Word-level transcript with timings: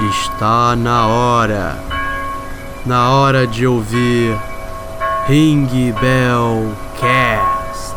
Está 0.00 0.76
na 0.76 1.08
hora. 1.08 1.76
Na 2.86 3.10
hora 3.10 3.48
de 3.48 3.66
ouvir 3.66 4.38
Ring 5.26 5.66
Bell 6.00 6.72
Cast. 7.00 7.96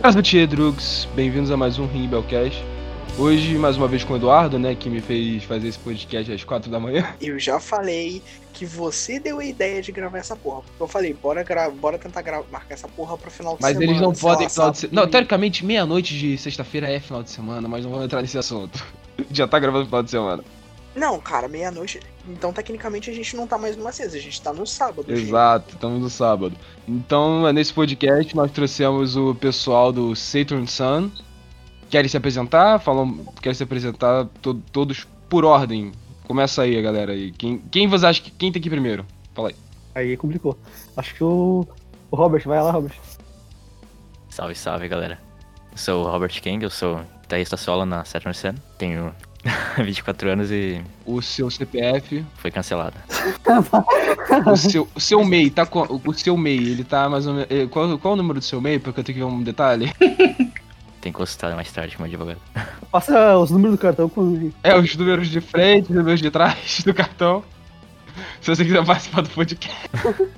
Prazer, 0.00 0.46
Drugs. 0.46 1.08
Bem-vindos 1.16 1.50
a 1.50 1.56
mais 1.56 1.80
um 1.80 1.86
Ring 1.86 2.06
Bellcast. 2.06 2.73
Hoje, 3.16 3.56
mais 3.56 3.76
uma 3.76 3.86
vez 3.86 4.02
com 4.02 4.14
o 4.14 4.16
Eduardo, 4.16 4.58
né, 4.58 4.74
que 4.74 4.90
me 4.90 5.00
fez 5.00 5.44
fazer 5.44 5.68
esse 5.68 5.78
podcast 5.78 6.32
às 6.32 6.42
quatro 6.42 6.68
da 6.68 6.80
manhã. 6.80 7.14
Eu 7.22 7.38
já 7.38 7.60
falei 7.60 8.20
que 8.52 8.66
você 8.66 9.20
deu 9.20 9.38
a 9.38 9.44
ideia 9.44 9.80
de 9.80 9.92
gravar 9.92 10.18
essa 10.18 10.34
porra. 10.34 10.62
Porque 10.62 10.82
eu 10.82 10.88
falei, 10.88 11.12
bora, 11.12 11.44
bora 11.70 11.98
tentar 11.98 12.22
marcar 12.50 12.74
essa 12.74 12.88
porra 12.88 13.16
pro 13.16 13.30
final 13.30 13.56
de 13.56 13.62
mas 13.62 13.72
semana. 13.72 13.86
Mas 13.86 13.96
eles 13.96 14.02
não 14.02 14.12
podem 14.12 14.48
final 14.48 14.70
de 14.70 14.78
semana. 14.78 15.00
Não, 15.00 15.08
teoricamente, 15.08 15.64
meia-noite 15.64 16.16
de 16.16 16.38
sexta-feira 16.38 16.88
é 16.88 17.00
final 17.00 17.22
de 17.22 17.30
semana, 17.30 17.68
mas 17.68 17.84
não 17.84 17.90
vamos 17.90 18.06
entrar 18.06 18.20
nesse 18.20 18.38
assunto. 18.38 18.84
já 19.30 19.46
tá 19.46 19.58
gravando 19.58 19.86
final 19.86 20.02
de 20.02 20.10
semana. 20.10 20.44
Não, 20.94 21.18
cara, 21.20 21.48
meia-noite. 21.48 22.00
Então, 22.28 22.52
tecnicamente, 22.52 23.10
a 23.10 23.14
gente 23.14 23.36
não 23.36 23.46
tá 23.46 23.58
mais 23.58 23.76
numa 23.76 23.90
sexta, 23.90 24.16
a 24.16 24.20
gente 24.20 24.40
tá 24.40 24.52
no 24.52 24.66
sábado. 24.66 25.12
Exato, 25.12 25.66
gente. 25.66 25.74
estamos 25.74 26.00
no 26.00 26.10
sábado. 26.10 26.56
Então, 26.86 27.52
nesse 27.52 27.72
podcast, 27.72 28.34
nós 28.36 28.52
trouxemos 28.52 29.16
o 29.16 29.34
pessoal 29.34 29.92
do 29.92 30.14
Saturn 30.14 30.66
Sun. 30.66 31.10
Querem 31.94 32.08
se 32.08 32.16
apresentar? 32.16 32.80
Falam, 32.80 33.20
querem 33.40 33.54
se 33.54 33.62
apresentar 33.62 34.26
to 34.42 34.54
todos 34.72 35.06
por 35.28 35.44
ordem. 35.44 35.92
Começa 36.26 36.62
aí, 36.62 36.82
galera. 36.82 37.12
Quem, 37.38 37.58
quem 37.70 37.86
você 37.86 38.04
acha 38.04 38.20
que 38.20 38.32
quem 38.32 38.50
tem 38.50 38.60
que 38.60 38.66
ir 38.66 38.70
primeiro? 38.72 39.06
Fala 39.32 39.50
aí. 39.50 39.54
Aí 39.94 40.16
complicou. 40.16 40.58
Acho 40.96 41.14
que 41.14 41.22
o, 41.22 41.64
o 42.10 42.16
Robert, 42.16 42.42
vai 42.46 42.60
lá, 42.60 42.72
Robert. 42.72 42.96
Salve, 44.28 44.56
salve, 44.56 44.88
galera. 44.88 45.20
Eu 45.70 45.78
sou 45.78 46.04
o 46.04 46.10
Robert 46.10 46.32
King, 46.42 46.64
eu 46.64 46.70
sou 46.70 47.00
guitarrista 47.22 47.56
solo 47.56 47.86
na 47.86 48.04
Saturn 48.04 48.34
Sun. 48.36 48.54
Tenho 48.76 49.14
24 49.78 50.30
anos 50.30 50.50
e. 50.50 50.82
O 51.06 51.22
seu 51.22 51.48
CPF. 51.48 52.26
Foi 52.38 52.50
cancelado. 52.50 52.96
o 54.50 54.56
seu, 54.56 54.88
o 54.96 55.00
seu 55.00 55.24
MEI, 55.24 55.48
tá 55.48 55.64
com. 55.64 56.00
O 56.04 56.12
seu 56.12 56.36
MEI, 56.36 56.58
ele 56.58 56.82
tá 56.82 57.08
mais 57.08 57.24
ou 57.24 57.34
menos. 57.34 57.48
eh, 57.52 57.68
Qual, 57.68 57.96
qual 58.00 58.14
o 58.14 58.16
número 58.16 58.40
do 58.40 58.44
seu 58.44 58.60
MEI? 58.60 58.80
Porque 58.80 58.98
eu 58.98 59.04
tenho 59.04 59.16
que 59.16 59.24
ver 59.24 59.30
um 59.30 59.44
detalhe. 59.44 59.92
Tem 61.04 61.12
que 61.12 61.18
consultar 61.18 61.54
mais 61.54 61.70
tarde 61.70 61.98
com 61.98 62.02
o 62.02 62.06
advogado. 62.06 62.40
Passa 62.90 63.36
os 63.36 63.50
números 63.50 63.76
do 63.76 63.78
cartão 63.78 64.08
com. 64.08 64.50
É, 64.62 64.74
os 64.74 64.96
números 64.96 65.28
de 65.28 65.38
frente, 65.38 65.90
os 65.90 65.96
números 65.96 66.18
de 66.18 66.30
trás 66.30 66.80
do 66.82 66.94
cartão. 66.94 67.44
Se 68.40 68.48
você 68.48 68.64
quiser 68.64 68.82
participar 68.82 69.20
do 69.20 69.28
podcast. 69.28 69.90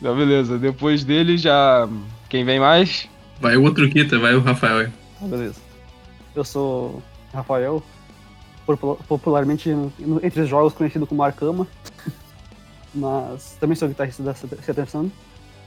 Então, 0.00 0.14
beleza. 0.14 0.58
Depois 0.58 1.02
dele 1.02 1.38
já. 1.38 1.88
Quem 2.28 2.44
vem 2.44 2.60
mais? 2.60 3.08
Vai 3.40 3.56
o 3.56 3.62
outro 3.62 3.88
Kita, 3.88 4.18
vai 4.18 4.34
o 4.34 4.40
Rafael 4.40 4.78
aí. 4.80 4.92
Ah, 5.22 5.26
beleza. 5.26 5.58
Eu 6.34 6.44
sou 6.44 7.02
Rafael, 7.32 7.82
popularmente 9.08 9.70
entre 10.22 10.42
os 10.42 10.48
jogos 10.48 10.74
conhecido 10.74 11.06
como 11.06 11.22
Arcama. 11.22 11.66
Mas 12.94 13.56
também 13.58 13.76
sou 13.76 13.88
guitarrista 13.88 14.22
da 14.22 14.34
Saturn 14.34 15.10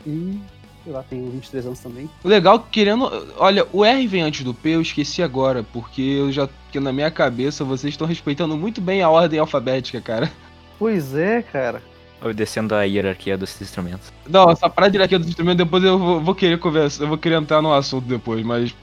e 0.05 0.39
sei 0.87 0.93
lá, 0.93 1.03
tenho 1.03 1.29
23 1.29 1.65
anos 1.65 1.79
também. 1.79 2.09
O 2.23 2.27
legal, 2.29 2.65
querendo. 2.71 3.11
Olha, 3.37 3.67
o 3.73 3.83
R 3.83 4.07
vem 4.07 4.21
antes 4.21 4.43
do 4.43 4.53
P, 4.53 4.69
eu 4.69 4.81
esqueci 4.81 5.21
agora, 5.21 5.61
porque 5.61 6.01
eu 6.01 6.31
já. 6.31 6.47
Porque 6.47 6.79
na 6.79 6.93
minha 6.93 7.11
cabeça 7.11 7.65
vocês 7.65 7.93
estão 7.93 8.07
respeitando 8.07 8.55
muito 8.55 8.79
bem 8.79 9.01
a 9.01 9.09
ordem 9.09 9.39
alfabética, 9.39 9.99
cara. 9.99 10.31
Pois 10.79 11.13
é, 11.15 11.41
cara. 11.41 11.81
Obedecendo 12.21 12.73
a 12.73 12.83
hierarquia 12.83 13.37
dos 13.37 13.61
instrumentos. 13.61 14.13
Não, 14.29 14.49
essa 14.49 14.69
parada 14.69 14.91
de 14.91 14.97
hierarquia 14.97 15.19
dos 15.19 15.27
instrumentos, 15.27 15.57
depois 15.57 15.83
eu 15.83 15.99
vou, 15.99 16.21
vou, 16.21 16.35
querer 16.35 16.57
conversar, 16.57 17.03
eu 17.03 17.07
vou 17.07 17.17
querer 17.17 17.35
entrar 17.35 17.61
no 17.61 17.73
assunto 17.73 18.05
depois, 18.05 18.45
mas. 18.45 18.73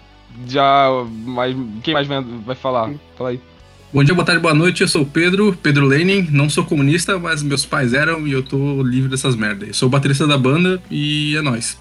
Já. 0.47 0.89
Mas 1.25 1.57
quem 1.83 1.95
mais 1.95 2.07
vai, 2.07 2.21
vai 2.21 2.55
falar? 2.55 2.93
Fala 3.17 3.31
aí. 3.31 3.41
Bom 3.93 4.03
dia, 4.03 4.13
boa 4.13 4.27
tarde, 4.27 4.43
boa 4.43 4.55
noite. 4.55 4.83
Eu 4.83 4.89
sou 4.89 5.03
o 5.03 5.07
Pedro, 5.07 5.57
Pedro 5.63 5.87
Lenin. 5.87 6.27
Não 6.33 6.51
sou 6.51 6.65
comunista, 6.65 7.17
mas 7.19 7.43
meus 7.43 7.65
pais 7.65 7.95
eram 7.95 8.27
e 8.27 8.33
eu 8.33 8.43
tô 8.43 8.83
livre 8.83 9.09
dessas 9.09 9.37
merdas. 9.37 9.69
Eu 9.69 9.75
sou 9.75 9.87
o 9.87 9.91
baterista 9.91 10.27
da 10.27 10.37
banda 10.37 10.83
e 10.91 11.37
é 11.37 11.41
nóis. 11.41 11.79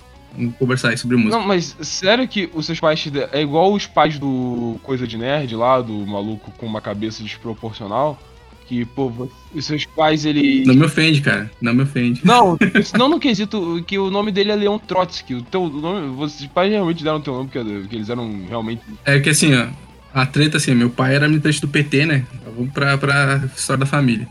Conversar 0.57 0.89
aí 0.89 0.97
sobre 0.97 1.15
música. 1.15 1.37
Não, 1.37 1.45
mas 1.45 1.75
sério 1.81 2.27
que 2.27 2.49
os 2.53 2.65
seus 2.65 2.79
pais 2.79 3.03
é 3.31 3.41
igual 3.41 3.71
os 3.73 3.85
pais 3.85 4.17
do 4.17 4.77
Coisa 4.81 5.07
de 5.07 5.17
Nerd 5.17 5.55
lá, 5.55 5.79
do 5.79 5.93
maluco 6.07 6.51
com 6.57 6.65
uma 6.65 6.81
cabeça 6.81 7.23
desproporcional? 7.23 8.19
Que, 8.67 8.85
pô, 8.85 9.29
os 9.53 9.65
seus 9.65 9.85
pais, 9.85 10.25
ele. 10.25 10.63
Não 10.65 10.73
me 10.73 10.85
ofende, 10.85 11.21
cara. 11.21 11.51
Não 11.61 11.73
me 11.73 11.83
ofende. 11.83 12.21
Não, 12.23 12.57
não 12.97 13.09
no 13.09 13.19
quesito 13.19 13.83
que 13.85 13.99
o 13.99 14.09
nome 14.09 14.31
dele 14.31 14.51
é 14.51 14.55
Leon 14.55 14.79
Trotsky. 14.79 15.35
O 15.35 15.41
teu 15.43 15.67
nome. 15.69 16.15
Os 16.23 16.45
pais 16.47 16.71
realmente 16.71 17.03
deram 17.03 17.17
o 17.17 17.21
teu 17.21 17.33
nome 17.33 17.49
porque, 17.49 17.71
porque 17.81 17.95
eles 17.95 18.09
eram 18.09 18.45
realmente. 18.47 18.81
É 19.05 19.19
que 19.19 19.29
assim, 19.29 19.53
ó. 19.53 19.67
A 20.13 20.25
treta, 20.27 20.57
assim, 20.57 20.75
meu 20.75 20.91
pai 20.91 21.15
era 21.15 21.27
militante 21.27 21.59
do 21.59 21.67
PT, 21.67 22.05
né? 22.05 22.25
Vamos 22.55 22.71
pra, 22.71 22.97
pra 22.97 23.43
história 23.55 23.79
da 23.79 23.85
família. 23.85 24.27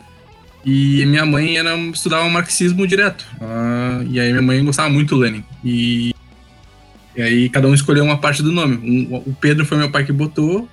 E 0.65 1.05
minha 1.07 1.27
mãe 1.27 1.57
era, 1.57 1.77
estudava 1.77 2.29
marxismo 2.29 2.87
direto. 2.87 3.27
Uh, 3.41 4.07
e 4.09 4.21
aí 4.21 4.31
minha 4.31 4.43
mãe 4.43 4.65
gostava 4.65 4.89
muito 4.89 5.15
do 5.15 5.21
Lenin. 5.21 5.45
E, 5.65 6.15
e 7.17 7.23
aí 7.23 7.49
cada 7.49 7.67
um 7.67 7.75
escolheu 7.75 8.05
uma 8.05 8.19
parte 8.19 8.43
do 8.43 8.53
nome. 8.53 8.77
Um, 8.77 9.17
o 9.17 9.37
Pedro 9.41 9.67
foi 9.67 9.79
meu 9.79 9.91
pai 9.91 10.05
que 10.05 10.13
botou, 10.13 10.69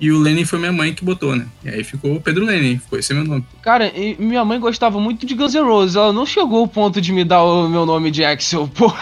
e 0.00 0.12
o 0.12 0.18
Lenin 0.18 0.44
foi 0.44 0.58
minha 0.58 0.72
mãe 0.72 0.94
que 0.94 1.04
botou, 1.04 1.34
né? 1.34 1.46
E 1.64 1.68
aí 1.68 1.82
ficou 1.82 2.20
Pedro 2.20 2.44
Lenin, 2.44 2.78
ficou 2.78 2.98
esse 2.98 3.12
meu 3.12 3.24
nome. 3.24 3.44
Cara, 3.62 3.92
minha 4.18 4.44
mãe 4.44 4.60
gostava 4.60 5.00
muito 5.00 5.26
de 5.26 5.34
Guns 5.34 5.54
N' 5.54 5.62
Roses. 5.62 5.96
Ela 5.96 6.12
não 6.12 6.24
chegou 6.24 6.60
ao 6.60 6.68
ponto 6.68 7.00
de 7.00 7.12
me 7.12 7.24
dar 7.24 7.42
o 7.42 7.68
meu 7.68 7.84
nome 7.84 8.10
de 8.10 8.24
Axel, 8.24 8.68
pô. 8.68 8.92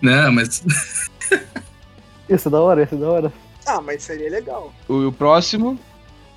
Não, 0.00 0.32
mas. 0.32 0.64
isso 2.28 2.48
é 2.48 2.50
da 2.50 2.60
hora, 2.60 2.82
isso 2.82 2.94
é 2.94 2.98
da 2.98 3.08
hora. 3.08 3.32
Ah, 3.66 3.82
mas 3.82 4.02
seria 4.02 4.30
legal. 4.30 4.72
O, 4.88 5.08
o 5.08 5.12
próximo, 5.12 5.78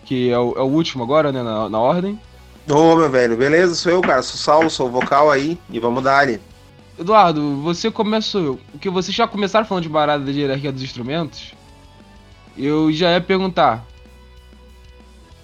que 0.03 0.29
é 0.29 0.37
o, 0.37 0.53
é 0.57 0.61
o, 0.61 0.65
último 0.65 1.03
agora, 1.03 1.31
né? 1.31 1.41
Na, 1.41 1.69
na 1.69 1.79
ordem. 1.79 2.19
Ô, 2.69 2.93
oh, 2.93 2.95
meu 2.95 3.09
velho, 3.09 3.35
beleza? 3.35 3.73
Sou 3.73 3.91
eu, 3.91 4.01
cara. 4.01 4.21
Sou 4.21 4.37
Saulo, 4.37 4.69
sou 4.69 4.89
vocal 4.89 5.31
aí. 5.31 5.57
E 5.71 5.79
vamos 5.79 6.03
dar 6.03 6.19
ali. 6.19 6.39
Eduardo, 6.99 7.61
você 7.63 7.89
começou. 7.89 8.59
Porque 8.71 8.91
vocês 8.91 9.15
já 9.15 9.27
começaram 9.27 9.65
falando 9.65 9.83
de 9.83 9.89
barada 9.89 10.31
de 10.31 10.39
hierarquia 10.39 10.71
dos 10.71 10.83
instrumentos. 10.83 11.53
Eu 12.55 12.91
já 12.91 13.11
ia 13.13 13.21
perguntar. 13.21 13.83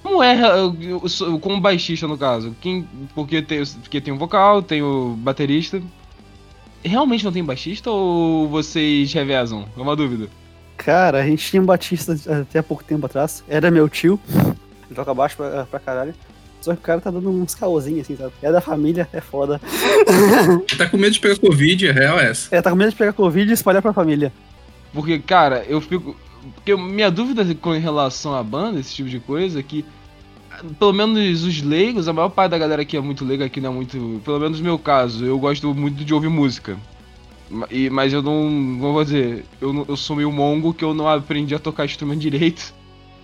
Como 0.04 0.22
é 0.22 0.38
como 1.42 1.60
baixista 1.60 2.08
no 2.08 2.16
caso? 2.16 2.56
Quem, 2.62 2.88
porque, 3.16 3.42
tem, 3.42 3.66
porque 3.66 4.00
tem 4.00 4.14
um 4.14 4.20
vocal, 4.20 4.62
tem 4.62 4.84
o 4.84 5.16
baterista. 5.18 5.82
Realmente 6.84 7.26
não 7.26 7.32
tem 7.32 7.44
baixista 7.44 7.90
ou 7.90 8.48
vocês 8.48 9.12
revezam? 9.12 9.66
É 9.76 9.82
uma 9.82 9.96
dúvida. 9.96 10.30
Cara, 10.78 11.24
a 11.24 11.26
gente 11.26 11.50
tinha 11.50 11.60
um 11.60 11.66
batista 11.66 12.16
até 12.42 12.62
pouco 12.62 12.84
tempo 12.84 13.08
atrás. 13.08 13.44
Era 13.48 13.72
meu 13.72 13.90
tio. 13.90 14.20
Joga 14.92 15.12
baixo 15.12 15.38
pra, 15.38 15.66
pra 15.66 15.80
caralho. 15.80 16.14
Só 16.66 16.74
que 16.74 16.80
o 16.80 16.84
cara 16.84 17.00
tá 17.00 17.12
dando 17.12 17.30
uns 17.30 17.54
caôzinhos, 17.54 18.02
assim, 18.02 18.16
sabe? 18.16 18.34
É 18.42 18.52
da 18.52 18.60
família, 18.60 19.08
é 19.14 19.22
foda. 19.22 19.62
tá 20.76 20.90
com 20.90 20.98
medo 20.98 21.14
de 21.14 21.20
pegar 21.20 21.38
Covid, 21.38 21.88
é 21.88 21.92
real 21.92 22.20
essa. 22.20 22.56
É, 22.56 22.60
tá 22.60 22.72
com 22.72 22.76
medo 22.76 22.90
de 22.90 22.96
pegar 22.96 23.14
Covid 23.14 23.52
e 23.52 23.54
espalhar 23.54 23.84
pra 23.84 23.94
família. 23.94 24.34
Porque, 24.92 25.20
cara, 25.20 25.64
eu 25.68 25.80
fico. 25.80 26.16
Porque 26.56 26.76
minha 26.76 27.12
dúvida 27.12 27.46
com 27.54 27.70
relação 27.78 28.34
à 28.34 28.42
banda, 28.42 28.80
esse 28.80 28.96
tipo 28.96 29.08
de 29.08 29.20
coisa, 29.20 29.60
é 29.60 29.64
que. 29.64 29.86
Pelo 30.80 30.92
menos 30.92 31.44
os 31.44 31.62
leigos, 31.62 32.08
a 32.08 32.14
maior 32.14 32.30
parte 32.30 32.52
da 32.52 32.58
galera 32.58 32.82
aqui 32.82 32.98
é 32.98 33.02
muito 33.02 33.24
leiga, 33.24 33.46
aqui 33.46 33.62
não 33.62 33.70
é 33.70 33.74
muito. 33.76 34.20
Pelo 34.26 34.40
menos 34.40 34.58
no 34.58 34.66
meu 34.66 34.80
caso, 34.80 35.24
eu 35.24 35.38
gosto 35.38 35.72
muito 35.76 36.04
de 36.04 36.16
ouvir 36.16 36.30
música. 36.30 36.78
E, 37.70 37.92
mas 37.92 38.12
eu 38.12 38.24
não. 38.24 38.80
Vou 38.80 39.04
dizer? 39.04 39.46
Eu, 39.62 39.86
eu 39.88 39.96
sou 39.96 40.16
meio 40.16 40.32
mongo 40.32 40.74
que 40.74 40.84
eu 40.84 40.96
não 40.96 41.08
aprendi 41.08 41.54
a 41.54 41.60
tocar 41.60 41.86
instrumento 41.86 42.22
direito. 42.22 42.74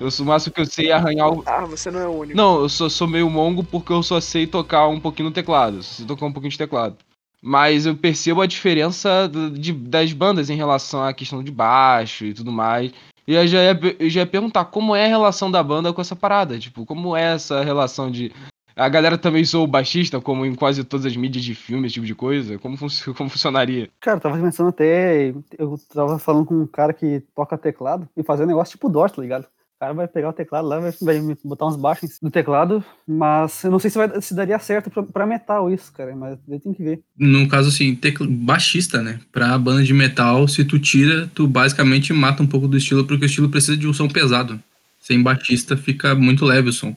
Eu 0.02 0.10
sou 0.10 0.26
o 0.26 0.30
máximo 0.30 0.56
que 0.56 0.62
eu 0.62 0.66
sei 0.66 0.90
é 0.90 0.94
arranhar 0.94 1.32
o. 1.32 1.44
Ah, 1.46 1.64
você 1.64 1.92
não 1.92 2.00
é 2.00 2.08
o 2.08 2.12
único. 2.12 2.36
Não, 2.36 2.62
eu 2.62 2.68
sou, 2.68 2.90
sou 2.90 3.08
meio 3.08 3.30
mongo 3.30 3.64
porque 3.64 3.94
eu 3.94 4.02
só 4.02 4.20
sei 4.20 4.48
tocar 4.48 4.88
um 4.88 5.00
pouquinho 5.00 5.30
no 5.30 5.34
teclado. 5.34 5.84
Sei 5.84 6.04
tocar 6.08 6.26
um 6.26 6.34
pouquinho 6.34 6.50
de 6.50 6.58
teclado. 6.58 6.98
Mas 7.40 7.86
eu 7.86 7.96
percebo 7.96 8.42
a 8.42 8.48
diferença 8.48 9.30
de, 9.54 9.72
das 9.72 10.12
bandas 10.12 10.50
em 10.50 10.56
relação 10.56 11.04
à 11.04 11.14
questão 11.14 11.44
de 11.44 11.52
baixo 11.52 12.26
e 12.26 12.34
tudo 12.34 12.52
mais. 12.52 12.92
E 13.28 13.36
eu 13.36 13.46
já, 13.46 13.62
ia, 13.62 13.80
eu 14.00 14.10
já 14.10 14.22
ia 14.22 14.26
perguntar 14.26 14.66
como 14.66 14.96
é 14.96 15.06
a 15.06 15.10
relação 15.10 15.52
da 15.52 15.62
banda 15.62 15.94
com 15.94 16.02
essa 16.02 16.16
parada. 16.16 16.58
Tipo, 16.58 16.84
como 16.84 17.16
é 17.16 17.36
essa 17.36 17.64
relação 17.64 18.10
de. 18.10 18.32
A 18.76 18.90
galera 18.90 19.20
também 19.20 19.46
sou 19.46 19.68
baixista, 19.68 20.20
como 20.20 20.48
em 20.48 20.56
quase 20.56 20.84
todas 20.84 21.06
as 21.06 21.16
mídias 21.16 21.44
de 21.44 21.54
filme, 21.54 21.86
esse 21.86 21.94
tipo 21.94 22.08
de 22.08 22.16
coisa. 22.16 22.58
Como, 22.58 22.76
fun 22.76 22.88
como 23.16 23.30
funcionaria? 23.30 23.88
Cara, 24.00 24.18
eu 24.18 24.22
tava 24.22 24.42
pensando 24.42 24.70
até. 24.70 25.32
Eu 25.60 25.80
tava 25.94 26.18
falando 26.18 26.46
com 26.46 26.56
um 26.56 26.66
cara 26.66 26.92
que 26.92 27.22
toca 27.36 27.56
teclado 27.56 28.10
e 28.18 28.24
fazer 28.24 28.46
um 28.46 28.48
negócio 28.48 28.72
tipo 28.72 28.90
DOS, 28.90 29.12
tá 29.12 29.22
ligado? 29.22 29.46
O 29.82 29.84
cara 29.84 29.94
vai 29.96 30.08
pegar 30.08 30.30
o 30.30 30.34
teclado 30.34 30.68
lá, 30.68 30.78
vai, 30.80 30.92
vai 31.02 31.38
botar 31.44 31.66
uns 31.66 31.76
baixos 31.76 32.20
no 32.22 32.30
teclado, 32.30 32.86
mas 33.08 33.64
eu 33.64 33.72
não 33.72 33.80
sei 33.80 33.90
se, 33.90 33.98
vai, 33.98 34.22
se 34.22 34.36
daria 34.36 34.60
certo 34.60 34.92
pra, 34.92 35.02
pra 35.02 35.26
metal 35.26 35.74
isso, 35.74 35.92
cara, 35.92 36.16
mas 36.16 36.38
tem 36.62 36.72
que 36.72 36.84
ver. 36.84 37.00
No 37.18 37.48
caso, 37.48 37.70
assim, 37.70 37.96
tecl... 37.96 38.28
baixista, 38.28 39.02
né? 39.02 39.20
Pra 39.32 39.58
banda 39.58 39.84
de 39.84 39.92
metal, 39.92 40.48
se 40.48 40.64
tu 40.64 40.78
tira, 40.78 41.28
tu 41.34 41.48
basicamente 41.48 42.14
mata 42.14 42.44
um 42.44 42.46
pouco 42.46 42.68
do 42.68 42.78
estilo, 42.78 43.06
porque 43.08 43.26
o 43.26 43.26
estilo 43.26 43.50
precisa 43.50 43.76
de 43.76 43.88
um 43.88 43.94
som 43.94 44.08
pesado. 44.08 44.62
Sem 45.00 45.20
baixista 45.20 45.76
fica 45.76 46.14
muito 46.14 46.46
leve 46.46 46.70
o 46.70 46.74
som. 46.74 46.96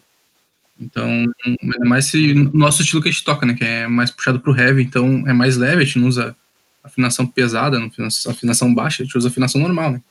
Então, 0.79 1.09
é 1.47 1.85
mais 1.87 2.09
esse 2.09 2.35
nosso 2.53 2.83
estilo 2.83 3.01
que 3.01 3.09
a 3.09 3.13
gente 3.13 3.25
toca, 3.25 3.47
né? 3.47 3.55
Que 3.55 3.65
é 3.65 3.89
mais 3.89 4.11
puxado 4.11 4.41
pro 4.41 4.55
heavy, 4.55 4.83
então 4.83 5.25
é 5.27 5.33
mais 5.33 5.57
leve, 5.57 5.81
a 5.81 5.85
gente 5.87 6.01
não 6.01 6.09
usa 6.09 6.37
afinação 6.85 7.27
pesada, 7.27 7.81
não 7.81 7.91
afinação 8.29 8.75
baixa, 8.75 9.03
a 9.03 9.07
gente 9.07 9.17
usa 9.17 9.29
afinação 9.29 9.59
normal, 9.59 9.91
né? 9.93 10.03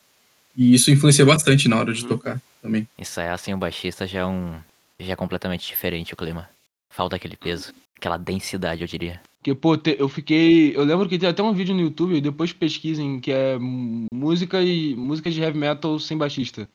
E 0.58 0.74
isso 0.74 0.90
influencia 0.90 1.24
bastante 1.24 1.70
na 1.70 1.76
hora 1.76 1.94
de 1.94 2.02
Uhum. 2.02 2.08
tocar 2.08 2.42
também. 2.64 2.88
Ensaiar 2.98 3.38
sem 3.38 3.54
o 3.54 3.58
baixista 3.58 4.08
já 4.08 4.22
é 4.22 4.26
um. 4.26 4.60
já 5.00 5.14
é 5.14 5.16
completamente 5.16 5.68
diferente 5.68 6.14
o 6.14 6.18
clima. 6.18 6.50
Falta 6.90 7.16
aquele 7.16 7.36
peso, 7.36 7.74
aquela 7.96 8.18
densidade, 8.18 8.82
eu 8.82 8.88
diria. 8.88 9.22
Porque, 9.40 9.54
pô, 9.54 9.78
eu 9.98 10.08
fiquei. 10.08 10.76
Eu 10.76 10.84
lembro 10.84 11.08
que 11.08 11.20
tem 11.20 11.28
até 11.28 11.44
um 11.44 11.54
vídeo 11.54 11.76
no 11.76 11.82
YouTube, 11.82 12.22
depois 12.22 12.54
pesquisem, 12.54 13.20
que 13.20 13.32
é 13.32 13.58
música 13.60 14.62
e 14.62 14.96
música 14.96 15.30
de 15.30 15.42
heavy 15.42 15.58
metal 15.58 16.00
sem 16.00 16.18
baixista. 16.18 16.68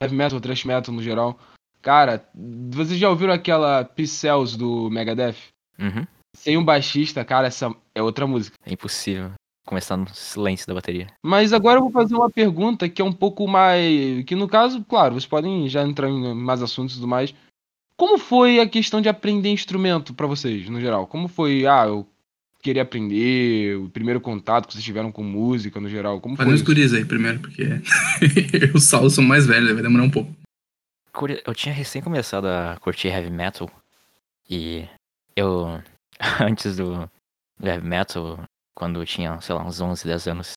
Heavy 0.00 0.16
metal, 0.16 0.40
thrash 0.40 0.64
metal 0.64 0.94
no 0.94 1.02
geral. 1.02 1.38
Cara, 1.82 2.26
vocês 2.70 2.98
já 2.98 3.10
ouviram 3.10 3.34
aquela 3.34 3.84
Pixels 3.84 4.56
do 4.56 4.88
Megadeth? 4.88 5.36
Uhum. 5.78 6.06
Sem 6.34 6.56
um 6.56 6.64
baixista, 6.64 7.22
cara, 7.24 7.46
essa 7.46 7.74
é 7.94 8.02
outra 8.02 8.26
música. 8.26 8.56
É 8.64 8.72
impossível 8.72 9.32
começar 9.64 9.96
no 9.96 10.08
silêncio 10.14 10.66
da 10.66 10.74
bateria. 10.74 11.06
Mas 11.22 11.52
agora 11.52 11.78
eu 11.78 11.82
vou 11.82 11.90
fazer 11.90 12.14
uma 12.14 12.30
pergunta 12.30 12.88
que 12.88 13.00
é 13.00 13.04
um 13.04 13.12
pouco 13.12 13.48
mais. 13.48 14.24
Que 14.24 14.34
no 14.34 14.48
caso, 14.48 14.84
claro, 14.84 15.14
vocês 15.14 15.26
podem 15.26 15.68
já 15.68 15.82
entrar 15.82 16.08
em 16.08 16.34
mais 16.34 16.62
assuntos 16.62 16.94
e 16.94 16.98
tudo 16.98 17.08
mais. 17.08 17.34
Como 17.96 18.18
foi 18.18 18.60
a 18.60 18.68
questão 18.68 19.00
de 19.00 19.08
aprender 19.08 19.50
instrumento 19.50 20.12
pra 20.14 20.26
vocês, 20.26 20.68
no 20.68 20.80
geral? 20.80 21.06
Como 21.06 21.28
foi, 21.28 21.64
ah, 21.64 21.86
eu 21.86 22.06
queria 22.60 22.82
aprender, 22.82 23.76
o 23.76 23.90
primeiro 23.90 24.20
contato 24.20 24.66
que 24.66 24.72
vocês 24.72 24.84
tiveram 24.84 25.12
com 25.12 25.22
música, 25.22 25.78
no 25.78 25.88
geral? 25.88 26.20
Como 26.20 26.34
foi 26.34 26.44
Fazendo 26.44 26.54
os 26.54 26.60
isso? 26.62 26.66
guris 26.66 26.92
aí 26.92 27.04
primeiro, 27.04 27.38
porque 27.38 27.62
eu 28.72 28.80
Saulo 28.80 29.10
são 29.10 29.22
mais 29.22 29.46
velhos, 29.46 29.72
vai 29.72 29.82
demorar 29.82 30.04
um 30.04 30.10
pouco. 30.10 30.34
Eu 31.46 31.54
tinha 31.54 31.72
recém 31.74 32.02
começado 32.02 32.46
a 32.46 32.76
curtir 32.80 33.08
heavy 33.08 33.30
metal 33.30 33.70
e 34.50 34.88
eu, 35.36 35.80
antes 36.40 36.76
do, 36.76 37.08
do 37.60 37.68
heavy 37.68 37.86
metal, 37.86 38.40
quando 38.74 39.00
eu 39.00 39.06
tinha, 39.06 39.40
sei 39.40 39.54
lá, 39.54 39.64
uns 39.64 39.80
11, 39.80 40.06
10 40.06 40.28
anos, 40.28 40.52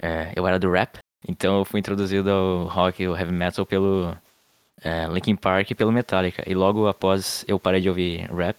é, 0.00 0.32
eu 0.36 0.46
era 0.46 0.58
do 0.58 0.70
rap, 0.70 0.98
então 1.26 1.58
eu 1.58 1.64
fui 1.64 1.80
introduzido 1.80 2.30
ao 2.30 2.64
rock 2.66 3.02
e 3.02 3.06
ao 3.06 3.16
heavy 3.16 3.32
metal 3.32 3.66
pelo 3.66 4.16
é, 4.82 5.06
Linkin 5.08 5.36
Park 5.36 5.70
e 5.70 5.74
pelo 5.74 5.92
Metallica. 5.92 6.42
E 6.46 6.54
logo 6.54 6.86
após 6.86 7.44
eu 7.48 7.58
parei 7.58 7.80
de 7.80 7.88
ouvir 7.88 8.30
rap, 8.32 8.56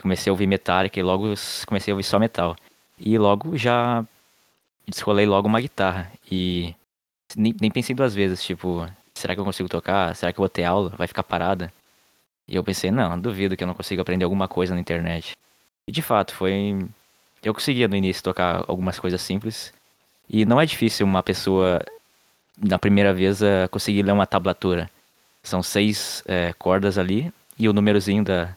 comecei 0.00 0.30
a 0.30 0.32
ouvir 0.32 0.46
Metallica 0.46 0.98
e 0.98 1.02
logo 1.02 1.34
comecei 1.66 1.92
a 1.92 1.94
ouvir 1.94 2.04
só 2.04 2.18
metal. 2.18 2.56
E 2.98 3.18
logo 3.18 3.56
já 3.56 4.04
descolei 4.86 5.26
logo 5.26 5.48
uma 5.48 5.60
guitarra 5.60 6.10
e 6.30 6.74
nem, 7.36 7.54
nem 7.60 7.70
pensei 7.70 7.94
duas 7.94 8.14
vezes, 8.14 8.42
tipo, 8.42 8.86
será 9.14 9.34
que 9.34 9.40
eu 9.40 9.44
consigo 9.44 9.68
tocar? 9.68 10.14
Será 10.14 10.32
que 10.32 10.38
eu 10.38 10.42
vou 10.42 10.48
ter 10.48 10.64
aula? 10.64 10.90
Vai 10.90 11.06
ficar 11.06 11.22
parada? 11.22 11.72
E 12.48 12.54
eu 12.56 12.62
pensei, 12.62 12.90
não, 12.90 13.18
duvido 13.20 13.56
que 13.56 13.64
eu 13.64 13.66
não 13.66 13.74
consiga 13.74 14.02
aprender 14.02 14.24
alguma 14.24 14.46
coisa 14.48 14.74
na 14.74 14.80
internet. 14.80 15.32
E 15.86 15.92
de 15.92 16.02
fato, 16.02 16.34
foi. 16.34 16.86
Eu 17.46 17.54
conseguia 17.54 17.86
no 17.86 17.94
início 17.94 18.24
tocar 18.24 18.64
algumas 18.66 18.98
coisas 18.98 19.22
simples. 19.22 19.72
E 20.28 20.44
não 20.44 20.60
é 20.60 20.66
difícil 20.66 21.06
uma 21.06 21.22
pessoa, 21.22 21.80
na 22.58 22.76
primeira 22.76 23.14
vez, 23.14 23.40
eh, 23.40 23.68
conseguir 23.68 24.02
ler 24.02 24.10
uma 24.10 24.26
tablatura. 24.26 24.90
São 25.44 25.62
seis 25.62 26.24
eh, 26.26 26.52
cordas 26.58 26.98
ali 26.98 27.32
e 27.56 27.68
o 27.68 27.72
númerozinho 27.72 28.24
da, 28.24 28.52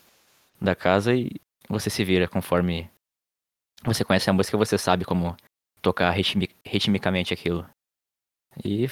da 0.60 0.74
casa 0.74 1.14
e 1.14 1.30
você 1.70 1.88
se 1.88 2.04
vira 2.04 2.28
conforme 2.28 2.90
você 3.84 4.04
conhece 4.04 4.28
a 4.28 4.34
música, 4.34 4.58
você 4.58 4.76
sabe 4.76 5.06
como 5.06 5.38
tocar 5.84 6.10
ritmi- 6.10 6.50
ritmicamente 6.66 7.32
aquilo. 7.32 7.64
E 8.66 8.88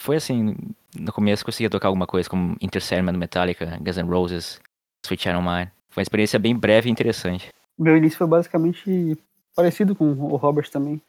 foi 0.00 0.16
assim, 0.16 0.56
no 0.98 1.12
começo 1.12 1.44
conseguia 1.44 1.70
tocar 1.70 1.86
alguma 1.86 2.08
coisa 2.08 2.28
como 2.28 2.56
Inter 2.60 2.82
Metallica, 3.16 3.78
Guns 3.80 3.96
N' 3.96 4.10
Roses, 4.10 4.60
Sweet 5.04 5.22
Child 5.22 5.38
Mine. 5.38 5.70
Foi 5.88 6.00
uma 6.00 6.02
experiência 6.02 6.36
bem 6.36 6.56
breve 6.56 6.88
e 6.88 6.92
interessante. 6.92 7.48
Meu 7.78 7.96
início 7.96 8.18
foi 8.18 8.26
basicamente 8.26 9.16
parecido 9.56 9.96
com 9.96 10.04
o 10.12 10.36
Robert 10.36 10.70
também. 10.70 11.02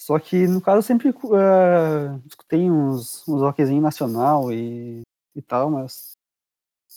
Só 0.00 0.18
que, 0.18 0.46
no 0.46 0.60
caso, 0.60 0.78
eu 0.78 0.82
sempre 0.82 1.08
eh, 1.08 2.20
escutei 2.26 2.70
uns, 2.70 3.26
uns 3.28 3.40
rockzinho 3.40 3.82
nacional 3.82 4.52
e, 4.52 5.02
e 5.34 5.42
tal, 5.42 5.70
mas. 5.70 6.12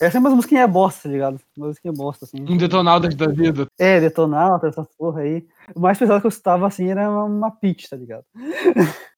É 0.01 0.09
sempre 0.09 0.27
umas 0.27 0.33
musiquinhas 0.33 0.69
bosta, 0.69 1.03
tá 1.03 1.09
ligado? 1.09 1.39
Umas 1.55 1.69
musiquinhas 1.69 1.97
bosta, 1.97 2.25
assim. 2.25 2.41
Um 2.41 2.57
detonautas 2.57 3.15
da 3.15 3.27
vida. 3.27 3.67
É, 3.77 3.99
Detonauta, 3.99 4.67
essa 4.67 4.83
porra 4.97 5.21
aí. 5.21 5.47
O 5.75 5.79
mais 5.79 5.97
pesado 5.97 6.19
que 6.19 6.27
eu 6.27 6.29
escutava, 6.29 6.67
assim, 6.67 6.89
era 6.89 7.09
uma, 7.09 7.23
uma 7.23 7.51
pitch, 7.51 7.87
tá 7.89 7.95
ligado? 7.95 8.25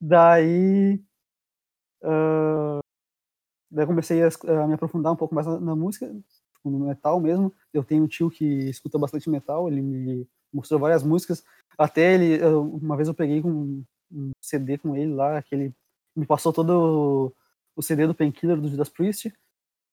Daí. 0.00 1.02
ah, 2.04 2.78
daí 3.68 3.82
eu 3.82 3.88
comecei 3.88 4.22
a, 4.22 4.28
a 4.62 4.66
me 4.68 4.74
aprofundar 4.74 5.12
um 5.12 5.16
pouco 5.16 5.34
mais 5.34 5.44
na, 5.44 5.58
na 5.58 5.74
música, 5.74 6.06
tipo, 6.06 6.70
no 6.70 6.86
metal 6.86 7.20
mesmo. 7.20 7.52
Eu 7.74 7.82
tenho 7.82 8.04
um 8.04 8.06
tio 8.06 8.30
que 8.30 8.44
escuta 8.70 8.96
bastante 8.96 9.28
metal, 9.28 9.68
ele 9.68 9.82
me 9.82 10.28
mostrou 10.52 10.80
várias 10.80 11.02
músicas. 11.02 11.42
Até 11.76 12.14
ele, 12.14 12.42
eu- 12.42 12.62
uma 12.62 12.96
vez 12.96 13.08
eu 13.08 13.14
peguei 13.14 13.40
com 13.42 13.82
um 14.10 14.30
CD 14.40 14.78
com 14.78 14.96
ele 14.96 15.12
lá, 15.14 15.42
que 15.42 15.54
ele 15.54 15.72
me 16.16 16.26
passou 16.26 16.52
todo 16.52 16.70
o, 16.70 17.32
o 17.76 17.82
CD 17.82 18.06
do 18.06 18.14
Painkiller 18.14 18.56
do 18.60 18.68
Judas 18.68 18.88
Priest. 18.88 19.32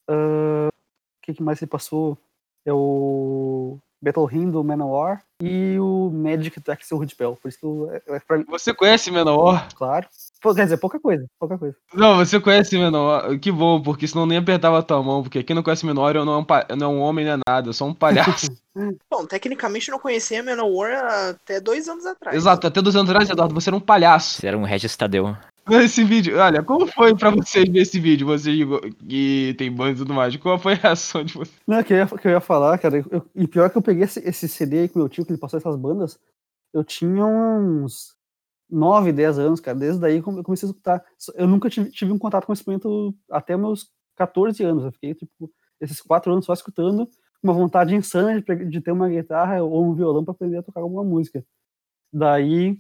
Ah, 0.08 0.70
O 0.70 1.22
que, 1.26 1.34
que 1.34 1.44
mais 1.44 1.62
ele 1.62 1.70
passou? 1.70 2.18
É 2.66 2.74
o 2.74 3.78
Battle 4.02 4.26
Hymn 4.26 4.52
do 4.52 4.64
Manowar 4.64 5.24
e 5.42 5.78
o 5.80 6.10
Magic 6.12 6.60
do 6.60 6.72
Axel 6.72 6.98
Rudpel. 6.98 7.36
Por 7.36 7.48
isso 7.50 7.60
que 7.60 7.66
eu, 7.66 7.92
é, 7.92 8.02
é 8.16 8.20
pra 8.20 8.44
Você 8.48 8.74
conhece 8.74 9.12
Menor? 9.12 9.68
claro. 9.76 10.08
Pô, 10.42 10.54
quer 10.54 10.64
dizer, 10.66 10.78
pouca 10.78 11.00
coisa, 11.00 11.26
pouca 11.40 11.58
coisa. 11.58 11.76
Não, 11.94 12.18
você 12.18 12.40
conhece 12.40 12.78
Menor. 12.78 13.38
Que 13.40 13.52
bom, 13.52 13.82
porque 13.82 14.08
senão 14.08 14.26
nem 14.28 14.38
apertava 14.38 14.78
a 14.78 14.84
tua 14.84 15.02
mão. 15.02 15.24
Porque 15.24 15.42
quem 15.44 15.56
não 15.56 15.64
conhece 15.64 15.86
Menor 15.86 16.16
eu 16.16 16.24
não 16.26 16.34
é 16.34 16.38
um, 16.38 16.44
pa- 16.44 16.68
não 16.78 16.86
é 16.88 16.90
um 16.96 17.00
homem, 17.00 17.26
não 17.26 17.34
é 17.34 17.40
nada. 17.48 17.70
Eu 17.70 17.74
sou 17.74 17.88
um 17.88 17.94
palhaço. 17.94 18.48
Bom, 19.10 19.26
tecnicamente 19.26 19.88
eu 19.90 19.94
não 19.94 20.00
conhecia 20.00 20.44
Manowar 20.44 21.30
até 21.30 21.60
dois 21.62 21.88
anos 21.88 22.06
atrás. 22.06 22.36
Exato, 22.36 22.68
até 22.68 22.82
dois 22.82 22.96
anos 22.96 23.10
atrás, 23.10 23.30
Eduardo, 23.30 23.54
você 23.56 23.70
era 23.70 23.76
um 23.78 23.80
palhaço. 23.80 24.40
Você 24.42 24.48
era 24.48 24.58
um 24.58 24.64
Regis 24.64 24.96
Tadeu. 24.96 25.36
Esse 25.68 26.04
vídeo, 26.04 26.38
olha, 26.38 26.62
como 26.62 26.86
foi 26.86 27.16
pra 27.16 27.32
vocês 27.32 27.68
ver 27.68 27.80
esse 27.80 28.00
vídeo? 28.00 28.28
Vocês 28.28 28.56
que 29.08 29.56
tem 29.58 29.72
banda 29.72 29.94
e 29.94 29.96
tudo 29.96 30.14
mais. 30.14 30.36
Qual 30.36 30.60
foi 30.60 30.74
a 30.74 30.76
reação 30.76 31.24
de 31.24 31.34
vocês? 31.34 31.56
Não, 31.66 31.82
que 31.82 31.92
eu 31.94 31.98
ia, 31.98 32.06
que 32.06 32.28
eu 32.28 32.32
ia 32.34 32.42
falar, 32.42 32.78
cara, 32.78 33.04
eu- 33.10 33.26
e 33.34 33.48
pior 33.48 33.70
que 33.72 33.78
eu 33.78 33.82
peguei 33.82 34.04
esse, 34.04 34.20
esse 34.20 34.48
CD 34.48 34.82
aí 34.82 34.90
com 34.90 35.00
meu 35.00 35.10
tio, 35.10 35.26
que 35.26 35.32
ele 35.32 35.40
passou 35.40 35.58
essas 35.58 35.76
bandas, 35.76 36.20
eu 36.72 36.84
tinha 36.84 37.26
uns 37.26 38.14
9, 38.70 39.12
10 39.12 39.38
anos, 39.40 39.60
cara, 39.60 39.78
desde 39.78 40.00
daí 40.00 40.18
eu 40.18 40.24
comecei 40.24 40.68
a 40.68 40.72
escutar. 40.72 41.04
Eu 41.36 41.48
nunca 41.48 41.70
tive, 41.70 41.90
tive 41.92 42.12
um 42.12 42.18
contato 42.18 42.46
com 42.46 42.54
esse 42.54 42.62
instrumento 42.62 43.16
até 43.30 43.56
meus 43.56 43.92
14 44.16 44.64
anos, 44.64 44.84
eu 44.84 44.92
fiquei, 44.92 45.14
tipo, 45.14 45.52
esses 45.80 46.02
4 46.02 46.32
anos 46.32 46.46
só 46.46 46.54
escutando, 46.54 47.08
uma 47.44 47.54
vontade 47.54 47.94
insana 47.96 48.42
de, 48.42 48.66
de 48.66 48.82
ter 48.82 48.92
uma 48.92 49.10
guitarra 49.10 49.62
ou 49.64 49.86
um 49.86 49.94
violão 49.94 50.24
para 50.24 50.34
aprender 50.34 50.58
a 50.58 50.64
tocar 50.64 50.82
alguma 50.82 51.04
música. 51.04 51.46
Daí, 52.12 52.80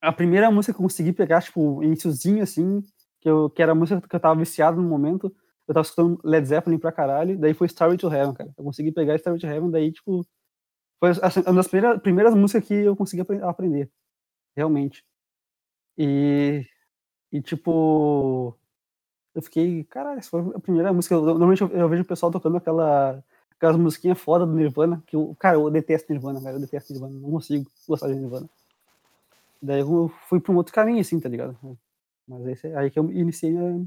a 0.00 0.12
primeira 0.12 0.50
música 0.50 0.72
que 0.72 0.78
eu 0.78 0.82
consegui 0.82 1.12
pegar, 1.12 1.42
tipo, 1.42 1.82
iniciozinho, 1.82 2.42
assim, 2.42 2.82
que, 3.20 3.28
eu, 3.28 3.48
que 3.48 3.62
era 3.62 3.72
a 3.72 3.74
música 3.74 4.06
que 4.06 4.14
eu 4.14 4.20
tava 4.20 4.38
viciado 4.38 4.80
no 4.80 4.88
momento, 4.88 5.34
eu 5.66 5.74
tava 5.74 5.84
escutando 5.84 6.20
Led 6.22 6.46
Zeppelin 6.46 6.78
pra 6.78 6.92
caralho, 6.92 7.38
daí 7.38 7.54
foi 7.54 7.66
Starry 7.66 7.96
to 7.96 8.12
Heaven, 8.12 8.34
cara. 8.34 8.52
Eu 8.56 8.64
consegui 8.64 8.92
pegar 8.92 9.14
Starry 9.16 9.40
to 9.40 9.46
Heaven, 9.46 9.70
daí, 9.70 9.92
tipo, 9.92 10.26
foi 11.00 11.10
assim, 11.22 11.40
uma 11.40 11.54
das 11.54 11.68
primeiras, 11.68 12.02
primeiras 12.02 12.34
músicas 12.34 12.66
que 12.68 12.74
eu 12.74 12.96
consegui 12.96 13.22
apre- 13.22 13.42
aprender, 13.42 13.90
realmente. 14.56 15.04
E, 15.96 16.64
e 17.32 17.40
tipo, 17.42 18.56
eu 19.34 19.42
fiquei, 19.42 19.84
caralho, 19.84 20.18
essa 20.18 20.30
foi 20.30 20.40
a 20.54 20.60
primeira 20.60 20.92
música. 20.92 21.14
Eu- 21.14 21.22
Normalmente 21.24 21.62
eu, 21.62 21.68
eu 21.68 21.88
vejo 21.88 22.02
o 22.02 22.06
pessoal 22.06 22.32
tocando 22.32 22.56
aquela, 22.56 23.22
aquelas 23.52 23.76
musiquinhas 23.76 24.18
foda 24.18 24.46
do 24.46 24.54
Nirvana, 24.54 25.02
que 25.06 25.16
eu, 25.16 25.34
cara, 25.38 25.56
eu 25.56 25.70
detesto 25.70 26.12
Nirvana, 26.12 26.40
cara, 26.40 26.56
eu 26.56 26.60
detesto 26.60 26.92
Nirvana, 26.92 27.14
não 27.18 27.30
consigo 27.30 27.70
gostar 27.88 28.08
de 28.08 28.14
Nirvana. 28.14 28.48
Daí 29.62 29.80
eu 29.80 30.12
fui 30.28 30.40
pra 30.40 30.52
um 30.52 30.56
outro 30.56 30.74
caminho, 30.74 31.00
assim, 31.00 31.18
tá 31.18 31.28
ligado? 31.28 31.56
Mas 32.28 32.46
esse, 32.46 32.66
é 32.68 32.76
aí 32.76 32.90
que 32.90 32.98
eu 32.98 33.10
iniciei 33.10 33.50
minha, 33.52 33.86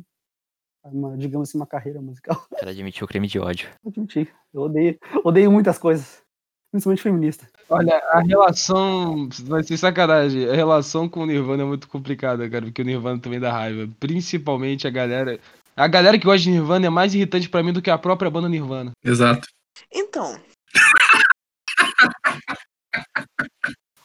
uma, 0.83 1.17
digamos 1.17 1.49
assim, 1.49 1.57
uma 1.57 1.67
carreira 1.67 2.01
musical. 2.01 2.45
O 2.51 2.55
cara 2.55 2.71
admitiu 2.71 3.05
o 3.05 3.07
crime 3.07 3.27
de 3.27 3.39
ódio. 3.39 3.69
Admiti. 3.85 4.27
Eu 4.53 4.61
odeio, 4.61 4.97
odeio 5.23 5.51
muitas 5.51 5.77
coisas. 5.77 6.23
Principalmente 6.71 7.01
feminista. 7.01 7.47
Olha, 7.69 7.95
a 8.11 8.19
relação. 8.19 9.29
Vai 9.45 9.63
ser 9.63 9.77
sacanagem. 9.77 10.49
A 10.49 10.53
relação 10.55 11.07
com 11.07 11.21
o 11.21 11.25
Nirvana 11.25 11.63
é 11.63 11.65
muito 11.65 11.87
complicada, 11.87 12.49
cara, 12.49 12.65
porque 12.65 12.81
o 12.81 12.85
Nirvana 12.85 13.19
também 13.19 13.39
dá 13.39 13.51
raiva. 13.51 13.89
Principalmente 13.99 14.87
a 14.87 14.91
galera. 14.91 15.39
A 15.75 15.87
galera 15.87 16.17
que 16.17 16.25
gosta 16.25 16.43
de 16.43 16.51
Nirvana 16.51 16.87
é 16.87 16.89
mais 16.89 17.13
irritante 17.13 17.49
pra 17.49 17.63
mim 17.63 17.73
do 17.73 17.81
que 17.81 17.89
a 17.89 17.97
própria 17.97 18.29
banda 18.31 18.49
Nirvana. 18.49 18.91
Exato. 19.03 19.47
Então, 19.93 20.39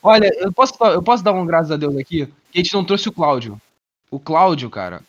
Olha, 0.03 0.29
eu 0.41 0.53
posso, 0.53 0.77
dar- 0.79 0.93
eu 0.93 1.03
posso 1.03 1.23
dar 1.23 1.33
um 1.33 1.47
graças 1.47 1.71
a 1.71 1.77
Deus 1.77 1.97
aqui, 1.97 2.27
que 2.51 2.59
a 2.59 2.63
gente 2.63 2.75
não 2.75 2.85
trouxe 2.85 3.09
o 3.09 3.13
Cláudio. 3.13 3.61
O 4.11 4.19
Cláudio, 4.19 4.69
cara. 4.69 5.01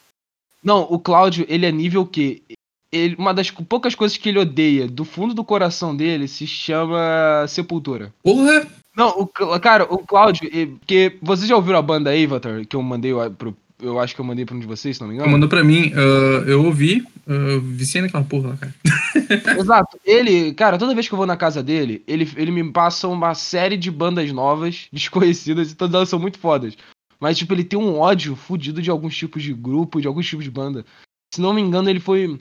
Não, 0.63 0.83
o 0.83 0.99
Cláudio, 0.99 1.45
ele 1.49 1.65
é 1.65 1.71
nível 1.71 2.05
que. 2.05 2.43
Ele, 2.93 3.15
uma 3.17 3.33
das 3.33 3.49
poucas 3.49 3.95
coisas 3.95 4.17
que 4.17 4.29
ele 4.29 4.39
odeia 4.39 4.87
do 4.87 5.03
fundo 5.03 5.33
do 5.33 5.43
coração 5.43 5.95
dele 5.95 6.27
se 6.27 6.45
chama 6.45 7.45
Sepultura. 7.47 8.13
Porra! 8.21 8.67
Não, 8.95 9.09
o, 9.09 9.27
cara, 9.59 9.85
o 9.85 9.97
Cláudio, 9.97 10.47
porque 10.79 11.17
vocês 11.19 11.47
já 11.49 11.55
ouviram 11.55 11.79
a 11.79 11.81
banda 11.81 12.11
Avatar, 12.11 12.63
que 12.67 12.75
eu 12.75 12.81
mandei 12.83 13.11
pro. 13.37 13.57
Eu 13.81 13.99
acho 13.99 14.13
que 14.13 14.21
eu 14.21 14.25
mandei 14.25 14.45
pra 14.45 14.55
um 14.55 14.59
de 14.59 14.67
vocês, 14.67 14.95
se 14.95 15.01
não 15.01 15.09
me 15.09 15.15
engano. 15.15 15.31
Mandou 15.31 15.49
pra 15.49 15.63
mim, 15.63 15.91
ah, 15.95 16.43
eu 16.47 16.63
ouvi, 16.63 17.03
uh, 17.27 17.59
viciei 17.59 18.03
naquela 18.03 18.23
porra 18.23 18.49
lá, 18.49 18.57
cara. 18.57 18.73
Exato. 19.59 19.99
Ele, 20.05 20.53
cara, 20.53 20.77
toda 20.77 20.93
vez 20.93 21.07
que 21.07 21.13
eu 21.13 21.17
vou 21.17 21.25
na 21.25 21.37
casa 21.37 21.63
dele, 21.63 22.03
ele, 22.07 22.29
ele 22.35 22.51
me 22.51 22.71
passa 22.71 23.07
uma 23.07 23.33
série 23.33 23.77
de 23.77 23.89
bandas 23.91 24.31
novas, 24.31 24.87
desconhecidas, 24.91 25.71
e 25.71 25.75
todas 25.75 25.93
elas 25.93 26.09
são 26.09 26.19
muito 26.19 26.37
fodas. 26.37 26.75
Mas, 27.19 27.37
tipo, 27.37 27.53
ele 27.53 27.63
tem 27.63 27.79
um 27.79 27.97
ódio 27.97 28.35
fudido 28.35 28.81
de 28.81 28.89
alguns 28.89 29.15
tipos 29.15 29.41
de 29.41 29.53
grupo, 29.53 30.01
de 30.01 30.07
alguns 30.07 30.27
tipos 30.27 30.43
de 30.43 30.51
banda. 30.51 30.85
Se 31.33 31.39
não 31.39 31.53
me 31.53 31.61
engano, 31.61 31.89
ele 31.89 31.99
foi. 31.99 32.37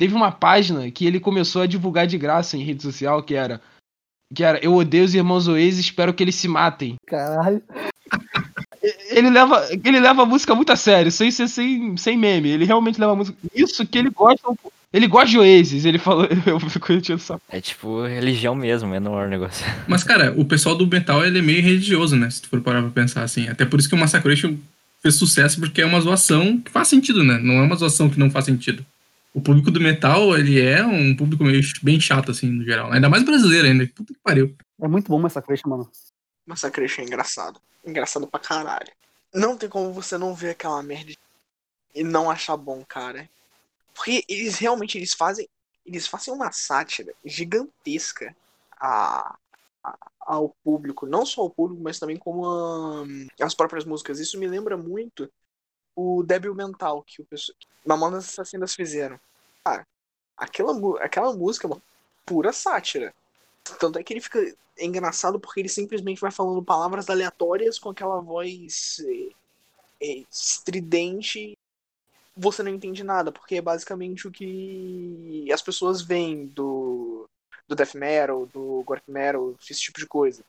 Teve 0.00 0.14
uma 0.14 0.32
página 0.32 0.90
que 0.90 1.04
ele 1.04 1.20
começou 1.20 1.60
a 1.60 1.66
divulgar 1.66 2.06
de 2.06 2.16
graça 2.16 2.56
em 2.56 2.62
rede 2.62 2.82
social, 2.82 3.22
que 3.22 3.34
era. 3.34 3.60
Que 4.34 4.42
era 4.42 4.58
Eu 4.64 4.74
odeio 4.74 5.04
os 5.04 5.14
irmãos 5.14 5.46
Oasis, 5.46 5.78
espero 5.78 6.14
que 6.14 6.24
eles 6.24 6.36
se 6.36 6.48
matem. 6.48 6.96
Caralho. 7.06 7.62
Ele 9.10 9.28
leva, 9.28 9.68
ele 9.70 10.00
leva 10.00 10.22
a 10.22 10.24
música 10.24 10.54
muito 10.54 10.72
a 10.72 10.76
sério, 10.76 11.12
sem 11.12 11.30
ser 11.30 11.48
sem, 11.48 11.98
sem 11.98 12.16
meme. 12.16 12.48
Ele 12.48 12.64
realmente 12.64 12.98
leva 12.98 13.12
a 13.12 13.16
música. 13.16 13.36
Isso 13.54 13.86
que 13.86 13.98
ele 13.98 14.08
gosta. 14.08 14.48
Ele 14.90 15.06
gosta 15.06 15.28
de 15.28 15.38
Oasis, 15.38 15.84
ele 15.84 15.98
falou. 15.98 16.26
Eu 16.46 16.58
fico 16.58 16.94
enchendo 16.94 17.20
essa 17.20 17.38
É 17.50 17.60
tipo 17.60 18.02
religião 18.06 18.54
mesmo, 18.54 18.88
menor 18.88 19.28
negócio. 19.28 19.66
Mas, 19.86 20.02
cara, 20.02 20.32
o 20.34 20.46
pessoal 20.46 20.74
do 20.74 20.86
metal 20.86 21.22
ele 21.26 21.40
é 21.40 21.42
meio 21.42 21.62
religioso, 21.62 22.16
né? 22.16 22.30
Se 22.30 22.40
tu 22.40 22.48
for 22.48 22.62
parar 22.62 22.80
pra 22.80 22.90
pensar 22.90 23.22
assim. 23.22 23.50
Até 23.50 23.66
por 23.66 23.78
isso 23.78 23.88
que 23.90 23.94
o 23.94 23.98
Massacration 23.98 24.56
fez 25.02 25.16
sucesso, 25.16 25.60
porque 25.60 25.82
é 25.82 25.86
uma 25.86 26.00
zoação 26.00 26.58
que 26.58 26.70
faz 26.70 26.88
sentido, 26.88 27.22
né? 27.22 27.38
Não 27.42 27.56
é 27.56 27.62
uma 27.64 27.76
zoação 27.76 28.08
que 28.08 28.18
não 28.18 28.30
faz 28.30 28.46
sentido. 28.46 28.82
O 29.32 29.40
público 29.40 29.70
do 29.70 29.80
metal, 29.80 30.36
ele 30.36 30.60
é 30.60 30.84
um 30.84 31.14
público 31.16 31.44
meio 31.44 31.60
bem 31.82 32.00
chato, 32.00 32.32
assim, 32.32 32.48
no 32.50 32.64
geral. 32.64 32.92
Ainda 32.92 33.08
mais 33.08 33.22
brasileiro 33.24 33.66
ainda. 33.68 33.86
Puta 33.94 34.12
que 34.12 34.18
pariu. 34.20 34.56
É 34.80 34.88
muito 34.88 35.08
bom 35.08 35.24
essa 35.26 35.40
creche, 35.40 35.66
mano. 35.68 35.88
Massacration 36.44 37.02
é 37.02 37.04
engraçado. 37.04 37.60
Engraçado 37.86 38.26
pra 38.26 38.40
caralho. 38.40 38.90
Não 39.32 39.56
tem 39.56 39.68
como 39.68 39.92
você 39.92 40.18
não 40.18 40.34
ver 40.34 40.50
aquela 40.50 40.82
merda 40.82 41.12
e 41.94 42.02
não 42.02 42.28
achar 42.28 42.56
bom, 42.56 42.84
cara. 42.84 43.30
Porque 43.94 44.24
eles 44.28 44.56
realmente 44.58 44.98
eles 44.98 45.14
fazem. 45.14 45.48
Eles 45.86 46.06
fazem 46.08 46.34
uma 46.34 46.50
sátira 46.50 47.12
gigantesca 47.24 48.34
a, 48.80 49.36
a- 49.84 49.98
ao 50.20 50.48
público. 50.64 51.06
Não 51.06 51.24
só 51.24 51.42
ao 51.42 51.50
público, 51.50 51.80
mas 51.82 51.98
também 52.00 52.16
como 52.16 52.44
a- 52.46 53.04
as 53.44 53.54
próprias 53.54 53.84
músicas. 53.84 54.18
Isso 54.18 54.38
me 54.38 54.48
lembra 54.48 54.76
muito 54.76 55.30
o 55.94 56.22
Débil 56.22 56.54
Mental 56.54 57.02
que 57.02 57.22
o 57.22 57.24
pessoal. 57.24 57.56
Mamonas 57.84 58.28
Assassinas 58.28 58.74
fizeram. 58.74 59.18
Cara, 59.64 59.86
aquela, 60.36 61.04
aquela 61.04 61.32
música 61.32 61.66
é 61.66 61.70
uma 61.70 61.82
pura 62.24 62.52
sátira. 62.52 63.14
Tanto 63.78 63.98
é 63.98 64.02
que 64.02 64.12
ele 64.12 64.20
fica 64.20 64.54
engraçado 64.78 65.38
porque 65.38 65.60
ele 65.60 65.68
simplesmente 65.68 66.20
vai 66.20 66.30
falando 66.30 66.62
palavras 66.62 67.08
aleatórias 67.10 67.78
com 67.78 67.90
aquela 67.90 68.20
voz 68.20 69.00
eh, 69.06 69.32
eh, 70.00 70.24
estridente. 70.30 71.56
Você 72.36 72.62
não 72.62 72.70
entende 72.70 73.02
nada, 73.04 73.30
porque 73.30 73.56
é 73.56 73.62
basicamente 73.62 74.26
o 74.26 74.30
que 74.30 75.46
as 75.52 75.60
pessoas 75.60 76.00
veem 76.00 76.46
do, 76.46 77.28
do 77.68 77.74
death 77.74 77.94
metal, 77.94 78.46
do 78.46 78.82
gore 78.84 79.02
metal, 79.06 79.54
esse 79.60 79.80
tipo 79.80 79.98
de 79.98 80.06
coisa. 80.06 80.42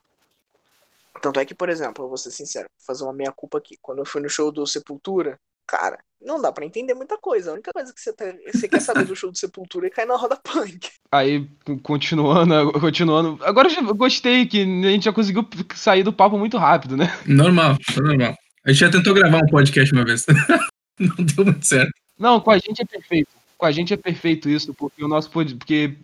Tanto 1.22 1.40
é 1.40 1.46
que, 1.46 1.56
por 1.56 1.70
exemplo, 1.70 2.06
eu 2.06 2.10
vou 2.10 2.18
ser 2.18 2.32
sincero, 2.32 2.68
vou 2.80 2.86
fazer 2.86 3.04
uma 3.04 3.14
meia-culpa 3.14 3.58
aqui. 3.58 3.76
Quando 3.82 4.00
eu 4.00 4.06
fui 4.06 4.22
no 4.22 4.30
show 4.30 4.52
do 4.52 4.66
Sepultura, 4.68 5.38
cara, 5.68 6.00
não 6.22 6.42
dá 6.42 6.52
pra 6.52 6.66
entender 6.66 6.94
muita 6.94 7.18
coisa. 7.18 7.50
A 7.52 7.54
única 7.54 7.72
coisa 7.74 7.94
que 7.94 8.00
você, 8.00 8.14
tá- 8.14 8.34
você 8.54 8.68
quer 8.68 8.80
saber 8.80 9.06
do 9.06 9.16
show 9.16 9.32
do 9.32 9.38
Sepultura 9.38 9.88
é 9.88 9.90
cair 9.90 10.06
na 10.08 10.16
roda 10.16 10.36
punk. 10.38 10.90
Aí, 11.12 11.48
co- 11.66 11.80
continuando, 11.80 12.72
continuando. 12.80 13.44
Agora 13.44 13.68
eu 13.68 13.74
já 13.74 13.82
gostei 13.82 14.46
que 14.46 14.62
a 14.62 14.90
gente 14.92 15.06
já 15.06 15.14
conseguiu 15.14 15.48
sair 15.76 16.04
do 16.04 16.14
papo 16.14 16.38
muito 16.38 16.58
rápido, 16.58 16.96
né? 16.96 17.08
Normal, 17.26 17.78
normal. 18.02 18.36
A 18.66 18.72
gente 18.72 18.80
já 18.80 18.92
tentou 18.92 19.14
gravar 19.14 19.40
um 19.44 19.48
podcast 19.50 19.92
uma 19.94 20.06
vez. 20.06 20.26
não 21.00 21.16
deu 21.26 21.46
muito 21.46 21.66
certo. 21.66 21.92
Não, 22.18 22.40
com 22.40 22.52
a 22.52 22.58
gente 22.58 22.82
é 22.82 22.86
perfeito. 22.86 23.30
Com 23.58 23.66
a 23.66 23.72
gente 23.72 23.94
é 23.94 23.98
perfeito 23.98 24.50
isso, 24.50 24.74
porque 24.74 25.04
o 25.04 25.08
nosso 25.08 25.30
pod... 25.32 25.56
porque 25.56 25.98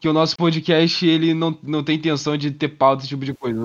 que 0.00 0.08
o 0.08 0.12
nosso 0.12 0.36
podcast 0.36 1.06
ele 1.06 1.32
não, 1.34 1.56
não 1.62 1.82
tem 1.82 1.96
intenção 1.96 2.36
de 2.36 2.50
ter 2.50 2.68
pauta 2.68 3.02
esse 3.02 3.08
tipo 3.08 3.24
de 3.24 3.32
coisa. 3.32 3.58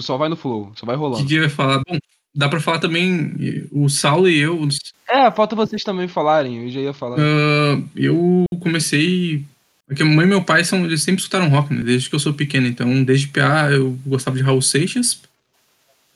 Só 0.00 0.16
vai 0.16 0.28
no 0.28 0.36
flow, 0.36 0.72
só 0.76 0.86
vai 0.86 0.94
O 0.96 0.98
que 0.98 1.02
rolando. 1.04 1.26
que 1.26 1.40
vai 1.40 1.48
falar? 1.48 1.82
Bom, 1.88 1.98
dá 2.34 2.48
pra 2.48 2.60
falar 2.60 2.78
também, 2.78 3.66
o 3.70 3.88
Saulo 3.88 4.28
e 4.28 4.38
eu, 4.38 4.68
É, 5.08 5.30
falta 5.30 5.56
vocês 5.56 5.82
também 5.82 6.08
falarem, 6.08 6.64
eu 6.64 6.70
já 6.70 6.80
ia 6.80 6.92
falar. 6.92 7.16
ah, 7.18 7.80
eu 7.96 8.44
comecei. 8.60 9.44
Porque 9.86 10.02
a 10.02 10.06
mãe 10.06 10.24
e 10.24 10.28
meu 10.28 10.42
pai 10.42 10.64
são, 10.64 10.84
eles 10.86 11.02
sempre 11.02 11.20
escutaram 11.20 11.48
rock, 11.50 11.74
né? 11.74 11.82
Desde 11.82 12.08
que 12.08 12.14
eu 12.14 12.18
sou 12.20 12.32
pequeno. 12.32 12.66
Então, 12.66 13.02
desde 13.04 13.26
PA 13.28 13.70
eu 13.70 13.98
gostava 14.06 14.36
de 14.36 14.42
Raul 14.42 14.62
Seixas. 14.62 15.20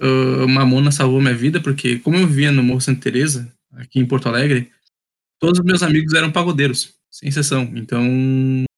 Uh, 0.00 0.46
Mamona 0.48 0.90
salvou 0.92 1.20
minha 1.20 1.34
vida, 1.34 1.60
porque 1.60 1.98
como 1.98 2.16
eu 2.16 2.26
vivia 2.26 2.52
no 2.52 2.62
Morro 2.62 2.80
Santa 2.80 3.00
Teresa, 3.02 3.50
aqui 3.76 3.98
em 3.98 4.06
Porto 4.06 4.28
Alegre, 4.28 4.70
todos 5.40 5.58
os 5.58 5.64
meus 5.64 5.82
amigos 5.82 6.12
eram 6.14 6.30
pagodeiros, 6.30 6.90
sem 7.16 7.28
exceção. 7.30 7.72
Então, 7.74 8.04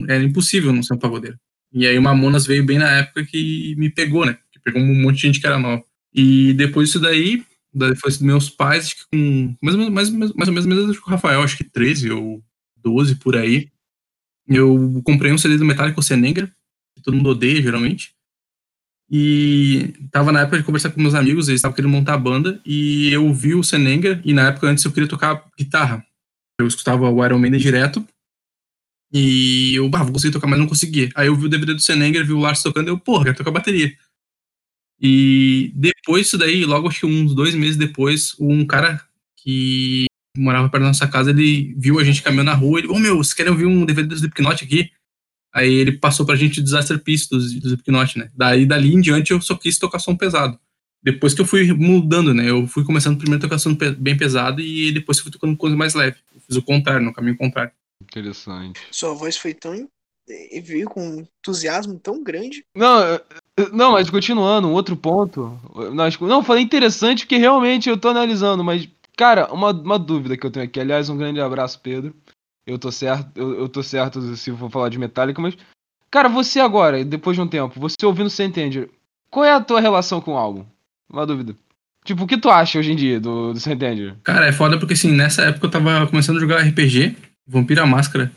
era 0.06 0.22
impossível 0.22 0.72
não 0.72 0.82
ser 0.82 0.94
um 0.94 0.98
pagodeiro. 0.98 1.36
E 1.72 1.86
aí 1.86 1.98
o 1.98 2.02
Mamonas 2.02 2.46
veio 2.46 2.64
bem 2.64 2.78
na 2.78 2.90
época 2.98 3.24
que 3.24 3.74
me 3.76 3.90
pegou, 3.90 4.24
né? 4.24 4.38
Que 4.52 4.60
pegou 4.60 4.80
um 4.80 5.02
monte 5.02 5.16
de 5.16 5.22
gente 5.22 5.40
que 5.40 5.46
era 5.46 5.58
nova. 5.58 5.82
E 6.14 6.52
depois 6.54 6.88
disso 6.88 7.00
daí, 7.00 7.44
foi 8.00 8.10
dos 8.10 8.20
meus 8.20 8.48
pais, 8.48 8.86
acho 8.86 8.96
que 8.96 9.04
com 9.12 9.56
mais 9.60 9.74
ou 9.74 9.80
menos, 9.80 9.92
mais, 9.92 10.10
mais, 10.10 10.32
mais 10.32 10.48
ou 10.48 10.54
menos, 10.54 10.66
menos 10.66 10.98
que 10.98 11.06
o 11.06 11.10
Rafael, 11.10 11.42
acho 11.42 11.56
que 11.56 11.64
13 11.64 12.10
ou 12.10 12.42
12 12.76 13.16
por 13.16 13.36
aí, 13.36 13.68
eu 14.46 15.02
comprei 15.04 15.32
um 15.32 15.38
CD 15.38 15.58
do 15.58 15.64
Metallica, 15.64 16.00
o 16.00 16.02
Senenger, 16.02 16.50
que 16.96 17.02
todo 17.02 17.16
mundo 17.16 17.30
odeia 17.30 17.60
geralmente. 17.60 18.14
E 19.10 19.94
tava 20.10 20.32
na 20.32 20.42
época 20.42 20.58
de 20.58 20.64
conversar 20.64 20.90
com 20.90 21.00
meus 21.00 21.14
amigos, 21.14 21.48
eles 21.48 21.58
estavam 21.58 21.74
querendo 21.74 21.90
montar 21.90 22.14
a 22.14 22.18
banda, 22.18 22.60
e 22.64 23.10
eu 23.12 23.32
vi 23.32 23.54
o 23.54 23.64
Senenger, 23.64 24.20
e 24.24 24.32
na 24.32 24.48
época 24.48 24.68
antes 24.68 24.84
eu 24.84 24.92
queria 24.92 25.08
tocar 25.08 25.44
guitarra. 25.58 26.04
Eu 26.58 26.66
escutava 26.66 27.08
o 27.08 27.24
Iron 27.24 27.38
Maiden 27.38 27.60
direto, 27.60 28.06
e 29.12 29.74
eu, 29.74 29.88
bah, 29.88 30.02
vou 30.02 30.12
conseguir 30.12 30.32
tocar, 30.32 30.46
mas 30.46 30.58
não 30.58 30.66
conseguia. 30.66 31.08
Aí 31.14 31.28
eu 31.28 31.36
vi 31.36 31.46
o 31.46 31.48
DVD 31.48 31.74
do 31.74 31.80
Senenger, 31.80 32.26
vi 32.26 32.32
o 32.32 32.38
Lars 32.38 32.62
tocando, 32.62 32.88
eu, 32.88 32.98
porra, 32.98 33.24
quero 33.24 33.36
tocar 33.38 33.50
bateria. 33.50 33.92
E 35.00 35.72
depois 35.74 36.24
disso 36.24 36.38
daí, 36.38 36.64
logo 36.64 36.88
acho 36.88 37.00
que 37.00 37.06
uns 37.06 37.34
dois 37.34 37.54
meses 37.54 37.76
depois, 37.76 38.34
um 38.38 38.66
cara 38.66 39.00
que 39.36 40.06
morava 40.36 40.68
perto 40.68 40.82
da 40.82 40.88
nossa 40.88 41.06
casa, 41.06 41.30
ele 41.30 41.74
viu 41.78 41.98
a 41.98 42.04
gente 42.04 42.22
caminhando 42.22 42.46
na 42.46 42.54
rua, 42.54 42.80
ele, 42.80 42.88
ô 42.88 42.98
meu, 42.98 43.16
vocês 43.16 43.34
querem 43.34 43.52
ouvir 43.52 43.66
um 43.66 43.84
DVD 43.84 44.08
do 44.08 44.14
Slipknot 44.14 44.64
aqui? 44.64 44.90
Aí 45.54 45.72
ele 45.72 45.92
passou 45.92 46.26
pra 46.26 46.36
gente 46.36 46.60
o 46.60 46.62
Disaster 46.62 46.98
Piece 46.98 47.28
do, 47.30 47.38
do 47.38 47.66
Slipknot, 47.68 48.18
né? 48.18 48.30
Daí, 48.34 48.66
dali 48.66 48.94
em 48.94 49.00
diante, 49.00 49.32
eu 49.32 49.40
só 49.40 49.56
quis 49.56 49.78
tocar 49.78 49.98
som 49.98 50.14
pesado. 50.14 50.58
Depois 51.02 51.32
que 51.32 51.40
eu 51.40 51.46
fui 51.46 51.72
mudando, 51.72 52.34
né? 52.34 52.50
Eu 52.50 52.66
fui 52.66 52.84
começando 52.84 53.18
primeiro 53.18 53.40
tocar 53.40 53.58
som 53.58 53.76
bem 53.98 54.16
pesado 54.16 54.60
e 54.60 54.92
depois 54.92 55.18
eu 55.18 55.24
fui 55.24 55.32
tocando 55.32 55.56
coisa 55.56 55.76
mais 55.76 55.94
leve. 55.94 56.16
Eu 56.34 56.40
fiz 56.40 56.56
o 56.56 56.62
contrário, 56.62 57.04
no 57.04 57.12
caminho 57.12 57.36
contrário. 57.36 57.72
Interessante. 58.10 58.80
Sua 58.90 59.14
voz 59.14 59.36
foi 59.36 59.54
tão. 59.54 59.88
e 60.28 60.60
veio 60.60 60.88
com 60.88 61.00
um 61.00 61.20
entusiasmo 61.20 61.98
tão 61.98 62.22
grande. 62.22 62.64
Não, 62.74 63.20
não, 63.72 63.92
mas 63.92 64.10
continuando, 64.10 64.68
um 64.68 64.72
outro 64.72 64.96
ponto. 64.96 65.58
Não, 66.20 66.42
falei 66.42 66.62
interessante 66.62 67.24
porque 67.24 67.36
realmente 67.36 67.88
eu 67.88 67.96
tô 67.96 68.08
analisando, 68.08 68.64
mas, 68.64 68.88
cara, 69.16 69.52
uma, 69.52 69.70
uma 69.70 69.98
dúvida 69.98 70.36
que 70.36 70.44
eu 70.44 70.50
tenho 70.50 70.66
aqui. 70.66 70.80
Aliás, 70.80 71.08
um 71.08 71.16
grande 71.16 71.40
abraço, 71.40 71.80
Pedro. 71.80 72.14
Eu 72.66 72.78
tô 72.78 72.92
certo, 72.92 73.30
eu, 73.34 73.60
eu 73.60 73.68
tô 73.68 73.82
certo 73.82 74.20
se 74.36 74.52
for 74.52 74.70
falar 74.70 74.88
de 74.88 74.98
Metallica, 74.98 75.40
mas. 75.40 75.56
Cara, 76.10 76.28
você 76.28 76.58
agora, 76.58 77.04
depois 77.04 77.36
de 77.36 77.42
um 77.42 77.46
tempo, 77.48 77.78
você 77.78 77.94
ouvindo 78.04 78.30
Sentenger, 78.30 78.88
qual 79.30 79.44
é 79.44 79.52
a 79.52 79.60
tua 79.60 79.78
relação 79.78 80.22
com 80.22 80.32
o 80.32 80.38
álbum? 80.38 80.64
Uma 81.10 81.26
dúvida. 81.26 81.54
Tipo, 82.04 82.24
o 82.24 82.26
que 82.26 82.38
tu 82.38 82.48
acha 82.48 82.78
hoje 82.78 82.92
em 82.92 82.96
dia 82.96 83.20
do, 83.20 83.52
do 83.52 83.60
Sentenger? 83.60 84.16
Cara, 84.22 84.46
é 84.46 84.52
foda 84.52 84.78
porque 84.78 84.94
assim, 84.94 85.12
nessa 85.12 85.42
época 85.42 85.66
eu 85.66 85.70
tava 85.70 86.06
começando 86.06 86.38
a 86.38 86.40
jogar 86.40 86.62
RPG, 86.62 87.14
Vampira 87.48 87.86
Máscara, 87.86 88.30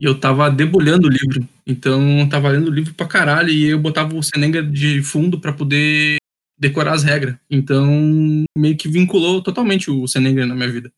e 0.00 0.04
eu 0.04 0.18
tava 0.18 0.50
debulhando 0.50 1.08
o 1.08 1.10
livro. 1.10 1.48
Então 1.66 2.20
eu 2.20 2.28
tava 2.28 2.48
lendo 2.50 2.68
o 2.68 2.74
livro 2.74 2.94
pra 2.94 3.06
caralho 3.06 3.50
e 3.50 3.64
eu 3.66 3.78
botava 3.78 4.16
o 4.16 4.22
Senenga 4.22 4.62
de 4.62 5.02
fundo 5.02 5.40
pra 5.40 5.52
poder 5.52 6.16
decorar 6.58 6.92
as 6.94 7.02
regras. 7.02 7.36
Então 7.50 7.86
meio 8.56 8.76
que 8.76 8.88
vinculou 8.88 9.42
totalmente 9.42 9.90
o 9.90 10.06
Senenga 10.08 10.46
na 10.46 10.54
minha 10.54 10.70
vida. 10.70 10.92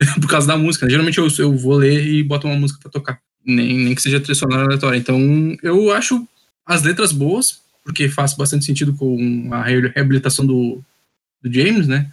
Por 0.20 0.28
causa 0.28 0.46
da 0.46 0.56
música. 0.56 0.88
Geralmente 0.90 1.18
eu, 1.18 1.28
eu 1.38 1.56
vou 1.56 1.76
ler 1.76 2.06
e 2.06 2.22
boto 2.22 2.46
uma 2.46 2.56
música 2.56 2.80
pra 2.80 2.90
tocar. 2.90 3.20
Nem, 3.44 3.76
nem 3.84 3.94
que 3.94 4.02
seja 4.02 4.20
trilha 4.20 4.38
aleatória. 4.56 4.98
Então 4.98 5.18
eu 5.62 5.92
acho 5.92 6.26
as 6.66 6.82
letras 6.82 7.12
boas, 7.12 7.60
porque 7.84 8.08
faz 8.08 8.34
bastante 8.34 8.64
sentido 8.64 8.94
com 8.94 9.48
a 9.52 9.62
re- 9.62 9.92
reabilitação 9.94 10.46
do, 10.46 10.80
do 11.42 11.52
James, 11.52 11.86
né? 11.86 12.10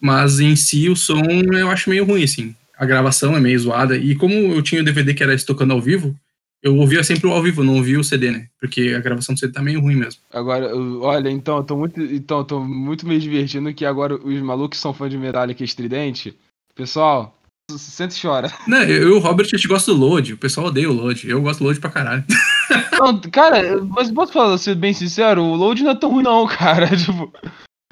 Mas 0.00 0.38
em 0.40 0.54
si 0.54 0.88
o 0.88 0.96
som 0.96 1.22
eu 1.24 1.70
acho 1.70 1.90
meio 1.90 2.04
ruim, 2.04 2.22
assim. 2.22 2.54
A 2.78 2.86
gravação 2.86 3.36
é 3.36 3.40
meio 3.40 3.58
zoada. 3.58 3.96
E 3.96 4.14
como 4.14 4.32
eu 4.32 4.62
tinha 4.62 4.80
o 4.80 4.84
DVD 4.84 5.12
que 5.12 5.22
era 5.22 5.34
esse 5.34 5.44
tocando 5.44 5.72
ao 5.72 5.80
vivo, 5.80 6.14
eu 6.62 6.76
ouvia 6.76 7.04
sempre 7.04 7.26
o 7.26 7.32
ao 7.32 7.42
vivo, 7.42 7.62
não 7.62 7.76
ouvia 7.76 7.98
o 7.98 8.04
CD, 8.04 8.30
né? 8.30 8.46
Porque 8.60 8.94
a 8.96 9.00
gravação 9.00 9.34
do 9.34 9.38
CD 9.38 9.52
tá 9.52 9.62
meio 9.62 9.80
ruim 9.80 9.96
mesmo. 9.96 10.20
Agora, 10.32 10.74
olha, 10.74 11.28
então, 11.30 11.58
eu 11.58 11.64
tô 11.64 11.76
muito, 11.76 12.00
então, 12.00 12.38
eu 12.38 12.44
tô 12.44 12.60
muito 12.60 13.06
me 13.06 13.18
divertindo 13.18 13.72
que 13.74 13.84
agora 13.84 14.14
os 14.14 14.40
malucos 14.40 14.78
que 14.78 14.82
são 14.82 14.94
fãs 14.94 15.10
de 15.10 15.18
Metallica 15.18 15.62
estridente. 15.62 16.36
Pessoal, 16.74 17.36
senta 17.76 18.14
e 18.14 18.20
chora. 18.20 18.52
Não, 18.66 18.82
eu 18.82 19.08
e 19.08 19.12
o 19.12 19.18
Robert, 19.18 19.46
a 19.46 19.56
gente 19.56 19.68
gosta 19.68 19.92
do 19.92 19.98
Load. 19.98 20.34
O 20.34 20.38
pessoal 20.38 20.68
odeia 20.68 20.90
o 20.90 20.94
Load. 20.94 21.28
Eu 21.28 21.42
gosto 21.42 21.58
do 21.58 21.64
Load 21.64 21.80
pra 21.80 21.90
caralho. 21.90 22.24
Não, 22.98 23.20
cara, 23.20 23.82
mas 23.82 24.10
posso 24.10 24.32
falar, 24.32 24.58
ser 24.58 24.74
bem 24.74 24.92
sincero, 24.92 25.42
o 25.42 25.54
load 25.54 25.82
não 25.82 25.92
é 25.92 25.94
tão 25.94 26.10
ruim 26.10 26.24
não, 26.24 26.46
cara. 26.48 26.88
Tipo, 26.96 27.32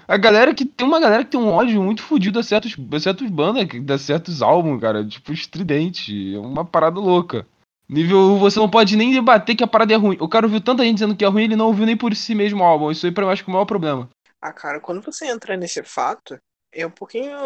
a 0.08 0.16
galera 0.16 0.54
que 0.54 0.64
tem 0.64 0.86
uma 0.86 1.00
galera 1.00 1.24
que 1.24 1.30
tem 1.30 1.40
um 1.40 1.48
ódio 1.48 1.82
muito 1.82 2.02
fodido 2.02 2.38
a 2.38 2.42
certos, 2.42 2.76
a 2.92 3.00
certos 3.00 3.28
bandas, 3.28 3.66
a 3.90 3.98
certos 3.98 4.42
álbuns, 4.42 4.80
cara, 4.80 5.06
tipo 5.06 5.32
estridente, 5.32 6.34
é 6.34 6.38
uma 6.38 6.64
parada 6.64 7.00
louca. 7.00 7.46
Nível, 7.88 8.36
você 8.38 8.58
não 8.58 8.68
pode 8.68 8.96
nem 8.96 9.12
debater 9.12 9.54
que 9.54 9.62
a 9.62 9.66
parada 9.66 9.92
é 9.92 9.96
ruim. 9.96 10.16
O 10.20 10.28
cara 10.28 10.46
ouviu 10.46 10.60
tanta 10.60 10.84
gente 10.84 10.94
dizendo 10.94 11.16
que 11.16 11.24
é 11.24 11.28
ruim, 11.28 11.44
ele 11.44 11.56
não 11.56 11.66
ouviu 11.66 11.86
nem 11.86 11.96
por 11.96 12.14
si 12.16 12.34
mesmo 12.34 12.60
o 12.60 12.64
álbum. 12.64 12.90
Isso 12.90 13.06
aí 13.06 13.12
pra 13.12 13.24
mim 13.24 13.32
acho 13.32 13.44
que 13.44 13.50
é 13.50 13.52
o 13.52 13.54
maior 13.54 13.64
problema. 13.64 14.08
Ah, 14.40 14.52
cara, 14.52 14.80
quando 14.80 15.00
você 15.02 15.26
entra 15.26 15.56
nesse 15.56 15.82
fato, 15.84 16.36
é 16.72 16.86
um 16.86 16.90
pouquinho. 16.90 17.36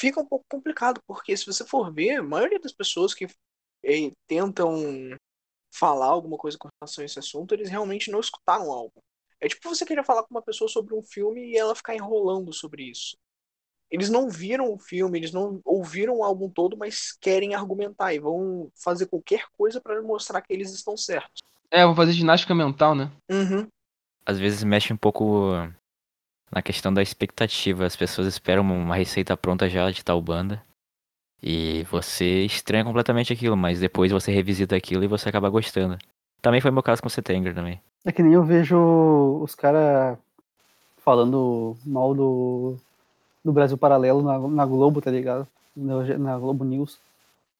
Fica 0.00 0.20
um 0.20 0.26
pouco 0.26 0.44
complicado, 0.50 1.00
porque 1.06 1.36
se 1.36 1.46
você 1.46 1.64
for 1.64 1.92
ver, 1.92 2.16
a 2.16 2.22
maioria 2.22 2.58
das 2.58 2.72
pessoas 2.72 3.14
que 3.14 3.26
eh, 3.84 4.10
tentam 4.26 5.16
falar 5.72 6.06
alguma 6.06 6.36
coisa 6.36 6.58
com 6.58 6.68
relação 6.80 7.02
a 7.02 7.04
esse 7.04 7.18
assunto, 7.18 7.54
eles 7.54 7.70
realmente 7.70 8.10
não 8.10 8.20
escutaram 8.20 8.68
o 8.68 8.72
álbum. 8.72 9.00
É 9.42 9.48
tipo 9.48 9.68
você 9.68 9.84
querer 9.84 10.04
falar 10.04 10.22
com 10.22 10.32
uma 10.32 10.40
pessoa 10.40 10.68
sobre 10.68 10.94
um 10.94 11.02
filme 11.02 11.50
e 11.50 11.58
ela 11.58 11.74
ficar 11.74 11.96
enrolando 11.96 12.52
sobre 12.52 12.84
isso. 12.84 13.16
Eles 13.90 14.08
não 14.08 14.30
viram 14.30 14.72
o 14.72 14.78
filme, 14.78 15.18
eles 15.18 15.32
não 15.32 15.60
ouviram 15.64 16.18
o 16.18 16.22
álbum 16.22 16.48
todo, 16.48 16.76
mas 16.76 17.12
querem 17.20 17.52
argumentar 17.52 18.14
e 18.14 18.20
vão 18.20 18.70
fazer 18.82 19.06
qualquer 19.06 19.44
coisa 19.58 19.80
pra 19.80 20.00
mostrar 20.00 20.40
que 20.42 20.52
eles 20.52 20.72
estão 20.72 20.96
certos. 20.96 21.42
É, 21.72 21.84
vou 21.84 21.94
fazer 21.94 22.12
ginástica 22.12 22.54
mental, 22.54 22.94
né? 22.94 23.10
Uhum. 23.28 23.66
Às 24.24 24.38
vezes 24.38 24.62
mexe 24.62 24.92
um 24.92 24.96
pouco 24.96 25.50
na 26.48 26.62
questão 26.62 26.94
da 26.94 27.02
expectativa. 27.02 27.84
As 27.84 27.96
pessoas 27.96 28.28
esperam 28.28 28.62
uma 28.62 28.94
receita 28.94 29.36
pronta 29.36 29.68
já 29.68 29.90
de 29.90 30.04
tal 30.04 30.22
banda. 30.22 30.64
E 31.42 31.82
você 31.90 32.44
estranha 32.44 32.84
completamente 32.84 33.32
aquilo, 33.32 33.56
mas 33.56 33.80
depois 33.80 34.12
você 34.12 34.30
revisita 34.30 34.76
aquilo 34.76 35.02
e 35.02 35.08
você 35.08 35.28
acaba 35.28 35.50
gostando. 35.50 35.98
Também 36.40 36.60
foi 36.60 36.70
meu 36.70 36.82
caso 36.82 37.02
com 37.02 37.08
o 37.08 37.10
Setengler 37.10 37.52
também. 37.52 37.82
É 38.04 38.10
que 38.12 38.22
nem 38.22 38.32
eu 38.32 38.42
vejo 38.42 38.76
os 39.42 39.54
caras 39.54 40.18
falando 41.04 41.76
mal 41.84 42.14
do, 42.14 42.76
do 43.44 43.52
Brasil 43.52 43.76
Paralelo 43.78 44.22
na, 44.22 44.38
na 44.38 44.66
Globo, 44.66 45.00
tá 45.00 45.10
ligado? 45.10 45.46
Na, 45.76 46.02
na 46.18 46.38
Globo 46.38 46.64
News. 46.64 46.98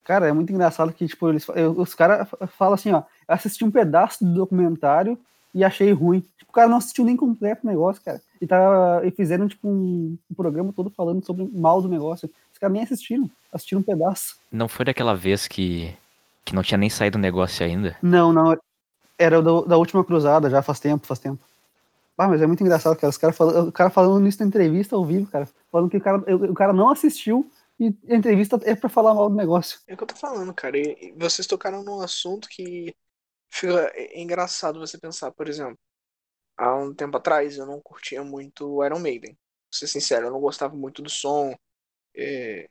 Cara, 0.04 0.26
é 0.28 0.32
muito 0.32 0.52
engraçado 0.52 0.92
que, 0.92 1.06
tipo, 1.06 1.28
eles, 1.28 1.46
eu- 1.54 1.72
os 1.78 1.94
caras 1.94 2.28
falam 2.56 2.74
assim, 2.74 2.92
ó, 2.92 3.02
assisti 3.26 3.64
um 3.64 3.70
pedaço 3.70 4.24
do 4.24 4.34
documentário 4.34 5.16
e 5.54 5.62
achei 5.64 5.92
ruim. 5.92 6.20
Tipo, 6.38 6.50
o 6.50 6.54
cara 6.54 6.68
não 6.68 6.78
assistiu 6.78 7.04
nem 7.04 7.16
completo 7.16 7.64
o 7.64 7.70
negócio, 7.70 8.02
cara. 8.02 8.20
E, 8.40 8.46
tá, 8.46 9.00
e 9.04 9.10
fizeram, 9.12 9.46
tipo, 9.46 9.68
um, 9.68 10.16
um 10.30 10.34
programa 10.34 10.72
todo 10.72 10.90
falando 10.90 11.24
sobre 11.24 11.48
mal 11.52 11.80
do 11.80 11.88
negócio. 11.88 12.28
Os 12.52 12.58
caras 12.58 12.72
nem 12.74 12.82
assistiram, 12.82 13.30
assistiram 13.52 13.80
um 13.80 13.84
pedaço. 13.84 14.36
Não 14.50 14.66
foi 14.66 14.84
daquela 14.84 15.14
vez 15.14 15.46
que, 15.46 15.94
que 16.44 16.54
não 16.54 16.62
tinha 16.64 16.78
nem 16.78 16.90
saído 16.90 17.16
o 17.16 17.20
negócio 17.20 17.64
ainda? 17.64 17.96
Não, 18.02 18.32
não. 18.32 18.56
Era 19.22 19.40
do- 19.42 19.64
da 19.66 19.76
última 19.76 20.04
cruzada, 20.04 20.50
já 20.50 20.62
faz 20.62 20.80
tempo, 20.80 21.06
faz 21.06 21.20
tempo. 21.20 21.42
Ah, 22.16 22.28
mas 22.28 22.42
é 22.42 22.46
muito 22.46 22.62
engraçado, 22.62 22.96
cara. 22.96 23.10
Os 23.10 23.16
cara 23.18 23.32
falando, 23.32 23.68
o 23.68 23.72
cara 23.72 23.90
falando 23.90 24.26
isso 24.28 24.40
na 24.40 24.46
entrevista 24.46 24.94
ao 24.96 25.04
vivo, 25.04 25.26
cara. 25.30 25.48
Falando 25.70 25.90
que 25.90 25.96
o 25.96 26.00
cara, 26.00 26.18
o 26.36 26.54
cara 26.54 26.72
não 26.72 26.90
assistiu 26.90 27.50
e 27.80 27.86
a 28.08 28.14
entrevista 28.14 28.60
é 28.64 28.74
pra 28.76 28.88
falar 28.88 29.14
mal 29.14 29.28
do 29.28 29.34
negócio. 29.36 29.80
É 29.88 29.94
o 29.94 29.96
que 29.96 30.02
eu 30.04 30.06
tô 30.06 30.14
falando, 30.16 30.52
cara. 30.54 30.78
E 30.78 31.08
e 31.08 31.12
vocês 31.12 31.46
tocaram 31.46 31.82
num 31.82 32.00
assunto 32.00 32.48
que 32.48 32.94
fica 33.50 33.90
é 33.94 34.20
engraçado 34.20 34.78
você 34.80 34.98
pensar, 34.98 35.32
por 35.32 35.48
exemplo. 35.48 35.78
Há 36.56 36.74
um 36.76 36.94
tempo 36.94 37.16
atrás 37.16 37.56
eu 37.56 37.66
não 37.66 37.80
curtia 37.80 38.22
muito 38.22 38.84
Iron 38.84 39.00
Maiden. 39.00 39.32
Pra 39.34 39.78
ser 39.78 39.86
sincero, 39.88 40.26
eu 40.26 40.30
não 40.30 40.40
gostava 40.40 40.74
muito 40.76 41.02
do 41.02 41.10
som. 41.10 41.54
é, 42.16 42.68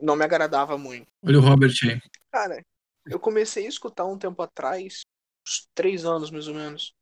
não 0.00 0.16
me 0.16 0.24
agradava 0.24 0.76
muito. 0.78 1.06
Olha 1.24 1.38
o 1.38 1.42
Robert 1.42 1.72
aí. 1.84 2.00
Cara, 2.32 2.64
eu 3.06 3.20
comecei 3.20 3.66
a 3.66 3.68
escutar 3.68 4.04
um 4.06 4.18
tempo 4.18 4.42
atrás, 4.42 5.02
uns 5.50 5.68
três 5.74 6.04
anos 6.04 6.30
mais 6.30 6.48
ou 6.48 6.54
menos. 6.54 6.94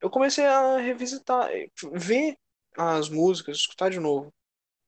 Eu 0.00 0.10
comecei 0.10 0.46
a 0.46 0.78
revisitar, 0.78 1.50
eh, 1.52 1.68
ver 1.94 2.36
as 2.76 3.08
músicas, 3.10 3.58
escutar 3.58 3.90
de 3.90 4.00
novo. 4.00 4.32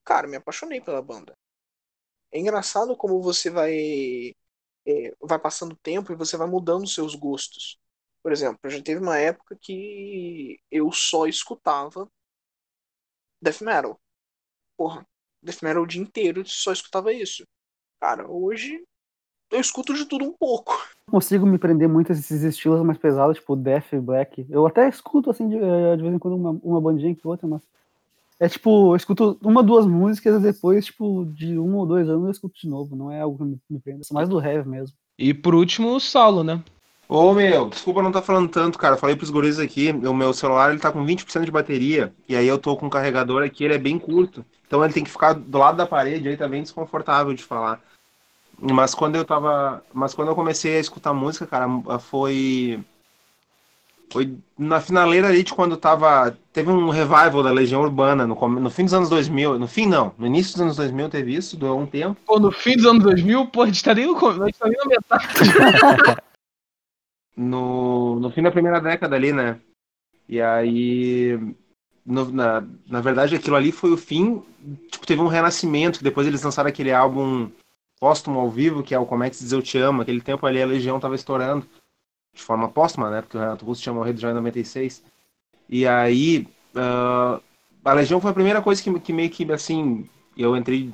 Cara, 0.05 0.29
me 0.29 0.37
apaixonei 0.39 0.81
pela 0.81 1.03
banda. 1.03 1.35
É 2.33 2.39
engraçado 2.39 2.97
como 2.97 3.23
você 3.23 3.51
vai 3.51 4.35
eh, 4.87 5.15
vai 5.21 5.39
passando 5.39 5.73
o 5.75 5.77
tempo 5.77 6.13
e 6.13 6.17
você 6.17 6.37
vai 6.37 6.49
mudando 6.49 6.89
seus 6.89 7.15
gostos. 7.15 7.79
Por 8.23 8.33
exemplo, 8.33 8.71
já 8.71 8.83
teve 8.83 9.01
uma 9.01 9.19
época 9.19 9.57
que 9.61 10.59
eu 10.71 10.91
só 10.93 11.27
escutava 11.27 12.09
death 13.41 13.61
metal. 13.63 13.99
Porra, 14.77 15.07
death 15.43 15.63
metal 15.63 15.83
o 15.83 15.87
dia 15.87 16.03
inteiro, 16.03 16.45
só 16.47 16.73
escutava 16.73 17.13
isso. 17.13 17.47
Cara, 18.01 18.29
hoje 18.31 18.85
eu 19.55 19.61
escuto 19.61 19.95
de 19.95 20.05
tudo 20.05 20.25
um 20.25 20.33
pouco. 20.33 20.73
Não 21.07 21.13
consigo 21.13 21.47
me 21.47 21.59
prender 21.59 21.89
muito 21.89 22.11
a 22.11 22.15
esses 22.15 22.43
estilos 22.43 22.85
mais 22.85 22.99
pesados, 22.99 23.39
tipo 23.39 23.55
Death, 23.55 23.95
Black. 24.03 24.45
Eu 24.51 24.67
até 24.67 24.89
escuto, 24.89 25.31
assim, 25.31 25.49
de, 25.49 25.57
eh, 25.57 25.97
de 25.97 26.03
vez 26.03 26.15
em 26.15 26.19
quando 26.19 26.37
uma, 26.37 26.59
uma 26.63 26.81
bandinha 26.81 27.15
que 27.15 27.27
outra, 27.27 27.47
mas. 27.47 27.63
É 28.41 28.49
tipo, 28.49 28.93
eu 28.93 28.97
escuto 28.97 29.39
uma, 29.43 29.63
duas 29.63 29.87
músicas 29.87 30.35
e 30.35 30.53
depois, 30.53 30.87
tipo, 30.87 31.25
de 31.27 31.57
um 31.57 31.77
ou 31.77 31.87
dois 31.87 32.09
anos 32.09 32.25
eu 32.25 32.31
escuto 32.33 32.59
de 32.61 32.69
novo. 32.69 32.97
Não 32.97 33.11
é 33.11 33.21
algo 33.21 33.39
que 33.39 33.45
me, 33.45 33.59
me 33.71 33.79
prenda. 33.79 34.03
Sou 34.03 34.15
mais 34.15 34.29
do 34.29 34.45
heavy 34.45 34.69
mesmo. 34.69 34.97
E 35.17 35.33
por 35.33 35.55
último, 35.55 35.95
o 35.95 36.01
Saulo, 36.01 36.43
né? 36.43 36.61
Ô 37.09 37.33
meu, 37.33 37.69
desculpa 37.69 38.03
não 38.03 38.09
estar 38.09 38.23
falando 38.23 38.49
tanto, 38.49 38.77
cara. 38.77 38.97
Falei 38.97 39.15
pros 39.15 39.31
guris 39.31 39.61
aqui, 39.61 39.93
o 39.93 40.13
meu 40.13 40.33
celular 40.33 40.71
ele 40.71 40.81
tá 40.81 40.91
com 40.91 41.05
20% 41.05 41.45
de 41.45 41.51
bateria. 41.51 42.13
E 42.29 42.35
aí 42.35 42.49
eu 42.49 42.59
tô 42.59 42.77
com 42.77 42.87
um 42.87 42.91
carregador 42.91 43.45
aqui, 43.45 43.65
ele 43.65 43.75
é 43.75 43.79
bem 43.79 43.99
curto. 43.99 44.45
Então 44.67 44.83
ele 44.83 44.93
tem 44.93 45.05
que 45.05 45.11
ficar 45.11 45.35
do 45.35 45.59
lado 45.59 45.77
da 45.77 45.87
parede, 45.87 46.29
aí 46.29 46.37
tá 46.37 46.49
bem 46.49 46.63
desconfortável 46.63 47.33
de 47.33 47.45
falar. 47.45 47.81
Mas 48.59 48.95
quando 48.95 49.17
eu 49.17 49.25
tava. 49.25 49.83
Mas 49.93 50.15
quando 50.15 50.29
eu 50.29 50.35
comecei 50.35 50.77
a 50.77 50.81
escutar 50.81 51.13
música, 51.13 51.47
cara, 51.47 51.67
foi. 51.99 52.83
Foi 54.13 54.33
na 54.57 54.81
finaleira 54.81 55.29
ali 55.29 55.43
de 55.43 55.53
quando 55.53 55.77
tava. 55.77 56.37
Teve 56.53 56.71
um 56.71 56.89
revival 56.89 57.43
da 57.43 57.51
Legião 57.51 57.83
Urbana 57.83 58.27
no, 58.27 58.35
no 58.49 58.71
fim 58.71 58.85
dos 58.85 58.95
anos 58.95 59.09
2000. 59.09 59.59
No 59.59 59.67
fim, 59.67 59.87
não. 59.87 60.15
No 60.17 60.27
início 60.27 60.53
dos 60.53 60.61
anos 60.63 60.77
2000 60.77 61.09
teve 61.09 61.35
isso, 61.35 61.57
durou 61.57 61.81
um 61.81 61.87
tempo. 61.87 62.21
Pô, 62.25 62.39
no 62.39 62.53
fim 62.53 62.77
dos 62.77 62.87
anos 62.87 63.03
2000, 63.03 63.47
pô, 63.49 63.63
a 63.63 63.67
gente 63.67 63.83
tá 63.83 63.95
nem 63.95 64.07
no, 64.07 64.15
com- 64.19 64.29
a 64.29 64.47
gente 64.47 64.59
tá 64.59 64.69
nem 64.69 64.79
na 64.79 64.85
metade. 64.87 65.27
no, 67.37 68.21
no 68.21 68.31
fim 68.31 68.43
da 68.43 68.51
primeira 68.53 68.81
década 68.81 69.17
ali, 69.17 69.33
né? 69.33 69.59
E 70.29 70.41
aí, 70.41 71.39
no- 72.07 72.31
na, 72.31 72.63
na 72.89 73.01
verdade, 73.01 73.35
aquilo 73.35 73.57
ali 73.57 73.73
foi 73.73 73.91
o 73.93 73.97
fim. 73.97 74.43
Tipo, 74.91 75.07
teve 75.07 75.21
um 75.21 75.27
renascimento, 75.29 75.99
que 75.99 76.05
depois 76.05 76.27
eles 76.27 76.43
lançaram 76.43 76.69
aquele 76.69 76.93
álbum 76.93 77.51
póstumo 78.05 78.39
ao 78.39 78.51
vivo, 78.51 78.83
que 78.83 78.95
é 78.95 78.99
o 78.99 79.09
se 79.33 79.45
diz 79.45 79.53
Eu 79.53 79.63
Te 79.63 79.79
Amo. 79.79 80.03
Aquele 80.03 80.21
tempo 80.21 80.47
ali 80.47 80.61
a 80.61 80.67
Legião 80.67 81.01
tava 81.01 81.15
estourando, 81.15 81.67
de 82.35 82.43
forma 82.43 82.69
póstuma, 82.69 83.09
né? 83.09 83.23
Porque 83.23 83.35
o 83.35 83.41
Renato 83.41 83.65
Russo 83.65 83.81
tinha 83.81 83.95
morrido 83.95 84.21
já 84.21 84.31
em 84.31 84.35
96. 84.35 85.03
E 85.71 85.87
aí, 85.87 86.47
ah, 86.77 87.41
a 87.83 87.93
Legião 87.95 88.21
foi 88.21 88.31
a 88.31 88.35
primeira 88.35 88.61
coisa 88.61 88.83
que, 88.83 89.01
que 89.01 89.11
meio 89.11 89.31
que, 89.31 89.51
assim, 89.51 90.07
eu 90.37 90.55
entrei, 90.55 90.93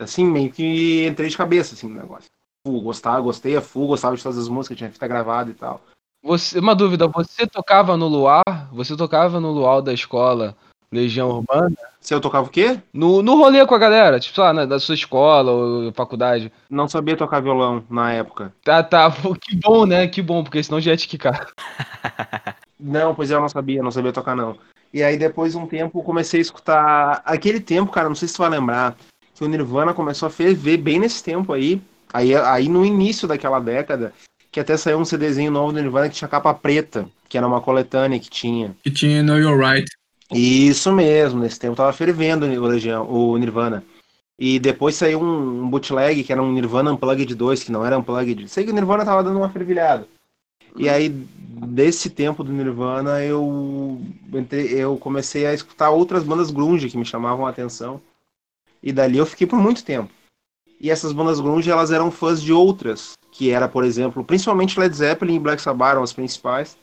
assim, 0.00 0.24
meio 0.24 0.50
que 0.50 1.06
entrei 1.06 1.28
de 1.28 1.36
cabeça, 1.36 1.76
assim, 1.76 1.86
no 1.86 1.94
negócio. 1.94 2.28
Full, 2.66 2.82
gostava, 2.82 3.20
gostei 3.20 3.56
a 3.56 3.60
full, 3.60 3.86
gostava 3.86 4.16
de 4.16 4.22
todas 4.24 4.38
as 4.38 4.48
músicas, 4.48 4.76
tinha 4.76 4.90
fita 4.90 5.06
gravada 5.06 5.48
e 5.48 5.54
tal. 5.54 5.80
Você, 6.24 6.58
uma 6.58 6.74
dúvida, 6.74 7.06
você 7.06 7.46
tocava 7.46 7.96
no 7.96 8.08
Luar? 8.08 8.68
Você 8.72 8.96
tocava 8.96 9.38
no 9.38 9.52
Luar 9.52 9.80
da 9.80 9.92
escola 9.92 10.56
Legião 10.92 11.30
Urbana? 11.30 11.74
Se 12.00 12.12
eu 12.12 12.20
tocava 12.20 12.46
o 12.46 12.50
quê? 12.50 12.78
No, 12.92 13.22
no 13.22 13.36
rolê 13.36 13.64
com 13.64 13.74
a 13.74 13.78
galera, 13.78 14.20
tipo, 14.20 14.34
sei 14.34 14.44
lá, 14.44 14.52
na, 14.52 14.66
da 14.66 14.78
sua 14.78 14.94
escola 14.94 15.50
ou 15.50 15.92
faculdade. 15.92 16.52
Não 16.68 16.86
sabia 16.86 17.16
tocar 17.16 17.40
violão 17.40 17.82
na 17.88 18.12
época. 18.12 18.52
Tá, 18.62 18.82
tá, 18.82 19.08
pô, 19.10 19.34
que 19.34 19.56
bom, 19.56 19.86
né? 19.86 20.06
Que 20.06 20.20
bom, 20.20 20.44
porque 20.44 20.62
senão 20.62 20.80
já 20.80 20.90
ia 20.90 20.96
te 20.96 21.08
quicar. 21.08 21.48
Não, 22.78 23.14
pois 23.14 23.30
é, 23.30 23.34
eu 23.34 23.40
não 23.40 23.48
sabia, 23.48 23.80
não 23.80 23.92
sabia 23.92 24.12
tocar 24.12 24.34
não. 24.34 24.58
E 24.92 25.04
aí 25.04 25.16
depois 25.16 25.52
de 25.52 25.58
um 25.58 25.68
tempo 25.68 26.00
eu 26.00 26.02
comecei 26.02 26.40
a 26.40 26.42
escutar. 26.42 27.22
Aquele 27.24 27.60
tempo, 27.60 27.92
cara, 27.92 28.08
não 28.08 28.16
sei 28.16 28.26
se 28.26 28.34
tu 28.34 28.38
vai 28.38 28.50
lembrar, 28.50 28.96
que 29.32 29.44
o 29.44 29.48
Nirvana 29.48 29.94
começou 29.94 30.26
a 30.26 30.30
ferver 30.30 30.78
bem 30.78 30.98
nesse 30.98 31.22
tempo 31.22 31.52
aí. 31.52 31.80
Aí, 32.12 32.34
aí 32.34 32.68
no 32.68 32.84
início 32.84 33.28
daquela 33.28 33.60
década, 33.60 34.12
que 34.50 34.60
até 34.60 34.76
saiu 34.76 34.98
um 34.98 35.04
CDzinho 35.04 35.50
novo 35.50 35.72
do 35.72 35.80
Nirvana 35.80 36.08
que 36.08 36.16
tinha 36.16 36.28
capa 36.28 36.52
preta, 36.52 37.06
que 37.28 37.38
era 37.38 37.46
uma 37.46 37.60
coletânea 37.60 38.18
que 38.18 38.28
tinha. 38.28 38.74
Que 38.82 38.90
tinha 38.90 39.22
Know 39.22 39.38
Your 39.38 39.58
Right. 39.58 39.88
Isso 40.32 40.92
mesmo, 40.92 41.40
nesse 41.40 41.58
tempo 41.58 41.76
tava 41.76 41.92
fervendo 41.92 42.46
o, 42.46 42.66
Legião, 42.66 43.08
o 43.08 43.36
Nirvana. 43.36 43.84
E 44.38 44.58
depois 44.58 44.96
saiu 44.96 45.20
um, 45.20 45.62
um 45.62 45.68
bootleg 45.70 46.24
que 46.24 46.32
era 46.32 46.42
um 46.42 46.52
Nirvana 46.52 46.92
Unplugged 46.92 47.34
2, 47.34 47.64
que 47.64 47.72
não 47.72 47.84
era 47.84 47.98
Unplugged. 47.98 48.48
Sei 48.48 48.64
que 48.64 48.70
o 48.70 48.74
Nirvana 48.74 49.04
tava 49.04 49.22
dando 49.22 49.36
uma 49.36 49.50
fervilhada. 49.50 50.06
E 50.76 50.88
aí, 50.88 51.08
desse 51.08 52.08
tempo 52.08 52.42
do 52.42 52.52
Nirvana, 52.52 53.22
eu, 53.22 54.00
entrei, 54.32 54.68
eu 54.68 54.96
comecei 54.96 55.46
a 55.46 55.52
escutar 55.52 55.90
outras 55.90 56.24
bandas 56.24 56.50
grunge 56.50 56.88
que 56.88 56.96
me 56.96 57.04
chamavam 57.04 57.46
a 57.46 57.50
atenção. 57.50 58.00
E 58.82 58.92
dali 58.92 59.18
eu 59.18 59.26
fiquei 59.26 59.46
por 59.46 59.58
muito 59.58 59.84
tempo. 59.84 60.10
E 60.80 60.90
essas 60.90 61.12
bandas 61.12 61.40
grunge, 61.40 61.70
elas 61.70 61.92
eram 61.92 62.10
fãs 62.10 62.42
de 62.42 62.52
outras, 62.52 63.12
que 63.30 63.50
era, 63.50 63.68
por 63.68 63.84
exemplo, 63.84 64.24
principalmente 64.24 64.80
Led 64.80 64.96
Zeppelin 64.96 65.36
e 65.36 65.38
Black 65.38 65.62
Sabbath 65.62 66.02
as 66.02 66.12
principais. 66.12 66.76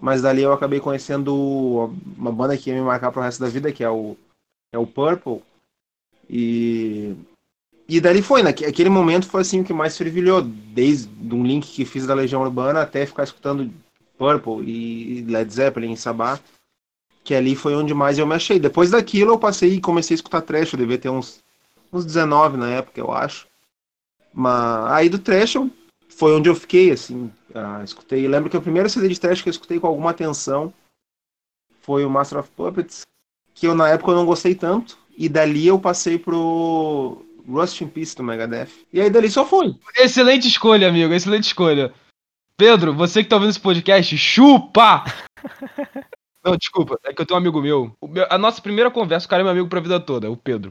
Mas 0.00 0.22
dali 0.22 0.40
eu 0.40 0.52
acabei 0.52 0.80
conhecendo 0.80 1.92
uma 2.16 2.32
banda 2.32 2.56
que 2.56 2.70
ia 2.70 2.76
me 2.76 2.80
marcar 2.80 3.12
pro 3.12 3.20
resto 3.20 3.40
da 3.40 3.50
vida, 3.50 3.70
que 3.70 3.84
é 3.84 3.90
o, 3.90 4.16
é 4.72 4.78
o 4.78 4.86
Purple. 4.86 5.42
E, 6.28 7.14
e 7.86 8.00
dali 8.00 8.22
foi, 8.22 8.42
né? 8.42 8.48
Aquele 8.48 8.88
momento 8.88 9.26
foi 9.26 9.42
assim 9.42 9.60
o 9.60 9.64
que 9.64 9.74
mais 9.74 9.98
fervilhou, 9.98 10.40
desde 10.40 11.10
um 11.34 11.44
link 11.44 11.66
que 11.66 11.84
fiz 11.84 12.06
da 12.06 12.14
Legião 12.14 12.40
Urbana 12.40 12.80
até 12.80 13.04
ficar 13.04 13.24
escutando 13.24 13.70
Purple 14.16 14.64
e 14.66 15.22
Led 15.28 15.52
Zeppelin 15.52 15.92
e 15.92 15.96
Sabbath. 15.98 16.42
Que 17.22 17.34
ali 17.34 17.54
foi 17.54 17.74
onde 17.74 17.92
mais 17.92 18.18
eu 18.18 18.26
me 18.26 18.34
achei. 18.34 18.58
Depois 18.58 18.90
daquilo 18.90 19.32
eu 19.32 19.38
passei 19.38 19.74
e 19.74 19.80
comecei 19.82 20.14
a 20.14 20.16
escutar 20.16 20.40
trash, 20.40 20.72
eu 20.72 20.78
devia 20.78 20.96
ter 20.96 21.10
uns, 21.10 21.40
uns 21.92 22.06
19 22.06 22.56
na 22.56 22.70
época, 22.70 22.98
eu 22.98 23.12
acho. 23.12 23.46
Mas 24.32 24.92
aí 24.92 25.08
do 25.10 25.18
trash 25.18 25.56
foi 26.08 26.34
onde 26.34 26.48
eu 26.48 26.54
fiquei, 26.54 26.90
assim. 26.90 27.30
Ah, 27.54 27.80
escutei. 27.84 28.26
Lembro 28.28 28.50
que 28.50 28.56
o 28.56 28.62
primeiro 28.62 28.88
CD 28.88 29.08
de 29.08 29.18
teste 29.20 29.42
que 29.42 29.48
eu 29.48 29.52
escutei 29.52 29.78
com 29.80 29.86
alguma 29.86 30.10
atenção 30.10 30.72
foi 31.80 32.04
o 32.04 32.10
Master 32.10 32.38
of 32.38 32.50
Puppets, 32.56 33.06
que 33.54 33.66
eu 33.66 33.74
na 33.74 33.88
época 33.88 34.12
eu 34.12 34.16
não 34.16 34.26
gostei 34.26 34.54
tanto. 34.54 34.98
E 35.16 35.28
dali 35.28 35.66
eu 35.66 35.78
passei 35.78 36.18
pro 36.18 37.22
Rust 37.46 37.80
in 37.82 37.88
Peace 37.88 38.16
do 38.16 38.22
Megadeth. 38.22 38.70
E 38.92 39.00
aí 39.00 39.10
dali 39.10 39.30
só 39.30 39.44
foi. 39.44 39.74
Excelente 39.96 40.48
escolha, 40.48 40.88
amigo, 40.88 41.12
excelente 41.12 41.44
escolha. 41.44 41.92
Pedro, 42.56 42.94
você 42.94 43.22
que 43.22 43.28
tá 43.28 43.36
ouvindo 43.36 43.50
esse 43.50 43.60
podcast, 43.60 44.16
chupa! 44.16 45.04
Não, 46.44 46.56
desculpa, 46.56 46.98
é 47.04 47.12
que 47.12 47.20
eu 47.20 47.26
tenho 47.26 47.36
um 47.38 47.42
amigo 47.42 47.60
meu. 47.60 47.94
O 48.00 48.08
meu- 48.08 48.26
A 48.30 48.38
nossa 48.38 48.62
primeira 48.62 48.90
conversa, 48.90 49.26
o 49.26 49.28
cara 49.28 49.42
é 49.42 49.44
meu 49.44 49.52
amigo 49.52 49.68
pra 49.68 49.80
vida 49.80 50.00
toda, 50.00 50.30
o 50.30 50.36
Pedro. 50.36 50.70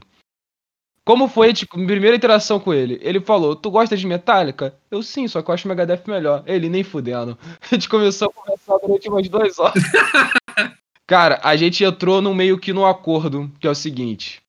Como 1.04 1.28
foi 1.28 1.52
tipo, 1.52 1.80
a 1.80 1.86
primeira 1.86 2.16
interação 2.16 2.60
com 2.60 2.72
ele? 2.72 2.98
Ele 3.02 3.20
falou: 3.20 3.56
Tu 3.56 3.70
gosta 3.70 3.96
de 3.96 4.06
Metallica? 4.06 4.74
Eu 4.90 5.02
sim, 5.02 5.26
só 5.26 5.42
que 5.42 5.50
eu 5.50 5.54
acho 5.54 5.66
o 5.66 5.68
Megadeth 5.68 6.02
melhor. 6.06 6.42
Ele 6.46 6.68
nem 6.68 6.84
fudendo. 6.84 7.36
A 7.60 7.74
gente 7.74 7.88
começou 7.88 8.28
a 8.28 8.32
conversar 8.32 8.78
durante 8.78 9.08
umas 9.08 9.28
duas 9.28 9.58
horas. 9.58 9.82
Cara, 11.06 11.40
a 11.42 11.56
gente 11.56 11.82
entrou 11.82 12.22
no 12.22 12.32
meio 12.32 12.56
que 12.56 12.72
no 12.72 12.86
acordo, 12.86 13.50
que 13.58 13.66
é 13.66 13.70
o 13.70 13.74
seguinte. 13.74 14.40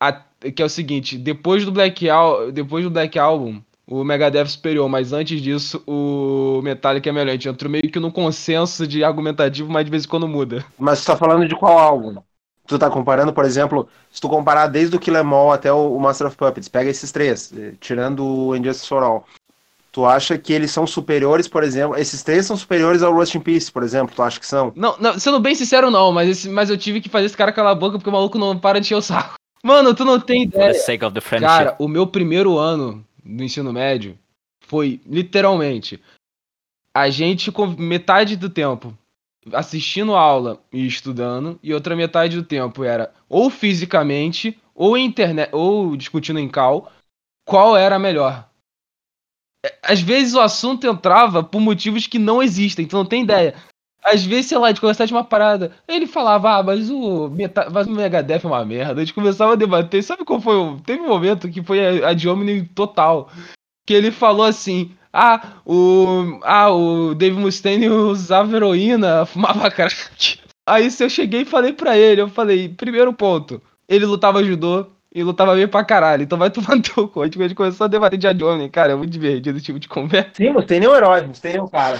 A- 0.00 0.12
que 0.54 0.62
é 0.62 0.64
o 0.64 0.68
seguinte, 0.68 1.18
depois 1.18 1.64
do 1.64 1.72
Black 1.72 2.08
Al 2.08 2.52
depois 2.52 2.84
do 2.84 2.90
Black 2.90 3.18
Album, 3.18 3.60
o 3.86 4.04
Megadeth 4.04 4.46
superior, 4.46 4.88
mas 4.88 5.12
antes 5.12 5.40
disso, 5.42 5.82
o 5.86 6.60
Metallica 6.62 7.08
é 7.08 7.12
melhor. 7.12 7.30
A 7.30 7.34
gente 7.34 7.48
entrou 7.48 7.70
meio 7.70 7.90
que 7.90 7.98
no 7.98 8.12
consenso 8.12 8.86
de 8.86 9.02
argumentativo, 9.02 9.70
mas 9.70 9.84
de 9.84 9.90
vez 9.90 10.04
em 10.04 10.08
quando 10.08 10.28
muda. 10.28 10.64
Mas 10.78 11.00
tu 11.02 11.06
tá 11.06 11.16
falando 11.16 11.46
de 11.48 11.56
qual 11.56 11.78
álbum? 11.78 12.16
Tu 12.68 12.78
tá 12.78 12.90
comparando, 12.90 13.32
por 13.32 13.44
exemplo, 13.46 13.88
se 14.12 14.20
tu 14.20 14.28
comparar 14.28 14.66
desde 14.66 14.94
o 14.94 15.00
Kill 15.00 15.14
Em 15.16 15.32
All 15.32 15.50
até 15.52 15.72
o 15.72 15.96
o 15.96 15.98
Master 16.00 16.26
of 16.26 16.36
Puppets, 16.36 16.68
pega 16.68 16.90
esses 16.90 17.10
três, 17.10 17.50
eh, 17.56 17.72
tirando 17.80 18.22
o 18.24 18.54
Injustice 18.54 18.86
for 18.86 19.02
All. 19.02 19.26
Tu 19.90 20.04
acha 20.04 20.36
que 20.36 20.52
eles 20.52 20.70
são 20.70 20.86
superiores, 20.86 21.48
por 21.48 21.64
exemplo, 21.64 21.96
esses 21.98 22.22
três 22.22 22.44
são 22.44 22.56
superiores 22.58 23.02
ao 23.02 23.12
Rust 23.14 23.34
in 23.34 23.40
Peace, 23.40 23.72
por 23.72 23.82
exemplo, 23.82 24.14
tu 24.14 24.22
acha 24.22 24.38
que 24.38 24.46
são? 24.46 24.70
Não, 24.76 24.96
não, 25.00 25.18
sendo 25.18 25.40
bem 25.40 25.54
sincero, 25.54 25.90
não, 25.90 26.12
mas, 26.12 26.28
esse- 26.28 26.48
mas 26.50 26.68
eu 26.68 26.76
tive 26.76 27.00
que 27.00 27.08
fazer 27.08 27.24
esse 27.24 27.36
cara 27.36 27.50
calar 27.52 27.72
a 27.72 27.74
boca 27.74 27.96
porque 27.98 28.10
o 28.10 28.12
maluco 28.12 28.38
não 28.38 28.56
para 28.58 28.78
de 28.78 28.86
encher 28.86 28.96
o 28.96 29.02
saco. 29.02 29.34
Mano, 29.64 29.94
tu 29.94 30.04
não 30.04 30.20
tem 30.20 30.42
ideia. 30.42 30.74
sake 30.74 31.02
of 31.04 31.14
the 31.14 31.20
friendship. 31.22 31.48
Cara, 31.48 31.74
o 31.78 31.88
meu 31.88 32.06
primeiro 32.06 32.58
ano 32.58 33.02
do 33.24 33.42
ensino 33.42 33.72
médio 33.72 34.16
foi 34.66 35.00
literalmente 35.06 35.98
a 36.94 37.08
gente 37.08 37.50
com 37.50 37.66
metade 37.66 38.36
do 38.36 38.50
tempo 38.50 38.92
assistindo 39.52 40.14
aula 40.14 40.60
e 40.72 40.86
estudando 40.86 41.58
e 41.62 41.74
outra 41.74 41.96
metade 41.96 42.36
do 42.36 42.42
tempo 42.42 42.84
era 42.84 43.12
ou 43.28 43.50
fisicamente 43.50 44.58
ou 44.74 44.96
internet 44.96 45.50
ou 45.52 45.96
discutindo 45.96 46.38
em 46.38 46.48
cal 46.48 46.92
qual 47.44 47.76
era 47.76 47.96
a 47.96 47.98
melhor. 47.98 48.48
É, 49.64 49.74
Às 49.82 50.00
vezes 50.00 50.34
o 50.34 50.40
assunto 50.40 50.86
entrava 50.86 51.42
por 51.42 51.60
motivos 51.60 52.06
que 52.06 52.18
não 52.18 52.42
existem, 52.42 52.86
tu 52.86 52.96
não 52.96 53.06
tem 53.06 53.22
ideia. 53.22 53.54
Às 54.04 54.24
vezes, 54.24 54.46
sei 54.46 54.58
lá, 54.58 54.70
de 54.70 54.80
conversar 54.80 55.06
de 55.06 55.12
uma 55.12 55.24
parada, 55.24 55.72
ele 55.88 56.06
falava, 56.06 56.58
ah, 56.58 56.62
mas 56.62 56.88
o, 56.88 57.28
Meta, 57.28 57.68
mas 57.70 57.86
o 57.86 57.90
Megadeth 57.90 58.44
é 58.44 58.46
uma 58.46 58.64
merda. 58.64 59.00
A 59.00 59.04
gente 59.04 59.14
começava 59.14 59.52
a 59.52 59.56
debater. 59.56 60.02
Sabe 60.02 60.24
qual 60.24 60.40
foi? 60.40 60.54
Teve 60.86 61.00
um 61.00 61.08
momento 61.08 61.50
que 61.50 61.62
foi 61.62 62.02
a, 62.04 62.10
a 62.10 62.14
de 62.14 62.28
Omni 62.28 62.64
total. 62.68 63.28
Que 63.86 63.94
ele 63.94 64.12
falou 64.12 64.46
assim: 64.46 64.96
ah, 65.12 65.40
o. 65.64 66.40
Ah, 66.42 66.70
o 66.72 67.14
Dave 67.14 67.36
Mustaine 67.36 67.88
usava 67.88 68.56
heroína, 68.56 69.24
fumava 69.26 69.70
crack. 69.70 70.38
Aí 70.68 70.90
se 70.90 71.02
eu 71.04 71.08
cheguei 71.10 71.42
e 71.42 71.46
falei 71.46 71.72
pra 71.72 71.96
ele, 71.96 72.20
eu 72.20 72.28
falei, 72.28 72.68
primeiro 72.68 73.12
ponto, 73.12 73.60
ele 73.88 74.04
lutava 74.04 74.44
judô 74.44 74.86
e 75.14 75.22
lutava 75.22 75.54
bem 75.54 75.66
pra 75.66 75.82
caralho, 75.82 76.22
então 76.22 76.38
vai 76.38 76.50
tomar 76.50 76.76
no 76.76 76.82
teu 76.82 77.08
cu. 77.08 77.22
A 77.22 77.24
gente 77.26 77.54
começou 77.54 77.84
a 77.86 77.88
debater 77.88 78.18
de 78.18 78.44
Omni, 78.44 78.68
cara, 78.68 78.92
é 78.92 78.94
muito 78.96 79.10
divertido 79.10 79.56
esse 79.56 79.64
tipo 79.66 79.78
de 79.78 79.88
conversa. 79.88 80.30
Sim, 80.34 80.50
Mustaine 80.50 80.84
é 80.84 80.90
um 80.90 80.94
herói, 80.94 81.26
Mustaine 81.26 81.58
é 81.58 81.62
um 81.62 81.68
cara. 81.68 81.98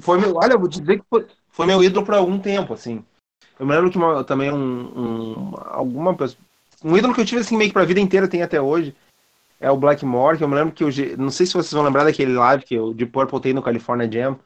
Foi 0.00 0.18
meu, 0.20 0.36
olha, 0.36 0.52
eu 0.52 0.58
vou 0.58 0.68
dizer 0.68 0.98
que 0.98 1.04
foi, 1.08 1.26
foi 1.50 1.66
meu 1.66 1.82
ídolo 1.82 2.04
por 2.04 2.14
algum 2.14 2.38
tempo, 2.38 2.74
assim. 2.74 3.02
Eu 3.58 3.66
me 3.66 3.74
lembro 3.74 3.90
que 3.90 3.96
uma- 3.96 4.22
também 4.24 4.52
um, 4.52 4.56
um, 4.56 5.52
alguma 5.70 6.14
pessoa, 6.14 6.38
um 6.84 6.96
ídolo 6.96 7.14
que 7.14 7.20
eu 7.20 7.24
tive 7.24 7.40
assim 7.40 7.56
meio 7.56 7.70
que 7.70 7.74
pra 7.74 7.84
vida 7.84 8.00
inteira 8.00 8.28
tem 8.28 8.42
até 8.42 8.60
hoje 8.60 8.94
é 9.62 9.70
o 9.70 9.76
Blackmore, 9.76 10.36
que 10.36 10.44
eu 10.44 10.48
me 10.48 10.54
lembro 10.54 10.74
que 10.74 10.84
eu, 10.84 10.90
ge- 10.90 11.16
não 11.16 11.30
sei 11.30 11.46
se 11.46 11.54
vocês 11.54 11.72
vão 11.72 11.84
lembrar 11.84 12.04
daquele 12.04 12.34
live 12.34 12.64
que 12.64 12.78
o 12.78 12.92
Deep 12.92 13.12
Purple 13.12 13.40
tem 13.40 13.52
no 13.54 13.62
California 13.62 14.10
Jam, 14.10 14.38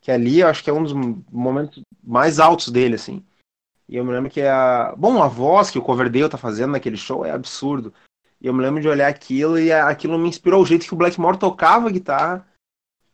que 0.00 0.10
ali 0.10 0.40
eu 0.40 0.48
acho 0.48 0.62
que 0.62 0.70
é 0.70 0.72
um 0.72 0.82
dos 0.82 0.92
momentos 0.92 1.82
mais 2.02 2.38
altos 2.38 2.68
dele, 2.68 2.94
assim. 2.94 3.24
E 3.88 3.96
eu 3.96 4.04
me 4.04 4.12
lembro 4.12 4.30
que 4.30 4.42
a, 4.42 4.94
bom, 4.96 5.22
a 5.22 5.28
voz 5.28 5.70
que 5.70 5.78
o 5.78 5.82
Coverdale 5.82 6.28
tá 6.28 6.38
fazendo 6.38 6.72
naquele 6.72 6.96
show 6.96 7.24
é 7.24 7.30
absurdo. 7.30 7.92
E 8.40 8.46
eu 8.46 8.54
me 8.54 8.62
lembro 8.62 8.80
de 8.80 8.88
olhar 8.88 9.08
aquilo 9.08 9.58
e 9.58 9.72
aquilo 9.72 10.18
me 10.18 10.28
inspirou 10.28 10.62
o 10.62 10.66
jeito 10.66 10.86
que 10.86 10.94
o 10.94 10.96
Blackmore 10.96 11.38
tocava 11.38 11.88
a 11.88 11.92
guitarra 11.92 12.46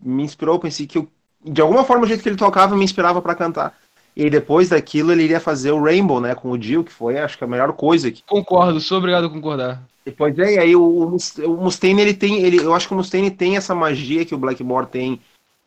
me 0.01 0.22
inspirou, 0.22 0.55
eu 0.55 0.61
pensei 0.61 0.87
que 0.87 0.98
eu, 0.98 1.09
de 1.44 1.61
alguma 1.61 1.85
forma 1.85 2.05
o 2.05 2.07
jeito 2.07 2.22
que 2.22 2.29
ele 2.29 2.37
tocava 2.37 2.77
me 2.77 2.85
inspirava 2.85 3.20
pra 3.20 3.35
cantar. 3.35 3.77
E 4.18 4.28
depois 4.28 4.68
daquilo 4.70 5.12
ele 5.12 5.22
iria 5.22 5.38
fazer 5.38 5.70
o 5.70 5.81
Rainbow, 5.81 6.20
né, 6.20 6.35
com 6.35 6.50
o 6.50 6.59
Dio, 6.59 6.83
que 6.83 6.92
foi 6.92 7.16
acho 7.18 7.38
que 7.38 7.44
a 7.44 7.46
melhor 7.46 7.72
coisa 7.72 8.11
que 8.11 8.22
Concordo, 8.26 8.81
sou 8.81 8.98
obrigado 8.98 9.26
a 9.26 9.31
concordar. 9.31 9.81
depois 10.04 10.37
é, 10.38 10.54
e 10.54 10.59
aí 10.59 10.74
o, 10.74 10.83
o 10.83 11.11
Mus- 11.11 11.38
o 11.38 11.57
Mustaine 11.57 12.02
ele 12.02 12.14
tem, 12.14 12.42
ele, 12.42 12.59
eu 12.59 12.74
acho 12.74 12.88
que 12.88 12.94
o 12.94 12.96
Mustaine 12.96 13.31
tem 13.31 13.57
essa 13.57 13.76
magia 13.76 14.24
que 14.24 14.35
o 14.35 14.38
Blackmore 14.38 14.87
tem 14.88 15.20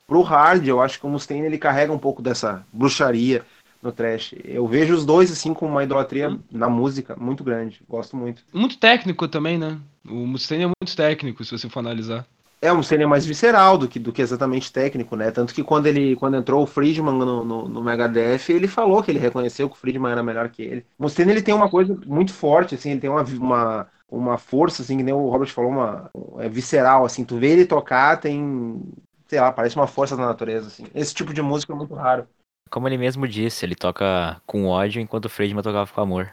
pro 0.06 0.22
hard, 0.22 0.68
eu 0.68 0.82
acho 0.82 1.00
que 1.00 1.06
o 1.06 1.10
Mustaine 1.10 1.46
ele 1.46 1.58
carrega 1.58 1.94
um 1.94 1.98
pouco 1.98 2.22
dessa 2.22 2.66
bruxaria 2.74 3.46
no 3.82 3.92
trash. 3.92 4.36
Eu 4.44 4.68
vejo 4.68 4.94
os 4.94 5.06
dois 5.06 5.32
assim 5.32 5.54
com 5.54 5.66
uma 5.66 5.84
idolatria 5.84 6.38
na 6.52 6.70
música 6.70 7.16
muito 7.16 7.44
grande, 7.46 7.80
gosto 7.88 8.18
muito. 8.18 8.44
Muito 8.54 8.78
técnico 8.78 9.28
também, 9.30 9.58
né? 9.58 9.80
O 10.06 10.28
Mustaine 10.28 10.66
é 10.66 10.68
muito 10.68 10.96
técnico, 10.96 11.44
se 11.46 11.58
você 11.58 11.70
for 11.70 11.80
analisar. 11.80 12.28
É, 12.62 12.71
o 12.71 12.78
Mustaine 12.78 13.04
é 13.04 13.08
mais 13.08 13.26
visceral 13.26 13.76
do 13.76 13.88
que, 13.88 13.97
do 13.97 14.13
que 14.13 14.21
exatamente 14.21 14.71
técnico, 14.71 15.15
né? 15.15 15.32
Tanto 15.32 15.52
que 15.52 15.63
quando 15.63 15.88
ele 15.88 16.15
quando 16.15 16.38
entrou 16.38 16.62
o 16.62 16.67
Friedman 16.67 17.15
no, 17.15 17.43
no, 17.43 17.67
no 17.67 17.84
Megadeth, 17.84 18.50
ele 18.50 18.67
falou 18.67 19.02
que 19.02 19.10
ele 19.10 19.17
reconheceu 19.17 19.67
que 19.67 19.76
o 19.76 19.80
Friedman 19.80 20.12
era 20.12 20.21
melhor 20.21 20.47
que 20.50 20.62
ele. 20.62 20.86
O 21.00 21.04
Mustaine 21.04 21.32
ele 21.32 21.41
tem 21.41 21.56
uma 21.56 21.67
coisa 21.67 21.97
muito 22.06 22.32
forte, 22.32 22.76
assim, 22.76 22.91
ele 22.91 23.00
tem 23.00 23.10
uma, 23.10 23.24
uma, 23.24 23.88
uma 24.08 24.38
força, 24.38 24.84
assim, 24.84 24.97
que 24.97 25.04
nem 25.04 25.13
o 25.13 25.28
Robert 25.30 25.47
falou, 25.47 25.71
uma 25.71 26.12
é 26.38 26.47
visceral, 26.47 27.04
assim, 27.04 27.26
tu 27.26 27.39
vê 27.39 27.47
ele 27.47 27.65
tocar, 27.65 28.19
tem, 28.19 28.80
sei 29.28 29.41
lá, 29.41 29.52
parece 29.52 29.76
uma 29.76 29.88
força 29.88 30.15
da 30.15 30.28
natureza, 30.28 30.67
assim. 30.67 30.86
Esse 30.93 31.15
tipo 31.15 31.34
de 31.34 31.41
música 31.41 31.74
é 31.74 31.76
muito 31.76 31.95
raro. 31.95 32.28
Como 32.69 32.88
ele 32.88 32.97
mesmo 32.97 33.28
disse, 33.28 33.65
ele 33.65 33.76
toca 33.76 34.39
com 34.45 34.67
ódio 34.67 35.02
enquanto 35.02 35.26
o 35.26 35.30
Friedman 35.30 35.63
tocava 35.63 35.91
com 35.91 36.00
amor. 36.00 36.32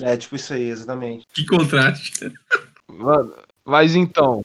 É, 0.00 0.16
tipo 0.16 0.34
isso 0.34 0.52
aí, 0.52 0.68
exatamente. 0.68 1.26
Que 1.32 1.46
contraste. 1.46 2.32
Mano, 2.88 3.34
mas 3.64 3.94
então, 3.94 4.42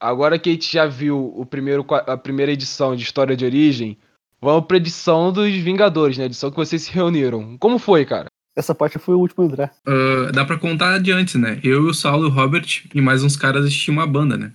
agora 0.00 0.38
que 0.38 0.48
a 0.48 0.52
gente 0.52 0.72
já 0.72 0.86
viu 0.86 1.32
o 1.36 1.44
primeiro, 1.44 1.84
a 1.90 2.16
primeira 2.16 2.50
edição 2.50 2.96
de 2.96 3.02
História 3.02 3.36
de 3.36 3.44
Origem, 3.44 3.98
vamos 4.40 4.66
pra 4.66 4.78
edição 4.78 5.32
dos 5.32 5.52
Vingadores, 5.52 6.16
né? 6.16 6.24
Edição 6.24 6.50
que 6.50 6.56
vocês 6.56 6.82
se 6.82 6.92
reuniram. 6.92 7.56
Como 7.58 7.78
foi, 7.78 8.04
cara? 8.04 8.26
Essa 8.56 8.74
parte 8.74 8.98
foi 8.98 9.14
o 9.14 9.18
último 9.18 9.44
a 9.44 9.46
entrar. 9.46 9.72
Ah, 9.86 10.32
dá 10.32 10.44
pra 10.44 10.58
contar 10.58 10.98
de 10.98 11.12
antes, 11.12 11.34
né? 11.36 11.60
Eu, 11.62 11.84
o 11.84 11.94
Saulo, 11.94 12.26
o 12.26 12.30
Robert 12.30 12.66
e 12.94 13.00
mais 13.00 13.22
uns 13.22 13.36
caras 13.36 13.72
tinham 13.72 13.98
uma 13.98 14.06
banda, 14.06 14.36
né? 14.36 14.52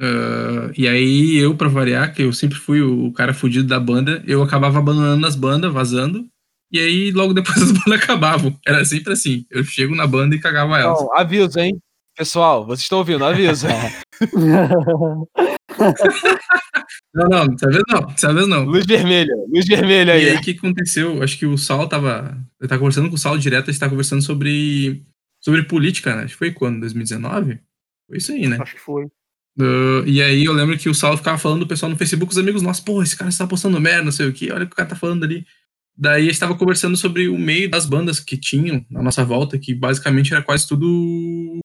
Ah, 0.00 0.70
e 0.76 0.88
aí 0.88 1.36
eu, 1.36 1.54
pra 1.56 1.68
variar, 1.68 2.14
que 2.14 2.22
eu 2.22 2.32
sempre 2.32 2.58
fui 2.58 2.82
o 2.82 3.12
cara 3.12 3.32
fudido 3.32 3.68
da 3.68 3.78
banda, 3.78 4.22
eu 4.26 4.42
acabava 4.42 4.78
abandonando 4.78 5.26
as 5.26 5.36
bandas, 5.36 5.72
vazando. 5.72 6.26
E 6.72 6.80
aí 6.80 7.12
logo 7.12 7.32
depois 7.32 7.56
as 7.62 7.72
bandas 7.72 8.02
acabavam. 8.02 8.58
Era 8.66 8.84
sempre 8.84 9.12
assim. 9.12 9.46
Eu 9.50 9.62
chego 9.64 9.94
na 9.94 10.06
banda 10.06 10.34
e 10.34 10.40
cagava 10.40 10.78
elas. 10.78 11.00
Não, 11.00 11.16
aviso, 11.16 11.58
hein? 11.58 11.78
Pessoal, 12.16 12.64
vocês 12.64 12.80
estão 12.82 12.98
ouvindo, 12.98 13.24
aviso. 13.24 13.66
Não, 17.12 17.28
não, 17.28 17.46
dessa 17.48 17.68
vez 17.68 17.82
não, 17.88 18.00
dessa 18.06 18.32
vez 18.34 18.48
não. 18.48 18.64
luz 18.64 18.86
vermelha, 18.86 19.34
luz 19.52 19.66
vermelha 19.66 20.16
E 20.16 20.20
aí. 20.24 20.30
aí 20.30 20.36
o 20.36 20.40
que 20.40 20.52
aconteceu? 20.52 21.22
Acho 21.22 21.38
que 21.38 21.46
o 21.46 21.56
Sal 21.58 21.88
tava. 21.88 22.38
Eu 22.60 22.68
tava 22.68 22.78
conversando 22.78 23.08
com 23.08 23.14
o 23.14 23.18
Sal 23.18 23.36
direto, 23.38 23.68
a 23.68 23.72
gente 23.72 23.80
tava 23.80 23.90
conversando 23.90 24.22
sobre. 24.22 25.02
sobre 25.40 25.62
política, 25.64 26.14
né? 26.14 26.22
Acho 26.24 26.32
que 26.34 26.38
foi 26.38 26.52
quando? 26.52 26.80
2019? 26.80 27.58
Foi 28.06 28.18
isso 28.18 28.32
aí, 28.32 28.46
né? 28.46 28.58
Acho 28.60 28.74
que 28.74 28.80
foi. 28.80 29.04
Uh, 29.58 30.06
e 30.06 30.22
aí 30.22 30.44
eu 30.44 30.52
lembro 30.52 30.76
que 30.78 30.88
o 30.88 30.94
Saulo 30.94 31.16
ficava 31.16 31.38
falando 31.38 31.60
do 31.60 31.66
pessoal 31.66 31.90
no 31.90 31.96
Facebook, 31.96 32.30
os 32.30 32.38
amigos 32.38 32.60
nossos, 32.60 32.84
pô, 32.84 33.02
esse 33.02 33.16
cara 33.16 33.30
está 33.30 33.46
postando 33.46 33.80
merda, 33.80 34.04
não 34.04 34.12
sei 34.12 34.28
o 34.28 34.32
que, 34.32 34.52
olha 34.52 34.64
o 34.64 34.66
que 34.66 34.74
o 34.74 34.76
cara 34.76 34.88
tá 34.90 34.96
falando 34.96 35.24
ali. 35.24 35.46
Daí 35.96 36.24
a 36.24 36.26
gente 36.26 36.38
tava 36.40 36.54
conversando 36.56 36.96
sobre 36.96 37.28
o 37.28 37.38
meio 37.38 37.70
das 37.70 37.86
bandas 37.86 38.20
que 38.20 38.36
tinham 38.36 38.84
na 38.90 39.02
nossa 39.02 39.24
volta, 39.24 39.58
que 39.58 39.74
basicamente 39.74 40.32
era 40.34 40.42
quase 40.42 40.68
tudo 40.68 41.58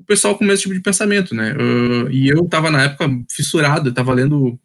o 0.00 0.04
pessoal 0.04 0.36
com 0.36 0.44
o 0.44 0.46
mesmo 0.46 0.62
tipo 0.62 0.74
de 0.74 0.80
pensamento, 0.80 1.34
né? 1.34 1.52
Uh, 1.52 2.10
e 2.10 2.28
eu 2.28 2.46
tava 2.48 2.70
na 2.70 2.84
época 2.84 3.08
fissurado, 3.30 3.92
tava 3.92 4.14
lendo. 4.14 4.58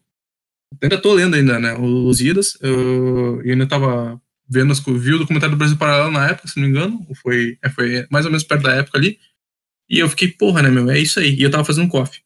Ainda 0.82 0.98
tô 0.98 1.14
lendo 1.14 1.36
ainda, 1.36 1.60
né? 1.60 1.76
Os 1.78 2.22
Idas. 2.22 2.56
Uh, 2.56 3.42
e 3.44 3.52
ainda 3.52 3.68
tava 3.68 4.20
vendo 4.48 4.72
as 4.72 4.80
vi 4.80 5.14
o 5.14 5.20
documentário 5.20 5.56
do 5.56 5.58
Brasil 5.58 5.78
Paralelo 5.78 6.12
na 6.12 6.30
época, 6.30 6.48
se 6.48 6.58
não 6.58 6.64
me 6.64 6.70
engano. 6.70 7.06
Foi, 7.22 7.58
é, 7.62 7.70
foi 7.70 8.08
mais 8.10 8.26
ou 8.26 8.32
menos 8.32 8.44
perto 8.46 8.64
da 8.64 8.76
época 8.76 8.98
ali. 8.98 9.20
E 9.90 10.00
eu 10.00 10.10
fiquei, 10.10 10.30
porra, 10.30 10.62
né, 10.62 10.70
meu? 10.70 10.90
É 10.90 11.00
isso 11.00 11.20
aí. 11.20 11.36
E 11.36 11.42
eu 11.44 11.52
tava 11.52 11.66
fazendo 11.66 11.90
coffee. 11.90 12.22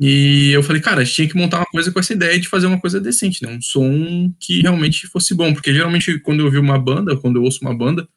E 0.00 0.52
eu 0.52 0.62
falei, 0.62 0.80
cara, 0.80 1.00
a 1.00 1.04
gente 1.04 1.16
tinha 1.16 1.28
que 1.28 1.36
montar 1.36 1.58
uma 1.58 1.66
coisa 1.66 1.90
com 1.90 1.98
essa 1.98 2.12
ideia 2.12 2.38
de 2.38 2.48
fazer 2.48 2.66
uma 2.68 2.80
coisa 2.80 3.00
decente, 3.00 3.42
né? 3.42 3.50
Um 3.50 3.60
som 3.60 4.32
que 4.38 4.62
realmente 4.62 5.08
fosse 5.08 5.34
bom. 5.34 5.52
Porque 5.52 5.74
geralmente, 5.74 6.20
quando 6.20 6.40
eu 6.40 6.46
ouvi 6.46 6.58
uma 6.58 6.78
banda, 6.78 7.16
quando 7.16 7.36
eu 7.36 7.42
ouço 7.42 7.58
uma 7.62 7.76
banda, 7.76 8.08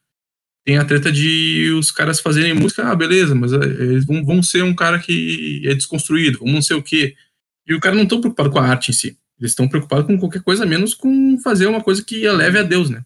tem 0.64 0.78
a 0.78 0.86
treta 0.86 1.12
de 1.12 1.72
os 1.78 1.92
caras 1.92 2.20
fazerem 2.20 2.54
música, 2.54 2.88
ah, 2.88 2.96
beleza, 2.96 3.34
mas 3.34 3.52
eh, 3.52 3.58
eles 3.58 4.06
vão, 4.06 4.24
vão 4.24 4.44
ser 4.44 4.64
um 4.64 4.76
cara 4.76 5.00
que 5.00 5.62
é 5.66 5.74
desconstruído, 5.74 6.40
vão 6.40 6.54
não 6.54 6.62
sei 6.62 6.78
o 6.78 6.84
quê. 6.84 7.16
E 7.68 7.74
o 7.74 7.80
cara 7.80 7.96
não 7.96 8.04
estão 8.04 8.20
preocupado 8.20 8.50
com 8.52 8.60
a 8.60 8.68
arte 8.68 8.92
em 8.92 8.94
si. 8.94 9.18
Eles 9.40 9.52
estão 9.52 9.68
preocupados 9.68 10.06
com 10.06 10.20
qualquer 10.20 10.42
coisa 10.44 10.66
menos 10.66 10.94
com 10.94 11.38
fazer 11.40 11.66
uma 11.66 11.82
coisa 11.82 12.04
que 12.04 12.24
eleve 12.24 12.60
a 12.60 12.64
Deus, 12.64 12.90
né? 12.90 13.04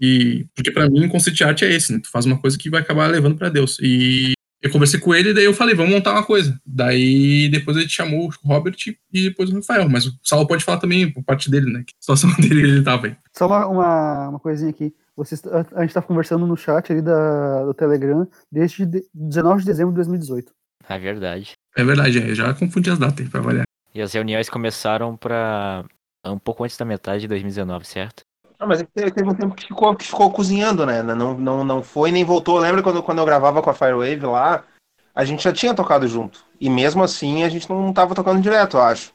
E 0.00 0.46
porque 0.54 0.70
para 0.70 0.88
mim 0.88 1.06
o 1.06 1.08
conceito 1.08 1.36
de 1.36 1.44
arte 1.44 1.64
é 1.64 1.72
esse, 1.72 1.92
né? 1.92 2.00
Tu 2.02 2.10
faz 2.10 2.26
uma 2.26 2.38
coisa 2.38 2.58
que 2.58 2.70
vai 2.70 2.80
acabar 2.80 3.06
levando 3.08 3.36
para 3.36 3.48
Deus. 3.48 3.78
E 3.80 4.32
eu 4.60 4.70
conversei 4.70 4.98
com 4.98 5.14
ele, 5.14 5.32
daí 5.32 5.44
eu 5.44 5.54
falei, 5.54 5.74
vamos 5.74 5.92
montar 5.92 6.12
uma 6.12 6.24
coisa. 6.24 6.60
Daí 6.66 7.48
depois 7.48 7.76
ele 7.76 7.88
chamou 7.88 8.26
o 8.26 8.48
Robert 8.48 8.76
e 9.12 9.22
depois 9.22 9.50
o 9.50 9.54
Rafael. 9.54 9.88
Mas 9.88 10.06
o 10.06 10.12
Saulo 10.22 10.48
pode 10.48 10.64
falar 10.64 10.78
também 10.78 11.10
por 11.10 11.22
parte 11.22 11.48
dele, 11.48 11.72
né? 11.72 11.84
Que 11.86 11.94
situação 12.00 12.30
dele 12.38 12.62
ele 12.62 12.82
tava 12.82 13.06
aí. 13.06 13.16
Só 13.36 13.46
uma, 13.46 14.28
uma 14.30 14.40
coisinha 14.40 14.70
aqui. 14.70 14.92
Vocês, 15.18 15.42
a, 15.46 15.80
a 15.80 15.82
gente 15.82 15.92
tá 15.92 16.00
conversando 16.00 16.46
no 16.46 16.56
chat 16.56 16.92
ali 16.92 17.02
da, 17.02 17.64
do 17.64 17.74
Telegram 17.74 18.24
desde 18.52 18.86
de, 18.86 19.04
19 19.12 19.62
de 19.62 19.66
dezembro 19.66 19.90
de 19.90 19.96
2018. 19.96 20.52
É 20.88 20.96
verdade. 20.96 21.54
É 21.76 21.82
verdade, 21.82 22.18
é, 22.18 22.34
já 22.36 22.54
confundi 22.54 22.88
as 22.88 23.00
datas 23.00 23.18
aí 23.18 23.28
pra 23.28 23.40
avaliar. 23.40 23.64
E 23.92 24.00
as 24.00 24.12
reuniões 24.12 24.48
começaram 24.48 25.16
pra. 25.16 25.84
um 26.24 26.38
pouco 26.38 26.62
antes 26.62 26.76
da 26.76 26.84
metade 26.84 27.22
de 27.22 27.28
2019, 27.28 27.84
certo? 27.84 28.22
Ah, 28.60 28.66
mas 28.66 28.84
teve, 28.94 29.10
teve 29.10 29.28
um 29.28 29.34
tempo 29.34 29.56
que 29.56 29.66
ficou, 29.66 29.96
que 29.96 30.06
ficou 30.06 30.30
cozinhando, 30.30 30.86
né? 30.86 31.02
Não, 31.02 31.36
não, 31.36 31.64
não 31.64 31.82
foi 31.82 32.12
nem 32.12 32.24
voltou. 32.24 32.58
Lembra 32.58 32.80
quando, 32.80 33.02
quando 33.02 33.18
eu 33.18 33.26
gravava 33.26 33.60
com 33.60 33.70
a 33.70 33.74
Firewave 33.74 34.24
lá? 34.24 34.64
A 35.12 35.24
gente 35.24 35.42
já 35.42 35.52
tinha 35.52 35.74
tocado 35.74 36.06
junto. 36.06 36.44
E 36.60 36.70
mesmo 36.70 37.02
assim 37.02 37.42
a 37.42 37.48
gente 37.48 37.68
não 37.68 37.92
tava 37.92 38.14
tocando 38.14 38.40
direto, 38.40 38.76
eu 38.76 38.82
acho. 38.82 39.10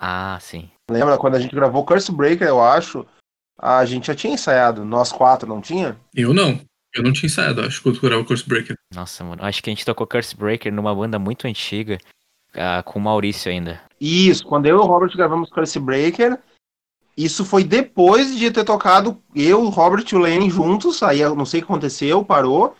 Ah, 0.00 0.36
sim. 0.40 0.68
Lembra 0.90 1.16
quando 1.16 1.36
a 1.36 1.40
gente 1.40 1.54
gravou 1.54 1.84
Curse 1.84 2.10
Breaker, 2.10 2.48
eu 2.48 2.60
acho? 2.60 3.06
A 3.58 3.84
gente 3.84 4.08
já 4.08 4.14
tinha 4.14 4.34
ensaiado, 4.34 4.84
nós 4.84 5.12
quatro, 5.12 5.48
não 5.48 5.60
tinha? 5.60 5.96
Eu 6.14 6.34
não. 6.34 6.60
Eu 6.94 7.02
não 7.02 7.12
tinha 7.12 7.26
ensaiado, 7.26 7.60
acho, 7.60 7.82
quando 7.82 7.98
eu 8.08 8.20
o 8.20 8.24
Curse 8.24 8.48
Breaker. 8.48 8.76
Nossa, 8.94 9.24
mano. 9.24 9.42
Acho 9.44 9.62
que 9.62 9.70
a 9.70 9.72
gente 9.72 9.84
tocou 9.84 10.06
Curse 10.06 10.36
Breaker 10.36 10.72
numa 10.72 10.94
banda 10.94 11.18
muito 11.18 11.46
antiga, 11.46 11.98
ah, 12.54 12.82
com 12.84 12.98
o 12.98 13.02
Maurício 13.02 13.50
ainda. 13.50 13.80
Isso, 14.00 14.44
quando 14.44 14.66
eu 14.66 14.76
e 14.76 14.80
o 14.80 14.86
Robert 14.86 15.10
gravamos 15.16 15.50
Curse 15.50 15.80
Breaker, 15.80 16.38
isso 17.16 17.44
foi 17.44 17.64
depois 17.64 18.36
de 18.36 18.50
ter 18.50 18.64
tocado 18.64 19.20
eu, 19.34 19.62
o 19.62 19.68
Robert 19.68 20.04
e 20.10 20.14
o 20.14 20.18
Lenny 20.18 20.50
juntos. 20.50 21.02
Aí 21.02 21.20
eu 21.20 21.34
não 21.34 21.46
sei 21.46 21.60
o 21.60 21.62
que 21.64 21.72
aconteceu, 21.72 22.24
parou. 22.24 22.76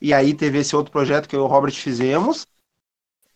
E 0.00 0.14
aí 0.14 0.34
teve 0.34 0.58
esse 0.58 0.74
outro 0.74 0.92
projeto 0.92 1.28
que 1.28 1.36
eu 1.36 1.40
e 1.40 1.42
o 1.42 1.46
Robert 1.46 1.72
fizemos. 1.72 2.46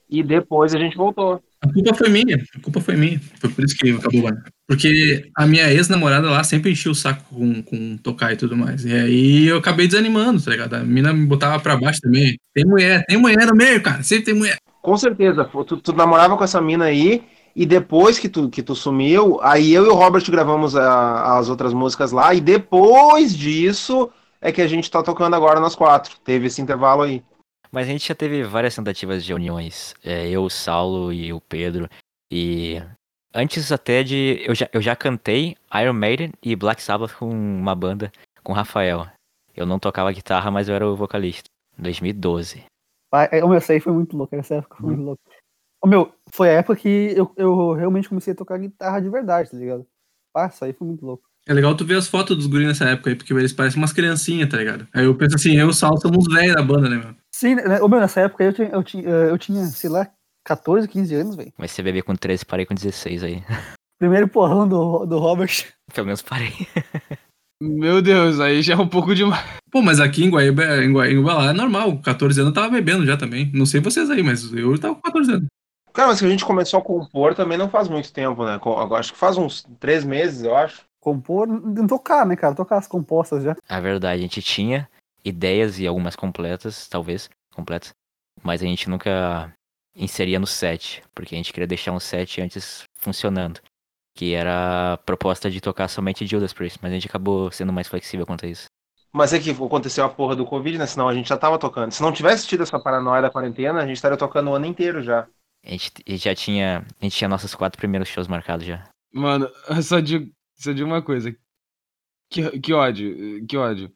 E 0.09 0.23
depois 0.23 0.75
a 0.75 0.79
gente 0.79 0.97
voltou. 0.97 1.43
A 1.61 1.73
culpa 1.73 1.95
foi 1.95 2.09
minha, 2.09 2.37
a 2.37 2.61
culpa 2.61 2.81
foi 2.81 2.97
minha. 2.97 3.21
Foi 3.41 3.51
por 3.51 3.65
isso 3.65 3.77
que 3.77 3.91
acabou 3.91 4.23
lá. 4.23 4.33
Porque 4.67 5.31
a 5.37 5.47
minha 5.47 5.71
ex-namorada 5.71 6.31
lá 6.31 6.43
sempre 6.43 6.71
enchia 6.71 6.91
o 6.91 6.95
saco 6.95 7.23
com, 7.29 7.63
com 7.63 7.97
tocar 7.99 8.33
e 8.33 8.37
tudo 8.37 8.57
mais. 8.57 8.85
E 8.85 8.93
aí 8.95 9.47
eu 9.47 9.59
acabei 9.59 9.87
desanimando, 9.87 10.43
tá 10.43 10.51
ligado? 10.51 10.75
A 10.75 10.81
mina 10.81 11.13
me 11.13 11.27
botava 11.27 11.61
pra 11.61 11.77
baixo 11.77 12.01
também. 12.01 12.39
Tem 12.55 12.65
mulher, 12.65 13.05
tem 13.07 13.19
mulher 13.19 13.47
no 13.47 13.55
meio, 13.55 13.83
cara. 13.83 14.03
Sempre 14.03 14.25
tem 14.25 14.35
mulher. 14.35 14.57
Com 14.81 14.97
certeza. 14.97 15.45
Tu, 15.45 15.77
tu 15.77 15.93
namorava 15.93 16.37
com 16.37 16.45
essa 16.45 16.61
mina 16.63 16.87
aí. 16.87 17.23
E 17.55 17.65
depois 17.65 18.19
que 18.19 18.29
tu, 18.29 18.49
que 18.49 18.63
tu 18.63 18.75
sumiu, 18.75 19.39
aí 19.41 19.73
eu 19.73 19.85
e 19.85 19.89
o 19.89 19.95
Robert 19.95 20.29
gravamos 20.29 20.75
a, 20.75 21.39
as 21.39 21.49
outras 21.49 21.73
músicas 21.73 22.11
lá. 22.11 22.35
E 22.35 22.41
depois 22.41 23.37
disso 23.37 24.11
é 24.41 24.51
que 24.51 24.63
a 24.63 24.67
gente 24.67 24.91
tá 24.91 25.03
tocando 25.03 25.37
agora 25.37 25.61
nós 25.61 25.77
quatro. 25.77 26.17
Teve 26.25 26.47
esse 26.47 26.61
intervalo 26.61 27.03
aí. 27.03 27.23
Mas 27.71 27.87
a 27.87 27.91
gente 27.91 28.09
já 28.09 28.15
teve 28.15 28.43
várias 28.45 28.75
tentativas 28.75 29.25
de 29.25 29.29
reuniões. 29.29 29.95
É, 30.03 30.29
eu, 30.29 30.45
o 30.45 30.51
Saulo 30.51 31.13
e 31.13 31.33
o 31.33 31.41
Pedro. 31.41 31.89
E 32.31 32.81
antes 33.35 33.73
até 33.73 34.03
de. 34.03 34.43
Eu 34.47 34.55
já, 34.55 34.69
eu 34.73 34.81
já 34.81 34.95
cantei 34.95 35.57
Iron 35.75 35.93
Maiden 35.93 36.33
e 36.43 36.55
Black 36.55 36.83
Sabbath 36.83 37.15
com 37.15 37.29
uma 37.29 37.75
banda 37.75 38.13
com 38.43 38.53
o 38.53 38.55
Rafael. 38.55 39.07
Eu 39.57 39.67
não 39.67 39.79
tocava 39.79 40.13
guitarra, 40.13 40.51
mas 40.51 40.69
eu 40.69 40.75
era 40.75 40.87
o 40.87 40.97
vocalista. 40.97 41.49
2012. 41.79 42.65
Ah, 43.13 43.29
é, 43.31 43.45
o 43.45 43.49
meu, 43.49 43.57
essa 43.57 43.73
aí 43.73 43.81
foi 43.81 43.93
muito 43.93 44.17
louco, 44.17 44.35
essa 44.35 44.57
época 44.57 44.77
foi 44.77 44.87
muito 44.87 45.03
louco. 45.03 45.23
O 45.83 45.87
meu, 45.87 46.13
foi 46.33 46.51
a 46.51 46.55
época 46.55 46.77
que 46.77 47.15
eu, 47.17 47.33
eu 47.37 47.73
realmente 47.73 48.09
comecei 48.09 48.33
a 48.33 48.37
tocar 48.37 48.59
guitarra 48.59 49.01
de 49.01 49.09
verdade, 49.09 49.51
tá 49.51 49.57
ligado? 49.57 49.87
Ah, 50.35 50.47
isso 50.47 50.65
aí 50.65 50.73
foi 50.73 50.87
muito 50.87 51.05
louco. 51.05 51.23
É 51.47 51.53
legal 51.53 51.77
tu 51.77 51.85
ver 51.85 51.99
as 51.99 52.09
fotos 52.09 52.37
dos 52.37 52.47
guris 52.47 52.67
nessa 52.67 52.87
época 52.87 53.11
aí, 53.11 53.17
porque 53.17 53.33
eles 53.33 53.53
parecem 53.53 53.79
umas 53.79 53.93
criancinhas, 53.93 54.49
tá 54.49 54.57
ligado? 54.57 54.89
Aí 54.95 55.05
eu 55.05 55.15
penso 55.15 55.37
assim, 55.37 55.57
eu 55.57 55.67
e 55.67 55.71
o 55.71 55.73
Sal 55.75 55.97
somos 55.99 56.25
velhos 56.33 56.55
da 56.55 56.63
banda, 56.63 56.89
né, 56.89 56.97
meu? 56.97 57.15
Sim, 57.35 57.57
né, 57.57 57.81
o 57.81 57.89
meu, 57.89 58.01
nessa 58.01 58.23
época 58.23 58.43
eu 58.43 58.53
tinha, 58.53 58.69
eu 58.69 58.83
tinha, 58.83 59.09
eu 59.09 59.39
tinha 59.39 59.65
sei 59.67 59.91
lá, 59.91 60.11
14, 60.45 60.87
15 60.89 61.15
anos, 61.15 61.37
velho. 61.37 61.53
Mas 61.57 61.71
você 61.71 61.83
bebê 61.83 62.03
com 62.03 62.15
13, 62.15 62.45
parei 62.45 62.67
com 62.67 62.75
16 62.75 63.25
aí. 63.25 63.43
Primeiro 63.99 64.29
porrão 64.29 64.69
do, 64.69 65.07
do 65.07 65.19
Robert. 65.19 65.73
Pelo 65.93 66.07
menos 66.07 66.23
parei. 66.23 66.53
Meu 67.63 68.03
Deus, 68.03 68.41
aí 68.41 68.61
já 68.61 68.75
é 68.75 68.77
um 68.77 68.89
pouco 68.89 69.15
demais. 69.15 69.43
Pô, 69.71 69.81
mas 69.81 70.01
aqui 70.01 70.25
em 70.25 70.31
Guaíba, 70.31 70.85
em 70.85 70.93
Guaíba 70.93 71.35
lá 71.35 71.51
é 71.51 71.53
normal, 71.53 71.99
14 71.99 72.41
anos 72.41 72.51
eu 72.51 72.55
tava 72.55 72.75
bebendo 72.75 73.07
já 73.07 73.17
também. 73.17 73.51
Não 73.55 73.65
sei 73.65 73.81
vocês 73.81 74.11
aí, 74.11 74.23
mas 74.23 74.53
eu 74.53 74.79
tava 74.79 74.97
com 74.97 75.01
14 75.01 75.33
anos. 75.33 75.47
Cara, 75.93 76.09
mas 76.09 76.19
que 76.19 76.27
a 76.27 76.29
gente 76.29 76.45
começou 76.45 76.81
a 76.81 76.83
compor 76.83 77.35
também 77.35 77.57
não 77.57 77.71
faz 77.71 77.89
muito 77.89 78.13
tempo, 78.13 78.45
né? 78.45 78.59
Acho 78.99 79.13
que 79.13 79.19
faz 79.19 79.39
uns 79.39 79.65
três 79.79 80.05
meses, 80.05 80.43
eu 80.43 80.57
acho. 80.57 80.83
Compor, 81.01 81.47
não 81.47 81.87
tocar, 81.87 82.27
né, 82.27 82.35
cara? 82.35 82.55
Tocar 82.55 82.79
as 82.79 82.89
compostas 82.89 83.45
já. 83.45 83.57
A 83.69 83.81
verdade, 83.81 84.19
a 84.19 84.23
gente 84.23 84.43
tinha 84.43 84.89
ideias 85.25 85.79
e 85.79 85.87
algumas 85.87 86.17
completas, 86.17 86.89
talvez, 86.89 87.31
completas. 87.55 87.95
Mas 88.43 88.61
a 88.61 88.67
gente 88.67 88.91
nunca 88.91 89.53
inseria 89.95 90.39
no 90.39 90.47
set, 90.47 91.03
porque 91.15 91.35
a 91.35 91.39
gente 91.39 91.53
queria 91.53 91.67
deixar 91.67 91.93
um 91.93 92.01
set 92.01 92.41
antes 92.41 92.85
funcionando. 92.97 93.61
Que 94.17 94.33
era 94.33 94.93
a 94.93 94.97
proposta 94.99 95.51
de 95.51 95.61
tocar 95.61 95.89
somente 95.89 96.27
Judas 96.27 96.53
Priest, 96.53 96.79
mas 96.81 96.93
a 96.93 96.95
gente 96.95 97.09
acabou 97.09 97.51
sendo 97.51 97.73
mais 97.73 97.89
flexível 97.89 98.25
quanto 98.25 98.47
a 98.47 98.49
isso. 98.49 98.67
Mas 99.13 99.33
é 99.33 99.39
que 99.39 99.51
aconteceu 99.51 100.05
a 100.05 100.09
porra 100.09 100.35
do 100.35 100.45
Covid, 100.45 100.79
né? 100.79 100.87
Senão 100.87 101.09
a 101.09 101.15
gente 101.15 101.29
já 101.29 101.37
tava 101.37 101.59
tocando. 101.59 101.93
Se 101.93 102.03
não 102.03 102.13
tivesse 102.13 102.47
tido 102.47 102.63
essa 102.63 102.79
paranoia 102.81 103.23
da 103.23 103.31
quarentena, 103.31 103.81
a 103.81 103.87
gente 103.87 103.97
estaria 103.97 104.19
tocando 104.19 104.51
o 104.51 104.55
ano 104.55 104.67
inteiro 104.67 105.03
já. 105.03 105.29
A 105.65 105.71
gente 105.71 105.93
a 106.07 106.11
gente 106.11 106.25
já 106.25 106.35
tinha. 106.35 106.85
A 107.01 107.05
gente 107.05 107.17
tinha 107.17 107.29
nossos 107.29 107.55
quatro 107.55 107.79
primeiros 107.79 108.09
shows 108.09 108.29
marcados 108.29 108.67
já. 108.67 108.89
Mano, 109.13 109.49
eu 109.69 109.83
só 109.83 110.01
digo, 110.01 110.33
só 110.57 110.73
digo 110.73 110.89
uma 110.89 111.03
coisa. 111.03 111.35
Que, 112.29 112.59
que 112.59 112.73
ódio, 112.73 113.47
que 113.47 113.57
ódio. 113.57 113.93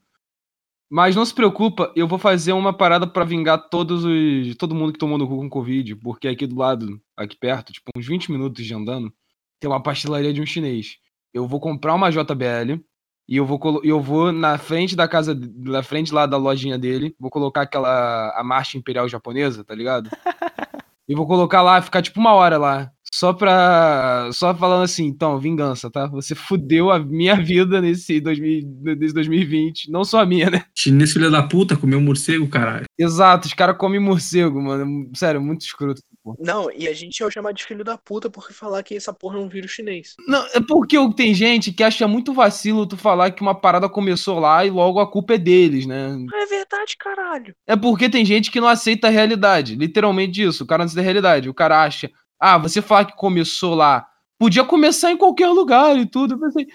Mas 0.91 1.15
não 1.15 1.25
se 1.25 1.35
preocupa, 1.35 1.93
eu 1.95 2.09
vou 2.09 2.19
fazer 2.19 2.53
uma 2.53 2.73
parada 2.73 3.07
pra 3.07 3.25
vingar 3.25 3.69
todos 3.69 4.05
os. 4.05 4.57
todo 4.57 4.75
mundo 4.75 4.93
que 4.93 4.99
tomou 4.99 5.19
no 5.19 5.29
cu 5.29 5.37
com 5.37 5.49
Covid, 5.51 5.97
porque 5.97 6.29
aqui 6.29 6.47
do 6.47 6.57
lado, 6.57 7.01
aqui 7.17 7.37
perto, 7.37 7.73
tipo, 7.73 7.91
uns 7.97 8.07
20 8.07 8.33
minutos 8.33 8.65
de 8.65 8.75
andando, 8.75 9.13
tem 9.61 9.71
uma 9.71 9.83
pastelaria 9.83 10.33
de 10.33 10.41
um 10.41 10.47
chinês. 10.47 10.97
Eu 11.33 11.47
vou 11.47 11.61
comprar 11.61 11.95
uma 11.95 12.11
JBL 12.11 12.81
e 13.29 13.37
eu 13.37 13.45
vou, 13.45 13.61
eu 13.85 14.01
vou 14.01 14.33
na 14.33 14.57
frente 14.57 14.97
da 14.97 15.07
casa, 15.07 15.39
na 15.59 15.83
frente 15.83 16.15
lá 16.15 16.25
da 16.25 16.39
lojinha 16.39 16.79
dele, 16.79 17.15
vou 17.21 17.31
colocar 17.31 17.63
aquela. 17.63 18.31
a 18.35 18.43
marcha 18.43 18.79
imperial 18.79 19.07
japonesa, 19.09 19.65
tá 19.65 19.75
ligado? 19.75 20.11
E 21.11 21.15
vou 21.15 21.27
colocar 21.27 21.63
lá, 21.63 21.81
ficar 21.81 22.03
tipo 22.03 22.21
uma 22.21 22.35
hora 22.35 22.59
lá. 22.59 22.93
Só 23.13 23.33
pra. 23.33 24.31
Só 24.33 24.55
falando 24.55 24.85
assim, 24.85 25.07
então, 25.07 25.39
vingança, 25.39 25.91
tá? 25.91 26.07
Você 26.09 26.35
fudeu 26.35 26.91
a 26.91 26.99
minha 26.99 27.35
vida 27.37 27.81
nesse, 27.81 28.21
2000, 28.21 28.63
nesse 28.99 29.15
2020. 29.15 29.91
Não 29.91 30.05
só 30.05 30.21
a 30.21 30.27
minha, 30.27 30.51
né? 30.51 30.65
Chinês 30.77 31.13
filha 31.13 31.31
da 31.31 31.43
puta, 31.43 31.77
comeu 31.77 32.01
morcego, 32.01 32.49
caralho. 32.49 32.85
Exato, 32.99 33.47
os 33.49 33.55
caras 33.55 33.77
comem 33.77 34.01
morcego, 34.01 34.61
mano. 34.61 35.11
Sério, 35.15 35.41
muito 35.41 35.63
escroto. 35.63 36.03
pô. 36.23 36.37
Não, 36.39 36.71
e 36.71 36.87
a 36.87 36.93
gente 36.93 37.19
ia 37.21 37.31
chamar 37.31 37.53
de 37.53 37.65
filho 37.65 37.85
da 37.85 37.97
puta 37.97 38.29
porque 38.29 38.53
falar 38.53 38.83
que 38.83 38.97
essa 38.97 39.13
porra 39.13 39.39
é 39.39 39.41
um 39.41 39.49
vírus 39.49 39.71
chinês. 39.71 40.15
Não, 40.27 40.45
é 40.55 40.61
porque 40.61 40.97
tem 41.15 41.33
gente 41.35 41.73
que 41.73 41.83
acha 41.83 42.07
muito 42.07 42.33
vacilo 42.35 42.87
tu 42.87 42.97
falar 42.97 43.31
que 43.31 43.43
uma 43.43 43.55
parada 43.55 43.89
começou 43.89 44.39
lá 44.39 44.65
e 44.65 44.71
logo 44.71 45.01
a 45.01 45.11
culpa 45.11 45.35
é 45.35 45.39
deles, 45.39 45.87
né? 45.87 46.17
É 46.35 46.47
verdade, 46.47 46.97
caralho. 46.99 47.55
É 47.67 47.77
porque 47.77 48.09
tem 48.09 48.25
gente 48.25 48.51
que 48.51 48.61
não 48.61 48.69
aceita 48.69 49.09
a 49.09 49.11
realidade. 49.11 49.75
Literalmente 49.77 50.43
isso. 50.43 50.65
O 50.65 50.67
cara 50.67 50.81
não 50.81 50.87
aceita 50.87 51.01
a 51.01 51.05
realidade. 51.05 51.49
O 51.49 51.55
cara 51.55 51.83
acha, 51.83 52.11
ah, 52.39 52.59
você 52.59 52.81
falar 52.83 53.05
que 53.07 53.17
começou 53.17 53.75
lá. 53.75 54.09
Podia 54.39 54.65
começar 54.65 55.11
em 55.11 55.17
qualquer 55.17 55.49
lugar 55.49 55.97
e 55.97 56.09
tudo. 56.09 56.35
Eu 56.35 56.41
pensei, 56.41 56.67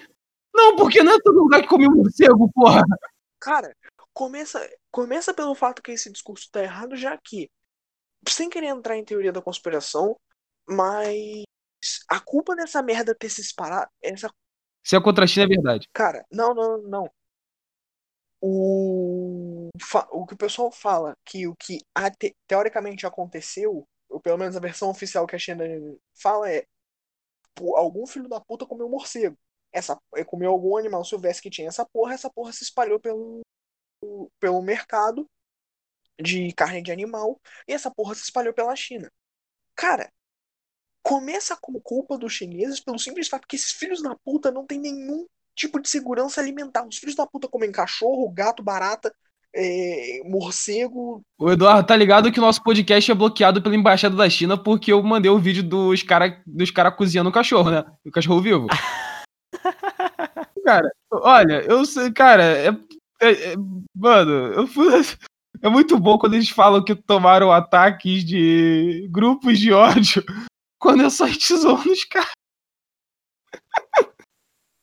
não, 0.54 0.76
porque 0.76 1.02
não 1.02 1.12
é 1.14 1.18
todo 1.22 1.38
lugar 1.38 1.62
que 1.62 1.68
come 1.68 1.88
morcego, 1.88 2.50
porra. 2.52 2.82
Cara, 3.40 3.74
começa, 4.12 4.60
começa 4.90 5.34
pelo 5.34 5.54
fato 5.54 5.82
que 5.82 5.92
esse 5.92 6.10
discurso 6.12 6.48
tá 6.50 6.62
errado, 6.62 6.96
já 6.96 7.16
que, 7.16 7.50
sem 8.28 8.48
querer 8.48 8.68
entrar 8.68 8.96
em 8.96 9.04
teoria 9.04 9.32
da 9.32 9.42
conspiração, 9.42 10.16
mas 10.68 11.44
a 12.08 12.20
culpa 12.20 12.54
dessa 12.54 12.82
merda 12.82 13.14
ter 13.14 13.28
se 13.28 13.42
disparado, 13.42 13.90
essa 14.02 14.30
Se 14.82 14.96
é 14.96 15.00
contra 15.00 15.24
a 15.24 15.26
China, 15.26 15.46
é 15.46 15.48
verdade. 15.48 15.88
Cara, 15.92 16.24
não, 16.30 16.54
não, 16.54 16.82
não. 16.82 17.10
O, 18.40 19.70
o 20.10 20.26
que 20.26 20.34
o 20.34 20.38
pessoal 20.38 20.70
fala 20.70 21.16
que 21.24 21.46
o 21.48 21.56
que 21.56 21.78
ate- 21.94 22.36
teoricamente 22.46 23.06
aconteceu, 23.06 23.86
ou 24.08 24.20
pelo 24.20 24.38
menos 24.38 24.56
a 24.56 24.60
versão 24.60 24.90
oficial 24.90 25.26
que 25.26 25.36
a 25.36 25.38
China 25.38 25.64
fala 26.14 26.50
é 26.50 26.66
algum 27.76 28.06
filho 28.06 28.28
da 28.28 28.40
puta 28.40 28.66
comeu 28.66 28.88
morcego. 28.88 29.36
Essa, 29.72 29.98
é, 30.14 30.24
comeu 30.24 30.50
algum 30.50 30.76
animal 30.76 31.04
silvestre 31.04 31.42
que 31.42 31.50
tinha 31.50 31.68
essa 31.68 31.84
porra, 31.84 32.14
essa 32.14 32.30
porra 32.30 32.52
se 32.52 32.62
espalhou 32.62 33.00
pelo, 33.00 33.42
pelo 34.38 34.62
mercado 34.62 35.28
de 36.20 36.52
carne 36.52 36.82
de 36.82 36.92
animal 36.92 37.40
e 37.66 37.72
essa 37.72 37.90
porra 37.90 38.14
se 38.14 38.22
espalhou 38.22 38.54
pela 38.54 38.74
China. 38.76 39.10
Cara, 39.74 40.12
começa 41.02 41.56
com 41.56 41.80
culpa 41.80 42.16
dos 42.16 42.32
chineses 42.32 42.80
pelo 42.80 42.98
simples 42.98 43.28
fato 43.28 43.46
que 43.46 43.56
esses 43.56 43.72
filhos 43.72 44.02
da 44.02 44.16
puta 44.16 44.50
não 44.50 44.66
têm 44.66 44.78
nenhum 44.80 45.26
tipo 45.54 45.80
de 45.80 45.88
segurança 45.88 46.40
alimentar. 46.40 46.86
Os 46.86 46.98
filhos 46.98 47.14
da 47.14 47.26
puta 47.26 47.48
comem 47.48 47.72
cachorro, 47.72 48.30
gato, 48.30 48.62
barata. 48.62 49.14
É, 49.54 50.20
morcego. 50.24 51.22
O 51.38 51.50
Eduardo, 51.50 51.86
tá 51.86 51.96
ligado 51.96 52.32
que 52.32 52.38
o 52.38 52.42
nosso 52.42 52.62
podcast 52.62 53.10
é 53.10 53.14
bloqueado 53.14 53.62
pela 53.62 53.76
Embaixada 53.76 54.16
da 54.16 54.28
China 54.28 54.56
porque 54.58 54.92
eu 54.92 55.02
mandei 55.02 55.30
o 55.30 55.38
vídeo 55.38 55.62
dos 55.62 56.02
caras 56.02 56.34
dos 56.44 56.70
cara 56.70 56.90
cozinhando 56.90 57.30
o 57.30 57.32
cachorro, 57.32 57.70
né? 57.70 57.84
O 58.04 58.10
cachorro 58.10 58.40
vivo. 58.40 58.66
cara, 60.64 60.90
olha, 61.10 61.62
eu 61.62 61.84
sei, 61.84 62.10
cara, 62.12 62.42
é, 62.42 62.68
é- 63.22 63.52
é- 63.52 63.54
mano, 63.94 64.32
eu 64.52 64.66
fui. 64.66 64.86
É 65.62 65.68
muito 65.68 65.98
bom 65.98 66.18
quando 66.18 66.34
eles 66.34 66.50
falam 66.50 66.84
que 66.84 66.94
tomaram 66.94 67.50
ataques 67.50 68.22
de 68.22 69.08
grupos 69.10 69.58
de 69.58 69.72
ódio 69.72 70.22
quando 70.78 71.02
eu 71.02 71.08
só 71.08 71.26
tesouro 71.26 71.88
nos 71.88 72.04
caras. 72.04 72.32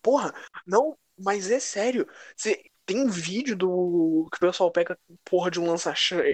Porra, 0.02 0.34
não, 0.66 0.98
mas 1.20 1.52
é 1.52 1.60
sério. 1.60 2.08
Cê, 2.36 2.71
tem 2.86 3.08
vídeo 3.08 3.56
do 3.56 4.28
que 4.32 4.38
o 4.38 4.39
pessoal 4.39 4.72
pega 4.72 4.98
porra 5.24 5.52
de 5.52 5.60
um 5.60 5.67
lança 5.67 5.94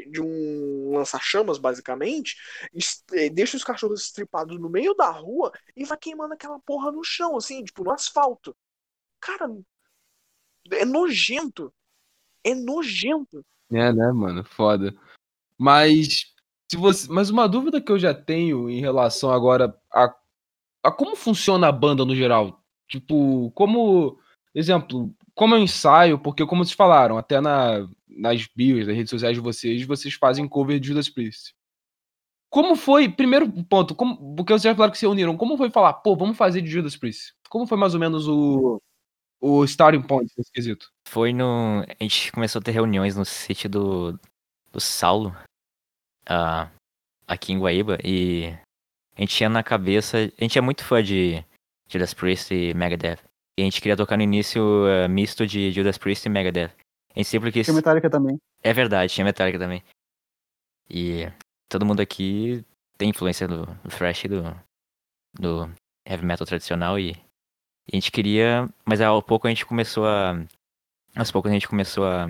de 0.09 0.21
um 0.21 0.93
lança-chamas, 0.95 1.57
basicamente, 1.57 2.35
eh, 3.13 3.29
deixa 3.29 3.57
os 3.57 3.63
cachorros 3.63 4.03
estripados 4.03 4.59
no 4.59 4.69
meio 4.69 4.93
da 4.93 5.09
rua 5.09 5.51
e 5.75 5.83
vai 5.85 5.97
queimando 5.97 6.33
aquela 6.33 6.59
porra 6.59 6.91
no 6.91 7.03
chão, 7.03 7.37
assim, 7.37 7.63
tipo, 7.63 7.83
no 7.83 7.91
asfalto. 7.91 8.55
Cara, 9.19 9.49
é 10.71 10.85
nojento. 10.85 11.73
É 12.43 12.55
nojento. 12.55 13.45
É, 13.71 13.91
né, 13.91 14.11
mano? 14.11 14.43
Foda. 14.43 14.95
Mas 15.57 16.33
se 16.69 16.77
você, 16.77 17.07
mas 17.11 17.29
uma 17.29 17.47
dúvida 17.47 17.81
que 17.81 17.91
eu 17.91 17.99
já 17.99 18.13
tenho 18.13 18.69
em 18.69 18.79
relação 18.79 19.31
agora 19.31 19.77
a, 19.91 20.13
a 20.83 20.91
como 20.91 21.15
funciona 21.15 21.67
a 21.67 21.71
banda 21.71 22.05
no 22.05 22.15
geral. 22.15 22.63
Tipo, 22.87 23.51
como 23.51 24.19
exemplo, 24.55 25.13
como 25.37 25.53
eu 25.53 25.59
ensaio, 25.59 26.17
porque 26.17 26.43
como 26.47 26.65
vocês 26.65 26.75
falaram, 26.75 27.15
até 27.15 27.39
na, 27.39 27.87
nas 28.09 28.47
bios, 28.47 28.87
nas 28.87 28.95
redes 28.95 29.11
sociais 29.11 29.35
de 29.35 29.41
vocês, 29.41 29.85
vocês 29.85 30.15
fazem 30.15 30.47
cover 30.47 30.79
de 30.79 30.87
Judas 30.87 31.07
Priest. 31.07 31.53
Como 32.49 32.75
foi, 32.75 33.07
primeiro 33.07 33.47
ponto, 33.65 33.93
como, 33.93 34.35
porque 34.35 34.51
vocês 34.51 34.63
já 34.63 34.73
falaram 34.73 34.91
que 34.91 34.97
se 34.97 35.05
uniram, 35.05 35.37
como 35.37 35.55
foi 35.55 35.69
falar, 35.69 35.93
pô, 35.93 36.15
vamos 36.15 36.35
fazer 36.35 36.63
de 36.63 36.71
Judas 36.71 36.97
Priest? 36.97 37.35
Como 37.49 37.67
foi 37.67 37.77
mais 37.77 37.93
ou 37.93 37.99
menos 37.99 38.27
o, 38.27 38.81
o 39.39 39.63
starting 39.63 40.01
point 40.01 40.31
nesse 40.35 40.51
quesito? 40.51 40.89
Foi 41.07 41.31
no. 41.31 41.85
A 41.87 42.03
gente 42.03 42.31
começou 42.31 42.59
a 42.59 42.63
ter 42.63 42.71
reuniões 42.71 43.15
no 43.15 43.23
sítio 43.23 43.69
do, 43.69 44.19
do 44.71 44.79
Saulo, 44.79 45.35
ah, 46.25 46.67
aqui 47.27 47.53
em 47.53 47.59
Guaíba, 47.59 47.99
e 48.03 48.47
a 49.15 49.21
gente 49.21 49.35
tinha 49.35 49.49
na 49.49 49.61
cabeça. 49.61 50.17
A 50.17 50.43
gente 50.43 50.57
é 50.57 50.61
muito 50.61 50.83
fã 50.83 51.03
de 51.03 51.45
Judas 51.87 52.15
Priest 52.15 52.51
e 52.51 52.73
Megadeth. 52.73 53.26
E 53.57 53.63
a 53.63 53.65
gente 53.65 53.81
queria 53.81 53.97
tocar 53.97 54.17
no 54.17 54.23
início 54.23 54.61
ah, 54.85 55.07
misto 55.07 55.47
de 55.47 55.71
Judas 55.71 55.97
Priest 55.97 56.25
e 56.25 56.29
Megadeth. 56.29 56.71
A 57.15 57.19
gente 57.19 57.29
sempre 57.29 57.51
quis. 57.51 57.65
Tinha 57.65 57.75
Metallica 57.75 58.09
também. 58.09 58.37
É 58.61 58.71
verdade, 58.71 59.11
tinha 59.11 59.25
Metallica 59.25 59.57
também. 59.57 59.83
E 60.89 61.27
todo 61.67 61.85
mundo 61.85 61.99
aqui 61.99 62.63
tem 62.97 63.09
influência 63.09 63.47
do, 63.47 63.65
do 63.65 63.89
thrash 63.89 64.25
e 64.25 64.27
do, 64.27 64.43
do 65.33 65.69
heavy 66.07 66.25
metal 66.25 66.45
tradicional 66.45 66.99
e, 66.99 67.11
e 67.11 67.93
a 67.93 67.95
gente 67.95 68.11
queria, 68.11 68.69
mas 68.85 69.01
ao 69.01 69.21
pouco 69.21 69.47
a 69.47 69.49
gente 69.49 69.65
começou 69.65 70.07
a 70.07 70.39
aos 71.15 71.31
poucos 71.31 71.49
a 71.49 71.53
gente 71.53 71.67
começou 71.67 72.05
a 72.05 72.29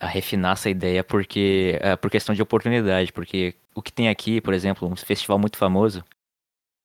a 0.00 0.08
refinar 0.08 0.52
essa 0.52 0.68
ideia 0.68 1.04
porque 1.04 1.78
eh, 1.80 1.96
por 1.96 2.10
questão 2.10 2.34
de 2.34 2.42
oportunidade, 2.42 3.12
porque 3.12 3.54
o 3.74 3.80
que 3.80 3.92
tem 3.92 4.08
aqui, 4.08 4.40
por 4.40 4.52
exemplo, 4.52 4.88
um 4.88 4.96
festival 4.96 5.38
muito 5.38 5.56
famoso 5.56 6.04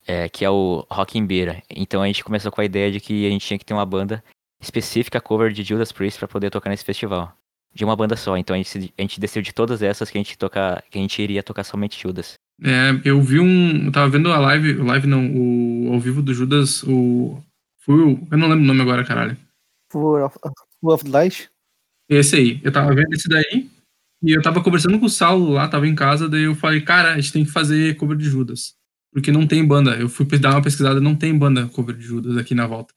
é, 0.07 0.27
que 0.29 0.43
é 0.43 0.49
o 0.49 0.85
Rock 0.89 1.17
in 1.17 1.25
Beira. 1.25 1.62
Então 1.69 2.01
a 2.01 2.07
gente 2.07 2.23
começou 2.23 2.51
com 2.51 2.62
a 2.62 2.65
ideia 2.65 2.91
de 2.91 2.99
que 2.99 3.25
a 3.27 3.29
gente 3.29 3.45
tinha 3.45 3.59
que 3.59 3.65
ter 3.65 3.73
uma 3.73 3.85
banda 3.85 4.23
específica 4.62 5.21
cover 5.21 5.51
de 5.51 5.63
Judas 5.63 5.91
Priest 5.91 6.19
para 6.19 6.27
poder 6.27 6.49
tocar 6.49 6.69
nesse 6.69 6.83
festival 6.83 7.33
de 7.73 7.85
uma 7.85 7.95
banda 7.95 8.15
só. 8.15 8.38
Então 8.38 8.55
a 8.55 8.57
gente, 8.57 8.93
a 8.97 9.01
gente 9.01 9.19
decidiu 9.19 9.43
de 9.43 9.53
todas 9.53 9.81
essas 9.81 10.09
que 10.09 10.17
a 10.17 10.21
gente 10.21 10.38
tocar, 10.38 10.83
que 10.89 10.97
a 10.97 11.01
gente 11.01 11.21
iria 11.21 11.43
tocar 11.43 11.63
somente 11.63 12.01
Judas. 12.01 12.33
É, 12.62 12.99
eu 13.05 13.21
vi 13.21 13.39
um. 13.39 13.85
Eu 13.85 13.91
tava 13.91 14.09
vendo 14.09 14.31
a 14.31 14.38
live, 14.38 14.73
o 14.73 14.85
live 14.85 15.07
não, 15.07 15.31
o 15.33 15.93
ao 15.93 15.99
vivo 15.99 16.21
do 16.21 16.33
Judas, 16.33 16.83
o. 16.83 17.41
Foi 17.79 17.95
o. 17.95 18.27
Eu 18.29 18.38
não 18.38 18.49
lembro 18.49 18.63
o 18.63 18.67
nome 18.67 18.81
agora, 18.81 19.05
caralho. 19.05 19.38
Full 19.91 20.25
of, 20.25 20.38
Full 20.81 20.93
of 20.93 21.09
Light. 21.09 21.49
Esse 22.09 22.35
aí. 22.35 22.62
Eu 22.63 22.71
tava 22.71 22.93
vendo 22.93 23.13
esse 23.13 23.29
daí. 23.29 23.69
E 24.21 24.31
eu 24.33 24.41
tava 24.41 24.62
conversando 24.62 24.99
com 24.99 25.05
o 25.05 25.09
Saulo 25.09 25.51
lá, 25.51 25.67
tava 25.69 25.88
em 25.88 25.95
casa, 25.95 26.27
daí 26.27 26.43
eu 26.43 26.53
falei, 26.53 26.81
cara, 26.81 27.13
a 27.13 27.15
gente 27.15 27.31
tem 27.31 27.45
que 27.45 27.51
fazer 27.51 27.95
cover 27.95 28.17
de 28.17 28.25
Judas. 28.25 28.75
Porque 29.11 29.31
não 29.31 29.47
tem 29.47 29.65
banda. 29.65 29.95
Eu 29.95 30.07
fui 30.07 30.25
dar 30.37 30.51
uma 30.51 30.61
pesquisada, 30.61 30.99
não 30.99 31.15
tem 31.15 31.37
banda 31.37 31.67
cover 31.67 31.95
de 31.95 32.03
Judas 32.03 32.37
aqui 32.37 32.53
na 32.53 32.67
volta. 32.67 32.93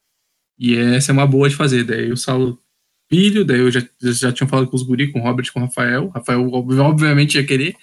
E 0.58 0.76
essa 0.76 1.10
é 1.10 1.14
uma 1.14 1.26
boa 1.26 1.48
de 1.48 1.56
fazer. 1.56 1.84
Daí 1.84 2.12
o 2.12 2.16
Saulo, 2.16 2.58
filho, 3.10 3.44
daí 3.44 3.60
eu 3.60 3.70
já, 3.70 3.80
já, 4.00 4.32
tinha 4.32 4.46
falado 4.46 4.68
com 4.68 4.76
os 4.76 4.82
guri, 4.82 5.10
com 5.10 5.20
o 5.20 5.22
Robert, 5.22 5.50
com 5.52 5.60
o 5.60 5.62
Rafael. 5.64 6.08
Rafael, 6.08 6.46
ob- 6.52 6.78
obviamente, 6.78 7.36
ia 7.36 7.46
querer. 7.46 7.74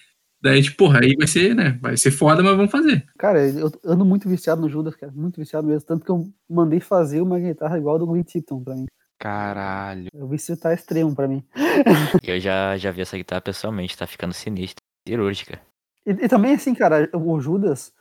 Daí, 0.41 0.61
tipo, 0.61 0.77
porra, 0.77 1.01
aí 1.01 1.15
vai 1.17 1.27
ser, 1.27 1.53
né? 1.53 1.77
Vai 1.81 1.97
ser 1.97 2.11
foda, 2.11 2.41
mas 2.41 2.55
vamos 2.55 2.71
fazer. 2.71 3.05
Cara, 3.17 3.45
eu 3.45 3.71
ando 3.83 4.05
muito 4.05 4.29
viciado 4.29 4.61
no 4.61 4.69
Judas, 4.69 4.95
cara. 4.95 5.11
Muito 5.13 5.39
viciado 5.39 5.67
mesmo. 5.67 5.85
Tanto 5.85 6.05
que 6.05 6.11
eu 6.11 6.31
mandei 6.49 6.79
fazer 6.79 7.19
uma 7.19 7.37
guitarra 7.39 7.77
igual 7.77 7.95
a 7.95 7.99
do 7.99 8.07
Green 8.07 8.23
Tipton 8.23 8.63
pra 8.63 8.75
mim. 8.75 8.85
Caralho. 9.19 10.07
O 10.13 10.27
vício 10.27 10.55
tá 10.55 10.73
extremo 10.73 11.13
pra 11.13 11.27
mim. 11.27 11.43
Eu 12.23 12.39
já, 12.39 12.77
já 12.77 12.89
vi 12.89 13.01
essa 13.01 13.17
guitarra 13.17 13.41
pessoalmente, 13.41 13.97
tá 13.97 14.07
ficando 14.07 14.33
sinistra, 14.33 14.81
cirúrgica. 15.05 15.59
E, 16.05 16.11
e 16.11 16.29
também, 16.29 16.53
assim, 16.53 16.73
cara, 16.73 17.09
o 17.13 17.39
Judas, 17.41 17.91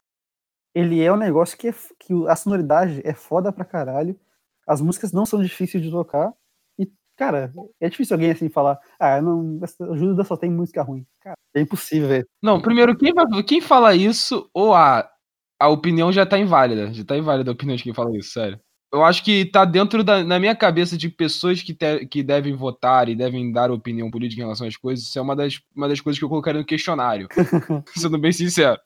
ele 0.75 1.03
é 1.03 1.13
um 1.13 1.17
negócio 1.17 1.57
que, 1.57 1.69
é, 1.69 1.75
que 1.99 2.13
a 2.29 2.37
sonoridade 2.37 3.01
é 3.05 3.15
foda 3.15 3.53
pra 3.53 3.65
caralho. 3.65 4.19
As 4.67 4.81
músicas 4.81 5.13
não 5.13 5.25
são 5.25 5.43
difíceis 5.43 5.83
de 5.83 5.91
tocar. 5.91 6.33
E, 6.79 6.87
cara, 7.17 7.53
é 7.81 7.89
difícil 7.89 8.15
alguém 8.15 8.31
assim 8.31 8.49
falar, 8.49 8.79
ah, 9.01 9.21
não, 9.21 9.59
Judas 9.97 10.27
só 10.27 10.37
tem 10.37 10.51
música 10.51 10.83
ruim. 10.83 11.07
Cara, 11.21 11.37
é 11.55 11.61
impossível, 11.61 12.09
velho. 12.09 12.27
Não, 12.43 12.61
primeiro, 12.61 12.97
quem, 12.97 13.13
quem 13.45 13.61
fala 13.61 13.95
isso, 13.95 14.49
ou 14.53 14.75
a, 14.75 15.09
a 15.59 15.69
opinião 15.69 16.13
já 16.13 16.27
tá 16.27 16.39
inválida. 16.39 16.93
Já 16.93 17.05
tá 17.05 17.17
inválida 17.17 17.51
a 17.51 17.55
opinião 17.55 17.77
de 17.77 17.83
quem 17.83 17.95
fala 17.95 18.17
isso, 18.17 18.31
sério. 18.31 18.61
Eu 18.91 19.05
acho 19.05 19.23
que 19.23 19.45
tá 19.45 19.67
dentro 19.67 20.03
da 20.03 20.25
na 20.25 20.39
minha 20.39 20.57
cabeça 20.57 20.97
de 20.97 21.11
pessoas 21.11 21.63
que, 21.63 21.75
te- 21.75 22.07
que 22.07 22.23
devem 22.23 22.55
votar 22.55 23.07
e 23.11 23.15
devem 23.15 23.53
dar 23.53 23.71
opinião 23.71 24.11
política 24.11 24.41
em 24.41 24.45
relação 24.45 24.67
às 24.67 24.79
coisas. 24.79 25.05
Isso 25.05 25.19
é 25.19 25.21
uma 25.23 25.37
das, 25.37 25.61
uma 25.77 25.87
das 25.89 26.01
coisas 26.01 26.19
que 26.19 26.25
eu 26.25 26.29
colocaria 26.29 26.59
no 26.59 26.67
questionário. 26.67 27.29
Sendo 27.95 28.17
bem 28.19 28.33
sincero. 28.33 28.79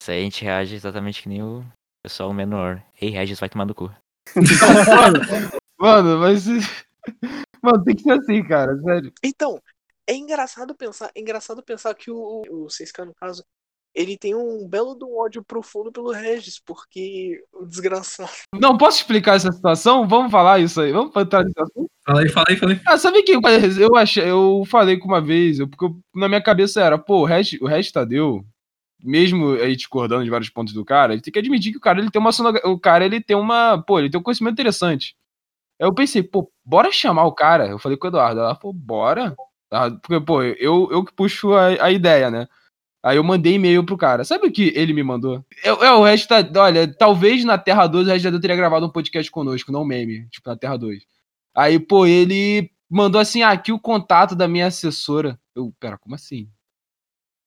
Isso 0.00 0.10
aí 0.10 0.20
a 0.20 0.22
gente 0.22 0.44
reage 0.44 0.74
exatamente 0.74 1.22
que 1.22 1.28
nem 1.28 1.42
o 1.42 1.64
pessoal 2.04 2.32
menor. 2.32 2.82
Ei, 3.00 3.10
Regis, 3.10 3.40
vai 3.40 3.48
tomar 3.48 3.64
no 3.64 3.74
cu. 3.74 3.90
Mano, 5.78 6.18
mas. 6.18 6.44
Mano, 7.62 7.82
tem 7.84 7.96
que 7.96 8.02
ser 8.02 8.12
assim, 8.12 8.42
cara, 8.44 8.76
sério. 8.82 9.12
Então, 9.22 9.60
é 10.06 10.14
engraçado 10.14 10.74
pensar, 10.74 11.10
é 11.14 11.20
engraçado 11.20 11.62
pensar 11.62 11.94
que 11.94 12.10
o, 12.10 12.42
o 12.50 12.66
6K, 12.66 13.06
no 13.06 13.14
caso, 13.14 13.42
ele 13.94 14.18
tem 14.18 14.34
um 14.34 14.68
belo 14.68 14.98
um 15.02 15.18
ódio 15.18 15.42
profundo 15.42 15.90
pelo 15.90 16.10
Regis, 16.12 16.60
porque 16.60 17.42
o 17.52 17.64
desgraçado. 17.64 18.30
Não, 18.54 18.76
posso 18.76 18.98
explicar 18.98 19.36
essa 19.36 19.50
situação? 19.52 20.06
Vamos 20.06 20.30
falar 20.30 20.58
isso 20.58 20.80
aí. 20.80 20.92
Vamos 20.92 21.14
entrar 21.16 21.44
nesse 21.44 21.58
assunto? 21.60 21.88
Fala 22.04 22.20
aí, 22.20 22.28
fala 22.28 22.46
aí, 22.50 22.56
fala 22.56 22.72
aí. 22.72 22.80
Ah, 22.86 22.98
sabe 22.98 23.22
que 23.22 23.32
eu 23.32 23.96
achei, 23.96 24.28
eu 24.28 24.62
falei 24.66 24.98
com 24.98 25.08
uma 25.08 25.22
vez, 25.22 25.58
eu- 25.58 25.68
porque 25.68 25.86
eu- 25.86 25.98
na 26.14 26.28
minha 26.28 26.42
cabeça 26.42 26.82
era, 26.82 26.98
pô, 26.98 27.20
o 27.20 27.24
Regis, 27.24 27.58
o 27.62 27.66
Regis 27.66 27.92
Tadeu, 27.92 28.44
mesmo 29.04 29.52
aí 29.54 29.76
discordando 29.76 30.24
de 30.24 30.30
vários 30.30 30.50
pontos 30.50 30.72
do 30.72 30.84
cara, 30.84 31.12
ele 31.12 31.22
tem 31.22 31.32
que 31.32 31.38
admitir 31.38 31.72
que 31.72 31.78
o 31.78 31.80
cara 31.80 32.00
ele 32.00 32.10
tem 32.10 32.20
uma 32.20 32.30
o 32.64 32.78
cara 32.78 33.04
ele 33.04 33.20
tem 33.20 33.36
uma, 33.36 33.82
pô, 33.86 33.98
ele 33.98 34.10
tem 34.10 34.18
um 34.18 34.22
conhecimento 34.22 34.54
interessante. 34.54 35.14
Aí 35.80 35.86
eu 35.86 35.94
pensei, 35.94 36.22
pô, 36.22 36.50
bora 36.64 36.90
chamar 36.92 37.24
o 37.24 37.32
cara. 37.32 37.68
Eu 37.68 37.78
falei 37.78 37.98
com 37.98 38.06
o 38.06 38.10
Eduardo, 38.10 38.40
ela 38.40 38.54
falou, 38.54 38.72
bora. 38.72 39.36
Ah, 39.70 39.90
Porque, 39.90 40.20
pô, 40.20 40.42
eu, 40.42 40.88
eu 40.90 41.04
que 41.04 41.12
puxo 41.12 41.52
a, 41.54 41.84
a 41.86 41.90
ideia, 41.92 42.30
né? 42.30 42.48
Aí 43.02 43.16
eu 43.18 43.24
mandei 43.24 43.54
e-mail 43.54 43.84
pro 43.84 43.98
cara. 43.98 44.24
Sabe 44.24 44.46
o 44.46 44.52
que 44.52 44.72
ele 44.74 44.94
me 44.94 45.02
mandou? 45.02 45.44
Eu, 45.62 45.82
é, 45.84 45.92
o 45.92 46.02
Regis 46.02 46.26
Tadeu, 46.26 46.62
olha, 46.62 46.88
talvez 46.96 47.44
na 47.44 47.58
Terra 47.58 47.86
2 47.86 48.06
o 48.06 48.10
Regis 48.10 48.24
Tadeu 48.24 48.40
teria 48.40 48.56
gravado 48.56 48.86
um 48.86 48.90
podcast 48.90 49.30
conosco, 49.30 49.70
não 49.70 49.84
meme, 49.84 50.26
tipo 50.30 50.48
na 50.48 50.56
Terra 50.56 50.78
2. 50.78 51.04
Aí, 51.54 51.78
pô, 51.78 52.06
ele 52.06 52.70
mandou 52.88 53.20
assim, 53.20 53.42
ah, 53.42 53.50
aqui 53.50 53.72
o 53.72 53.78
contato 53.78 54.34
da 54.34 54.48
minha 54.48 54.68
assessora. 54.68 55.38
Eu, 55.54 55.72
pera, 55.78 55.98
como 55.98 56.14
assim? 56.14 56.48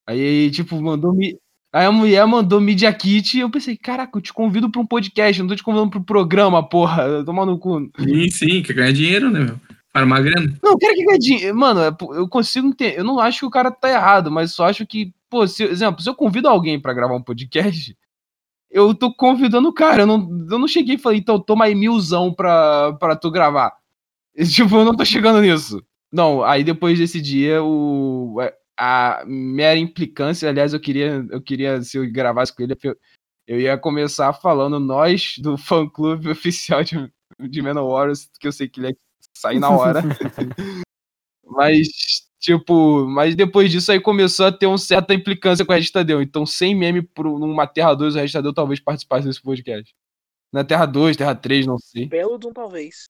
Aí, 0.05 0.51
tipo, 0.51 0.81
mandou 0.81 1.13
me. 1.13 1.39
Aí 1.71 1.85
a 1.85 1.91
mulher 1.91 2.25
mandou 2.25 2.61
Media 2.61 2.91
Kit 2.93 3.37
e 3.37 3.41
eu 3.41 3.49
pensei, 3.49 3.75
caraca, 3.75 4.17
eu 4.17 4.21
te 4.21 4.31
convido 4.31 4.69
pra 4.69 4.81
um 4.81 4.85
podcast, 4.85 5.41
não 5.41 5.49
tô 5.49 5.55
te 5.55 5.63
convidando 5.63 5.91
pro 5.91 6.03
programa, 6.03 6.67
porra. 6.67 7.23
Toma 7.25 7.45
no 7.45 7.59
cu. 7.59 7.89
Sim, 7.99 8.29
sim, 8.29 8.61
quer 8.61 8.73
ganhar 8.73 8.93
dinheiro, 8.93 9.29
né, 9.29 9.41
meu? 9.41 9.59
Farmar 9.91 10.23
grana. 10.23 10.57
Não, 10.63 10.77
quero 10.77 10.95
que 10.95 11.05
ganhe 11.05 11.19
dinheiro. 11.19 11.57
Mano, 11.57 11.81
é, 11.81 11.95
eu 12.15 12.27
consigo 12.27 12.67
entender. 12.67 12.99
Eu 12.99 13.03
não 13.03 13.19
acho 13.19 13.39
que 13.39 13.45
o 13.45 13.49
cara 13.49 13.71
tá 13.71 13.89
errado, 13.89 14.31
mas 14.31 14.53
só 14.53 14.65
acho 14.65 14.85
que, 14.85 15.13
pô, 15.29 15.47
se, 15.47 15.63
exemplo, 15.63 16.01
se 16.01 16.09
eu 16.09 16.15
convido 16.15 16.47
alguém 16.47 16.79
pra 16.79 16.93
gravar 16.93 17.15
um 17.15 17.23
podcast, 17.23 17.97
eu 18.71 18.93
tô 18.93 19.13
convidando 19.13 19.67
o 19.67 19.73
cara. 19.73 20.03
Eu 20.03 20.07
não, 20.07 20.47
eu 20.49 20.59
não 20.59 20.67
cheguei 20.67 20.95
e 20.95 20.99
falei, 20.99 21.19
então 21.19 21.39
toma 21.39 21.65
aí 21.65 21.75
milzão 21.75 22.33
pra, 22.33 22.93
pra 22.93 23.15
tu 23.15 23.29
gravar. 23.29 23.73
Tipo, 24.53 24.77
eu 24.77 24.85
não 24.85 24.95
tô 24.95 25.03
chegando 25.03 25.41
nisso. 25.41 25.83
Não, 26.11 26.43
aí 26.43 26.63
depois 26.63 26.97
desse 26.97 27.19
dia, 27.19 27.61
o, 27.61 28.37
a 28.77 29.23
mera 29.25 29.79
implicância, 29.79 30.47
aliás, 30.47 30.73
eu 30.73 30.79
queria, 30.79 31.25
eu 31.31 31.41
queria, 31.41 31.81
se 31.81 31.97
eu 31.97 32.11
gravasse 32.11 32.55
com 32.55 32.61
ele, 32.61 32.77
eu, 32.83 32.95
eu 33.47 33.59
ia 33.59 33.77
começar 33.77 34.31
falando 34.33 34.79
nós 34.79 35.35
do 35.39 35.57
fã 35.57 35.87
clube 35.89 36.29
oficial 36.29 36.83
de, 36.83 37.11
de 37.39 37.61
Manowar, 37.61 38.11
que 38.39 38.47
eu 38.47 38.51
sei 38.51 38.67
que 38.67 38.79
ele 38.79 38.89
ia 38.89 38.97
sair 39.35 39.59
na 39.59 39.69
hora. 39.69 40.01
Mas, 41.49 41.87
tipo, 42.39 43.07
mas 43.07 43.33
depois 43.33 43.71
disso 43.71 43.91
aí 43.91 44.01
começou 44.01 44.45
a 44.45 44.51
ter 44.51 44.67
uma 44.67 44.77
certa 44.77 45.13
implicância 45.13 45.65
com 45.65 45.71
a 45.71 45.75
Regis 45.75 45.89
Tadeu. 45.89 46.21
Então, 46.21 46.45
sem 46.45 46.75
meme 46.75 47.01
pro, 47.01 47.39
numa 47.39 47.65
Terra 47.65 47.95
2, 47.95 48.13
o 48.13 48.17
Regis 48.17 48.33
Tadeu 48.33 48.53
talvez 48.53 48.81
participasse 48.81 49.25
desse 49.25 49.41
podcast. 49.41 49.95
Na 50.51 50.63
Terra 50.63 50.85
2, 50.85 51.15
Terra 51.15 51.33
3, 51.33 51.65
não 51.65 51.79
sei. 51.79 52.05
Belo 52.05 52.37
de 52.37 52.47
um 52.47 52.53
talvez. 52.53 53.05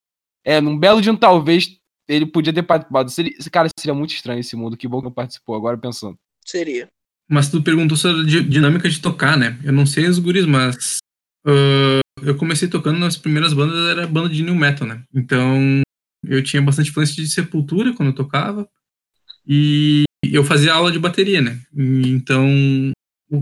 É, 0.45 0.61
num 0.61 0.77
belo 0.77 1.01
de 1.01 1.09
um 1.09 1.17
talvez 1.17 1.77
ele 2.07 2.25
podia 2.25 2.53
ter 2.53 2.63
participado. 2.63 3.09
Seria, 3.09 3.31
cara, 3.51 3.67
seria 3.79 3.93
muito 3.93 4.13
estranho 4.13 4.39
esse 4.39 4.55
mundo. 4.55 4.77
Que 4.77 4.87
bom 4.87 4.99
que 4.99 5.05
não 5.05 5.11
participou, 5.11 5.55
agora 5.55 5.77
pensando. 5.77 6.17
Seria. 6.45 6.87
Mas 7.29 7.49
tu 7.49 7.61
perguntou 7.61 7.97
sobre 7.97 8.21
a 8.21 8.25
di- 8.25 8.49
dinâmica 8.49 8.89
de 8.89 8.99
tocar, 9.01 9.37
né? 9.37 9.57
Eu 9.63 9.73
não 9.73 9.85
sei 9.85 10.07
os 10.07 10.17
guris, 10.19 10.45
mas. 10.45 10.97
ah, 11.45 11.99
eu 12.23 12.35
comecei 12.35 12.67
tocando 12.67 12.99
nas 12.99 13.17
primeiras 13.17 13.53
bandas, 13.53 13.89
era 13.89 14.07
banda 14.07 14.29
de 14.29 14.41
new 14.41 14.55
metal, 14.55 14.87
né? 14.87 15.03
Então 15.13 15.81
eu 16.25 16.41
tinha 16.43 16.61
bastante 16.61 16.89
influência 16.89 17.15
de 17.15 17.29
sepultura 17.29 17.93
quando 17.93 18.09
eu 18.09 18.15
tocava. 18.15 18.67
E 19.45 20.03
eu 20.23 20.43
fazia 20.43 20.73
aula 20.73 20.91
de 20.91 20.99
bateria, 20.99 21.41
né? 21.41 21.61
Então, 21.73 22.91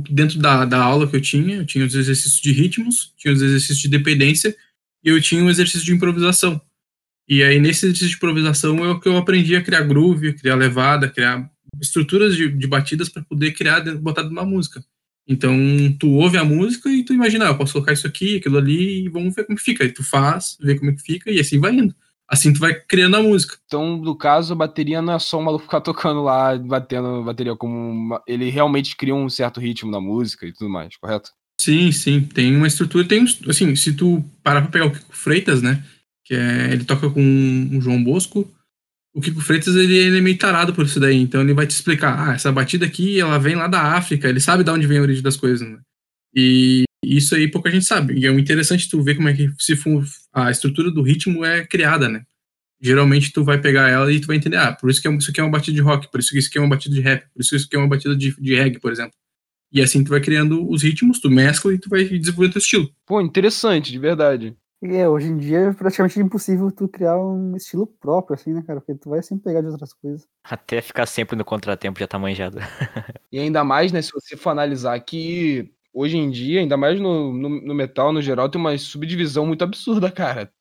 dentro 0.10 0.38
da, 0.40 0.66
da 0.66 0.84
aula 0.84 1.08
que 1.08 1.16
eu 1.16 1.22
tinha, 1.22 1.58
eu 1.58 1.66
tinha 1.66 1.86
os 1.86 1.96
exercícios 1.96 2.40
de 2.42 2.52
ritmos, 2.52 3.14
tinha 3.18 3.34
os 3.34 3.42
exercícios 3.42 3.80
de 3.80 3.88
dependência 3.88 4.56
e 5.04 5.10
eu 5.10 5.22
tinha 5.22 5.44
um 5.44 5.50
exercício 5.50 5.86
de 5.86 5.94
improvisação. 5.94 6.62
E 7.28 7.44
aí, 7.44 7.60
nesse 7.60 7.86
exercício 7.86 8.10
de 8.10 8.16
improvisação, 8.16 8.86
é 8.86 8.90
o 8.90 9.00
que 9.00 9.08
eu 9.08 9.18
aprendi 9.18 9.56
a 9.56 9.62
criar 9.62 9.82
groove, 9.82 10.34
criar 10.34 10.56
levada, 10.56 11.10
criar 11.10 11.50
estruturas 11.82 12.36
de, 12.36 12.50
de 12.50 12.68
batidas 12.68 13.10
para 13.10 13.24
poder 13.24 13.52
criar, 13.52 13.80
dentro- 13.80 14.00
botar 14.00 14.24
de 14.24 14.30
uma 14.30 14.46
música. 14.46 14.84
Então, 15.28 15.58
tu 16.00 16.12
ouve 16.12 16.38
a 16.38 16.44
música 16.46 16.90
e 16.90 17.04
tu 17.04 17.14
imagina, 17.14 17.46
ah, 17.46 17.50
eu 17.50 17.58
posso 17.58 17.74
colocar 17.74 17.94
isso 17.94 18.06
aqui, 18.06 18.38
aquilo 18.38 18.58
ali, 18.58 19.06
e 19.06 19.10
vamos 19.10 19.34
ver 19.34 19.46
como 19.46 19.58
que 19.58 19.64
fica. 19.64 19.84
Aí 19.84 19.92
tu 19.92 20.04
faz, 20.04 20.56
vê 20.62 20.78
como 20.78 20.92
é 20.92 20.94
que 20.94 21.02
fica, 21.02 21.32
e 21.32 21.40
assim 21.40 21.60
vai 21.60 21.74
indo. 21.74 21.96
Assim 22.28 22.54
tu 22.54 22.60
vai 22.60 22.74
criando 22.74 23.18
a 23.18 23.24
música. 23.24 23.58
Então, 23.66 23.98
no 23.98 24.16
caso, 24.16 24.54
a 24.54 24.56
bateria 24.56 25.02
não 25.02 25.14
é 25.14 25.20
só 25.20 25.40
o 25.40 25.44
maluco 25.44 25.66
ficar 25.66 25.82
tocando 25.82 26.22
lá, 26.22 26.56
batendo 26.58 27.24
bateria 27.24 27.56
como 27.56 27.76
uma... 27.76 28.22
Ele 28.28 28.50
realmente 28.50 28.96
cria 28.96 29.16
um 29.16 29.30
certo 29.30 29.60
ritmo 29.60 29.90
na 29.90 30.00
música 30.00 30.46
e 30.46 30.54
tudo 30.54 30.70
mais, 30.70 30.96
correto? 30.98 31.32
Sim, 31.60 31.92
sim, 31.92 32.22
tem 32.22 32.56
uma 32.56 32.68
estrutura, 32.68 33.08
tem, 33.08 33.26
assim, 33.48 33.76
se 33.76 33.94
tu 33.94 34.24
parar 34.44 34.62
pra 34.62 34.72
pegar 34.72 34.88
o 34.88 34.96
Freitas, 35.16 35.62
né, 35.62 35.84
que 36.26 36.34
é, 36.34 36.74
ele 36.74 36.84
toca 36.84 37.10
com 37.10 37.70
o 37.72 37.80
João 37.80 38.04
Bosco, 38.04 38.52
o 39.14 39.22
Kiko 39.22 39.40
Freitas, 39.40 39.76
ele, 39.76 39.96
ele 39.96 40.18
é 40.18 40.22
meio 40.22 40.38
tarado 40.38 40.74
por 40.74 40.86
isso 40.86 41.00
daí, 41.00 41.16
então 41.18 41.40
ele 41.42 41.54
vai 41.54 41.66
te 41.66 41.72
explicar, 41.72 42.28
ah, 42.30 42.34
essa 42.34 42.52
batida 42.52 42.86
aqui, 42.86 43.20
ela 43.20 43.38
vem 43.38 43.56
lá 43.56 43.68
da 43.68 43.82
África, 43.94 44.28
ele 44.28 44.42
sabe 44.42 44.64
de 44.64 44.70
onde 44.72 44.88
vem 44.88 44.98
a 44.98 45.02
origem 45.02 45.24
das 45.24 45.38
coisas, 45.38 45.66
né, 45.66 45.78
e 46.36 46.84
isso 47.04 47.34
aí 47.36 47.48
pouca 47.48 47.72
gente 47.72 47.86
sabe, 47.86 48.16
e 48.20 48.26
é 48.26 48.32
interessante 48.32 48.90
tu 48.90 49.02
ver 49.02 49.16
como 49.16 49.30
é 49.30 49.34
que 49.34 49.50
se 49.58 49.78
a 50.34 50.52
estrutura 50.52 50.92
do 50.92 51.02
ritmo 51.02 51.46
é 51.46 51.66
criada, 51.66 52.10
né, 52.10 52.24
geralmente 52.82 53.32
tu 53.32 53.44
vai 53.44 53.60
pegar 53.62 53.88
ela 53.88 54.12
e 54.12 54.20
tu 54.20 54.28
vai 54.28 54.36
entender, 54.36 54.58
ah, 54.58 54.74
por 54.74 54.90
isso 54.90 55.02
que 55.02 55.08
é- 55.08 55.16
isso 55.16 55.32
aqui 55.32 55.40
é 55.40 55.44
uma 55.44 55.52
batida 55.52 55.76
de 55.76 55.82
rock, 55.82 56.12
por 56.12 56.20
isso 56.20 56.32
que 56.32 56.40
isso 56.40 56.50
aqui 56.50 56.58
é 56.58 56.62
uma 56.62 56.70
batida 56.70 56.94
de 56.94 57.02
rap, 57.02 57.24
por 57.34 57.42
isso 57.42 57.50
que 57.52 57.56
isso 57.56 57.66
aqui 57.68 57.76
é 57.76 57.80
uma 57.80 57.88
batida 57.88 58.16
de, 58.16 58.36
de 58.36 58.56
reggae, 58.56 58.80
por 58.80 58.92
exemplo. 58.92 59.14
E 59.72 59.82
assim 59.82 60.04
tu 60.04 60.10
vai 60.10 60.22
criando 60.22 60.70
os 60.70 60.84
ritmos, 60.84 61.20
tu 61.20 61.30
mescla 61.30 61.74
e 61.74 61.80
tu 61.80 61.90
vai 61.90 62.04
desenvolvendo 62.06 62.54
teu 62.54 62.60
estilo. 62.60 62.90
Pô, 63.06 63.20
interessante, 63.22 63.92
de 63.92 64.00
verdade. 64.00 64.56
É, 64.92 65.08
hoje 65.10 65.28
em 65.28 65.38
dia 65.38 65.60
é 65.60 65.74
praticamente 65.74 66.20
impossível 66.20 66.72
tu 66.72 66.88
criar 66.88 67.18
um 67.18 67.56
estilo 67.56 67.88
próprio, 67.88 68.36
assim, 68.36 68.54
né, 68.54 68.62
cara? 68.62 68.80
Porque 68.80 68.96
tu 68.96 69.10
vai 69.10 69.24
sempre 69.24 69.46
pegar 69.46 69.62
de 69.62 69.68
outras 69.68 69.94
coisas. 69.94 70.28
Até 70.44 70.82
ficar 70.82 71.06
sempre 71.06 71.36
no 71.36 71.44
contratempo 71.46 72.00
já 72.00 72.08
tá 72.08 72.20
manjado. 72.20 72.58
E 73.32 73.40
ainda 73.40 73.64
mais, 73.64 73.92
né, 73.92 74.02
se 74.02 74.12
você 74.14 74.38
for 74.38 74.52
analisar 74.52 74.98
que 75.02 75.74
hoje 75.94 76.16
em 76.16 76.30
dia, 76.30 76.62
ainda 76.62 76.78
mais 76.78 77.00
no, 77.02 77.34
no, 77.34 77.50
no 77.50 77.74
metal 77.76 78.14
no 78.14 78.22
geral, 78.22 78.50
tem 78.50 78.62
uma 78.62 78.78
subdivisão 78.78 79.46
muito 79.46 79.64
absurda, 79.64 80.10
cara. 80.12 80.54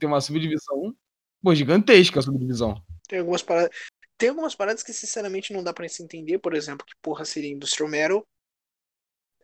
Tem 0.00 0.08
uma 0.08 0.20
subdivisão, 0.20 0.96
pô, 1.42 1.54
gigantesca 1.54 2.18
a 2.18 2.22
subdivisão. 2.22 2.82
Tem 3.08 3.20
algumas 3.20 3.42
paradas. 3.42 3.70
Tem 4.16 4.30
algumas 4.30 4.54
paradas 4.54 4.82
que 4.82 4.92
sinceramente 4.92 5.52
não 5.52 5.62
dá 5.62 5.72
pra 5.72 5.88
se 5.88 6.02
entender, 6.02 6.38
por 6.38 6.54
exemplo, 6.54 6.84
que 6.84 6.94
porra 7.00 7.24
seria 7.24 7.52
Industrial 7.52 7.88
Metal. 7.88 8.26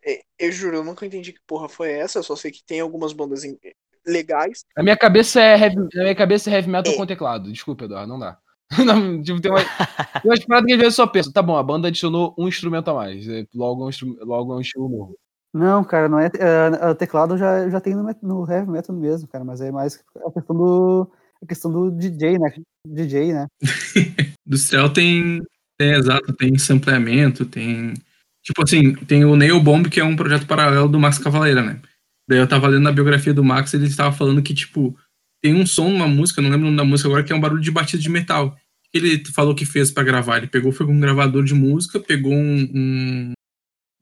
É, 0.05 0.23
Eu 0.39 0.51
juro, 0.53 0.77
eu 0.77 0.85
nunca 0.85 1.07
entendi 1.07 1.33
que 1.33 1.41
porra 1.47 1.69
foi 1.69 1.93
essa, 1.93 2.19
eu 2.19 2.23
só 2.25 2.35
sei 2.37 2.51
que 2.51 2.65
tem 2.65 2.81
algumas 2.81 3.13
bandas 3.13 3.45
em- 3.45 3.59
legais. 4.07 4.65
Na 4.77 4.83
minha 4.83 4.97
cabeça 4.97 5.41
é 5.41 5.59
heavy, 5.59 5.77
na 5.95 6.03
minha 6.03 6.15
cabeça 6.15 6.51
é 6.51 6.55
heavy 6.55 6.69
metal 6.71 6.93
É. 6.93 6.97
com 6.97 7.07
teclado. 7.07 7.51
Desculpa, 7.53 7.85
Eduardo, 7.85 8.09
não 8.09 8.19
dá. 8.19 8.39
Não, 8.85 9.23
tipo, 9.23 9.41
tem, 9.41 9.51
uma, 9.53 9.61
tem 9.61 10.31
umas 10.31 10.45
paradas 10.45 10.67
que 10.67 10.73
às 10.73 10.79
vezes 10.79 10.99
eu 10.99 11.05
só 11.05 11.07
penso, 11.07 11.33
tá 11.33 11.43
bom, 11.43 11.57
a 11.57 11.63
banda 11.63 11.89
adicionou 11.89 12.35
um 12.37 12.49
instrumento 12.49 12.89
a 12.91 12.95
mais. 12.95 13.29
é, 13.29 13.47
Logo 13.55 13.89
é 13.89 13.93
um, 14.05 14.17
logo 14.25 14.53
é 14.53 14.57
um 14.57 14.61
estilo 14.61 14.89
novo. 14.89 15.19
Não, 15.53 15.85
cara, 15.85 16.09
não 16.09 16.19
é. 16.19 16.29
é, 16.37 16.89
o 16.89 16.95
teclado 16.95 17.39
já, 17.39 17.69
já 17.69 17.81
tem 17.81 17.95
no, 17.95 18.03
no 18.23 18.51
heavy 18.51 18.69
metal 18.69 18.97
mesmo, 18.97 19.29
cara, 19.29 19.45
mas 19.45 19.61
é 19.61 19.71
mais 19.71 20.03
a 20.27 20.33
questão 20.33 20.57
do. 20.57 21.13
A 21.43 21.47
questão 21.47 21.71
do 21.71 21.91
DJ, 21.91 22.39
né? 22.39 22.53
DJ, 22.89 23.33
né? 23.35 23.47
Industrial 24.47 24.89
tem, 24.91 25.41
tem 25.79 25.93
exato, 25.93 26.33
tem 26.33 26.59
sampleamento, 26.59 27.45
tem. 27.45 27.95
Tipo 28.43 28.63
assim, 28.63 28.95
tem 28.95 29.25
o 29.25 29.37
Nail 29.37 29.61
Bomb, 29.63 29.89
que 29.89 30.01
é 30.01 30.05
um 30.05 30.17
projeto 30.17 30.47
paralelo 30.47 30.89
do 30.89 30.99
Max 30.99 31.19
Cavaleira, 31.19 31.63
né? 31.63 31.81
Daí 32.29 32.39
eu 32.39 32.47
tava 32.47 32.69
lendo 32.69 32.83
na 32.83 32.93
biografia 32.93 33.35
do 33.35 33.45
Max, 33.45 33.75
ele 33.75 33.87
estava 33.87 34.15
falando 34.15 34.43
que, 34.43 34.55
tipo, 34.55 34.97
tem 35.43 35.55
um 35.55 35.67
som 35.67 35.91
numa 35.91 36.09
música, 36.09 36.41
não 36.41 36.51
lembro 36.51 36.67
o 36.67 36.71
nome 36.71 36.79
da 36.79 36.85
música 36.85 37.09
agora, 37.09 37.23
que 37.23 37.33
é 37.33 37.37
um 37.37 37.41
barulho 37.41 37.61
de 37.61 37.71
batida 37.71 38.03
de 38.03 38.09
metal. 38.09 38.49
O 38.49 38.91
que 38.91 38.99
ele 38.99 39.25
falou 39.27 39.55
que 39.55 39.67
fez 39.67 39.91
pra 39.91 40.03
gravar? 40.03 40.39
Ele 40.39 40.47
pegou, 40.47 40.73
foi 40.73 40.87
com 40.87 40.93
um 40.93 41.01
gravador 41.01 41.45
de 41.45 41.53
música, 41.53 42.01
pegou 42.01 42.33
um, 42.33 42.63
um, 42.75 43.33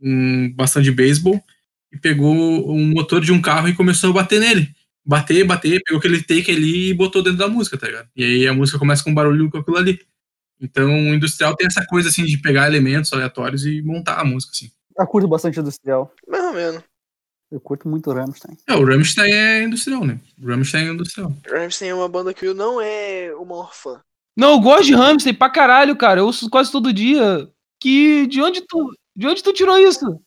um 0.01 0.53
bastão 0.55 0.81
de 0.81 0.93
beisebol 0.93 1.43
e 1.93 1.99
pegou 1.99 2.73
um 2.73 2.87
motor 2.91 3.21
de 3.21 3.33
um 3.33 3.43
carro 3.43 3.69
e 3.69 3.75
começou 3.75 4.11
a 4.11 4.13
bater 4.15 4.41
nele. 4.41 4.69
Bater, 5.05 5.45
bater, 5.45 5.83
pegou 5.83 5.99
aquele 5.99 6.23
take 6.23 6.53
ali 6.53 6.91
e 6.91 6.95
botou 6.95 7.23
dentro 7.23 7.39
da 7.39 7.49
música, 7.49 7.77
tá 7.77 7.89
ligado? 7.89 8.09
E 8.15 8.23
aí 8.23 8.47
a 8.47 8.55
música 8.55 8.79
começa 8.79 9.03
com 9.03 9.11
um 9.11 9.15
barulho 9.15 9.51
com 9.51 9.59
aquilo 9.59 9.77
ali. 9.77 9.99
Então 10.61 10.89
o 10.89 11.13
industrial 11.13 11.57
tem 11.57 11.67
essa 11.67 11.85
coisa 11.85 12.09
assim 12.09 12.25
de 12.25 12.39
pegar 12.39 12.69
elementos 12.69 13.13
aleatórios 13.13 13.67
e 13.67 13.83
montar 13.83 14.21
a 14.21 14.25
música, 14.25 14.53
assim. 14.53 14.71
Eu 14.97 15.07
curto 15.09 15.27
bastante 15.27 15.59
industrial. 15.59 16.15
Mais 16.29 16.45
ou 16.45 16.53
menos. 16.53 16.92
Eu 17.53 17.61
curto 17.61 17.87
muito 17.87 18.11
o 18.11 18.15
Rammstein. 18.15 18.57
É, 18.67 18.75
o 18.75 18.83
Rammstein 18.83 19.31
é 19.31 19.63
industrial, 19.65 20.07
né? 20.07 20.19
O 20.43 20.49
Rammstein 20.49 20.89
é 20.89 20.93
industrial. 20.93 21.37
Rammstein 21.47 21.89
é 21.91 21.95
uma 21.95 22.09
banda 22.09 22.33
que 22.33 22.47
eu 22.47 22.55
não 22.55 22.81
é 22.81 23.31
o 23.37 23.45
maior 23.45 23.75
fã. 23.75 24.01
Não, 24.35 24.53
eu 24.53 24.61
gosto 24.61 24.87
de 24.87 24.95
Hamster 24.95 25.37
pra 25.37 25.51
caralho, 25.51 25.95
cara. 25.95 26.21
Eu 26.21 26.27
ouço 26.27 26.49
quase 26.49 26.73
todo 26.73 26.95
dia. 26.95 27.47
Que. 27.79 28.27
De 28.27 28.41
onde 28.41 28.63
tu. 28.63 28.97
De 29.15 29.27
onde 29.27 29.43
tu 29.43 29.53
tirou 29.53 29.79
isso? 29.79 30.19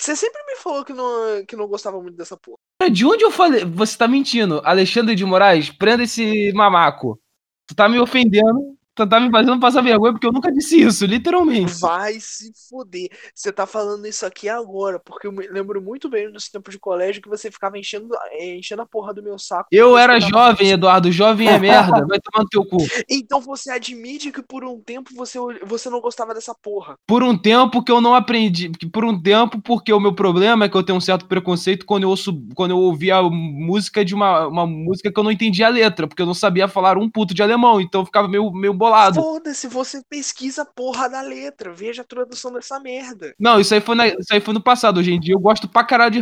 Você 0.00 0.16
sempre 0.16 0.42
me 0.46 0.56
falou 0.56 0.82
que 0.86 0.94
não, 0.94 1.44
que 1.46 1.54
não 1.54 1.68
gostava 1.68 2.00
muito 2.00 2.16
dessa 2.16 2.34
porra. 2.38 2.56
Cara, 2.80 2.90
De 2.90 3.04
onde 3.04 3.22
eu 3.22 3.30
falei? 3.30 3.66
Você 3.66 3.98
tá 3.98 4.08
mentindo. 4.08 4.62
Alexandre 4.64 5.14
de 5.14 5.26
Moraes, 5.26 5.68
prenda 5.68 6.04
esse 6.04 6.50
mamaco. 6.54 7.20
Tu 7.66 7.74
tá 7.74 7.90
me 7.90 7.98
ofendendo. 7.98 8.77
Tu 8.98 9.06
tá 9.06 9.20
me 9.20 9.30
fazendo 9.30 9.60
passar 9.60 9.80
vergonha 9.80 10.12
porque 10.12 10.26
eu 10.26 10.32
nunca 10.32 10.50
disse 10.50 10.80
isso, 10.82 11.06
literalmente. 11.06 11.78
Vai 11.78 12.18
se 12.18 12.50
foder. 12.68 13.08
Você 13.32 13.52
tá 13.52 13.64
falando 13.64 14.04
isso 14.08 14.26
aqui 14.26 14.48
agora, 14.48 14.98
porque 14.98 15.28
eu 15.28 15.32
lembro 15.52 15.80
muito 15.80 16.08
bem 16.08 16.28
nos 16.32 16.48
tempos 16.48 16.74
de 16.74 16.80
colégio 16.80 17.22
que 17.22 17.28
você 17.28 17.48
ficava 17.48 17.78
enchendo, 17.78 18.08
eh, 18.32 18.56
enchendo 18.56 18.82
a 18.82 18.86
porra 18.86 19.14
do 19.14 19.22
meu 19.22 19.38
saco. 19.38 19.68
Eu 19.70 19.96
era 19.96 20.18
jovem, 20.18 20.66
isso. 20.66 20.74
Eduardo. 20.74 21.12
Jovem 21.12 21.46
é 21.46 21.56
merda. 21.60 22.04
Vai 22.08 22.18
tomar 22.18 22.42
no 22.42 22.48
teu 22.48 22.64
cu. 22.64 22.78
Então 23.08 23.40
você 23.40 23.70
admite 23.70 24.32
que 24.32 24.42
por 24.42 24.64
um 24.64 24.80
tempo 24.80 25.10
você, 25.14 25.38
você 25.64 25.88
não 25.88 26.00
gostava 26.00 26.34
dessa 26.34 26.52
porra. 26.52 26.96
Por 27.06 27.22
um 27.22 27.38
tempo 27.38 27.84
que 27.84 27.92
eu 27.92 28.00
não 28.00 28.16
aprendi. 28.16 28.68
Por 28.92 29.04
um 29.04 29.22
tempo, 29.22 29.62
porque 29.62 29.92
o 29.92 30.00
meu 30.00 30.12
problema 30.12 30.64
é 30.64 30.68
que 30.68 30.76
eu 30.76 30.82
tenho 30.82 30.98
um 30.98 31.00
certo 31.00 31.26
preconceito 31.26 31.86
quando 31.86 32.02
eu 32.02 32.08
ouço. 32.08 32.36
Quando 32.56 32.72
eu 32.72 32.78
ouvia 32.78 33.18
a 33.18 33.22
música 33.22 34.04
de 34.04 34.12
uma, 34.12 34.48
uma 34.48 34.66
música 34.66 35.12
que 35.12 35.20
eu 35.20 35.22
não 35.22 35.30
entendia 35.30 35.68
a 35.68 35.70
letra, 35.70 36.08
porque 36.08 36.20
eu 36.20 36.26
não 36.26 36.34
sabia 36.34 36.66
falar 36.66 36.98
um 36.98 37.08
puto 37.08 37.32
de 37.32 37.44
alemão, 37.44 37.80
então 37.80 38.00
eu 38.00 38.06
ficava 38.06 38.26
meio, 38.26 38.50
meio 38.50 38.74
bolado. 38.74 38.87
Foda-se, 39.20 39.66
você 39.66 40.02
pesquisa 40.08 40.62
a 40.62 40.64
porra 40.66 41.08
da 41.08 41.20
letra. 41.20 41.72
Veja 41.72 42.02
a 42.02 42.04
tradução 42.04 42.52
dessa 42.52 42.78
merda. 42.80 43.34
Não, 43.38 43.60
isso 43.60 43.74
aí, 43.74 43.80
foi 43.80 43.94
na- 43.94 44.06
isso 44.08 44.32
aí 44.32 44.40
foi 44.40 44.54
no 44.54 44.62
passado. 44.62 44.98
Hoje 44.98 45.12
em 45.12 45.20
dia 45.20 45.34
eu 45.34 45.40
gosto 45.40 45.68
pra 45.68 45.84
caralho 45.84 46.10
de 46.12 46.20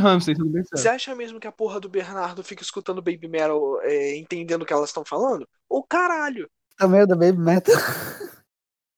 bem 0.50 0.62
Você 0.72 0.88
acha 0.88 1.14
mesmo 1.14 1.38
que 1.40 1.46
a 1.46 1.52
porra 1.52 1.78
do 1.80 1.88
Bernardo 1.88 2.42
fica 2.44 2.62
escutando 2.62 3.02
Baby 3.02 3.28
Metal 3.28 3.80
é, 3.82 4.16
entendendo 4.16 4.62
o 4.62 4.66
que 4.66 4.72
elas 4.72 4.90
estão 4.90 5.04
falando? 5.04 5.46
Ô 5.68 5.82
caralho! 5.82 6.48
Puta 6.70 6.88
merda, 6.88 7.16
baby 7.16 7.38
metal. 7.38 7.74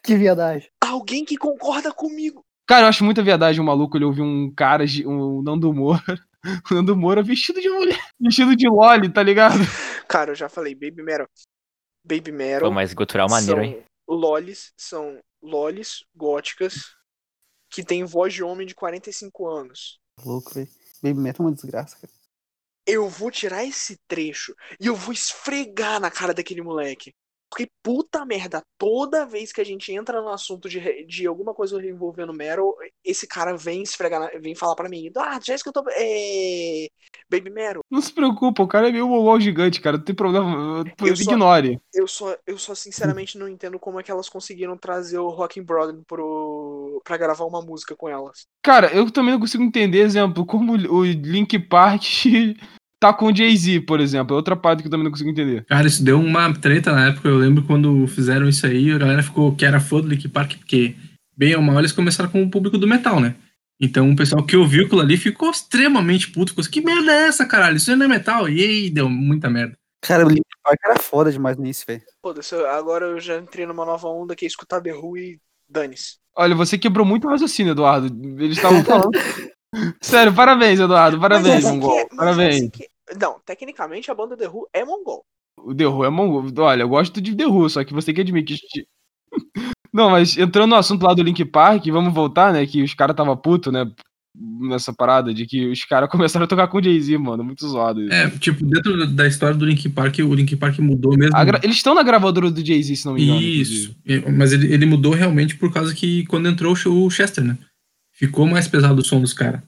que 0.03 0.17
viadagem. 0.17 0.69
Alguém 0.83 1.25
que 1.25 1.37
concorda 1.37 1.93
comigo. 1.93 2.43
Cara, 2.67 2.85
eu 2.85 2.89
acho 2.89 3.05
muita 3.05 3.23
verdade 3.23 3.61
um 3.61 3.65
maluco 3.65 3.97
ele 3.97 4.05
ouvir 4.05 4.23
um 4.23 4.53
cara, 4.55 4.87
de- 4.87 5.07
um 5.07 5.43
Nando 5.43 5.73
Moura, 5.73 6.03
o 6.71 6.75
Nando 6.75 6.97
Moura 6.97 7.23
vestido 7.23 7.61
de 7.61 7.69
mulher, 7.71 7.99
vestido 8.21 8.55
de 8.55 8.69
loli, 8.69 9.09
tá 9.11 9.23
ligado? 9.23 9.59
Cara, 10.07 10.33
eu 10.33 10.35
já 10.35 10.49
falei, 10.49 10.75
Baby 10.75 11.03
Metal. 11.03 11.27
Baby 12.09 12.33
Metal. 12.33 12.69
Pô, 12.69 12.75
mas 12.75 12.95
gutural 12.95 13.29
maneiro, 13.29 13.63
hein? 13.63 13.85
são 14.09 14.17
lolis, 14.17 14.73
são 14.77 15.21
lolis 15.43 16.05
góticas 16.15 16.97
que 17.71 17.85
tem 17.85 18.05
voz 18.05 18.33
de 18.33 18.43
homem 18.43 18.67
de 18.67 18.75
45 18.75 19.47
anos. 19.47 20.01
Louco, 20.25 20.55
velho. 20.55 20.69
Baby 21.03 21.21
metal 21.21 21.45
é 21.45 21.49
uma 21.49 21.55
desgraça, 21.55 21.97
cara. 22.01 22.13
Eu 22.87 23.09
vou 23.09 23.31
tirar 23.31 23.65
esse 23.65 23.99
trecho 24.09 24.55
e 24.81 24.87
eu 24.87 24.97
vou 24.97 25.13
esfregar 25.13 26.01
na 26.01 26.11
cara 26.11 26.33
daquele 26.33 26.63
moleque. 26.63 27.15
Porque, 27.51 27.71
puta 27.83 28.25
merda, 28.27 28.63
toda 28.77 29.25
vez 29.25 29.53
que 29.53 29.61
a 29.61 29.65
gente 29.65 29.91
entra 29.93 30.21
no 30.21 30.29
assunto 30.29 30.69
de, 30.69 31.05
de 31.07 31.27
alguma 31.27 31.55
coisa 31.55 31.85
envolvendo 31.85 32.33
Meryl, 32.33 32.75
esse 33.05 33.27
cara 33.27 33.57
vem 33.57 33.83
esfregar, 33.83 34.31
vem 34.41 34.55
falar 34.55 34.75
pra 34.75 34.89
mim, 34.89 35.11
ah, 35.17 35.41
já 35.43 35.55
escutou 35.55 35.83
é... 35.89 36.89
Baby 37.31 37.51
Meryl? 37.51 37.81
Não 37.91 38.01
se 38.03 38.13
preocupa, 38.13 38.63
o 38.63 38.69
cara 38.69 38.89
é 38.89 38.93
meio 38.93 39.09
mongol 39.09 39.41
gigante, 39.41 39.81
cara. 39.81 39.97
Não 39.97 40.05
tem 40.05 40.15
problema. 40.15 40.85
Eu 41.01 41.17
só- 41.17 41.23
Ignore. 41.23 41.81
Eu 41.95 42.07
só, 42.07 42.37
eu 42.47 42.59
só 42.59 42.75
sinceramente 42.75 43.39
não 43.39 43.49
entendo 43.49 43.79
como 43.79 43.99
é 43.99 44.03
que 44.03 44.11
elas 44.11 44.29
conseguiram 44.29 44.77
trazer 44.77 45.19
o 45.19 45.29
Rockin' 45.29 45.63
Brother 45.63 45.97
pro... 46.07 47.01
pra 47.05 47.17
gravar 47.17 47.45
uma 47.45 47.63
música 47.63 47.97
com 47.97 48.09
elas. 48.09 48.47
Cara, 48.63 48.95
eu 48.95 49.11
também 49.11 49.33
não 49.33 49.41
consigo 49.41 49.63
entender, 49.63 50.01
exemplo, 50.01 50.45
como 50.45 50.73
o 50.73 51.05
Link 51.05 51.59
Park 51.59 52.03
tá 53.01 53.13
com 53.13 53.27
o 53.27 53.35
Jay-Z, 53.35 53.81
por 53.81 54.01
exemplo. 54.01 54.35
É 54.35 54.37
outra 54.37 54.57
parte 54.57 54.81
que 54.83 54.89
eu 54.89 54.91
também 54.91 55.05
não 55.05 55.11
consigo 55.11 55.31
entender. 55.31 55.65
Cara, 55.67 55.87
isso 55.87 56.03
deu 56.03 56.21
uma 56.21 56.53
treta 56.55 56.93
na 56.93 57.09
época. 57.09 57.29
Eu 57.29 57.37
lembro 57.37 57.63
quando 57.63 58.07
fizeram 58.07 58.49
isso 58.49 58.67
aí, 58.67 58.91
a 58.91 58.99
galera 58.99 59.23
ficou 59.23 59.55
que 59.55 59.65
era 59.65 59.81
fã 59.81 60.01
do 60.01 60.09
Linkin 60.09 60.29
Park, 60.29 60.57
porque, 60.59 60.95
bem 61.37 61.55
ou 61.55 61.63
mal, 61.63 61.79
eles 61.79 61.93
começaram 61.93 62.31
com 62.31 62.43
o 62.43 62.51
público 62.51 62.79
do 62.79 62.87
metal, 62.87 63.21
né? 63.21 63.35
Então 63.81 64.11
o 64.11 64.17
pessoal 64.17 64.45
que 64.45 64.57
ouviu 64.57 64.87
aquilo 64.87 65.01
ali 65.01 65.17
ficou 65.17 65.51
extremamente 65.51 66.31
puto. 66.31 66.51
Ficou 66.51 66.63
assim, 66.63 66.71
que 66.71 66.81
merda 66.81 67.13
é 67.13 67.29
essa, 67.29 67.47
caralho? 67.47 67.77
Isso 67.77 67.95
não 67.95 68.07
é 68.07 68.09
metal. 68.09 68.49
E 68.49 68.63
aí 68.63 68.91
deu 68.91 69.09
muita 69.09 69.49
merda. 69.49 69.77
Cara, 70.03 70.27
o 70.27 70.29
Linkin 70.29 70.43
Park 70.63 70.79
era 70.85 70.99
foda 70.99 71.31
demais 71.31 71.57
início, 71.57 71.85
velho. 71.87 72.03
Foda-se, 72.21 72.55
agora 72.55 73.07
eu 73.07 73.21
já 73.21 73.39
entrei 73.39 73.67
numa 73.67 73.85
nova 73.85 74.09
onda 74.09 74.35
que 74.35 74.45
é 74.45 74.49
escutar 74.49 74.81
The 74.81 74.95
Who 74.95 75.17
e 75.17 75.41
dane-se. 75.69 76.17
Olha, 76.37 76.55
você 76.55 76.79
quebrou 76.79 77.05
muito 77.05 77.27
o 77.27 77.31
raciocínio, 77.31 77.73
Eduardo. 77.73 78.07
Eles 78.41 78.57
estavam 78.57 78.85
falando. 78.85 79.11
Sério, 80.01 80.33
parabéns, 80.35 80.81
Eduardo. 80.81 81.21
Parabéns, 81.21 81.65
Mongol. 81.65 81.99
é- 81.99 82.07
mas 82.11 82.17
Parabéns. 82.17 82.57
essa 82.63 82.71
que- 82.71 82.89
Não, 83.21 83.37
tecnicamente 83.45 84.11
a 84.11 84.15
banda 84.15 84.37
The 84.37 84.49
Who 84.49 84.67
é 84.73 84.85
mongol. 84.85 85.25
O 85.59 85.75
The 85.75 85.87
Who 85.87 86.05
é 86.05 86.11
mongol. 86.11 86.47
Olha, 86.59 86.83
eu 86.83 86.89
gosto 86.89 87.21
de 87.21 87.35
The 87.35 87.47
Who, 87.47 87.69
só 87.69 87.85
que 87.85 87.93
você 87.95 88.07
tem 88.07 88.15
que 88.15 88.21
admitir 88.21 88.59
que. 88.71 88.87
Não, 89.93 90.11
mas 90.11 90.37
entrando 90.37 90.71
no 90.71 90.77
assunto 90.77 91.03
lá 91.03 91.15
do 91.15 91.23
Link 91.23 91.43
Park, 91.47 91.87
vamos 91.87 92.13
voltar, 92.13 92.53
né? 92.53 92.67
Que 92.67 92.83
os 92.83 92.95
caras 92.95 93.17
tava 93.17 93.37
puto, 93.37 93.73
né? 93.73 93.91
Nessa 94.41 94.93
parada 94.93 95.35
de 95.35 95.47
que 95.47 95.67
os 95.67 95.85
caras 95.85 96.09
começaram 96.13 96.45
a 96.45 96.47
tocar 96.47 96.69
com 96.69 96.79
o 96.79 96.83
Jay-Z, 96.83 97.17
mano. 97.19 97.43
Muito 97.43 97.67
zoado 97.67 98.03
isso. 98.03 98.13
É, 98.13 98.29
tipo, 98.31 98.65
dentro 98.65 99.07
da 99.07 99.27
história 99.27 99.57
do 99.57 99.65
Linkin 99.65 99.91
Park, 99.91 100.19
o 100.21 100.35
Linkin 100.35 100.57
Park 100.57 100.79
mudou 100.79 101.17
mesmo. 101.17 101.33
Gra- 101.45 101.61
Eles 101.63 101.77
estão 101.77 101.95
na 101.95 102.03
gravadora 102.03 102.51
do 102.51 102.65
Jay-Z, 102.65 102.95
se 102.97 103.07
não 103.07 103.15
me 103.15 103.25
engano. 103.25 103.41
Isso. 103.41 103.97
inclusive. 104.07 104.29
É, 104.29 104.31
Mas 104.31 104.53
ele, 104.53 104.73
ele 104.73 104.87
mudou 104.87 105.13
realmente 105.15 105.57
por 105.57 105.73
causa 105.73 105.95
que 105.95 106.25
quando 106.27 106.49
entrou 106.49 106.73
o 106.75 107.11
Chester, 107.11 107.43
né? 107.43 107.59
Ficou 108.19 108.47
mais 108.47 108.67
pesado 108.67 109.01
o 109.01 109.05
som 109.05 109.21
dos 109.21 109.33
caras. 109.33 109.61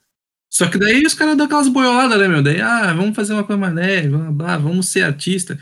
Só 0.50 0.66
que 0.68 0.76
daí 0.78 1.02
os 1.06 1.14
caras 1.14 1.36
dão 1.36 1.46
aquelas 1.46 1.68
boioladas, 1.68 2.18
né, 2.18 2.26
meu? 2.26 2.42
Daí, 2.42 2.60
ah, 2.60 2.92
vamos 2.92 3.14
fazer 3.14 3.32
uma 3.32 3.44
coisa 3.44 3.60
mais 3.60 3.72
leve, 3.72 4.08
blá, 4.08 4.32
blá, 4.32 4.56
vamos 4.58 4.88
ser 4.88 5.02
artista. 5.02 5.56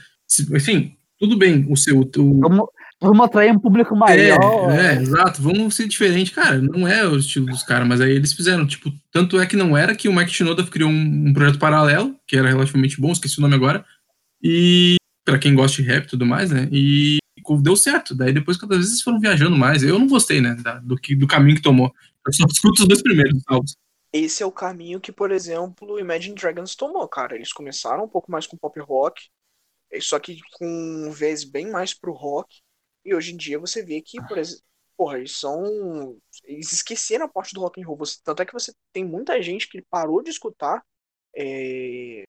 Enfim, 0.55 0.95
tudo 1.19 1.37
bem. 1.37 1.67
O 1.69 1.77
seu. 1.77 2.01
O, 2.01 2.41
Vamos, 2.41 2.67
vamos 3.01 3.27
atrair 3.27 3.53
um 3.53 3.59
público 3.59 3.95
maior. 3.95 4.71
é, 4.71 4.95
é, 4.97 5.03
exato. 5.03 5.43
Vamos 5.43 5.75
ser 5.75 5.87
diferente. 5.87 6.31
Cara, 6.33 6.59
não 6.59 6.89
é 6.89 7.07
o 7.07 7.17
estilo 7.19 7.45
dos 7.47 7.63
caras, 7.63 7.87
mas 7.87 8.01
aí 8.01 8.13
eles 8.13 8.33
fizeram. 8.33 8.67
Tipo, 8.67 8.91
tanto 9.13 9.39
é 9.39 9.45
que 9.45 9.57
não 9.57 9.77
era 9.77 9.95
que 9.95 10.09
o 10.09 10.13
Mike 10.15 10.33
Shinoda 10.33 10.65
criou 10.65 10.89
um, 10.89 11.29
um 11.29 11.33
projeto 11.35 11.59
paralelo, 11.59 12.17
que 12.27 12.37
era 12.39 12.49
relativamente 12.49 12.99
bom, 12.99 13.13
esqueci 13.13 13.39
o 13.39 13.43
nome 13.43 13.55
agora. 13.55 13.85
E 14.43 14.97
pra 15.25 15.39
quem 15.39 15.55
gosta 15.55 15.83
de 15.83 15.89
rap 15.89 16.05
e 16.07 16.09
tudo 16.09 16.25
mais, 16.25 16.51
né? 16.51 16.67
E 16.73 17.19
deu 17.63 17.77
certo. 17.77 18.15
Daí 18.15 18.33
depois, 18.33 18.57
cada 18.57 18.75
vez 18.75 18.89
eles 18.89 19.03
foram 19.03 19.21
viajando 19.21 19.57
mais. 19.57 19.83
Eu 19.83 19.99
não 19.99 20.07
gostei, 20.07 20.41
né? 20.41 20.55
da- 20.63 20.79
do, 20.79 20.97
que, 20.97 21.15
do 21.15 21.27
caminho 21.27 21.57
que 21.57 21.63
tomou. 21.63 21.93
Eu 22.29 22.33
só 22.33 22.45
escuto 22.47 22.83
os 22.83 22.89
dois 22.89 23.03
primeiros 23.03 23.43
álbuns. 23.49 23.75
Esse 24.13 24.43
é 24.43 24.47
o 24.47 24.53
caminho 24.53 25.01
que, 25.01 25.11
por 25.11 25.31
exemplo, 25.31 25.99
Imagine 25.99 26.35
Dragons 26.35 26.75
tomou, 26.75 27.09
cara. 27.09 27.35
Eles 27.35 27.53
começaram 27.53 28.05
um 28.05 28.09
pouco 28.09 28.31
mais 28.31 28.47
com 28.47 28.57
pop 28.57 28.79
rock, 28.81 29.29
eh, 29.91 30.01
só 30.01 30.19
que 30.19 30.39
com 30.53 30.67
um 30.67 31.11
viés 31.11 31.45
bem 31.45 31.71
mais 31.71 31.95
pro 31.95 32.13
rock. 32.13 32.61
E 33.05 33.15
hoje 33.15 33.33
em 33.33 33.37
dia 33.37 33.59
você 33.59 33.83
vê 33.83 34.03
que, 34.03 34.19
por 34.27 34.37
exemplo, 34.37 34.63
porra, 34.97 35.19
eles 35.19 35.33
são. 35.37 36.19
Eles 36.45 36.73
esqueceram 36.73 37.25
a 37.25 37.29
parte 37.29 37.55
do 37.55 37.61
rock 37.61 37.81
and 37.81 37.87
roll. 37.87 37.99
Tanto 38.23 38.43
é 38.43 38.47
que 38.47 38.53
você 38.53 38.73
tem 38.93 39.05
muita 39.05 39.41
gente 39.43 39.69
que 39.69 39.81
parou 39.83 40.23
de 40.23 40.31
escutar 40.31 40.83
eh, 41.35 42.25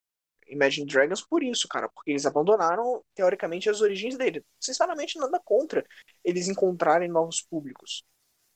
Imagine 0.47 0.87
Dragons 0.87 1.21
por 1.21 1.43
isso, 1.43 1.67
cara. 1.67 1.89
Porque 1.89 2.11
eles 2.11 2.25
abandonaram, 2.25 3.03
teoricamente, 3.13 3.69
as 3.69 3.81
origens 3.81 4.17
dele. 4.17 4.43
Sinceramente, 4.59 5.17
nada 5.17 5.41
contra 5.43 5.85
eles 6.23 6.47
encontrarem 6.47 7.09
novos 7.09 7.41
públicos. 7.41 8.03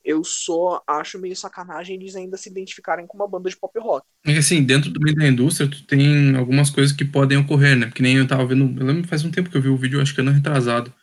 Eu 0.03 0.23
só 0.23 0.83
acho 0.87 1.17
meio 1.17 1.35
sacanagem 1.35 1.95
eles 1.95 2.15
ainda 2.15 2.35
se 2.35 2.49
identificarem 2.49 3.07
com 3.07 3.17
uma 3.17 3.27
banda 3.27 3.49
de 3.49 3.57
pop 3.57 3.77
rock. 3.79 4.05
É 4.25 4.37
assim, 4.37 4.63
dentro 4.63 4.89
do 4.91 4.99
meio 4.99 5.15
da 5.15 5.27
indústria, 5.27 5.69
tu 5.69 5.83
tem 5.85 6.35
algumas 6.35 6.69
coisas 6.69 6.95
que 6.95 7.05
podem 7.05 7.37
ocorrer, 7.37 7.77
né? 7.77 7.85
Porque 7.85 8.03
nem 8.03 8.17
eu 8.17 8.27
tava 8.27 8.45
vendo. 8.45 8.79
Eu 8.79 8.85
lembro 8.85 9.07
faz 9.07 9.23
um 9.23 9.31
tempo 9.31 9.49
que 9.49 9.57
eu 9.57 9.61
vi 9.61 9.69
o 9.69 9.77
vídeo, 9.77 10.01
acho 10.01 10.13
que 10.13 10.21
ano 10.21 10.31
retrasado. 10.31 10.93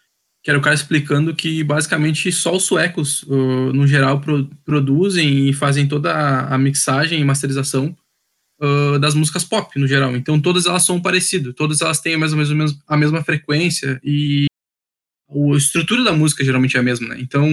Que 0.43 0.51
era 0.51 0.59
o 0.59 0.63
cara 0.63 0.75
explicando 0.75 1.35
que 1.35 1.63
basicamente 1.65 2.33
só 2.33 2.57
os 2.57 2.65
suecos, 2.65 3.23
uh, 3.25 3.73
no 3.73 3.87
geral, 3.87 4.21
pro- 4.21 4.49
produzem 4.65 5.49
e 5.49 5.53
fazem 5.53 5.87
toda 5.87 6.13
a, 6.13 6.55
a 6.55 6.59
mixagem 6.59 7.21
e 7.21 7.25
masterização 7.25 7.95
uh, 8.61 8.99
das 8.99 9.15
músicas 9.15 9.45
pop, 9.45 9.79
no 9.79 9.87
geral. 9.87 10.17
Então 10.17 10.41
todas 10.41 10.67
elas 10.67 10.85
são 10.85 11.01
parecidas, 11.01 11.55
todas 11.55 11.81
elas 11.81 12.01
têm 12.01 12.17
mais 12.17 12.33
ou 12.33 12.39
menos 12.39 12.79
a 12.87 12.97
mesma 12.97 13.23
frequência 13.23 14.01
e 14.03 14.47
a 15.29 15.57
estrutura 15.57 16.03
da 16.05 16.13
música 16.13 16.45
geralmente 16.45 16.77
é 16.77 16.81
a 16.81 16.83
mesma, 16.83 17.09
né? 17.09 17.17
Então 17.21 17.47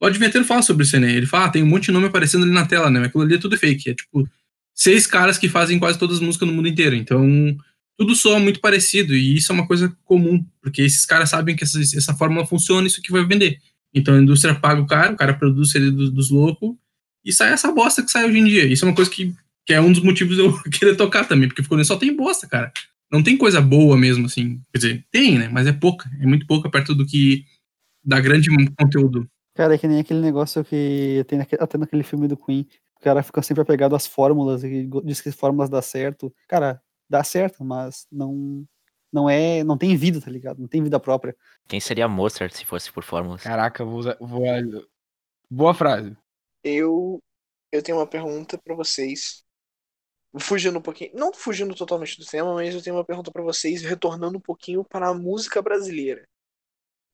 o 0.00 0.06
Adventero 0.06 0.44
fala 0.44 0.62
sobre 0.62 0.84
isso, 0.84 0.98
né? 0.98 1.12
Ele 1.12 1.26
fala, 1.26 1.46
ah, 1.46 1.48
tem 1.48 1.62
um 1.62 1.66
monte 1.66 1.86
de 1.86 1.92
nome 1.92 2.06
aparecendo 2.06 2.44
ali 2.44 2.52
na 2.52 2.66
tela, 2.66 2.90
né? 2.90 3.00
Mas 3.00 3.08
aquilo 3.08 3.24
ali 3.24 3.34
é 3.34 3.38
tudo 3.38 3.56
fake. 3.56 3.90
É 3.90 3.94
tipo 3.94 4.28
seis 4.74 5.06
caras 5.06 5.38
que 5.38 5.48
fazem 5.48 5.78
quase 5.78 5.98
todas 5.98 6.16
as 6.16 6.22
músicas 6.22 6.46
no 6.48 6.54
mundo 6.54 6.68
inteiro. 6.68 6.94
Então, 6.94 7.56
tudo 7.96 8.14
soa 8.14 8.38
muito 8.38 8.60
parecido. 8.60 9.14
E 9.14 9.36
isso 9.36 9.50
é 9.50 9.54
uma 9.54 9.66
coisa 9.66 9.96
comum, 10.04 10.44
porque 10.60 10.82
esses 10.82 11.06
caras 11.06 11.30
sabem 11.30 11.56
que 11.56 11.64
essa, 11.64 11.80
essa 11.80 12.14
fórmula 12.14 12.46
funciona 12.46 12.86
isso 12.86 13.02
que 13.02 13.10
vai 13.10 13.24
vender. 13.24 13.58
Então 13.94 14.14
a 14.14 14.18
indústria 14.18 14.54
paga 14.54 14.80
o 14.80 14.86
cara, 14.86 15.12
o 15.12 15.16
cara 15.16 15.32
produz 15.32 15.74
ele 15.74 15.90
dos, 15.90 16.10
dos 16.10 16.30
loucos 16.30 16.76
e 17.24 17.32
sai 17.32 17.52
essa 17.52 17.72
bosta 17.72 18.02
que 18.02 18.10
sai 18.10 18.26
hoje 18.26 18.38
em 18.38 18.44
dia. 18.44 18.66
Isso 18.66 18.84
é 18.84 18.88
uma 18.88 18.94
coisa 18.94 19.10
que, 19.10 19.34
que 19.64 19.72
é 19.72 19.80
um 19.80 19.90
dos 19.90 20.02
motivos 20.02 20.36
de 20.36 20.42
eu 20.42 20.52
querer 20.70 20.96
tocar 20.96 21.24
também, 21.24 21.48
porque 21.48 21.62
ficou 21.62 21.82
só 21.82 21.96
tem 21.96 22.14
bosta, 22.14 22.46
cara. 22.46 22.70
Não 23.10 23.22
tem 23.22 23.36
coisa 23.36 23.60
boa 23.60 23.96
mesmo, 23.96 24.26
assim. 24.26 24.60
Quer 24.72 24.78
dizer, 24.78 25.04
tem, 25.10 25.38
né? 25.38 25.48
Mas 25.48 25.66
é 25.66 25.72
pouca. 25.72 26.10
É 26.20 26.26
muito 26.26 26.46
pouca 26.46 26.68
perto 26.68 26.94
do 26.94 27.06
que 27.06 27.44
dá 28.04 28.20
grande 28.20 28.48
conteúdo. 28.76 29.28
Cara, 29.56 29.74
é 29.74 29.78
que 29.78 29.88
nem 29.88 30.00
aquele 30.00 30.20
negócio 30.20 30.62
que 30.62 31.24
tem 31.26 31.40
até 31.40 31.78
naquele 31.78 32.02
filme 32.02 32.28
do 32.28 32.36
Queen. 32.36 32.68
O 32.96 33.00
cara 33.00 33.22
fica 33.22 33.42
sempre 33.42 33.62
apegado 33.62 33.96
às 33.96 34.06
fórmulas 34.06 34.62
e 34.62 34.88
diz 35.04 35.20
que 35.20 35.30
as 35.30 35.34
fórmulas 35.34 35.70
dá 35.70 35.80
certo. 35.80 36.32
Cara, 36.46 36.80
dá 37.08 37.24
certo, 37.24 37.64
mas 37.64 38.06
não 38.12 38.66
não 39.12 39.30
é, 39.30 39.64
não 39.64 39.78
tem 39.78 39.96
vida, 39.96 40.20
tá 40.20 40.30
ligado? 40.30 40.60
Não 40.60 40.68
tem 40.68 40.82
vida 40.82 41.00
própria. 41.00 41.34
Quem 41.66 41.80
seria 41.80 42.06
Mozart 42.06 42.52
se 42.52 42.66
fosse 42.66 42.92
por 42.92 43.02
fórmulas? 43.02 43.42
Caraca, 43.42 43.82
vou 43.82 43.98
usar. 43.98 44.16
Vou... 44.20 44.42
Boa 45.48 45.72
frase. 45.72 46.14
Eu 46.62 47.22
eu 47.72 47.82
tenho 47.82 47.98
uma 47.98 48.06
pergunta 48.06 48.58
pra 48.58 48.74
vocês. 48.74 49.42
Fugindo 50.38 50.78
um 50.78 50.82
pouquinho, 50.82 51.12
não 51.14 51.32
fugindo 51.32 51.74
totalmente 51.74 52.18
do 52.18 52.26
tema, 52.26 52.52
mas 52.52 52.74
eu 52.74 52.82
tenho 52.82 52.96
uma 52.96 53.04
pergunta 53.04 53.30
pra 53.30 53.42
vocês, 53.42 53.82
retornando 53.82 54.36
um 54.36 54.40
pouquinho 54.40 54.84
para 54.84 55.08
a 55.08 55.14
música 55.14 55.62
brasileira. 55.62 56.28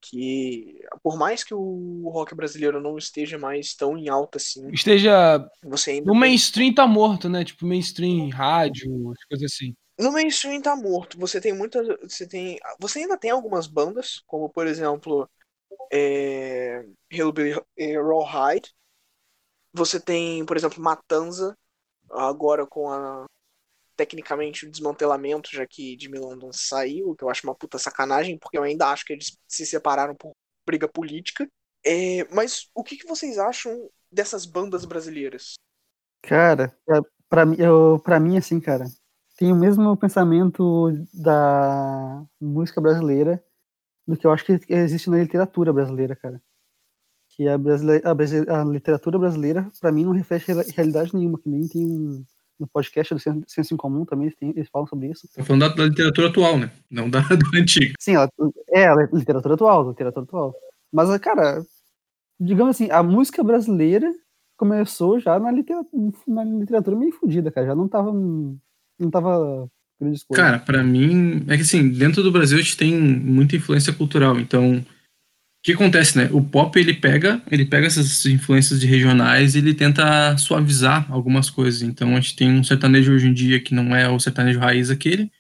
Que 0.05 0.80
por 1.03 1.16
mais 1.16 1.44
que 1.44 1.55
o 1.55 2.11
rock 2.12 2.34
brasileiro 2.34 2.80
não 2.80 2.98
esteja 2.98 3.38
mais 3.38 3.72
tão 3.74 3.96
em 3.96 4.09
alta 4.09 4.38
assim, 4.38 4.68
Esteja. 4.72 5.48
você 5.62 5.92
ainda 5.92 6.07
No 6.07 6.12
tem- 6.12 6.20
mainstream 6.20 6.74
tá 6.74 6.86
morto, 6.88 7.28
né? 7.28 7.44
Tipo, 7.44 7.64
mainstream, 7.66 8.28
rádio, 8.30 9.12
as 9.12 9.24
coisas 9.24 9.53
assim. 9.53 9.74
No 9.98 10.11
mainstream 10.11 10.61
tá 10.61 10.74
morto. 10.74 11.16
Você 11.18 11.40
tem 11.40 11.53
muitas. 11.53 11.86
Você 12.03 12.26
tem. 12.26 12.59
Você 12.80 12.98
ainda 13.00 13.16
tem 13.16 13.30
algumas 13.30 13.66
bandas, 13.68 14.20
como 14.26 14.48
por 14.50 14.66
exemplo. 14.66 15.28
É, 15.92 16.84
Hillbilly 17.11 17.61
eh, 17.76 17.96
Rawhide. 18.00 18.72
Você 19.72 20.00
tem, 20.00 20.44
por 20.44 20.57
exemplo, 20.57 20.82
Matanza, 20.82 21.57
agora 22.11 22.66
com 22.66 22.90
a. 22.90 23.24
Tecnicamente 24.03 24.66
o 24.66 24.70
desmantelamento, 24.70 25.48
já 25.53 25.64
que 25.64 25.96
Jimmy 25.96 26.18
London 26.18 26.50
saiu, 26.53 27.14
que 27.14 27.22
eu 27.22 27.30
acho 27.30 27.46
uma 27.46 27.55
puta 27.55 27.78
sacanagem, 27.78 28.36
porque 28.36 28.59
eu 28.59 28.64
ainda 28.64 28.88
acho 28.88 29.05
que 29.05 29.12
eles 29.12 29.38
se 29.46 29.64
separaram 29.64 30.12
por 30.12 30.32
briga 30.66 30.88
política. 30.88 31.46
É, 31.86 32.24
mas 32.34 32.68
o 32.74 32.82
que, 32.82 32.96
que 32.96 33.07
vocês 33.07 33.38
acham 33.38 33.88
dessas 34.11 34.44
bandas 34.44 34.84
brasileiras? 34.84 35.55
Cara, 36.20 36.76
pra- 37.28 37.44
eu, 37.57 38.00
pra 38.00 38.18
mim, 38.18 38.36
assim, 38.36 38.59
cara, 38.59 38.86
tem 39.38 39.53
o 39.53 39.57
mesmo 39.57 39.96
pensamento 39.96 40.90
da 41.14 42.24
música 42.40 42.80
brasileira 42.80 43.40
do 44.05 44.16
que 44.16 44.26
eu 44.26 44.32
acho 44.32 44.44
que 44.44 44.59
existe 44.68 45.09
na 45.09 45.18
literatura 45.18 45.72
brasileira, 45.72 46.16
cara. 46.16 46.42
Que 47.28 47.46
a, 47.46 47.57
brasile- 47.57 48.03
a 48.05 48.12
brasi- 48.12 48.50
a 48.50 48.64
literatura 48.64 49.16
brasileira, 49.16 49.70
pra 49.80 49.92
mim, 49.92 50.05
não 50.05 50.12
reflete 50.12 50.48
real- 50.48 50.64
realidade 50.74 51.14
nenhuma, 51.14 51.40
que 51.40 51.48
nem 51.48 51.68
tem 51.68 51.86
um, 51.86 52.24
no 52.59 52.66
podcast 52.66 53.14
do 53.14 53.20
Senso 53.48 53.74
em 53.74 53.76
Comum 53.76 54.05
também, 54.05 54.26
eles, 54.26 54.36
têm- 54.38 54.50
eles 54.57 54.68
falam 54.70 54.86
sobre 54.86 55.09
isso. 55.11 55.28
Tô 55.34 55.42
falando 55.44 55.62
da, 55.62 55.68
da 55.68 55.84
literatura 55.84 56.28
atual, 56.28 56.59
né? 56.59 56.70
Não 56.90 57.09
da, 57.11 57.20
da 57.28 57.59
antiga. 57.59 57.94
Sim, 57.98 58.14
ela, 58.14 58.30
é 58.70 58.86
a 58.88 58.94
literatura 59.12 59.55
atual, 59.55 59.88
literatura 59.88 60.24
atual. 60.24 60.55
Mas, 60.92 61.16
cara, 61.18 61.62
digamos 62.38 62.76
assim, 62.76 62.90
a 62.90 63.03
música 63.03 63.42
brasileira 63.42 64.12
começou 64.57 65.18
já 65.18 65.38
na 65.40 65.50
literatura, 65.50 66.12
na 66.28 66.44
literatura 66.44 66.96
meio 66.96 67.12
fodida, 67.12 67.50
cara. 67.50 67.66
Já 67.66 67.74
não 67.74 67.88
tava. 67.88 68.12
Não 68.12 69.11
tava. 69.11 69.68
Cara, 70.34 70.59
pra 70.59 70.82
mim, 70.82 71.44
é 71.48 71.55
que 71.57 71.62
assim, 71.62 71.88
dentro 71.88 72.24
do 72.24 72.32
Brasil 72.32 72.59
a 72.59 72.61
gente 72.61 72.76
tem 72.76 72.98
muita 73.00 73.55
influência 73.55 73.92
cultural, 73.92 74.36
então 74.38 74.84
o 75.62 75.64
que 75.64 75.72
acontece, 75.74 76.18
né? 76.18 76.28
O 76.32 76.42
pop 76.42 76.76
ele 76.76 76.92
pega, 76.92 77.40
ele 77.48 77.64
pega 77.64 77.86
essas 77.86 78.26
influências 78.26 78.80
de 78.80 78.86
regionais 78.88 79.54
e 79.54 79.58
ele 79.58 79.72
tenta 79.72 80.36
suavizar 80.36 81.06
algumas 81.08 81.48
coisas. 81.48 81.82
Então 81.82 82.16
a 82.16 82.20
gente 82.20 82.34
tem 82.34 82.50
um 82.50 82.64
sertanejo 82.64 83.12
hoje 83.12 83.28
em 83.28 83.32
dia 83.32 83.60
que 83.60 83.72
não 83.72 83.94
é 83.94 84.08
o 84.08 84.18
sertanejo 84.18 84.58
raiz 84.58 84.90
aquele, 84.90 85.30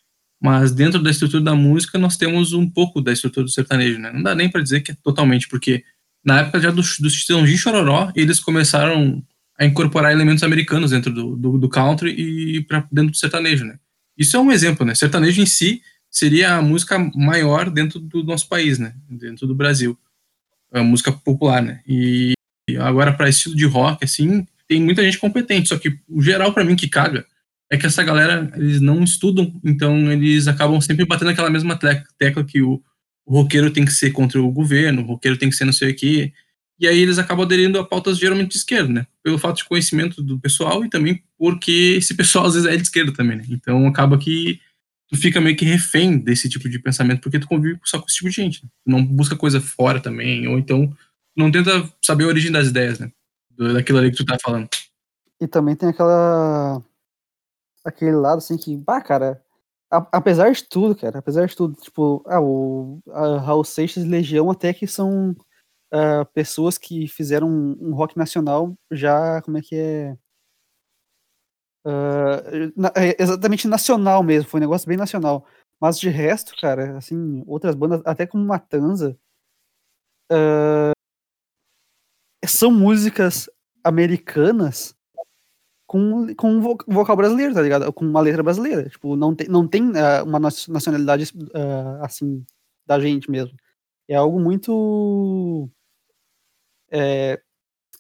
mas 0.40 0.70
dentro 0.70 1.02
da 1.02 1.10
estrutura 1.10 1.42
da 1.42 1.56
música 1.56 1.98
nós 1.98 2.16
temos 2.16 2.52
um 2.52 2.70
pouco 2.70 3.00
da 3.00 3.12
estrutura 3.12 3.42
do 3.42 3.50
sertanejo, 3.50 3.98
né? 3.98 4.12
Não 4.14 4.22
dá 4.22 4.32
nem 4.32 4.48
pra 4.48 4.62
dizer 4.62 4.82
que 4.82 4.92
é 4.92 4.96
totalmente, 5.02 5.48
porque 5.48 5.82
na 6.24 6.38
época 6.38 6.60
já 6.60 6.70
do, 6.70 6.82
do 6.82 7.10
Chitãozinho 7.10 7.58
Chororó, 7.58 8.12
eles 8.14 8.38
começaram 8.38 9.24
a 9.58 9.64
incorporar 9.64 10.12
elementos 10.12 10.44
americanos 10.44 10.92
dentro 10.92 11.12
do, 11.12 11.34
do, 11.34 11.58
do 11.58 11.68
country 11.68 12.10
e 12.12 12.62
para 12.62 12.86
dentro 12.92 13.10
do 13.10 13.16
sertanejo, 13.16 13.64
né? 13.64 13.76
Isso 14.16 14.36
é 14.36 14.40
um 14.40 14.52
exemplo, 14.52 14.86
né? 14.86 14.94
Sertanejo 14.94 15.42
em 15.42 15.46
si 15.46 15.82
seria 16.08 16.54
a 16.54 16.62
música 16.62 16.96
maior 17.12 17.68
dentro 17.68 17.98
do 17.98 18.22
nosso 18.22 18.48
país, 18.48 18.78
né? 18.78 18.94
Dentro 19.10 19.48
do 19.48 19.54
Brasil. 19.54 19.98
É 20.72 20.80
música 20.80 21.12
popular, 21.12 21.62
né? 21.62 21.80
E 21.86 22.32
agora 22.78 23.12
para 23.12 23.28
estilo 23.28 23.54
de 23.54 23.66
rock 23.66 24.04
assim, 24.04 24.46
tem 24.68 24.80
muita 24.80 25.02
gente 25.02 25.18
competente, 25.18 25.68
só 25.68 25.78
que 25.78 25.98
o 26.08 26.22
geral 26.22 26.52
para 26.52 26.64
mim 26.64 26.76
que 26.76 26.88
caga 26.88 27.26
é 27.70 27.76
que 27.76 27.86
essa 27.86 28.02
galera 28.02 28.50
eles 28.54 28.80
não 28.80 29.02
estudam, 29.02 29.58
então 29.64 30.12
eles 30.12 30.46
acabam 30.46 30.80
sempre 30.80 31.04
batendo 31.04 31.30
aquela 31.30 31.50
mesma 31.50 31.78
tecla 32.18 32.44
que 32.44 32.60
o, 32.60 32.82
o 33.24 33.40
roqueiro 33.40 33.70
tem 33.70 33.84
que 33.84 33.92
ser 33.92 34.10
contra 34.10 34.40
o 34.40 34.52
governo, 34.52 35.02
o 35.02 35.06
roqueiro 35.06 35.38
tem 35.38 35.48
que 35.48 35.56
ser 35.56 35.64
não 35.64 35.72
sei 35.72 35.92
o 35.92 35.96
quê. 35.96 36.32
E 36.78 36.86
aí 36.86 36.98
eles 36.98 37.18
acabam 37.18 37.44
aderindo 37.44 37.78
a 37.78 37.84
pautas 37.84 38.18
geralmente 38.18 38.50
de 38.50 38.56
esquerda, 38.56 38.92
né? 38.92 39.06
Pelo 39.22 39.38
fato 39.38 39.58
de 39.58 39.64
conhecimento 39.64 40.22
do 40.22 40.38
pessoal 40.38 40.84
e 40.84 40.90
também 40.90 41.22
porque 41.38 41.94
esse 41.96 42.14
pessoal 42.14 42.46
às 42.46 42.54
vezes 42.54 42.68
é 42.68 42.76
de 42.76 42.82
esquerda 42.82 43.12
também, 43.12 43.38
né? 43.38 43.44
Então 43.48 43.86
acaba 43.86 44.18
que 44.18 44.60
tu 45.12 45.18
fica 45.20 45.40
meio 45.40 45.56
que 45.56 45.64
refém 45.64 46.18
desse 46.18 46.48
tipo 46.48 46.68
de 46.68 46.78
pensamento 46.78 47.20
porque 47.20 47.38
tu 47.38 47.46
convive 47.46 47.78
só 47.84 47.98
com 47.98 48.06
esse 48.06 48.16
tipo 48.16 48.30
de 48.30 48.34
gente. 48.36 48.64
Né? 48.64 48.70
Não 48.86 49.04
busca 49.04 49.36
coisa 49.36 49.60
fora 49.60 50.00
também, 50.00 50.48
ou 50.48 50.58
então 50.58 50.90
não 51.36 51.50
tenta 51.50 51.70
saber 52.02 52.24
a 52.24 52.28
origem 52.28 52.50
das 52.50 52.68
ideias, 52.68 52.98
né? 52.98 53.12
Daquilo 53.50 53.98
ali 53.98 54.10
que 54.10 54.16
tu 54.16 54.24
tá 54.24 54.38
falando. 54.42 54.68
E 55.40 55.46
também 55.46 55.76
tem 55.76 55.90
aquela. 55.90 56.82
aquele 57.84 58.12
lado 58.12 58.38
assim 58.38 58.56
que, 58.56 58.76
bah, 58.76 59.00
cara, 59.02 59.42
a- 59.90 60.08
apesar 60.12 60.50
de 60.50 60.64
tudo, 60.64 60.94
cara, 60.96 61.18
apesar 61.18 61.46
de 61.46 61.54
tudo, 61.54 61.74
tipo, 61.80 62.22
ah, 62.26 62.40
o 62.40 63.00
a 63.10 63.38
Raul 63.38 63.64
Seixas 63.64 64.04
e 64.04 64.08
Legião 64.08 64.50
até 64.50 64.72
que 64.72 64.86
são 64.86 65.36
ah, 65.92 66.24
pessoas 66.34 66.78
que 66.78 67.06
fizeram 67.06 67.48
um, 67.50 67.76
um 67.90 67.94
rock 67.94 68.16
nacional 68.16 68.74
já, 68.90 69.42
como 69.42 69.58
é 69.58 69.60
que 69.62 69.74
é? 69.76 70.16
Ah, 71.84 72.42
na- 72.76 72.92
é 72.96 73.16
exatamente 73.20 73.66
nacional 73.68 74.22
mesmo, 74.22 74.48
foi 74.48 74.60
um 74.60 74.62
negócio 74.62 74.88
bem 74.88 74.96
nacional. 74.96 75.46
Mas 75.80 75.98
de 75.98 76.08
resto, 76.08 76.54
cara, 76.60 76.96
assim, 76.96 77.42
outras 77.46 77.74
bandas, 77.74 78.00
até 78.04 78.26
como 78.26 78.44
Matanza, 78.44 79.18
ah, 80.30 80.92
são 82.46 82.70
músicas 82.70 83.48
americanas 83.84 84.94
com, 85.86 86.34
com 86.36 86.60
vo- 86.60 86.78
vocal 86.88 87.16
brasileiro, 87.16 87.54
tá 87.54 87.62
ligado? 87.62 87.92
Com 87.92 88.04
uma 88.06 88.20
letra 88.20 88.42
brasileira. 88.42 88.88
Tipo, 88.88 89.16
não 89.16 89.34
tem, 89.34 89.48
não 89.48 89.68
tem 89.68 89.92
ah, 89.98 90.22
uma 90.24 90.38
nacio- 90.40 90.72
nacionalidade 90.72 91.32
assim 92.02 92.44
da 92.86 93.00
gente 93.00 93.30
mesmo. 93.30 93.56
É 94.08 94.16
algo 94.16 94.40
muito. 94.40 95.70
é, 96.90 97.40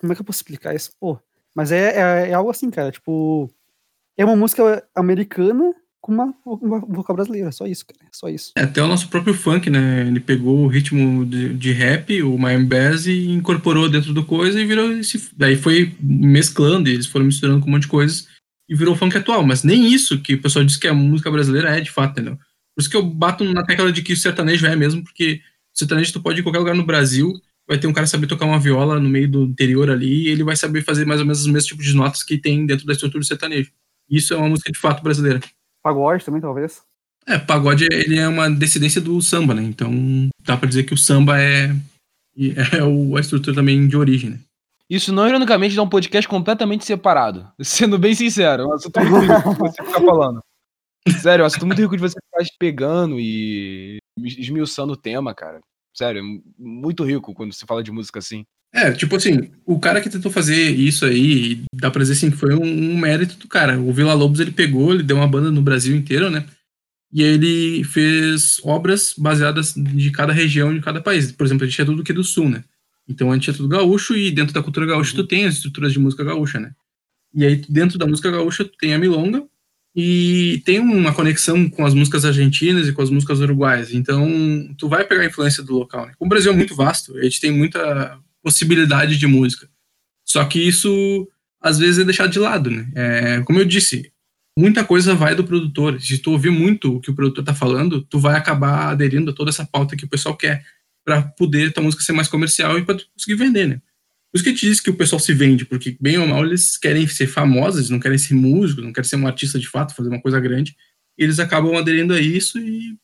como 0.00 0.12
é 0.12 0.16
que 0.16 0.22
eu 0.22 0.26
posso 0.26 0.38
explicar 0.40 0.74
isso? 0.74 0.92
Pô, 1.00 1.18
mas 1.54 1.72
é, 1.72 2.24
é, 2.26 2.30
é 2.30 2.34
algo 2.34 2.50
assim, 2.50 2.70
cara. 2.70 2.90
Tipo, 2.92 3.50
é 4.22 4.24
uma 4.24 4.36
música 4.36 4.84
americana 4.94 5.74
com 6.00 6.12
uma, 6.12 6.34
uma 6.44 6.80
vocal 6.80 7.14
brasileira. 7.14 7.50
Só 7.52 7.66
isso, 7.66 7.84
cara. 7.86 7.98
Só 8.12 8.28
isso. 8.28 8.52
É, 8.56 8.62
Até 8.62 8.82
o 8.82 8.86
nosso 8.88 9.08
próprio 9.08 9.34
funk, 9.34 9.68
né? 9.68 10.06
Ele 10.06 10.20
pegou 10.20 10.60
o 10.60 10.68
ritmo 10.68 11.26
de, 11.26 11.54
de 11.54 11.72
rap, 11.72 12.22
o 12.22 12.38
Miami 12.38 12.66
Bass, 12.66 13.06
e 13.06 13.30
incorporou 13.30 13.88
dentro 13.88 14.12
do 14.12 14.24
coisa 14.24 14.60
e 14.60 14.64
virou 14.64 14.92
esse. 14.92 15.30
Daí 15.36 15.56
foi 15.56 15.94
mesclando, 16.00 16.88
e 16.88 16.94
eles 16.94 17.06
foram 17.06 17.26
misturando 17.26 17.60
com 17.60 17.68
um 17.68 17.72
monte 17.72 17.82
de 17.82 17.88
coisas 17.88 18.28
e 18.68 18.74
virou 18.74 18.96
funk 18.96 19.16
atual. 19.16 19.44
Mas 19.44 19.64
nem 19.64 19.92
isso 19.92 20.20
que 20.20 20.34
o 20.34 20.42
pessoal 20.42 20.64
diz 20.64 20.76
que 20.76 20.88
a 20.88 20.94
música 20.94 21.30
brasileira 21.30 21.76
é 21.76 21.80
de 21.80 21.90
fato, 21.90 22.12
entendeu? 22.12 22.36
Por 22.36 22.80
isso 22.80 22.90
que 22.90 22.96
eu 22.96 23.02
bato 23.02 23.44
na 23.44 23.64
tecla 23.64 23.92
de 23.92 24.02
que 24.02 24.12
o 24.12 24.16
sertanejo 24.16 24.66
é 24.66 24.74
mesmo, 24.76 25.02
porque 25.02 25.40
o 25.74 25.78
sertanejo 25.78 26.12
tu 26.12 26.22
pode 26.22 26.38
ir 26.38 26.40
em 26.40 26.44
qualquer 26.44 26.60
lugar 26.60 26.74
no 26.74 26.86
Brasil, 26.86 27.32
vai 27.68 27.78
ter 27.78 27.86
um 27.86 27.92
cara 27.92 28.06
saber 28.06 28.26
tocar 28.26 28.46
uma 28.46 28.58
viola 28.58 28.98
no 28.98 29.08
meio 29.08 29.28
do 29.28 29.44
interior 29.44 29.90
ali, 29.90 30.26
e 30.26 30.28
ele 30.28 30.42
vai 30.42 30.56
saber 30.56 30.82
fazer 30.82 31.04
mais 31.04 31.20
ou 31.20 31.26
menos 31.26 31.40
os 31.40 31.46
mesmos 31.46 31.66
tipos 31.66 31.84
de 31.84 31.94
notas 31.94 32.22
que 32.22 32.38
tem 32.38 32.64
dentro 32.66 32.86
da 32.86 32.92
estrutura 32.92 33.20
do 33.20 33.26
sertanejo. 33.26 33.70
Isso 34.08 34.34
é 34.34 34.36
uma 34.36 34.48
música 34.48 34.70
de 34.70 34.78
fato 34.78 35.02
brasileira. 35.02 35.40
Pagode 35.82 36.24
também, 36.24 36.40
talvez. 36.40 36.82
É, 37.26 37.38
pagode 37.38 37.84
ele 37.90 38.18
é 38.18 38.26
uma 38.26 38.50
descendência 38.50 39.00
do 39.00 39.20
samba, 39.22 39.54
né? 39.54 39.62
Então 39.62 39.90
dá 40.44 40.56
pra 40.56 40.68
dizer 40.68 40.84
que 40.84 40.94
o 40.94 40.98
samba 40.98 41.40
é, 41.40 41.70
é 42.76 42.82
o- 42.82 43.16
a 43.16 43.20
estrutura 43.20 43.54
também 43.54 43.86
de 43.86 43.96
origem, 43.96 44.30
né? 44.30 44.40
Isso 44.90 45.12
não, 45.12 45.26
ironicamente, 45.26 45.74
dá 45.76 45.82
um 45.82 45.88
podcast 45.88 46.28
completamente 46.28 46.84
separado. 46.84 47.50
Sendo 47.62 47.98
bem 47.98 48.14
sincero, 48.14 48.64
é 48.64 48.66
um 48.66 48.72
assunto 48.74 49.00
muito 49.00 49.20
rico 49.32 49.52
de 49.54 49.58
você 49.60 49.82
ficar 49.84 50.00
falando. 50.00 50.40
Sério, 51.20 51.42
é 51.42 51.44
um 51.44 51.46
assunto 51.46 51.66
muito 51.66 51.80
rico 51.80 51.96
de 51.96 52.02
você 52.02 52.16
ficar 52.20 52.44
pegando 52.58 53.18
e 53.18 53.98
esmiuçando 54.18 54.92
o 54.92 54.96
tema, 54.96 55.34
cara. 55.34 55.60
Sério, 55.96 56.18
é 56.20 56.22
mu- 56.22 56.42
muito 56.58 57.04
rico 57.04 57.34
quando 57.34 57.52
se 57.54 57.64
fala 57.66 57.82
de 57.82 57.90
música 57.92 58.18
assim. 58.18 58.44
É, 58.74 58.90
tipo 58.90 59.14
assim, 59.16 59.50
o 59.66 59.78
cara 59.78 60.00
que 60.00 60.08
tentou 60.08 60.32
fazer 60.32 60.70
isso 60.70 61.04
aí, 61.04 61.62
dá 61.74 61.90
pra 61.90 62.00
dizer 62.00 62.14
assim, 62.14 62.30
que 62.30 62.38
foi 62.38 62.54
um, 62.54 62.64
um 62.64 62.96
mérito 62.96 63.36
do 63.36 63.46
cara. 63.46 63.78
O 63.78 63.92
Vila 63.92 64.14
Lobos 64.14 64.40
ele 64.40 64.50
pegou, 64.50 64.94
ele 64.94 65.02
deu 65.02 65.16
uma 65.16 65.28
banda 65.28 65.50
no 65.50 65.60
Brasil 65.60 65.94
inteiro, 65.94 66.30
né? 66.30 66.46
E 67.12 67.22
aí 67.22 67.34
ele 67.34 67.84
fez 67.84 68.58
obras 68.64 69.14
baseadas 69.16 69.74
de 69.76 70.10
cada 70.10 70.32
região, 70.32 70.72
de 70.72 70.80
cada 70.80 71.02
país. 71.02 71.30
Por 71.30 71.44
exemplo, 71.44 71.64
a 71.64 71.68
gente 71.68 71.82
é 71.82 71.84
tudo 71.84 72.00
aqui 72.00 72.14
do 72.14 72.24
sul, 72.24 72.48
né? 72.48 72.64
Então 73.06 73.30
a 73.30 73.34
gente 73.34 73.50
é 73.50 73.52
tudo 73.52 73.68
gaúcho 73.68 74.16
e 74.16 74.30
dentro 74.30 74.54
da 74.54 74.62
cultura 74.62 74.86
gaúcha 74.86 75.14
tu 75.14 75.26
tem 75.26 75.44
as 75.44 75.56
estruturas 75.56 75.92
de 75.92 75.98
música 75.98 76.24
gaúcha, 76.24 76.58
né? 76.58 76.72
E 77.34 77.44
aí 77.44 77.56
dentro 77.68 77.98
da 77.98 78.06
música 78.06 78.30
gaúcha 78.30 78.64
tu 78.64 78.76
tem 78.78 78.94
a 78.94 78.98
milonga 78.98 79.44
e 79.94 80.62
tem 80.64 80.78
uma 80.78 81.12
conexão 81.12 81.68
com 81.68 81.84
as 81.84 81.92
músicas 81.92 82.24
argentinas 82.24 82.88
e 82.88 82.92
com 82.92 83.02
as 83.02 83.10
músicas 83.10 83.40
uruguaias. 83.40 83.92
Então 83.92 84.74
tu 84.78 84.88
vai 84.88 85.04
pegar 85.04 85.22
a 85.22 85.26
influência 85.26 85.62
do 85.62 85.74
local, 85.74 86.06
né? 86.06 86.14
O 86.18 86.26
Brasil 86.26 86.50
é 86.52 86.56
muito 86.56 86.74
vasto, 86.74 87.18
a 87.18 87.22
gente 87.24 87.40
tem 87.40 87.50
muita 87.50 88.18
possibilidade 88.42 89.16
de 89.16 89.26
música. 89.26 89.68
Só 90.24 90.44
que 90.44 90.60
isso 90.60 91.28
às 91.60 91.78
vezes 91.78 92.00
é 92.00 92.04
deixado 92.04 92.32
de 92.32 92.38
lado, 92.38 92.70
né? 92.70 92.90
É, 92.94 93.40
como 93.42 93.58
eu 93.58 93.64
disse, 93.64 94.12
muita 94.58 94.84
coisa 94.84 95.14
vai 95.14 95.34
do 95.34 95.44
produtor. 95.44 96.00
Se 96.00 96.18
tu 96.18 96.32
ouvir 96.32 96.50
muito 96.50 96.96
o 96.96 97.00
que 97.00 97.10
o 97.10 97.14
produtor 97.14 97.44
tá 97.44 97.54
falando, 97.54 98.02
tu 98.02 98.18
vai 98.18 98.36
acabar 98.36 98.90
aderindo 98.90 99.30
a 99.30 99.34
toda 99.34 99.50
essa 99.50 99.64
pauta 99.64 99.96
que 99.96 100.04
o 100.04 100.08
pessoal 100.08 100.36
quer 100.36 100.64
para 101.04 101.22
poder 101.22 101.72
tua 101.72 101.82
música 101.82 102.02
ser 102.02 102.12
mais 102.12 102.28
comercial 102.28 102.78
e 102.78 102.84
para 102.84 102.98
conseguir 103.14 103.36
vender, 103.36 103.66
né? 103.66 103.80
Por 104.32 104.38
isso 104.38 104.44
que 104.44 104.54
te 104.54 104.66
disse 104.66 104.82
que 104.82 104.90
o 104.90 104.96
pessoal 104.96 105.20
se 105.20 105.34
vende, 105.34 105.66
porque 105.66 105.96
bem 106.00 106.16
ou 106.16 106.26
mal 106.26 106.44
eles 106.44 106.78
querem 106.78 107.06
ser 107.06 107.26
famosos, 107.26 107.90
não 107.90 108.00
querem 108.00 108.16
ser 108.16 108.34
músicos, 108.34 108.82
não 108.82 108.92
querem 108.92 109.08
ser 109.08 109.16
um 109.16 109.26
artista 109.26 109.58
de 109.58 109.68
fato, 109.68 109.94
fazer 109.94 110.08
uma 110.08 110.22
coisa 110.22 110.40
grande. 110.40 110.74
Eles 111.18 111.38
acabam 111.38 111.76
aderindo 111.76 112.14
a 112.14 112.20
isso 112.20 112.58
e, 112.58 112.96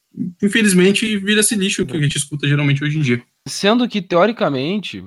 infelizmente, 0.43 1.19
vira 1.19 1.41
esse 1.41 1.55
lixo 1.55 1.85
que 1.85 1.97
a 1.97 2.01
gente 2.01 2.17
escuta 2.17 2.49
geralmente 2.49 2.83
hoje 2.83 2.99
em 2.99 3.03
dia. 3.03 3.23
Sendo 3.47 3.87
que, 3.87 4.01
teoricamente, 4.01 5.05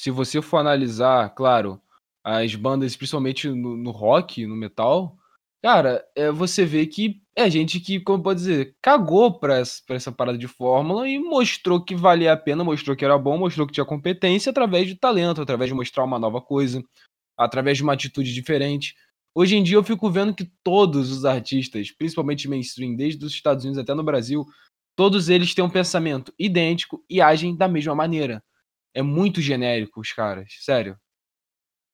se 0.00 0.10
você 0.10 0.40
for 0.40 0.56
analisar, 0.56 1.28
claro, 1.34 1.78
as 2.24 2.54
bandas, 2.54 2.96
principalmente 2.96 3.50
no, 3.50 3.76
no 3.76 3.90
rock, 3.90 4.46
no 4.46 4.56
metal, 4.56 5.14
cara, 5.62 6.02
é, 6.16 6.30
você 6.30 6.64
vê 6.64 6.86
que 6.86 7.20
é 7.36 7.50
gente 7.50 7.78
que, 7.78 8.00
como 8.00 8.22
pode 8.22 8.40
dizer, 8.40 8.74
cagou 8.80 9.38
pra 9.38 9.58
essa, 9.58 9.82
pra 9.86 9.96
essa 9.96 10.10
parada 10.10 10.38
de 10.38 10.48
fórmula 10.48 11.06
e 11.06 11.18
mostrou 11.18 11.84
que 11.84 11.94
valia 11.94 12.32
a 12.32 12.36
pena, 12.36 12.64
mostrou 12.64 12.96
que 12.96 13.04
era 13.04 13.18
bom, 13.18 13.36
mostrou 13.36 13.66
que 13.66 13.74
tinha 13.74 13.84
competência 13.84 14.48
através 14.48 14.86
de 14.86 14.94
talento, 14.94 15.42
através 15.42 15.68
de 15.68 15.74
mostrar 15.74 16.04
uma 16.04 16.18
nova 16.18 16.40
coisa, 16.40 16.82
através 17.36 17.76
de 17.76 17.82
uma 17.82 17.92
atitude 17.92 18.32
diferente. 18.32 18.94
Hoje 19.34 19.54
em 19.54 19.62
dia 19.62 19.76
eu 19.76 19.84
fico 19.84 20.10
vendo 20.10 20.34
que 20.34 20.50
todos 20.64 21.12
os 21.12 21.26
artistas, 21.26 21.90
principalmente 21.90 22.48
mainstream, 22.48 22.96
desde 22.96 23.22
os 23.22 23.34
Estados 23.34 23.66
Unidos 23.66 23.82
até 23.82 23.92
no 23.92 24.02
Brasil, 24.02 24.46
todos 24.96 25.28
eles 25.28 25.54
têm 25.54 25.62
um 25.62 25.68
pensamento 25.68 26.32
idêntico 26.38 27.04
e 27.08 27.20
agem 27.20 27.54
da 27.54 27.68
mesma 27.68 27.94
maneira. 27.94 28.42
É 28.94 29.02
muito 29.02 29.40
genérico 29.40 30.00
os 30.00 30.12
caras, 30.12 30.48
sério. 30.60 30.96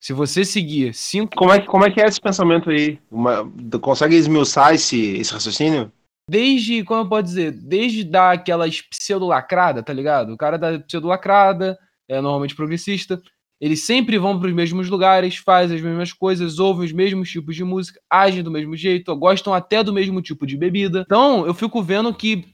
Se 0.01 0.13
você 0.13 0.45
seguir 0.45 0.95
cinco. 0.95 1.35
Como 1.37 1.53
é, 1.53 1.61
que- 1.61 1.67
como 1.67 1.85
é 1.85 1.91
que 1.91 2.01
é 2.01 2.07
esse 2.07 2.21
pensamento 2.21 2.71
aí? 2.71 2.99
Uma- 3.11 3.51
consegue 3.81 4.15
esmiuçar 4.15 4.75
esse, 4.75 5.17
esse 5.17 5.33
raciocínio? 5.33 5.91
Desde, 6.31 6.85
como 6.85 7.03
eu 7.03 7.09
posso 7.09 7.23
dizer, 7.25 7.53
desde 7.53 8.05
dar 8.05 8.33
aquelas 8.33 8.81
pseudo-lacrada, 8.81 9.83
tá 9.83 9.93
ligado? 9.93 10.33
O 10.33 10.37
cara 10.37 10.59
da 10.59 10.79
pseudo-lacrada, 10.81 11.79
é 12.09 12.21
normalmente 12.21 12.55
progressista, 12.55 13.21
eles 13.61 13.85
sempre 13.85 14.19
vão 14.19 14.39
para 14.39 14.49
os 14.49 14.55
mesmos 14.55 14.89
lugares, 14.89 15.37
fazem 15.37 15.77
as 15.77 15.83
mesmas 15.83 16.13
coisas, 16.13 16.59
ouvem 16.59 16.85
os 16.85 16.93
mesmos 16.93 17.31
tipos 17.31 17.57
de 17.57 17.65
música, 17.65 17.99
agem 18.11 18.43
do 18.43 18.51
mesmo 18.51 18.77
jeito, 18.77 19.15
gostam 19.17 19.55
até 19.55 19.83
do 19.83 19.93
mesmo 19.95 20.21
tipo 20.21 20.47
de 20.47 20.57
bebida. 20.57 21.03
Então, 21.07 21.47
eu 21.47 21.55
fico 21.55 21.83
vendo 21.83 22.13
que. 22.13 22.45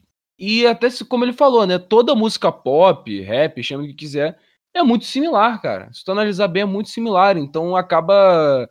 E 0.44 0.66
até 0.66 0.88
como 1.08 1.24
ele 1.24 1.32
falou, 1.32 1.64
né? 1.68 1.78
Toda 1.78 2.16
música 2.16 2.50
pop, 2.50 3.20
rap, 3.22 3.62
chama 3.62 3.84
o 3.84 3.86
que 3.86 3.94
quiser, 3.94 4.36
é 4.74 4.82
muito 4.82 5.04
similar, 5.04 5.62
cara. 5.62 5.92
Se 5.92 6.04
tu 6.04 6.10
analisar 6.10 6.48
bem, 6.48 6.62
é 6.64 6.66
muito 6.66 6.90
similar. 6.90 7.36
Então 7.36 7.76
acaba. 7.76 8.68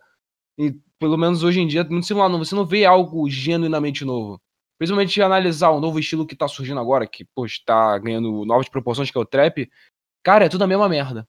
e, 0.58 0.74
pelo 0.98 1.16
menos 1.16 1.42
hoje 1.44 1.60
em 1.60 1.66
dia, 1.66 1.80
é 1.80 1.84
muito 1.84 2.06
similar. 2.06 2.28
Não, 2.28 2.38
você 2.38 2.54
não 2.54 2.66
vê 2.66 2.84
algo 2.84 3.28
genuinamente 3.30 4.04
novo. 4.04 4.38
principalmente 4.78 5.22
analisar 5.22 5.70
o 5.70 5.80
novo 5.80 5.98
estilo 5.98 6.26
que 6.26 6.36
tá 6.36 6.48
surgindo 6.48 6.80
agora, 6.80 7.06
que, 7.06 7.24
pô, 7.34 7.46
está 7.46 7.98
ganhando 7.98 8.44
novas 8.44 8.68
proporções, 8.68 9.10
que 9.10 9.16
é 9.18 9.20
o 9.20 9.24
trap, 9.26 9.70
cara, 10.24 10.46
é 10.46 10.48
tudo 10.50 10.64
a 10.64 10.66
mesma 10.66 10.88
merda. 10.88 11.26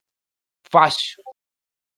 Fácil. 0.71 1.23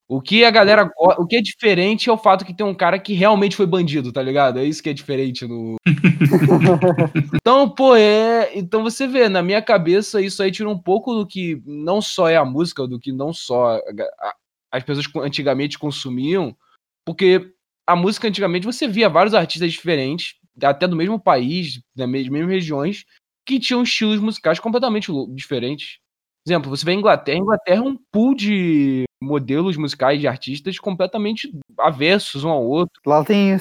O 0.07 0.21
que 0.21 0.45
a 0.45 0.51
galera. 0.51 0.89
O 0.97 1.25
que 1.25 1.35
é 1.35 1.41
diferente 1.41 2.09
é 2.09 2.13
o 2.13 2.17
fato 2.17 2.45
que 2.45 2.53
tem 2.53 2.65
um 2.65 2.75
cara 2.75 2.99
que 2.99 3.13
realmente 3.13 3.55
foi 3.55 3.65
bandido, 3.65 4.11
tá 4.11 4.21
ligado? 4.21 4.59
É 4.59 4.63
isso 4.63 4.83
que 4.83 4.89
é 4.89 4.93
diferente 4.93 5.47
no. 5.47 5.77
então, 7.33 7.69
pô, 7.69 7.95
é. 7.95 8.51
Então 8.55 8.83
você 8.83 9.07
vê, 9.07 9.27
na 9.27 9.41
minha 9.41 9.61
cabeça, 9.61 10.21
isso 10.21 10.43
aí 10.43 10.51
tira 10.51 10.69
um 10.69 10.77
pouco 10.77 11.13
do 11.15 11.25
que 11.25 11.61
não 11.65 12.01
só 12.01 12.29
é 12.29 12.35
a 12.37 12.45
música, 12.45 12.87
do 12.87 12.99
que 12.99 13.11
não 13.11 13.33
só 13.33 13.79
as 14.71 14.83
pessoas 14.83 15.07
antigamente 15.25 15.79
consumiam, 15.79 16.55
porque 17.05 17.51
a 17.87 17.95
música 17.95 18.27
antigamente 18.27 18.65
você 18.65 18.87
via 18.87 19.09
vários 19.09 19.33
artistas 19.33 19.71
diferentes, 19.71 20.35
até 20.61 20.87
do 20.87 20.95
mesmo 20.95 21.19
país, 21.19 21.81
das 21.95 22.07
mes- 22.09 22.27
mesmas 22.29 22.51
regiões, 22.51 23.05
que 23.45 23.59
tinham 23.59 23.83
estilos 23.83 24.19
musicais 24.19 24.59
completamente 24.59 25.11
diferentes. 25.33 25.99
Exemplo, 26.47 26.69
você 26.69 26.85
vê 26.85 26.91
a 26.91 26.95
Inglaterra, 26.95 27.37
a 27.37 27.41
Inglaterra 27.41 27.77
é 27.77 27.81
um 27.87 27.97
pool 28.11 28.35
de 28.35 29.03
modelos 29.21 29.75
musicais 29.77 30.19
de 30.19 30.27
artistas 30.27 30.77
completamente 30.77 31.51
avessos 31.79 32.43
um 32.43 32.49
ao 32.49 32.63
outro. 32.63 33.01
Lá 33.05 33.23
tem, 33.25 33.57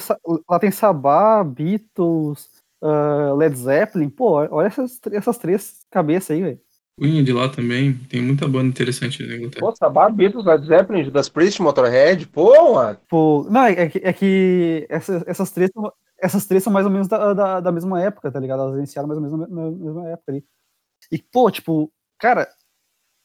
lá 0.47 0.59
tem 0.59 0.69
Sabá, 0.69 1.43
Beatles, 1.43 2.47
ah, 2.83 3.33
Led 3.35 3.55
Zeppelin. 3.57 4.09
Pô, 4.09 4.33
olha 4.33 4.67
essas, 4.67 4.99
essas 5.11 5.37
três 5.39 5.85
cabeças 5.89 6.31
aí, 6.31 6.43
velho. 6.43 6.59
Queen 6.99 7.23
de 7.23 7.33
lá 7.33 7.49
também. 7.49 7.93
Tem 8.07 8.21
muita 8.21 8.47
banda 8.47 8.67
interessante 8.67 9.25
na 9.25 9.35
Inglaterra. 9.35 9.65
Pô, 9.65 9.75
Sabá, 9.75 10.07
Beatles, 10.07 10.45
Led 10.45 10.65
Zeppelin, 10.67 11.03
Judas 11.05 11.27
Priest, 11.27 11.61
Motorhead, 11.61 12.27
pô, 12.27 12.75
mano. 12.75 12.99
Pô, 13.09 13.47
não, 13.49 13.63
é 13.65 13.89
que, 13.89 13.97
é 14.03 14.13
que 14.13 14.85
essas, 14.89 15.23
essas, 15.27 15.49
três, 15.51 15.71
são- 15.73 15.91
essas 16.19 16.45
três 16.45 16.63
são 16.63 16.71
mais 16.71 16.85
ou 16.85 16.91
menos 16.91 17.07
da, 17.07 17.33
da, 17.33 17.59
da 17.59 17.71
mesma 17.71 17.99
época, 18.01 18.31
tá 18.31 18.39
ligado? 18.39 18.61
Elas 18.61 18.77
iniciaram 18.77 19.07
mais 19.07 19.19
ou 19.19 19.27
menos 19.27 19.49
na, 19.49 19.61
na 19.63 19.71
mesma 19.71 20.07
época 20.09 20.31
ali. 20.31 20.43
E, 21.11 21.17
pô, 21.17 21.49
tipo, 21.51 21.91
cara, 22.19 22.47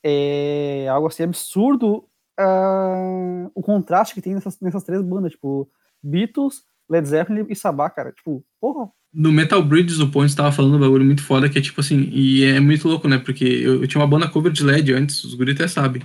é 0.02 0.88
algo 0.88 1.08
assim 1.08 1.24
absurdo 1.24 2.06
ah, 2.38 3.50
o 3.54 3.62
contraste 3.62 4.14
que 4.14 4.22
tem 4.22 4.34
nessas, 4.34 4.58
nessas 4.60 4.82
três 4.82 5.02
bandas, 5.02 5.32
tipo, 5.32 5.68
Beatles, 6.02 6.62
Led 6.88 7.06
Zeppelin 7.06 7.46
e 7.48 7.54
Sabá, 7.54 7.90
cara. 7.90 8.12
Tipo, 8.12 8.44
porra. 8.60 8.88
No 9.12 9.32
Metal 9.32 9.62
Bridges, 9.62 9.98
o 9.98 10.10
Pontes 10.10 10.34
tava 10.34 10.52
falando 10.52 10.76
um 10.76 10.80
bagulho 10.80 11.04
muito 11.04 11.22
foda, 11.22 11.48
que 11.48 11.58
é 11.58 11.62
tipo 11.62 11.80
assim, 11.80 12.08
e 12.12 12.44
é 12.44 12.60
muito 12.60 12.88
louco, 12.88 13.08
né? 13.08 13.18
Porque 13.18 13.44
eu, 13.44 13.82
eu 13.82 13.88
tinha 13.88 14.00
uma 14.00 14.06
banda 14.06 14.28
cover 14.28 14.52
de 14.52 14.64
LED 14.64 14.92
antes, 14.92 15.22
os 15.24 15.34
guri 15.34 15.52
até 15.52 15.66
sabem. 15.66 16.02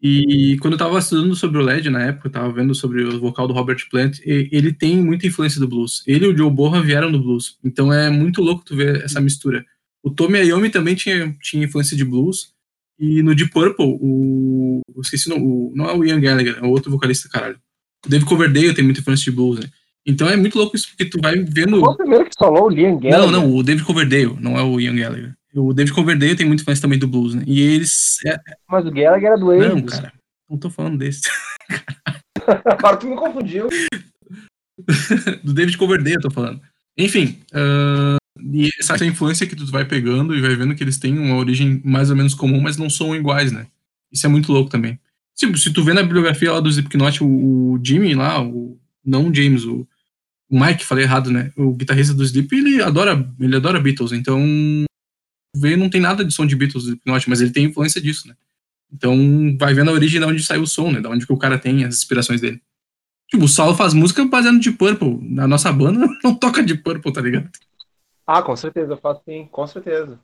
E 0.00 0.58
quando 0.60 0.74
eu 0.74 0.78
tava 0.78 0.98
estudando 0.98 1.34
sobre 1.34 1.58
o 1.58 1.62
LED 1.62 1.88
na 1.88 2.02
época, 2.02 2.28
eu 2.28 2.32
tava 2.32 2.52
vendo 2.52 2.74
sobre 2.74 3.04
o 3.04 3.20
vocal 3.20 3.48
do 3.48 3.54
Robert 3.54 3.88
Plant, 3.88 4.18
ele 4.24 4.72
tem 4.72 4.96
muita 4.96 5.26
influência 5.26 5.60
do 5.60 5.68
blues. 5.68 6.02
Ele 6.06 6.26
e 6.26 6.28
o 6.28 6.36
Joe 6.36 6.50
Borra 6.50 6.82
vieram 6.82 7.10
do 7.10 7.20
blues. 7.20 7.56
Então 7.64 7.92
é 7.92 8.10
muito 8.10 8.42
louco 8.42 8.64
tu 8.64 8.76
ver 8.76 9.02
essa 9.04 9.20
mistura. 9.20 9.64
O 10.02 10.10
Tommy 10.10 10.40
Iommi 10.40 10.70
também 10.70 10.96
tinha, 10.96 11.32
tinha 11.40 11.64
influência 11.64 11.96
de 11.96 12.04
blues. 12.04 12.51
E 13.04 13.20
no 13.22 13.34
Deep 13.34 13.50
Purple, 13.50 13.98
o. 14.00 14.80
Eu 14.94 15.00
esqueci 15.02 15.26
o 15.28 15.34
nome, 15.34 15.44
o- 15.44 15.72
não 15.74 15.90
é 15.90 15.92
o 15.92 16.04
Ian 16.04 16.20
Gallagher, 16.20 16.56
é 16.58 16.64
o 16.64 16.70
outro 16.70 16.88
vocalista, 16.90 17.28
caralho. 17.28 17.58
O 18.06 18.08
Dave 18.08 18.24
Coverdale 18.24 18.72
tem 18.74 18.84
muita 18.84 19.00
influência 19.00 19.24
de 19.24 19.32
blues, 19.36 19.58
né? 19.58 19.66
Então 20.06 20.28
é 20.28 20.36
muito 20.36 20.56
louco 20.56 20.76
isso, 20.76 20.88
porque 20.88 21.04
tu 21.06 21.18
vai 21.20 21.36
vendo. 21.38 21.80
Foi 21.80 21.88
o 21.94 21.96
primeiro 21.96 22.24
que 22.26 22.30
falou, 22.38 22.66
o 22.66 22.70
Liam 22.70 22.98
Gallagher. 22.98 23.18
Não, 23.20 23.30
não, 23.30 23.54
o 23.56 23.62
David 23.62 23.84
Coverdale, 23.84 24.36
não 24.40 24.56
é 24.56 24.62
o 24.62 24.78
Ian 24.80 24.94
Gallagher. 24.96 25.32
O 25.54 25.72
David 25.74 25.92
Coverdale 25.94 26.36
tem 26.36 26.46
muita 26.46 26.62
influência 26.62 26.82
também 26.82 26.98
do 26.98 27.08
blues, 27.08 27.34
né? 27.34 27.42
E 27.46 27.60
eles. 27.60 28.18
é- 28.24 28.38
Mas 28.68 28.86
o 28.86 28.90
Gallagher 28.92 29.26
era 29.30 29.36
do 29.38 29.46
não, 29.46 29.76
Ages. 29.78 29.84
cara, 29.90 30.12
não 30.48 30.58
tô 30.58 30.70
falando 30.70 30.98
desse. 30.98 31.22
Agora 32.66 32.96
tu 32.96 33.06
me 33.08 33.16
confundiu. 33.16 33.68
do 35.42 35.52
David 35.52 35.76
Coverdale, 35.76 36.16
eu 36.16 36.20
tô 36.22 36.30
falando. 36.30 36.60
Enfim, 36.98 37.38
ah, 37.52 38.16
e 38.52 38.70
essa 38.78 38.94
essa 38.94 39.06
influência 39.06 39.46
que 39.46 39.54
tu 39.54 39.66
vai 39.66 39.84
pegando 39.84 40.34
e 40.34 40.40
vai 40.40 40.56
vendo 40.56 40.74
que 40.74 40.82
eles 40.82 40.98
têm 40.98 41.18
uma 41.18 41.36
origem 41.36 41.80
mais 41.84 42.10
ou 42.10 42.16
menos 42.16 42.34
comum, 42.34 42.60
mas 42.60 42.76
não 42.76 42.90
são 42.90 43.14
iguais, 43.14 43.52
né? 43.52 43.66
Isso 44.10 44.26
é 44.26 44.28
muito 44.28 44.52
louco 44.52 44.70
também. 44.70 44.98
Tipo, 45.36 45.56
se 45.56 45.72
tu 45.72 45.82
vê 45.82 45.92
na 45.92 46.02
bibliografia 46.02 46.52
lá 46.52 46.60
do 46.60 46.68
Slipknot, 46.68 47.22
o, 47.22 47.26
o 47.26 47.80
Jimmy 47.82 48.14
lá, 48.14 48.42
o, 48.42 48.78
não 49.04 49.28
o 49.28 49.34
James, 49.34 49.64
o, 49.64 49.86
o 50.50 50.60
Mike, 50.60 50.84
falei 50.84 51.04
errado, 51.04 51.30
né? 51.30 51.52
O 51.56 51.72
guitarrista 51.74 52.14
do 52.14 52.22
Slip, 52.22 52.52
ele 52.54 52.82
adora, 52.82 53.28
ele 53.40 53.56
adora 53.56 53.80
Beatles, 53.80 54.12
então 54.12 54.40
vê, 55.56 55.76
não 55.76 55.88
tem 55.88 56.00
nada 56.00 56.24
de 56.24 56.32
som 56.32 56.46
de 56.46 56.56
Beatles 56.56 56.84
do 56.84 56.88
Slipknot, 56.90 57.28
mas 57.28 57.40
ele 57.40 57.50
tem 57.50 57.64
influência 57.64 58.00
disso, 58.00 58.28
né? 58.28 58.34
Então 58.92 59.16
vai 59.58 59.72
vendo 59.72 59.90
a 59.90 59.94
origem 59.94 60.20
de 60.20 60.26
onde 60.26 60.42
saiu 60.42 60.62
o 60.62 60.66
som, 60.66 60.90
né? 60.90 61.00
Da 61.00 61.08
onde 61.08 61.26
que 61.26 61.32
o 61.32 61.38
cara 61.38 61.58
tem 61.58 61.84
as 61.84 61.96
inspirações 61.96 62.40
dele. 62.40 62.60
Tipo, 63.28 63.44
o 63.44 63.48
Saulo 63.48 63.74
faz 63.74 63.94
música 63.94 64.22
baseado 64.26 64.60
de 64.60 64.70
Purple. 64.70 65.18
Na 65.22 65.48
nossa 65.48 65.72
banda 65.72 66.06
não 66.22 66.34
toca 66.34 66.62
de 66.62 66.74
Purple, 66.74 67.12
tá 67.12 67.22
ligado? 67.22 67.48
Ah, 68.34 68.42
com 68.42 68.56
certeza, 68.56 68.94
eu 68.94 68.96
faço 68.96 69.20
sim, 69.26 69.46
com 69.52 69.66
certeza. 69.66 70.18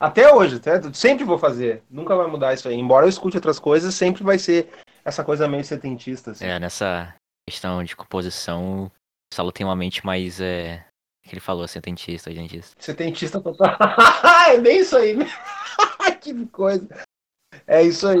Até 0.00 0.34
hoje, 0.34 0.56
até, 0.56 0.82
sempre 0.92 1.22
vou 1.22 1.38
fazer. 1.38 1.80
Nunca 1.88 2.16
vai 2.16 2.26
mudar 2.26 2.52
isso 2.52 2.66
aí. 2.66 2.74
Embora 2.74 3.06
eu 3.06 3.08
escute 3.08 3.36
outras 3.36 3.60
coisas, 3.60 3.94
sempre 3.94 4.24
vai 4.24 4.36
ser 4.36 4.68
essa 5.04 5.22
coisa 5.22 5.46
meio 5.46 5.62
setentista. 5.62 6.32
Assim. 6.32 6.44
É, 6.44 6.58
nessa 6.58 7.14
questão 7.48 7.84
de 7.84 7.94
composição, 7.94 8.86
o 8.86 8.90
Saulo 9.32 9.52
tem 9.52 9.64
uma 9.64 9.76
mente 9.76 10.04
mais. 10.04 10.40
É, 10.40 10.84
que 11.22 11.32
ele 11.32 11.40
falou, 11.40 11.68
setentista, 11.68 12.34
dentista. 12.34 12.74
Setentista 12.80 13.40
total. 13.40 13.76
é 14.50 14.58
bem 14.58 14.80
isso 14.80 14.96
aí. 14.96 15.16
que 16.20 16.46
coisa. 16.46 16.88
É 17.64 17.80
isso 17.80 18.08
aí. 18.08 18.18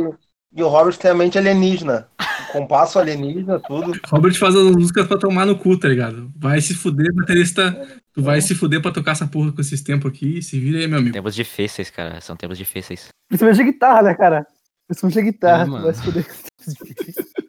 E 0.54 0.62
o 0.62 0.68
Robert 0.68 0.96
tem 0.96 1.10
a 1.10 1.14
mente 1.14 1.36
alienígena. 1.36 2.08
O 2.48 2.52
compasso 2.52 2.96
alienígena, 2.96 3.58
tudo. 3.58 3.98
Robert 4.06 4.38
faz 4.38 4.54
as 4.54 4.70
músicas 4.70 5.08
pra 5.08 5.18
tomar 5.18 5.46
no 5.46 5.58
cu, 5.58 5.76
tá 5.76 5.88
ligado? 5.88 6.30
Vai 6.36 6.60
se 6.60 6.74
fuder, 6.74 7.12
baterista. 7.12 7.99
Tu 8.12 8.22
vai 8.22 8.40
se 8.40 8.54
fuder 8.54 8.82
pra 8.82 8.90
tocar 8.90 9.12
essa 9.12 9.26
porra 9.26 9.52
com 9.52 9.60
esses 9.60 9.82
tempos 9.82 10.10
aqui. 10.10 10.42
Se 10.42 10.58
vira 10.58 10.78
aí, 10.78 10.88
meu 10.88 10.98
amigo. 10.98 11.14
Tempos 11.14 11.34
difíceis, 11.34 11.90
cara. 11.90 12.20
São 12.20 12.36
tempos 12.36 12.58
difíceis. 12.58 13.08
Principalmente 13.28 13.60
a 13.60 13.64
guitarra, 13.64 14.02
né, 14.02 14.14
cara? 14.14 14.46
Principalmente 14.88 15.18
a 15.18 15.22
guitarra. 15.22 15.62
É, 15.62 15.64
tu 15.66 15.70
mano. 15.70 15.84
vai 15.84 15.94
se 15.94 16.02
fuder. 16.02 16.26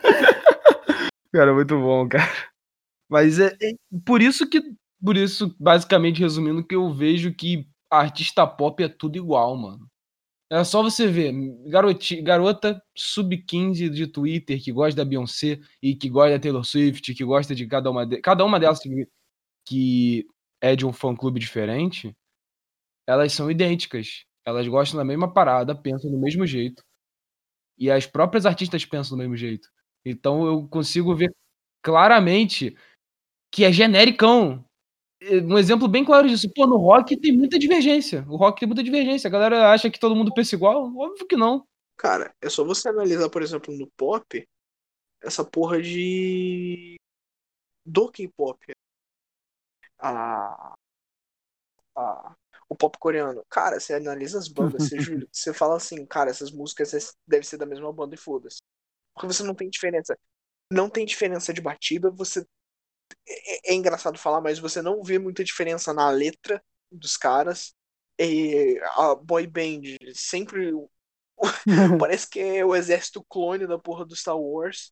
Cara, 1.34 1.54
muito 1.54 1.80
bom, 1.80 2.10
cara. 2.10 2.30
Mas 3.10 3.40
é, 3.40 3.56
é 3.62 3.74
por 4.06 4.22
isso 4.22 4.50
que. 4.50 4.62
Por 5.04 5.18
isso, 5.18 5.56
basicamente, 5.60 6.20
resumindo, 6.20 6.64
que 6.66 6.76
eu 6.76 6.94
vejo 6.94 7.34
que 7.34 7.68
artista 7.90 8.46
pop 8.46 8.84
é 8.84 8.88
tudo 8.88 9.18
igual, 9.18 9.58
mano. 9.58 9.88
É 10.52 10.64
só 10.66 10.84
você 10.84 11.08
ver, 11.08 11.34
garoti, 11.68 12.22
garota 12.22 12.82
sub-15 12.96 13.90
de 13.90 14.06
Twitter 14.06 14.62
que 14.62 14.72
gosta 14.72 14.98
da 14.98 15.10
Beyoncé 15.10 15.60
e 15.82 15.96
que 15.96 16.10
gosta 16.10 16.32
da 16.32 16.40
Taylor 16.40 16.66
Swift, 16.66 17.14
que 17.14 17.24
gosta 17.24 17.56
de 17.56 17.66
cada 17.66 17.90
uma 17.90 18.06
de, 18.06 18.18
cada 18.18 18.44
uma 18.44 18.60
delas 18.60 18.80
que, 18.80 19.08
que 19.66 20.26
é 20.62 20.76
de 20.76 20.86
um 20.86 20.94
fã-clube 20.94 21.40
diferente, 21.40 22.16
elas 23.08 23.34
são 23.34 23.50
idênticas. 23.50 24.24
Elas 24.46 24.68
gostam 24.68 24.98
da 24.98 25.04
mesma 25.04 25.32
parada, 25.32 25.76
pensam 25.76 26.10
do 26.10 26.18
mesmo 26.18 26.46
jeito. 26.46 26.84
E 27.78 27.90
as 27.90 28.06
próprias 28.06 28.46
artistas 28.46 28.86
pensam 28.86 29.18
do 29.18 29.22
mesmo 29.22 29.36
jeito. 29.36 29.68
Então 30.06 30.46
eu 30.46 30.68
consigo 30.68 31.16
ver 31.16 31.34
claramente 31.84 32.76
que 33.52 33.66
é 33.66 33.72
genericão. 33.72 34.64
Um 35.22 35.58
exemplo 35.58 35.88
bem 35.88 36.04
claro 36.04 36.28
disso. 36.28 36.52
Pô, 36.56 36.66
no 36.66 36.78
rock 36.78 37.20
tem 37.20 37.32
muita 37.32 37.60
divergência. 37.60 38.26
O 38.28 38.36
rock 38.36 38.60
tem 38.60 38.68
muita 38.68 38.84
divergência. 38.84 39.28
A 39.28 39.32
galera 39.32 39.72
acha 39.72 39.90
que 39.90 40.00
todo 40.00 40.16
mundo 40.16 40.34
pensa 40.34 40.56
igual? 40.56 40.86
Óbvio 40.96 41.28
que 41.28 41.36
não. 41.36 41.66
Cara, 41.98 42.34
é 42.42 42.50
só 42.50 42.64
você 42.64 42.90
analisar, 42.90 43.30
por 43.30 43.44
exemplo, 43.44 43.76
no 43.76 43.88
pop, 43.96 44.44
essa 45.22 45.46
porra 45.46 45.80
de. 45.82 46.96
do 47.86 48.12
K-pop. 48.12 48.58
A... 50.02 50.76
a- 51.96 52.36
O 52.70 52.76
pop 52.76 52.98
coreano. 53.00 53.44
Cara, 53.50 53.80
você 53.80 53.94
analisa 53.94 54.40
as 54.40 54.48
bandas, 54.48 54.86
você, 54.86 54.98
jura, 55.00 55.28
você 55.32 55.54
fala 55.54 55.76
assim, 55.78 56.06
cara, 56.06 56.30
essas 56.30 56.52
músicas 56.52 56.94
é- 56.94 57.00
devem 57.28 57.44
ser 57.44 57.58
da 57.58 57.66
mesma 57.66 57.92
banda 57.92 58.16
e 58.16 58.18
foda-se. 58.18 58.60
Porque 59.14 59.28
você 59.28 59.44
não 59.44 59.56
tem 59.56 59.70
diferença. 59.70 60.18
Não 60.72 60.90
tem 60.90 61.06
diferença 61.06 61.54
de 61.54 61.62
batida, 61.62 62.12
você. 62.12 62.46
É, 63.28 63.74
é 63.74 63.76
engraçado 63.76 64.18
falar, 64.20 64.42
mas 64.42 64.60
você 64.60 64.82
não 64.82 65.04
vê 65.04 65.20
muita 65.20 65.44
diferença 65.44 65.94
na 65.94 66.10
letra 66.10 66.64
dos 66.92 67.18
caras. 67.18 67.74
E 68.20 68.80
a 68.98 69.16
boy 69.16 69.48
band 69.48 69.82
sempre 70.16 70.74
Parece 71.98 72.30
que 72.30 72.40
é 72.40 72.66
o 72.66 72.76
exército 72.76 73.24
clone 73.30 73.68
da 73.68 73.78
porra 73.80 74.06
do 74.06 74.16
Star 74.16 74.38
Wars. 74.40 74.92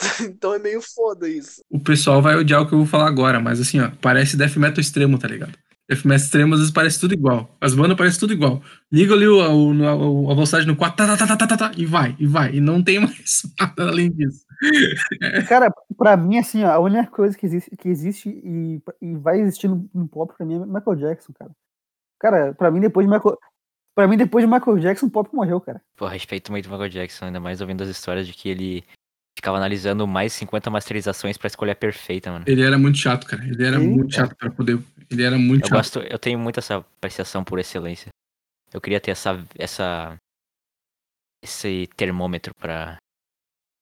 então 0.22 0.54
é 0.54 0.58
meio 0.58 0.80
foda 0.82 1.28
isso. 1.28 1.62
O 1.70 1.80
pessoal 1.80 2.20
vai 2.22 2.36
odiar 2.36 2.62
o 2.62 2.66
que 2.68 2.74
eu 2.74 2.78
vou 2.78 2.86
falar 2.86 3.06
agora, 3.08 3.40
mas 3.40 3.60
assim, 3.60 3.80
ó, 3.80 3.90
parece 4.00 4.36
death 4.36 4.56
metal 4.56 4.80
extremo, 4.80 5.18
tá 5.18 5.28
ligado? 5.28 5.52
Death 5.88 6.04
metal 6.04 6.16
extremo 6.24 6.54
às 6.54 6.60
vezes 6.60 6.72
parece 6.74 7.00
tudo 7.00 7.14
igual. 7.14 7.56
As 7.60 7.74
bandas 7.74 7.96
parecem 7.96 8.20
tudo 8.20 8.32
igual. 8.32 8.62
Liga 8.90 9.14
ali 9.14 9.26
o, 9.26 9.38
o, 9.38 10.26
o- 10.26 10.30
a 10.30 10.34
velocidade 10.34 10.66
no 10.66 10.76
4, 10.76 10.96
tá, 10.96 11.16
tá, 11.16 11.26
tá, 11.26 11.36
tá, 11.36 11.46
tá, 11.46 11.56
tá, 11.56 11.72
e 11.76 11.84
vai, 11.84 12.14
e 12.18 12.26
vai. 12.26 12.54
E 12.54 12.60
não 12.60 12.82
tem 12.82 12.98
mais 13.00 13.42
nada 13.60 13.88
além 13.88 14.10
disso. 14.10 14.44
Cara, 15.48 15.72
pra 15.96 16.16
mim, 16.16 16.38
assim, 16.38 16.62
ó, 16.64 16.70
a 16.70 16.78
única 16.78 17.06
coisa 17.10 17.36
que 17.36 17.44
existe, 17.46 17.76
que 17.76 17.88
existe 17.88 18.28
e, 18.28 18.80
e 19.00 19.14
vai 19.16 19.40
existir 19.40 19.68
no, 19.68 19.88
no 19.92 20.06
pop 20.08 20.32
pra 20.36 20.46
mim 20.46 20.54
é 20.62 20.66
Michael 20.66 20.96
Jackson, 20.96 21.32
cara. 21.36 21.50
Cara, 22.20 22.54
pra 22.54 22.70
mim, 22.70 22.80
depois 22.80 23.06
de 23.06 23.12
Michael. 23.12 23.36
Pra 23.94 24.06
mim, 24.08 24.16
depois 24.16 24.44
de 24.46 24.50
Michael 24.50 24.78
Jackson, 24.78 25.06
o 25.06 25.10
pop 25.10 25.28
morreu, 25.34 25.60
cara. 25.60 25.82
Pô, 25.96 26.06
respeito 26.06 26.50
muito 26.50 26.66
o 26.66 26.70
Michael 26.70 26.88
Jackson, 26.88 27.26
ainda 27.26 27.40
mais 27.40 27.60
ouvindo 27.60 27.82
as 27.82 27.90
histórias 27.90 28.26
de 28.26 28.32
que 28.32 28.48
ele 28.48 28.84
ficava 29.36 29.56
analisando 29.56 30.06
mais 30.06 30.32
50 30.32 30.70
masterizações 30.70 31.36
pra 31.36 31.46
escolher 31.46 31.72
a 31.72 31.76
perfeita, 31.76 32.30
mano. 32.30 32.44
Ele 32.46 32.62
era 32.62 32.78
muito 32.78 32.98
chato, 32.98 33.26
cara. 33.26 33.44
Ele 33.44 33.64
era 33.64 33.78
Sim, 33.78 33.88
muito 33.88 34.14
chato 34.14 34.36
pra 34.36 34.50
poder. 34.50 34.78
Ele 35.10 35.22
era 35.22 35.38
muito 35.38 35.64
Eu 35.64 35.68
chato. 35.68 35.76
gosto, 35.78 35.98
eu 36.00 36.18
tenho 36.18 36.38
muito 36.38 36.58
essa 36.58 36.76
apreciação 36.76 37.42
por 37.44 37.58
excelência. 37.58 38.08
Eu 38.72 38.80
queria 38.80 39.00
ter 39.00 39.10
essa, 39.10 39.44
essa, 39.58 40.16
esse 41.42 41.88
termômetro 41.96 42.52
pra 42.58 42.96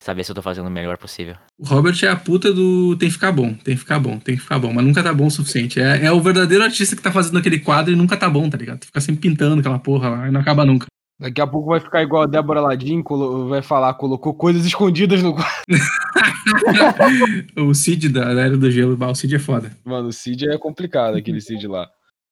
saber 0.02 0.24
se 0.24 0.30
eu 0.32 0.34
tô 0.34 0.42
fazendo 0.42 0.66
o 0.66 0.70
melhor 0.70 0.96
possível. 0.96 1.36
O 1.58 1.66
Robert 1.66 1.94
é 2.02 2.08
a 2.08 2.16
puta 2.16 2.52
do 2.52 2.96
tem 2.96 3.08
que 3.08 3.14
ficar 3.14 3.30
bom, 3.32 3.54
tem 3.54 3.74
que 3.74 3.80
ficar 3.80 4.00
bom, 4.00 4.18
tem 4.18 4.34
que 4.34 4.42
ficar 4.42 4.58
bom, 4.58 4.72
mas 4.72 4.84
nunca 4.84 5.02
tá 5.02 5.12
bom 5.12 5.26
o 5.26 5.30
suficiente. 5.30 5.78
É, 5.78 6.06
é 6.06 6.10
o 6.12 6.20
verdadeiro 6.20 6.64
artista 6.64 6.96
que 6.96 7.02
tá 7.02 7.12
fazendo 7.12 7.38
aquele 7.38 7.60
quadro 7.60 7.92
e 7.92 7.96
nunca 7.96 8.16
tá 8.16 8.28
bom, 8.28 8.48
tá 8.48 8.56
ligado? 8.56 8.84
Fica 8.84 9.00
sempre 9.00 9.20
pintando 9.20 9.60
aquela 9.60 9.78
porra 9.78 10.08
lá 10.08 10.28
e 10.28 10.30
não 10.30 10.40
acaba 10.40 10.64
nunca. 10.64 10.86
Daqui 11.20 11.38
a 11.40 11.46
pouco 11.46 11.68
vai 11.68 11.80
ficar 11.80 12.02
igual 12.02 12.22
a 12.22 12.26
Débora 12.26 12.62
Ladin, 12.62 13.02
colo- 13.02 13.46
vai 13.48 13.60
falar, 13.60 13.92
colocou 13.94 14.32
coisas 14.32 14.64
escondidas 14.64 15.22
no 15.22 15.34
quadro. 15.34 15.52
o 17.56 17.74
Cid 17.74 18.08
da, 18.08 18.32
da 18.32 18.40
Era 18.40 18.56
do 18.56 18.70
Gelo, 18.70 18.96
o 18.98 19.14
Cid 19.14 19.36
é 19.36 19.38
foda. 19.38 19.70
Mano, 19.84 20.08
o 20.08 20.12
Cid 20.12 20.48
é 20.48 20.56
complicado, 20.56 21.16
aquele 21.16 21.40
Cid 21.40 21.66
lá. 21.66 21.88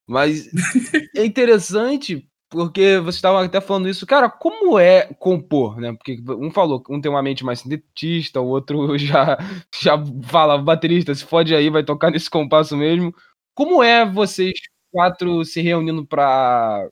Mas 0.07 0.49
é 1.15 1.23
interessante 1.23 2.27
porque 2.49 2.97
você 2.97 3.17
estava 3.17 3.45
até 3.45 3.61
falando 3.61 3.87
isso. 3.87 4.07
Cara, 4.07 4.27
como 4.27 4.79
é 4.79 5.03
compor, 5.19 5.79
né? 5.79 5.93
Porque 5.93 6.17
um 6.27 6.49
falou, 6.49 6.81
um 6.89 6.99
tem 6.99 7.11
uma 7.11 7.21
mente 7.21 7.45
mais 7.45 7.59
sintetista, 7.59 8.41
o 8.41 8.47
outro 8.47 8.97
já, 8.97 9.37
já 9.79 10.03
fala, 10.23 10.57
baterista, 10.57 11.13
se 11.13 11.23
fode 11.23 11.53
aí, 11.53 11.69
vai 11.69 11.83
tocar 11.83 12.09
nesse 12.09 12.27
compasso 12.29 12.75
mesmo. 12.75 13.13
Como 13.53 13.83
é 13.83 14.03
vocês 14.03 14.53
quatro 14.91 15.45
se 15.45 15.61
reunindo 15.61 16.03
pra, 16.07 16.87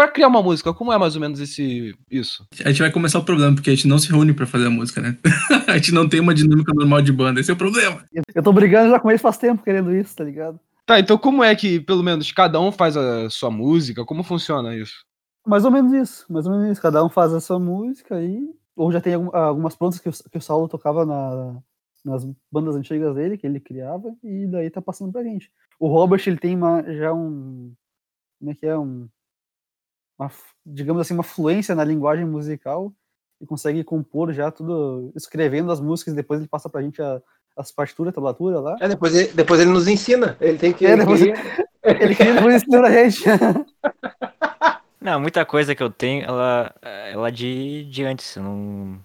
pra 0.00 0.08
criar 0.10 0.28
uma 0.28 0.42
música? 0.42 0.72
Como 0.72 0.92
é 0.92 0.96
mais 0.98 1.14
ou 1.14 1.20
menos 1.20 1.40
esse, 1.40 1.94
isso? 2.10 2.46
A 2.64 2.68
gente 2.70 2.80
vai 2.80 2.90
começar 2.90 3.18
o 3.18 3.24
problema, 3.24 3.54
porque 3.54 3.70
a 3.70 3.74
gente 3.74 3.86
não 3.86 3.98
se 3.98 4.10
reúne 4.10 4.32
pra 4.32 4.46
fazer 4.46 4.66
a 4.66 4.70
música, 4.70 5.00
né? 5.00 5.18
a 5.68 5.76
gente 5.76 5.92
não 5.92 6.08
tem 6.08 6.20
uma 6.20 6.34
dinâmica 6.34 6.72
normal 6.74 7.02
de 7.02 7.12
banda, 7.12 7.38
esse 7.40 7.50
é 7.50 7.54
o 7.54 7.56
problema. 7.56 8.02
Eu 8.34 8.42
tô 8.42 8.52
brigando 8.52 8.90
já 8.90 8.98
com 8.98 9.10
eles 9.10 9.20
faz 9.20 9.36
tempo 9.36 9.62
querendo 9.62 9.94
isso, 9.94 10.16
tá 10.16 10.24
ligado? 10.24 10.58
Tá, 10.86 10.98
então 10.98 11.18
como 11.18 11.44
é 11.44 11.54
que, 11.54 11.78
pelo 11.80 12.02
menos, 12.02 12.32
cada 12.32 12.60
um 12.60 12.72
faz 12.72 12.96
a 12.96 13.28
sua 13.30 13.50
música? 13.50 14.04
Como 14.04 14.22
funciona 14.22 14.74
isso? 14.74 15.04
Mais 15.46 15.64
ou 15.64 15.70
menos 15.70 15.92
isso, 15.92 16.24
mais 16.32 16.46
ou 16.46 16.52
menos 16.52 16.72
isso. 16.72 16.82
Cada 16.82 17.04
um 17.04 17.08
faz 17.08 17.32
a 17.32 17.40
sua 17.40 17.58
música 17.58 18.20
e. 18.22 18.40
Ou 18.74 18.90
já 18.90 19.00
tem 19.00 19.14
algum- 19.14 19.34
algumas 19.36 19.76
prontas 19.76 19.98
que 20.00 20.08
o, 20.08 20.12
que 20.12 20.38
o 20.38 20.40
Saulo 20.40 20.66
tocava 20.68 21.04
na- 21.04 21.58
nas 22.04 22.26
bandas 22.50 22.74
antigas 22.74 23.14
dele, 23.14 23.36
que 23.36 23.46
ele 23.46 23.60
criava, 23.60 24.14
e 24.24 24.46
daí 24.46 24.70
tá 24.70 24.80
passando 24.80 25.12
pra 25.12 25.22
gente. 25.22 25.50
O 25.78 25.86
Robert, 25.88 26.22
ele 26.26 26.38
tem 26.38 26.56
uma, 26.56 26.82
já 26.82 27.12
um. 27.12 27.72
Como 28.38 28.50
é 28.50 28.54
que 28.54 28.66
é? 28.66 28.76
Um, 28.78 29.06
uma, 30.20 30.30
digamos 30.66 31.00
assim, 31.00 31.14
uma 31.14 31.22
fluência 31.22 31.74
na 31.74 31.84
linguagem 31.84 32.24
musical 32.24 32.92
e 33.40 33.46
consegue 33.46 33.82
compor 33.82 34.32
já 34.32 34.50
tudo, 34.50 35.10
escrevendo 35.16 35.72
as 35.72 35.80
músicas, 35.80 36.12
e 36.12 36.16
depois 36.16 36.40
ele 36.40 36.48
passa 36.48 36.68
pra 36.68 36.82
gente 36.82 37.00
a- 37.00 37.20
as 37.56 37.72
partituras, 37.72 38.12
a 38.12 38.14
tablatura 38.14 38.60
lá. 38.60 38.76
É, 38.80 38.88
depois 38.88 39.14
ele, 39.14 39.32
depois 39.32 39.60
ele 39.60 39.70
nos 39.70 39.88
ensina. 39.88 40.36
Ele 40.40 40.58
tem 40.58 40.72
que. 40.72 40.84
É, 40.86 40.96
depois- 40.96 41.22
ele- 41.22 41.32
Ele 41.82 42.14
queria 42.14 42.34
depois 42.34 42.56
ensinar 42.56 42.84
a 42.84 42.90
gente. 42.92 43.22
Não, 45.00 45.18
muita 45.18 45.46
coisa 45.46 45.74
que 45.74 45.82
eu 45.82 45.88
tenho, 45.90 46.24
ela, 46.26 46.74
ela 46.82 47.32
de, 47.32 47.84
de 47.84 48.04
antes. 48.04 48.36
Não, 48.36 49.00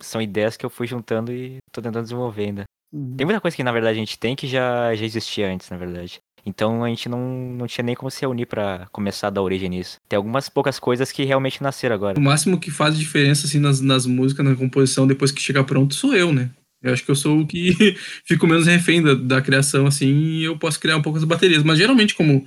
são 0.00 0.20
ideias 0.20 0.56
que 0.56 0.66
eu 0.66 0.70
fui 0.70 0.86
juntando 0.88 1.32
e 1.32 1.58
tô 1.72 1.80
tentando 1.80 2.02
desenvolver 2.02 2.42
ainda. 2.46 2.64
Uhum. 2.92 3.14
Tem 3.16 3.24
muita 3.24 3.40
coisa 3.40 3.56
que 3.56 3.62
na 3.62 3.70
verdade 3.70 3.96
a 3.96 4.00
gente 4.00 4.18
tem 4.18 4.34
que 4.34 4.48
já, 4.48 4.92
já 4.96 5.04
existia 5.04 5.48
antes, 5.48 5.70
na 5.70 5.76
verdade. 5.76 6.20
Então 6.44 6.82
a 6.82 6.88
gente 6.88 7.08
não, 7.08 7.20
não 7.56 7.66
tinha 7.66 7.84
nem 7.84 7.94
como 7.94 8.10
se 8.10 8.20
reunir 8.20 8.46
pra 8.46 8.86
começar 8.90 9.28
a 9.28 9.30
dar 9.30 9.42
origem 9.42 9.68
nisso. 9.68 9.98
Tem 10.08 10.16
algumas 10.16 10.48
poucas 10.48 10.78
coisas 10.78 11.12
que 11.12 11.24
realmente 11.24 11.62
nasceram 11.62 11.94
agora. 11.94 12.18
O 12.18 12.22
máximo 12.22 12.58
que 12.58 12.70
faz 12.70 12.98
diferença, 12.98 13.46
assim, 13.46 13.58
nas, 13.58 13.80
nas 13.80 14.06
músicas, 14.06 14.44
na 14.44 14.54
composição, 14.56 15.06
depois 15.06 15.30
que 15.30 15.40
chega 15.40 15.62
pronto, 15.62 15.94
sou 15.94 16.14
eu, 16.14 16.32
né? 16.32 16.50
Eu 16.82 16.92
acho 16.92 17.04
que 17.04 17.10
eu 17.10 17.14
sou 17.14 17.40
o 17.40 17.46
que 17.46 17.72
fico 18.26 18.46
menos 18.46 18.66
refém 18.66 19.00
da, 19.00 19.14
da 19.14 19.40
criação, 19.40 19.86
assim, 19.86 20.08
e 20.12 20.42
eu 20.44 20.58
posso 20.58 20.80
criar 20.80 20.96
um 20.96 21.02
pouco 21.02 21.16
as 21.18 21.24
baterias. 21.24 21.62
Mas 21.62 21.78
geralmente, 21.78 22.14
como 22.14 22.44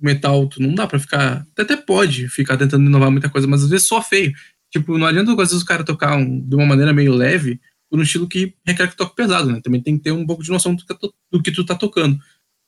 metal, 0.00 0.46
tu 0.48 0.60
não 0.62 0.74
dá 0.74 0.86
pra 0.86 0.98
ficar. 0.98 1.46
Até 1.58 1.76
pode 1.76 2.28
ficar 2.28 2.56
tentando 2.56 2.86
inovar 2.86 3.10
muita 3.10 3.28
coisa, 3.28 3.46
mas 3.46 3.62
às 3.62 3.68
vezes 3.70 3.86
só 3.86 4.00
feio. 4.02 4.32
Tipo, 4.72 4.96
não 4.98 5.06
adianta 5.06 5.30
às 5.32 5.50
vezes 5.50 5.62
o 5.62 5.66
cara 5.66 5.84
tocar 5.84 6.16
um- 6.16 6.40
de 6.40 6.56
uma 6.56 6.66
maneira 6.66 6.92
meio 6.92 7.12
leve 7.14 7.60
por 7.90 7.98
um 7.98 8.02
estilo 8.02 8.26
que 8.26 8.54
requer 8.66 8.88
que 8.88 8.96
toque 8.96 9.14
pesado, 9.14 9.52
né? 9.52 9.60
Também 9.62 9.80
tem 9.80 9.96
que 9.96 10.02
ter 10.02 10.12
um 10.12 10.26
pouco 10.26 10.42
de 10.42 10.50
noção 10.50 10.74
do 10.74 10.82
que, 10.84 10.88
tá 10.88 11.08
do 11.30 11.42
que 11.42 11.52
tu 11.52 11.64
tá 11.64 11.74
tocando. 11.76 12.18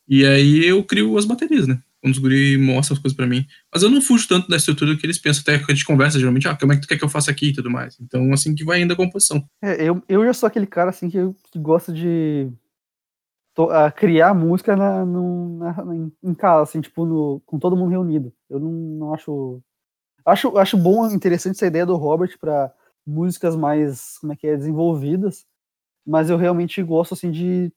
E 0.07 0.25
aí 0.25 0.65
eu 0.65 0.83
crio 0.83 1.17
as 1.17 1.25
baterias, 1.25 1.67
né? 1.67 1.81
Quando 2.01 2.13
os 2.13 2.19
guri 2.19 2.57
mostram 2.57 2.95
as 2.95 3.01
coisas 3.01 3.15
pra 3.15 3.25
mim. 3.27 3.45
Mas 3.73 3.83
eu 3.83 3.89
não 3.89 4.01
fujo 4.01 4.27
tanto 4.27 4.47
da 4.47 4.55
estrutura 4.57 4.95
que 4.95 5.05
eles 5.05 5.17
pensam, 5.17 5.41
até 5.41 5.57
que 5.57 5.71
a 5.71 5.73
gente 5.75 5.85
conversa 5.85 6.19
geralmente, 6.19 6.47
ah, 6.47 6.55
como 6.55 6.71
é 6.71 6.75
que 6.75 6.83
tu 6.83 6.87
quer 6.87 6.97
que 6.97 7.03
eu 7.03 7.09
faça 7.09 7.31
aqui 7.31 7.47
e 7.47 7.53
tudo 7.53 7.69
mais. 7.69 7.97
Então, 7.99 8.31
assim 8.31 8.53
que 8.55 8.63
vai 8.63 8.81
indo 8.81 8.93
a 8.93 8.95
composição. 8.95 9.43
É, 9.61 9.83
eu, 9.83 10.01
eu 10.07 10.23
já 10.25 10.33
sou 10.33 10.47
aquele 10.47 10.67
cara 10.67 10.91
assim 10.91 11.09
que, 11.09 11.17
que 11.51 11.59
gosta 11.59 11.91
de 11.91 12.49
to- 13.55 13.69
ah, 13.71 13.91
criar 13.91 14.33
música 14.33 14.75
na, 14.75 15.05
no- 15.05 15.57
na- 15.57 15.83
em 16.23 16.33
casa, 16.33 16.63
assim, 16.63 16.81
tipo, 16.81 17.05
no- 17.05 17.41
com 17.45 17.57
todo 17.59 17.75
mundo 17.75 17.89
reunido. 17.89 18.31
Eu 18.49 18.59
não, 18.59 18.71
não 18.71 19.13
acho. 19.13 19.61
Acho, 20.25 20.57
acho 20.57 20.77
bom, 20.77 21.09
interessante 21.11 21.55
essa 21.55 21.67
ideia 21.67 21.85
do 21.85 21.95
Robert 21.95 22.37
para 22.39 22.71
músicas 23.05 23.55
mais, 23.55 24.17
como 24.19 24.33
é 24.33 24.35
que 24.35 24.45
é, 24.47 24.57
desenvolvidas, 24.57 25.45
mas 26.05 26.29
eu 26.29 26.37
realmente 26.37 26.81
gosto, 26.83 27.13
assim, 27.13 27.31
de. 27.31 27.71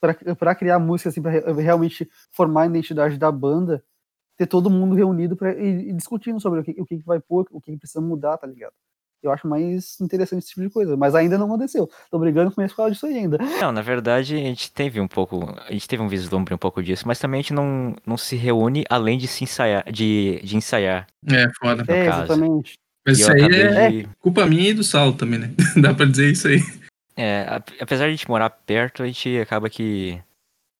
Para 0.00 0.54
criar 0.54 0.78
música, 0.78 1.08
assim, 1.08 1.22
para 1.22 1.52
realmente 1.52 2.08
formar 2.30 2.62
a 2.62 2.66
identidade 2.66 3.18
da 3.18 3.30
banda, 3.30 3.82
ter 4.36 4.46
todo 4.46 4.70
mundo 4.70 4.94
reunido 4.94 5.36
pra, 5.36 5.52
e, 5.54 5.90
e 5.90 5.92
discutindo 5.92 6.40
sobre 6.40 6.60
o 6.60 6.64
que, 6.64 6.74
o 6.78 6.84
que 6.84 6.96
vai 6.98 7.20
pôr, 7.20 7.46
o 7.50 7.60
que 7.60 7.76
precisa 7.76 8.00
mudar, 8.00 8.36
tá 8.36 8.46
ligado? 8.46 8.72
Eu 9.22 9.32
acho 9.32 9.48
mais 9.48 9.98
interessante 10.00 10.40
esse 10.40 10.50
tipo 10.50 10.60
de 10.60 10.70
coisa, 10.70 10.96
mas 10.96 11.14
ainda 11.14 11.38
não 11.38 11.46
aconteceu. 11.46 11.90
Tô 12.10 12.18
brigando 12.18 12.52
com 12.52 12.60
a 12.60 12.66
escola 12.66 12.90
disso 12.90 13.06
aí 13.06 13.18
ainda. 13.18 13.38
Não, 13.38 13.72
na 13.72 13.82
verdade, 13.82 14.34
a 14.34 14.38
gente 14.38 14.70
teve 14.70 15.00
um 15.00 15.08
pouco. 15.08 15.52
A 15.66 15.72
gente 15.72 15.88
teve 15.88 16.02
um 16.02 16.08
vislumbre 16.08 16.54
um 16.54 16.58
pouco 16.58 16.82
disso, 16.82 17.04
mas 17.06 17.18
também 17.18 17.40
a 17.40 17.42
gente 17.42 17.54
não, 17.54 17.96
não 18.06 18.16
se 18.16 18.36
reúne 18.36 18.84
além 18.88 19.18
de 19.18 19.26
se 19.26 19.42
ensaiar, 19.42 19.90
de, 19.90 20.40
de 20.44 20.56
ensaiar. 20.56 21.06
É, 21.28 21.46
foda. 21.58 21.84
É, 21.88 22.06
exatamente. 22.06 22.74
Mas 23.06 23.18
isso 23.18 23.30
eu 23.30 23.34
aí 23.34 23.54
é 23.54 23.90
de. 23.90 24.08
culpa 24.20 24.46
minha 24.46 24.70
e 24.70 24.74
do 24.74 24.84
Saulo 24.84 25.14
também, 25.14 25.38
né? 25.38 25.50
Dá 25.80 25.94
pra 25.94 26.06
dizer 26.06 26.30
isso 26.30 26.48
aí. 26.48 26.60
É, 27.16 27.46
ap- 27.48 27.70
apesar 27.80 28.04
de 28.04 28.08
a 28.08 28.16
gente 28.16 28.28
morar 28.28 28.50
perto, 28.50 29.02
a 29.02 29.06
gente 29.06 29.38
acaba 29.38 29.70
que. 29.70 30.20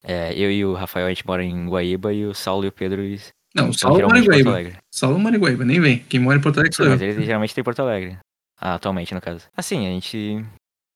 é, 0.05 0.32
eu 0.34 0.51
e 0.51 0.64
o 0.64 0.74
Rafael, 0.74 1.07
a 1.07 1.09
gente 1.09 1.26
mora 1.26 1.43
em 1.43 1.68
Guaíba 1.68 2.12
e 2.12 2.24
o 2.26 2.34
Saulo 2.34 2.64
e 2.64 2.68
o 2.68 2.72
Pedro 2.72 3.03
eles 3.03 3.32
Não, 3.55 3.70
o 3.70 3.78
Saulo 3.78 4.03
mora 4.03 4.18
em 4.18 4.24
Guaíba. 4.24 4.72
Saulo 4.91 5.18
mora 5.18 5.37
em 5.37 5.41
Guaíba, 5.41 5.64
nem 5.64 5.80
vem. 5.80 5.99
Quem 6.01 6.20
mora 6.20 6.39
em 6.39 6.41
Porto 6.43 6.59
Alegre 6.59 6.76
sou 6.76 6.84
eu. 6.87 6.93
mas 6.93 7.03
eles 7.03 7.24
geralmente 7.24 7.55
têm 7.55 7.64
Porto 7.64 7.80
Alegre. 7.80 8.18
Ah, 8.61 8.74
atualmente, 8.74 9.14
no 9.14 9.20
caso. 9.20 9.47
Assim, 9.57 9.87
a 9.87 9.91
gente 9.91 10.45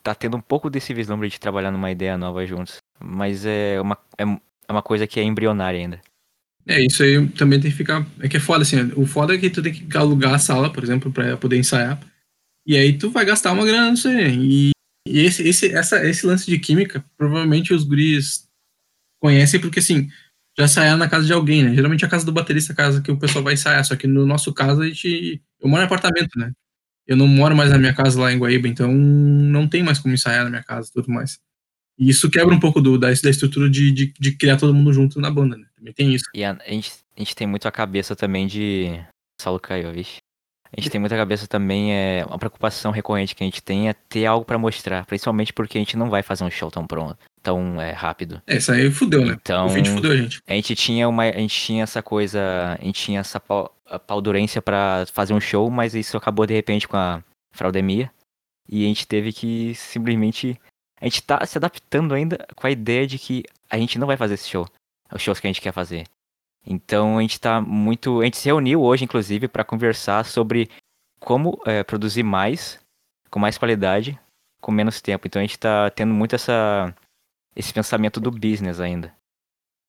tá 0.03 0.15
tendo 0.15 0.37
um 0.37 0.41
pouco 0.41 0.71
desse 0.71 0.95
vislumbre 0.95 1.29
de 1.29 1.39
trabalhar 1.41 1.71
numa 1.71 1.91
ideia 1.91 2.17
nova 2.17 2.45
juntos. 2.47 2.77
Mas 2.99 3.45
é 3.47 3.81
uma, 3.81 3.99
é, 4.19 4.23
é 4.25 4.73
uma 4.73 4.83
coisa 4.83 5.07
que 5.07 5.19
é 5.21 5.23
embrionária 5.23 5.79
ainda. 5.81 6.01
É, 6.67 6.81
isso 6.81 7.03
aí 7.03 7.27
também 7.31 7.59
tem 7.61 7.71
que 7.71 7.77
ficar. 7.77 8.07
É 8.21 8.29
que 8.29 8.37
é 8.37 8.41
foda, 8.41 8.63
assim. 8.63 8.93
O 8.97 9.07
foda 9.07 9.35
é 9.35 9.39
que 9.39 9.49
tu 9.51 9.63
tem 9.63 9.73
que 9.73 9.97
alugar 9.97 10.35
a 10.35 10.39
sala, 10.39 10.71
por 10.73 10.83
exemplo, 10.85 11.11
pra 11.11 11.37
poder 11.37 11.59
ensaiar. 11.59 11.99
E 12.67 12.77
aí 12.77 12.97
tu 12.97 13.11
vai 13.11 13.25
gastar 13.25 13.53
uma 13.53 13.65
grana 13.65 13.91
nisso 13.91 14.09
aí. 14.09 14.37
E, 14.39 14.71
e 15.07 15.21
esse, 15.21 15.47
esse, 15.47 15.73
essa, 15.73 16.05
esse 16.07 16.27
lance 16.27 16.47
de 16.47 16.59
química, 16.59 17.05
provavelmente 17.17 17.73
os 17.73 17.85
guris 17.85 18.49
conhecem 19.21 19.61
porque, 19.61 19.79
assim, 19.79 20.09
já 20.59 20.65
ensaiaram 20.65 20.99
na 20.99 21.09
casa 21.09 21.27
de 21.27 21.33
alguém, 21.33 21.65
né? 21.65 21.75
Geralmente 21.75 22.05
a 22.05 22.09
casa 22.09 22.25
do 22.25 22.33
baterista 22.33 22.73
é 22.73 22.75
a 22.75 22.77
casa 22.77 23.01
que 23.01 23.11
o 23.11 23.19
pessoal 23.19 23.45
vai 23.45 23.55
ensaiar. 23.55 23.85
Só 23.85 23.97
que 23.97 24.07
no 24.07 24.27
nosso 24.27 24.53
caso, 24.53 24.83
a 24.83 24.87
gente. 24.87 25.43
Eu 25.61 25.69
moro 25.69 25.83
em 25.83 25.87
apartamento, 25.87 26.39
né? 26.39 26.53
Eu 27.07 27.17
não 27.17 27.27
moro 27.27 27.57
mais 27.57 27.71
na 27.71 27.79
minha 27.79 27.95
casa 27.95 28.21
lá 28.21 28.33
em 28.33 28.39
Guaíba, 28.39 28.69
então 28.69 28.93
não 28.93 29.67
tem 29.67 29.83
mais 29.83 29.99
como 29.99 30.15
ensaiar 30.15 30.45
na 30.45 30.51
minha 30.51 30.63
casa 30.63 30.89
e 30.89 30.93
tudo 30.93 31.11
mais. 31.11 31.41
E 31.99 32.09
isso 32.09 32.31
quebra 32.31 32.55
um 32.55 32.61
pouco 32.61 32.81
do, 32.81 32.99
da, 32.99 33.09
da 33.09 33.31
estrutura 33.31 33.69
de, 33.69 33.91
de, 33.91 34.15
de 34.19 34.33
criar 34.37 34.57
todo 34.57 34.75
mundo 34.75 34.93
junto 34.93 35.21
na 35.21 35.31
banda, 35.31 35.57
né? 35.57 35.67
Também 35.77 35.93
tem 35.93 36.15
isso. 36.15 36.25
E 36.35 36.45
a, 36.45 36.53
a 36.53 36.71
gente, 36.71 36.93
a 37.17 37.21
gente 37.21 37.35
tem 37.35 37.47
muito 37.47 37.67
a 37.67 37.73
cabeça 37.73 38.15
também 38.15 38.47
de. 38.47 38.89
Saulo 39.41 39.59
caiu, 39.59 39.93
vixe. 39.93 40.19
A 40.77 40.81
gente 40.81 40.91
tem 40.91 41.01
muita 41.01 41.17
cabeça 41.17 41.49
também, 41.49 41.93
é 41.93 42.25
uma 42.27 42.39
preocupação 42.39 42.93
recorrente 42.93 43.35
que 43.35 43.43
a 43.43 43.47
gente 43.47 43.63
tem 43.63 43.89
é 43.89 43.93
ter 43.93 44.25
algo 44.27 44.45
pra 44.45 44.57
mostrar, 44.57 45.05
principalmente 45.05 45.53
porque 45.53 45.77
a 45.77 45.81
gente 45.81 45.97
não 45.97 46.09
vai 46.09 46.23
fazer 46.23 46.45
um 46.45 46.51
show 46.51 46.71
tão 46.71 46.87
pronto, 46.87 47.19
tão 47.43 47.81
é, 47.81 47.91
rápido. 47.91 48.41
É, 48.47 48.57
isso 48.57 48.71
aí 48.71 48.89
fudeu, 48.91 49.25
né? 49.27 49.37
Então, 49.41 49.67
O 49.67 49.71
feed 49.71 49.91
fudeu 49.91 50.13
a 50.13 50.17
gente. 50.17 50.41
a 50.47 50.53
gente 50.55 50.77
tinha 50.77 51.09
uma, 51.09 51.25
a 51.25 51.39
gente 51.39 51.59
tinha 51.59 51.83
essa 51.83 52.03
coisa, 52.03 52.79
a 52.81 52.85
gente 52.85 53.03
tinha 53.03 53.21
essa 53.21 53.41
pau, 53.41 53.75
paudurência 54.07 54.63
pra 54.63 55.05
fazer 55.13 55.35
um 55.35 55.41
show, 55.41 55.69
mas 55.71 55.95
isso 55.95 56.17
acabou 56.17 56.47
de 56.47 56.55
repente 56.55 56.87
com 56.87 56.97
a 56.97 57.23
fraudemia 57.53 58.11
e 58.69 58.85
a 58.85 58.89
gente 58.89 59.07
teve 59.07 59.33
que 59.33 59.75
simplesmente 59.75 60.57
a 61.01 61.05
gente 61.05 61.23
tá 61.23 61.45
se 61.45 61.59
adaptando 61.59 62.15
ainda 62.15 62.47
com 62.55 62.67
a 62.67 62.71
ideia 62.71 63.07
de 63.07 63.19
que 63.19 63.43
a 63.69 63.77
gente 63.77 63.99
não 63.99 64.07
vai 64.07 64.17
fazer 64.17 64.35
esse 64.35 64.49
show, 64.49 64.69
os 65.13 65.21
shows 65.21 65.41
que 65.41 65.47
a 65.47 65.51
gente 65.51 65.61
quer 65.61 65.73
fazer. 65.73 66.05
Então 66.67 67.19
a 67.19 67.21
gente 67.23 67.41
tá 67.41 67.61
muito, 67.61 68.21
a 68.21 68.25
gente 68.25 68.37
se 68.37 68.47
reuniu 68.47 68.83
hoje 68.83 69.05
inclusive 69.05 69.49
pra 69.49 69.65
conversar 69.65 70.25
sobre 70.25 70.69
como 71.19 71.59
é, 71.67 71.83
produzir 71.83 72.23
mais, 72.23 72.79
com 73.31 73.39
mais 73.39 73.57
qualidade, 73.59 74.19
com 74.61 74.71
menos 74.71 75.01
tempo. 75.01 75.27
Então 75.27 75.41
a 75.41 75.45
gente 75.45 75.59
tá 75.59 75.91
tendo 75.91 76.13
muito 76.13 76.35
essa 76.35 76.95
esse 77.57 77.73
pensamento 77.73 78.21
do 78.21 78.31
business 78.31 78.79
ainda. 78.81 79.13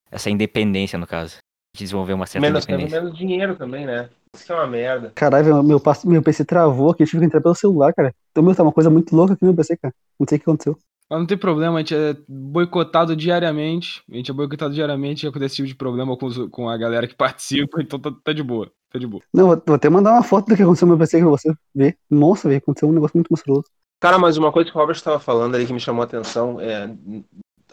Essa 0.10 0.30
independência, 0.30 0.98
no 0.98 1.06
caso. 1.08 1.38
De 1.76 1.84
desenvolver 1.84 2.14
uma 2.14 2.26
certa 2.26 2.46
Menos 2.46 2.66
tempo, 2.66 2.82
independência. 2.82 3.02
menos 3.02 3.18
dinheiro 3.18 3.56
também, 3.56 3.86
né? 3.86 4.10
Isso 4.36 4.52
é 4.52 4.56
uma 4.56 4.68
merda. 4.68 5.12
Caralho, 5.16 5.62
meu, 5.64 5.80
pass- 5.80 6.04
meu 6.04 6.22
PC 6.22 6.44
travou 6.44 6.92
aqui, 6.92 7.04
eu 7.04 7.08
tive 7.08 7.20
que 7.20 7.26
entrar 7.28 7.40
pelo 7.40 7.56
celular, 7.56 7.94
cara. 7.94 8.14
Então, 8.32 8.44
meu, 8.44 8.54
tá 8.56 8.64
uma 8.64 8.74
coisa 8.74 8.90
muito 8.90 9.16
louca 9.16 9.34
aqui 9.34 9.44
no 9.44 9.50
meu 9.50 9.56
PC, 9.56 9.78
cara. 9.78 9.94
Não 10.20 10.28
sei 10.28 10.38
o 10.38 10.40
que 10.40 10.44
aconteceu. 10.50 10.78
Mas 11.12 11.20
não 11.20 11.26
tem 11.28 11.38
problema, 11.38 11.76
a 11.76 11.80
gente 11.80 11.94
é 11.94 12.16
boicotado 12.26 13.18
diariamente. 13.18 14.02
A 14.10 14.16
gente 14.16 14.32
é 14.32 14.34
boicotado 14.34 14.74
diariamente 14.74 15.26
e 15.26 15.28
acontece 15.28 15.48
esse 15.48 15.56
tipo 15.58 15.68
de 15.68 15.76
problema 15.76 16.16
com, 16.16 16.26
os- 16.28 16.48
com 16.50 16.70
a 16.70 16.78
galera 16.78 17.06
que 17.06 17.14
participa, 17.70 17.82
então 17.82 18.00
tá, 18.00 18.14
tá 18.24 18.32
de 18.32 18.42
boa. 18.42 18.72
Tá 18.90 18.98
de 18.98 19.06
boa. 19.06 19.22
Não, 19.34 19.48
vou, 19.48 19.62
vou 19.66 19.76
até 19.76 19.90
mandar 19.90 20.14
uma 20.14 20.24
foto 20.24 20.48
do 20.48 20.56
que 20.56 20.64
aconteceu 20.64 20.86
no 20.88 20.94
meu 20.94 21.00
PC 21.00 21.20
pra 21.20 21.28
você 21.30 21.54
ver. 21.76 21.98
Nossa, 22.10 22.48
velho, 22.48 22.60
aconteceu 22.60 22.88
um 22.88 22.94
negócio 22.94 23.18
muito 23.18 23.28
monstruoso. 23.30 23.66
Cara, 24.00 24.18
mas 24.18 24.38
uma 24.38 24.54
coisa 24.54 24.72
que 24.72 24.76
o 24.78 24.80
Robert 24.80 24.96
estava 24.96 25.20
falando 25.20 25.54
ali 25.56 25.68
que 25.68 25.74
me 25.74 25.82
chamou 25.82 26.02
a 26.02 26.06
atenção 26.06 26.62
é. 26.62 26.90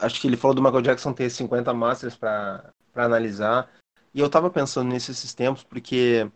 Acho 0.00 0.20
que 0.20 0.26
ele 0.26 0.36
falou 0.36 0.54
do 0.56 0.60
Michael 0.62 0.82
Jackson 0.82 1.12
ter 1.12 1.30
50 1.30 1.72
masters 1.72 2.16
pra 2.16 2.70
pra 2.92 3.04
analisar. 3.04 3.68
E 4.12 4.18
eu 4.18 4.28
tava 4.28 4.50
pensando 4.50 4.90
nisso 4.90 5.12
esses 5.12 5.32
tempos, 5.32 5.62
porque 5.62 6.28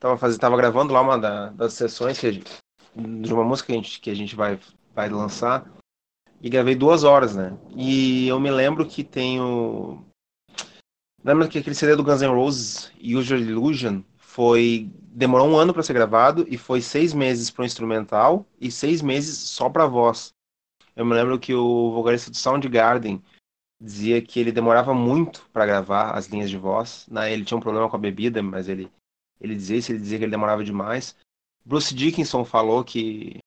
tava, 0.00 0.16
fazendo, 0.18 0.40
tava 0.40 0.56
gravando 0.56 0.92
lá 0.92 1.00
uma 1.00 1.16
da- 1.16 1.50
das 1.50 1.74
sessões 1.74 2.18
que 2.18 2.26
a 2.26 2.32
gente- 2.32 2.50
de 3.22 3.32
uma 3.32 3.44
música 3.44 3.68
que 3.68 3.72
a 3.72 3.76
gente, 3.76 4.00
que 4.00 4.10
a 4.10 4.14
gente 4.14 4.34
vai, 4.34 4.58
vai 4.92 5.08
lançar. 5.08 5.64
E 6.40 6.50
gravei 6.50 6.74
duas 6.74 7.04
horas, 7.04 7.34
né? 7.34 7.56
E 7.74 8.28
eu 8.28 8.38
me 8.38 8.50
lembro 8.50 8.86
que 8.86 9.02
tem 9.02 9.40
o. 9.40 10.02
Lembra 11.24 11.48
que 11.48 11.58
aquele 11.58 11.74
CD 11.74 11.96
do 11.96 12.04
Guns 12.04 12.22
N' 12.22 12.34
Roses, 12.34 12.92
Usual 13.02 13.40
Illusion, 13.40 14.02
foi. 14.16 14.90
Demorou 15.00 15.48
um 15.48 15.56
ano 15.56 15.72
para 15.72 15.82
ser 15.82 15.94
gravado 15.94 16.46
e 16.48 16.58
foi 16.58 16.80
seis 16.82 17.14
meses 17.14 17.50
pro 17.50 17.64
instrumental 17.64 18.46
e 18.60 18.70
seis 18.70 19.00
meses 19.00 19.38
só 19.38 19.70
pra 19.70 19.86
voz. 19.86 20.34
Eu 20.94 21.06
me 21.06 21.14
lembro 21.14 21.38
que 21.38 21.54
o 21.54 21.90
vocalista 21.92 22.30
do 22.30 22.36
Soundgarden 22.36 23.22
dizia 23.80 24.20
que 24.20 24.40
ele 24.40 24.52
demorava 24.52 24.94
muito 24.94 25.48
para 25.52 25.66
gravar 25.66 26.12
as 26.12 26.26
linhas 26.26 26.50
de 26.50 26.56
voz. 26.56 27.06
Né? 27.10 27.32
Ele 27.32 27.44
tinha 27.44 27.56
um 27.56 27.60
problema 27.62 27.88
com 27.88 27.96
a 27.96 27.98
bebida, 27.98 28.42
mas 28.42 28.68
ele, 28.68 28.90
ele 29.40 29.54
dizia 29.54 29.78
isso, 29.78 29.92
ele 29.92 30.00
dizia 30.00 30.18
que 30.18 30.24
ele 30.24 30.30
demorava 30.30 30.64
demais. 30.64 31.16
Bruce 31.64 31.94
Dickinson 31.94 32.44
falou 32.44 32.84
que 32.84 33.38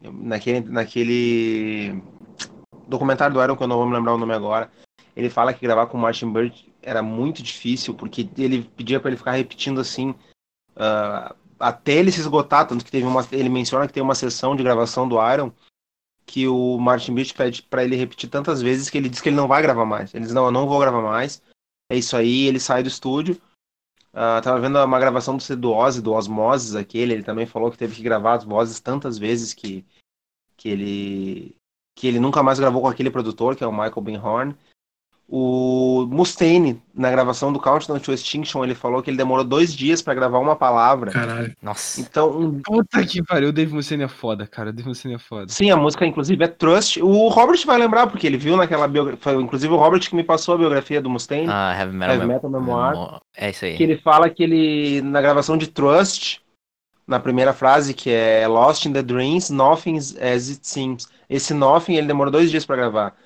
naquele, 0.00 0.60
naquele 0.68 2.02
documentário 2.88 3.34
do 3.34 3.42
Iron, 3.42 3.56
que 3.56 3.62
eu 3.62 3.68
não 3.68 3.76
vou 3.76 3.86
me 3.86 3.94
lembrar 3.94 4.14
o 4.14 4.18
nome 4.18 4.34
agora, 4.34 4.70
ele 5.14 5.30
fala 5.30 5.52
que 5.52 5.60
gravar 5.60 5.86
com 5.86 5.98
o 5.98 6.00
Martin 6.00 6.32
Bird 6.32 6.72
era 6.82 7.02
muito 7.02 7.42
difícil, 7.42 7.94
porque 7.94 8.28
ele 8.36 8.62
pedia 8.76 8.98
para 8.98 9.10
ele 9.10 9.16
ficar 9.16 9.32
repetindo 9.32 9.80
assim 9.80 10.14
ah, 10.76 11.34
até 11.58 11.94
ele 11.94 12.12
se 12.12 12.20
esgotar, 12.20 12.66
tanto 12.66 12.84
que 12.84 12.90
teve 12.90 13.06
uma, 13.06 13.26
ele 13.32 13.48
menciona 13.48 13.86
que 13.86 13.92
tem 13.92 14.02
uma 14.02 14.14
sessão 14.14 14.54
de 14.54 14.62
gravação 14.62 15.08
do 15.08 15.16
Iron 15.32 15.52
que 16.24 16.46
o 16.46 16.78
Martin 16.78 17.14
Birch 17.14 17.34
pede 17.34 17.62
para 17.62 17.82
ele 17.82 17.96
repetir 17.96 18.28
tantas 18.28 18.60
vezes 18.60 18.90
que 18.90 18.98
ele 18.98 19.08
diz 19.08 19.20
que 19.20 19.30
ele 19.30 19.36
não 19.36 19.48
vai 19.48 19.62
gravar 19.62 19.86
mais. 19.86 20.14
Ele 20.14 20.24
diz, 20.24 20.34
não, 20.34 20.44
eu 20.44 20.50
não 20.50 20.68
vou 20.68 20.78
gravar 20.78 21.00
mais. 21.00 21.42
É 21.90 21.96
isso 21.96 22.14
aí, 22.16 22.46
ele 22.46 22.60
sai 22.60 22.82
do 22.82 22.88
estúdio. 22.88 23.40
Ah, 24.12 24.40
tava 24.42 24.60
vendo 24.60 24.78
uma 24.78 24.98
gravação 24.98 25.36
do 25.36 25.56
do 25.56 25.72
Ozzy, 25.72 26.02
do 26.02 26.12
Osmosis, 26.12 26.74
aquele, 26.74 27.14
ele 27.14 27.22
também 27.22 27.46
falou 27.46 27.70
que 27.70 27.78
teve 27.78 27.96
que 27.96 28.02
gravar 28.02 28.34
as 28.34 28.44
vozes 28.44 28.78
tantas 28.78 29.16
vezes 29.16 29.54
que, 29.54 29.84
que 30.56 30.68
ele 30.68 31.56
que 31.98 32.06
ele 32.06 32.20
nunca 32.20 32.42
mais 32.44 32.60
gravou 32.60 32.80
com 32.80 32.86
aquele 32.88 33.10
produtor, 33.10 33.56
que 33.56 33.64
é 33.64 33.66
o 33.66 33.72
Michael 33.72 34.00
Ben 34.02 34.16
Horn. 34.18 34.54
O 35.30 36.06
Mustaine, 36.10 36.80
na 36.94 37.10
gravação 37.10 37.52
do 37.52 37.58
Countdown 37.60 37.98
to 37.98 38.12
Extinction, 38.14 38.64
ele 38.64 38.74
falou 38.74 39.02
que 39.02 39.10
ele 39.10 39.16
demorou 39.18 39.44
dois 39.44 39.74
dias 39.74 40.00
para 40.00 40.14
gravar 40.14 40.38
uma 40.38 40.56
palavra. 40.56 41.10
Caralho. 41.10 41.54
Nossa. 41.60 42.00
Então, 42.00 42.58
Puta 42.64 43.04
que 43.04 43.22
pariu, 43.22 43.50
o 43.50 43.52
Dave 43.52 43.74
Mustaine 43.74 44.04
é 44.04 44.08
foda, 44.08 44.46
cara. 44.46 44.70
O 44.70 44.72
Dave 44.72 44.88
Mustaine 44.88 45.16
é 45.16 45.18
foda. 45.18 45.48
Sim, 45.52 45.70
a 45.70 45.76
música, 45.76 46.06
inclusive, 46.06 46.42
é 46.42 46.48
Trust. 46.48 47.02
O 47.02 47.28
Robert 47.28 47.60
vai 47.66 47.76
lembrar, 47.76 48.06
porque 48.06 48.26
ele 48.26 48.38
viu 48.38 48.56
naquela 48.56 48.88
biografia. 48.88 49.20
Foi, 49.20 49.34
inclusive, 49.42 49.74
o 49.74 49.76
Robert 49.76 50.00
que 50.08 50.16
me 50.16 50.24
passou 50.24 50.54
a 50.54 50.58
biografia 50.58 51.02
do 51.02 51.10
Mustaine. 51.10 51.48
Ah, 51.50 51.76
Heavy 51.78 51.94
Metal, 51.94 52.14
Heavy 52.14 52.26
Metal 52.26 52.50
Memoir. 52.50 52.92
Memo- 52.94 53.20
É 53.36 53.50
isso 53.50 53.64
aí. 53.66 53.76
Que 53.76 53.82
ele 53.82 53.98
fala 53.98 54.30
que 54.30 54.42
ele, 54.42 55.02
na 55.02 55.20
gravação 55.20 55.58
de 55.58 55.66
Trust, 55.66 56.40
na 57.06 57.20
primeira 57.20 57.52
frase, 57.52 57.92
que 57.92 58.08
é 58.08 58.48
Lost 58.48 58.86
in 58.86 58.94
the 58.94 59.02
Dreams, 59.02 59.50
Nothing 59.50 59.98
as 59.98 60.48
it 60.48 60.60
seems. 60.62 61.06
Esse 61.28 61.52
Nothing, 61.52 61.94
ele 61.94 62.06
demorou 62.06 62.32
dois 62.32 62.50
dias 62.50 62.64
pra 62.64 62.76
gravar. 62.76 63.16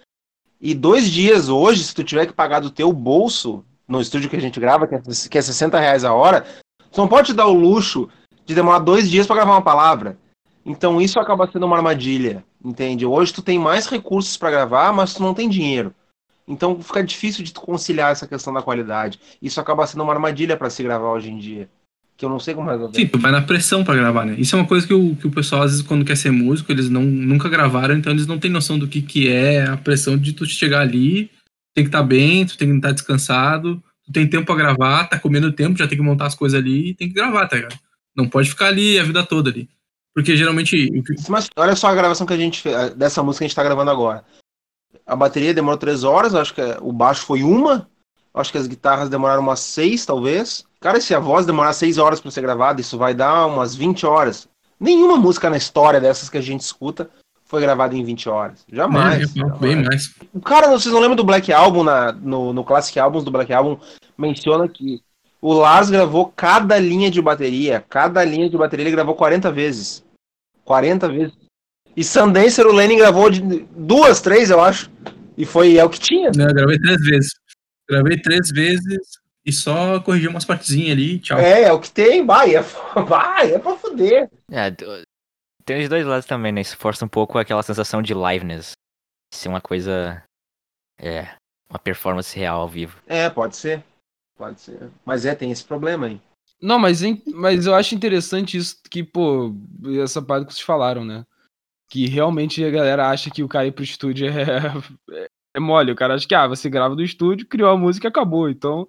E 0.60 0.74
dois 0.74 1.10
dias 1.10 1.48
hoje, 1.48 1.84
se 1.84 1.94
tu 1.94 2.04
tiver 2.04 2.26
que 2.26 2.32
pagar 2.32 2.60
do 2.60 2.70
teu 2.70 2.92
bolso, 2.92 3.64
no 3.86 4.00
estúdio 4.00 4.30
que 4.30 4.36
a 4.36 4.40
gente 4.40 4.60
grava, 4.60 4.86
que 4.86 4.94
é, 4.94 5.02
que 5.30 5.38
é 5.38 5.42
60 5.42 5.78
reais 5.78 6.04
a 6.04 6.12
hora, 6.12 6.46
tu 6.90 7.00
não 7.00 7.08
pode 7.08 7.28
te 7.28 7.34
dar 7.34 7.46
o 7.46 7.52
luxo 7.52 8.08
de 8.44 8.54
demorar 8.54 8.78
dois 8.78 9.10
dias 9.10 9.26
pra 9.26 9.36
gravar 9.36 9.52
uma 9.52 9.62
palavra. 9.62 10.16
Então 10.64 11.00
isso 11.00 11.18
acaba 11.18 11.50
sendo 11.50 11.66
uma 11.66 11.76
armadilha, 11.76 12.44
entende? 12.64 13.04
Hoje 13.04 13.32
tu 13.32 13.42
tem 13.42 13.58
mais 13.58 13.86
recursos 13.86 14.36
pra 14.36 14.50
gravar, 14.50 14.92
mas 14.92 15.14
tu 15.14 15.22
não 15.22 15.34
tem 15.34 15.48
dinheiro. 15.48 15.94
Então 16.46 16.80
fica 16.80 17.02
difícil 17.02 17.44
de 17.44 17.52
tu 17.52 17.60
conciliar 17.60 18.12
essa 18.12 18.26
questão 18.26 18.52
da 18.52 18.62
qualidade. 18.62 19.20
Isso 19.40 19.60
acaba 19.60 19.86
sendo 19.86 20.04
uma 20.04 20.12
armadilha 20.12 20.56
pra 20.56 20.70
se 20.70 20.82
gravar 20.82 21.10
hoje 21.10 21.30
em 21.30 21.38
dia. 21.38 21.68
Que 22.16 22.24
eu 22.24 22.28
não 22.28 22.38
sei 22.38 22.54
como 22.54 22.70
resolver. 22.70 22.96
Sim, 22.96 23.06
tu 23.06 23.18
vai 23.18 23.32
na 23.32 23.42
pressão 23.42 23.82
pra 23.82 23.94
gravar, 23.94 24.24
né? 24.24 24.34
Isso 24.38 24.54
é 24.54 24.58
uma 24.58 24.68
coisa 24.68 24.86
que 24.86 24.94
o, 24.94 25.16
que 25.16 25.26
o 25.26 25.30
pessoal, 25.30 25.62
às 25.62 25.70
vezes, 25.72 25.86
quando 25.86 26.04
quer 26.04 26.16
ser 26.16 26.30
músico, 26.30 26.70
eles 26.70 26.88
não, 26.88 27.02
nunca 27.02 27.48
gravaram, 27.48 27.96
então 27.96 28.12
eles 28.12 28.26
não 28.26 28.38
têm 28.38 28.50
noção 28.50 28.78
do 28.78 28.86
que, 28.86 29.02
que 29.02 29.28
é 29.28 29.66
a 29.66 29.76
pressão 29.76 30.16
de 30.16 30.32
tu 30.32 30.44
chegar 30.46 30.80
ali, 30.80 31.30
tem 31.74 31.84
que 31.84 31.88
estar 31.88 32.02
bem, 32.02 32.44
tu 32.46 32.56
tem 32.56 32.68
que 32.68 32.76
estar 32.76 32.92
descansado, 32.92 33.82
tu 34.04 34.12
tem 34.12 34.28
tempo 34.28 34.46
pra 34.46 34.54
gravar, 34.54 35.08
tá 35.08 35.18
comendo 35.18 35.52
tempo, 35.52 35.78
já 35.78 35.88
tem 35.88 35.96
que 35.96 36.04
montar 36.04 36.26
as 36.26 36.34
coisas 36.34 36.58
ali 36.58 36.90
e 36.90 36.94
tem 36.94 37.08
que 37.08 37.14
gravar, 37.14 37.46
tá 37.48 37.56
ligado? 37.56 37.78
Não 38.14 38.28
pode 38.28 38.50
ficar 38.50 38.66
ali 38.66 38.98
a 38.98 39.04
vida 39.04 39.24
toda 39.24 39.50
ali. 39.50 39.68
Porque 40.14 40.36
geralmente. 40.36 40.90
Mas 41.28 41.48
olha 41.56 41.74
só 41.74 41.88
a 41.88 41.94
gravação 41.94 42.26
que 42.26 42.34
a 42.34 42.36
gente 42.36 42.60
fez, 42.60 42.94
dessa 42.94 43.22
música 43.22 43.40
que 43.40 43.44
a 43.44 43.48
gente 43.48 43.56
tá 43.56 43.64
gravando 43.64 43.90
agora. 43.90 44.24
A 45.06 45.16
bateria 45.16 45.54
demorou 45.54 45.78
três 45.78 46.04
horas, 46.04 46.34
acho 46.34 46.54
que 46.54 46.60
o 46.80 46.92
baixo 46.92 47.24
foi 47.24 47.42
uma, 47.42 47.88
acho 48.34 48.52
que 48.52 48.58
as 48.58 48.66
guitarras 48.66 49.08
demoraram 49.08 49.42
umas 49.42 49.60
seis, 49.60 50.04
talvez. 50.04 50.64
Cara, 50.82 51.00
se 51.00 51.14
a 51.14 51.20
voz 51.20 51.46
demorar 51.46 51.72
seis 51.74 51.96
horas 51.96 52.20
pra 52.20 52.28
ser 52.32 52.40
gravada, 52.40 52.80
isso 52.80 52.98
vai 52.98 53.14
dar 53.14 53.46
umas 53.46 53.72
20 53.72 54.04
horas. 54.04 54.48
Nenhuma 54.80 55.16
música 55.16 55.48
na 55.48 55.56
história 55.56 56.00
dessas 56.00 56.28
que 56.28 56.36
a 56.36 56.40
gente 56.40 56.62
escuta 56.62 57.08
foi 57.44 57.60
gravada 57.60 57.94
em 57.94 58.02
20 58.02 58.28
horas. 58.28 58.66
Jamais. 58.68 59.32
né, 59.32 59.44
bem 59.60 59.74
jamais. 59.74 59.86
mais. 59.86 60.14
O 60.34 60.40
cara, 60.40 60.68
vocês 60.68 60.92
não 60.92 61.00
lembram 61.00 61.14
do 61.14 61.22
Black 61.22 61.52
Album, 61.52 61.84
na, 61.84 62.10
no, 62.10 62.52
no 62.52 62.64
Classic 62.64 62.98
Albums 62.98 63.22
do 63.22 63.30
Black 63.30 63.52
Album, 63.52 63.78
menciona 64.18 64.66
que 64.66 65.00
o 65.40 65.52
Lars 65.52 65.88
gravou 65.88 66.32
cada 66.34 66.76
linha 66.80 67.12
de 67.12 67.22
bateria, 67.22 67.84
cada 67.88 68.24
linha 68.24 68.50
de 68.50 68.56
bateria 68.56 68.82
ele 68.82 68.90
gravou 68.90 69.14
40 69.14 69.52
vezes. 69.52 70.04
40 70.64 71.08
vezes. 71.08 71.34
E 71.96 72.02
Sundancer 72.02 72.66
o 72.66 72.72
Lennon 72.72 72.96
gravou 72.96 73.30
de 73.30 73.40
duas, 73.70 74.20
três, 74.20 74.50
eu 74.50 74.60
acho. 74.60 74.90
E 75.38 75.44
foi 75.44 75.76
é 75.76 75.84
o 75.84 75.90
que 75.90 76.00
tinha. 76.00 76.32
Né, 76.34 76.46
eu 76.48 76.54
gravei 76.54 76.78
três 76.80 77.00
vezes. 77.02 77.30
Gravei 77.88 78.20
três 78.20 78.50
vezes 78.50 79.21
e 79.44 79.52
só 79.52 79.98
corrigi 80.00 80.28
umas 80.28 80.44
partezinhas 80.44 80.92
ali, 80.92 81.18
tchau. 81.18 81.38
É, 81.38 81.62
é 81.64 81.72
o 81.72 81.80
que 81.80 81.90
tem, 81.90 82.24
vai, 82.24 82.54
é, 82.54 82.60
vai, 83.06 83.52
é 83.52 83.58
pra 83.58 83.76
fuder. 83.76 84.30
É, 84.50 84.70
tem 85.64 85.82
os 85.82 85.88
dois 85.88 86.04
lados 86.06 86.26
também, 86.26 86.52
né? 86.52 86.60
Isso 86.60 86.76
força 86.76 87.04
um 87.04 87.08
pouco 87.08 87.38
aquela 87.38 87.62
sensação 87.62 88.02
de 88.02 88.14
liveness. 88.14 88.72
Ser 89.32 89.48
uma 89.48 89.60
coisa. 89.60 90.22
É. 90.98 91.28
Uma 91.70 91.78
performance 91.78 92.36
real 92.38 92.60
ao 92.60 92.68
vivo. 92.68 92.98
É, 93.06 93.30
pode 93.30 93.56
ser. 93.56 93.82
Pode 94.36 94.60
ser. 94.60 94.90
Mas 95.04 95.24
é, 95.24 95.34
tem 95.34 95.50
esse 95.50 95.64
problema 95.64 96.06
aí. 96.06 96.20
Não, 96.60 96.78
mas, 96.78 97.02
em- 97.02 97.22
mas 97.34 97.66
eu 97.66 97.74
acho 97.74 97.94
interessante 97.94 98.56
isso 98.56 98.76
que, 98.90 99.02
pô, 99.02 99.54
essa 100.02 100.20
parte 100.20 100.46
que 100.46 100.52
vocês 100.52 100.64
falaram, 100.64 101.04
né? 101.04 101.24
Que 101.90 102.06
realmente 102.06 102.64
a 102.64 102.70
galera 102.70 103.08
acha 103.10 103.30
que 103.30 103.42
o 103.42 103.48
cara 103.48 103.66
ir 103.66 103.72
pro 103.72 103.82
estúdio 103.82 104.28
é, 104.28 104.32
é, 105.24 105.26
é 105.56 105.60
mole. 105.60 105.92
O 105.92 105.96
cara 105.96 106.14
acha 106.14 106.26
que, 106.28 106.34
ah, 106.34 106.46
você 106.46 106.68
grava 106.68 106.94
do 106.94 107.02
estúdio, 107.02 107.46
criou 107.48 107.70
a 107.70 107.76
música 107.76 108.06
e 108.06 108.10
acabou. 108.10 108.48
Então, 108.48 108.86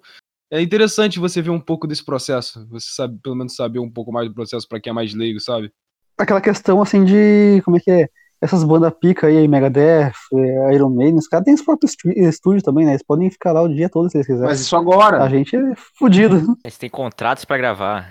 é 0.50 0.60
interessante 0.60 1.18
você 1.18 1.40
ver 1.42 1.50
um 1.50 1.60
pouco 1.60 1.86
desse 1.86 2.04
processo. 2.04 2.66
Você 2.68 2.88
sabe, 2.90 3.18
pelo 3.22 3.34
menos 3.34 3.54
saber 3.54 3.78
um 3.78 3.90
pouco 3.90 4.12
mais 4.12 4.28
do 4.28 4.34
processo 4.34 4.68
pra 4.68 4.80
quem 4.80 4.90
é 4.90 4.94
mais 4.94 5.14
leigo, 5.14 5.40
sabe? 5.40 5.72
Aquela 6.18 6.40
questão 6.40 6.80
assim 6.80 7.04
de. 7.04 7.60
Como 7.64 7.76
é 7.76 7.80
que 7.80 7.90
é? 7.90 8.08
Essas 8.40 8.62
bandas 8.62 8.92
pica 9.00 9.26
aí, 9.26 9.48
Megadeth, 9.48 10.12
eh, 10.34 10.74
Iron 10.74 10.90
Maiden, 10.90 11.16
os 11.16 11.26
caras 11.26 11.46
têm 11.46 11.54
os 11.54 11.62
próprios 11.62 11.96
estúdio 12.04 12.62
também, 12.62 12.84
né? 12.84 12.92
Eles 12.92 13.02
podem 13.02 13.30
ficar 13.30 13.52
lá 13.52 13.62
o 13.62 13.68
dia 13.68 13.88
todo 13.88 14.10
se 14.10 14.18
eles 14.18 14.26
quiserem. 14.26 14.48
Mas 14.48 14.60
isso 14.60 14.76
agora. 14.76 15.22
A 15.22 15.28
gente 15.30 15.56
é 15.56 15.74
fudido. 15.98 16.56
Eles 16.62 16.76
têm 16.76 16.90
contratos 16.90 17.44
pra 17.46 17.56
gravar. 17.56 18.10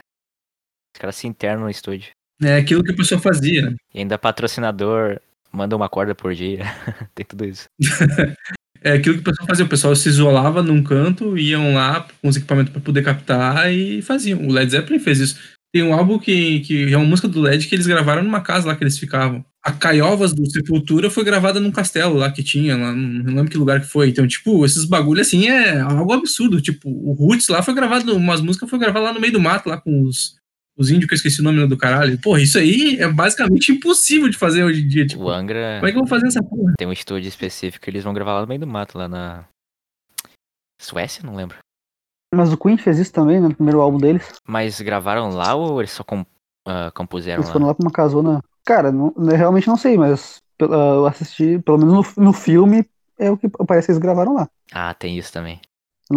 Os 0.96 1.00
caras 1.00 1.16
se 1.16 1.28
internam 1.28 1.64
no 1.64 1.70
estúdio. 1.70 2.12
É 2.42 2.58
aquilo 2.58 2.84
que 2.84 2.92
a 2.92 2.96
pessoa 2.96 3.22
fazia? 3.22 3.76
E 3.94 4.00
ainda 4.00 4.18
patrocinador 4.18 5.20
manda 5.52 5.76
uma 5.76 5.88
corda 5.88 6.16
por 6.16 6.34
dia. 6.34 6.64
tem 7.14 7.26
tudo 7.26 7.46
isso. 7.46 7.68
É 8.84 8.94
aquilo 8.94 9.16
que 9.16 9.22
o 9.22 9.24
pessoal 9.24 9.48
fazia. 9.48 9.66
O 9.66 9.70
pessoal 9.70 9.96
se 9.96 10.10
isolava 10.10 10.62
num 10.62 10.84
canto, 10.84 11.38
iam 11.38 11.74
lá 11.74 12.06
com 12.22 12.28
os 12.28 12.36
equipamentos 12.36 12.72
pra 12.72 12.82
poder 12.82 13.04
captar 13.04 13.72
e 13.72 14.02
faziam. 14.02 14.46
O 14.46 14.52
Led 14.52 14.70
Zeppelin 14.70 15.00
fez 15.00 15.20
isso. 15.20 15.40
Tem 15.74 15.82
um 15.82 15.94
álbum 15.94 16.20
que, 16.20 16.60
que 16.60 16.94
é 16.94 16.98
uma 16.98 17.06
música 17.06 17.28
do 17.28 17.42
Led 17.42 17.68
que 17.68 17.74
eles 17.74 17.88
gravaram 17.88 18.22
numa 18.22 18.42
casa 18.42 18.68
lá 18.68 18.76
que 18.76 18.84
eles 18.84 19.00
ficavam. 19.00 19.44
A 19.64 19.72
Caiovas 19.72 20.34
do 20.34 20.46
Sepultura 20.52 21.10
foi 21.10 21.24
gravada 21.24 21.60
num 21.60 21.72
castelo 21.72 22.16
lá 22.16 22.30
que 22.30 22.44
tinha, 22.44 22.76
lá, 22.78 22.94
não 22.94 23.34
lembro 23.34 23.50
que 23.50 23.58
lugar 23.58 23.80
que 23.80 23.88
foi. 23.88 24.10
Então, 24.10 24.28
tipo, 24.28 24.66
esses 24.66 24.86
bagulho 24.86 25.22
assim 25.22 25.48
é 25.48 25.80
algo 25.80 26.12
absurdo. 26.12 26.62
Tipo, 26.62 26.90
o 26.90 27.14
Roots 27.14 27.48
lá 27.48 27.64
foi 27.64 27.74
gravado, 27.74 28.16
umas 28.16 28.42
músicas 28.42 28.70
foi 28.70 28.78
gravada 28.78 29.06
lá 29.06 29.14
no 29.14 29.22
meio 29.22 29.34
do 29.34 29.40
mato, 29.40 29.70
lá 29.70 29.78
com 29.78 30.04
os, 30.04 30.36
os 30.78 30.90
índios 30.90 31.06
que 31.08 31.14
eu 31.14 31.18
esqueci 31.18 31.40
o 31.42 31.44
nome 31.44 31.66
do 31.68 31.78
caralho. 31.78 32.20
Porra, 32.20 32.42
isso 32.42 32.58
aí 32.58 32.98
é 33.00 33.08
basicamente 33.08 33.72
impossível 33.72 34.30
de 34.30 34.38
fazer 34.38 34.64
hoje 34.64 34.82
em 34.84 34.88
dia. 34.88 35.06
Tipo, 35.06 35.24
O 35.26 35.30
Angra 35.30 35.78
como 35.80 35.88
é 35.88 35.92
que 35.92 35.98
eu 35.98 36.02
vou 36.02 36.08
fazer 36.10 36.28
essa 36.28 36.42
porra? 36.44 36.74
tem 36.78 36.88
um 36.88 36.92
estúdio 36.94 37.28
específico 37.28 37.84
que 37.84 37.90
eles 37.90 38.04
vão 38.04 38.14
gravar 38.14 38.34
lá 38.34 38.42
no 38.42 38.48
meio 38.48 38.60
do 38.60 38.68
mato, 38.68 38.98
lá 38.98 39.08
na. 39.08 39.46
Suécia? 40.82 41.24
Não 41.26 41.36
lembro. 41.36 41.58
Mas 42.34 42.52
o 42.52 42.58
Queen 42.58 42.78
fez 42.78 42.98
isso 42.98 43.14
também, 43.14 43.40
né, 43.40 43.48
no 43.48 43.56
primeiro 43.56 43.80
álbum 43.80 43.98
deles. 44.00 44.34
Mas 44.48 44.82
gravaram 44.82 45.30
lá 45.30 45.54
ou 45.54 45.80
eles 45.80 45.92
só 45.92 46.04
com- 46.04 46.26
ah, 46.68 46.92
compuseram 46.92 47.42
Eles 47.42 47.52
foram 47.52 47.66
lá? 47.66 47.72
lá 47.72 47.76
pra 47.76 47.86
uma 47.86 47.92
casona. 47.92 48.42
Cara, 48.66 48.92
não, 48.92 49.14
eu 49.18 49.38
realmente 49.38 49.68
não 49.68 49.78
sei, 49.78 49.98
mas 49.98 50.42
pela- 50.58 50.76
eu 50.96 51.06
assisti, 51.06 51.60
pelo 51.60 51.78
menos 51.78 52.16
no, 52.18 52.24
no 52.26 52.34
filme, 52.34 52.86
é 53.20 53.30
o 53.30 53.38
que 53.38 53.48
parece 53.68 53.86
que 53.88 53.92
eles 53.92 54.02
gravaram 54.02 54.34
lá. 54.34 54.50
Ah, 54.72 54.94
tem 54.96 55.18
isso 55.18 55.32
também. 55.32 55.62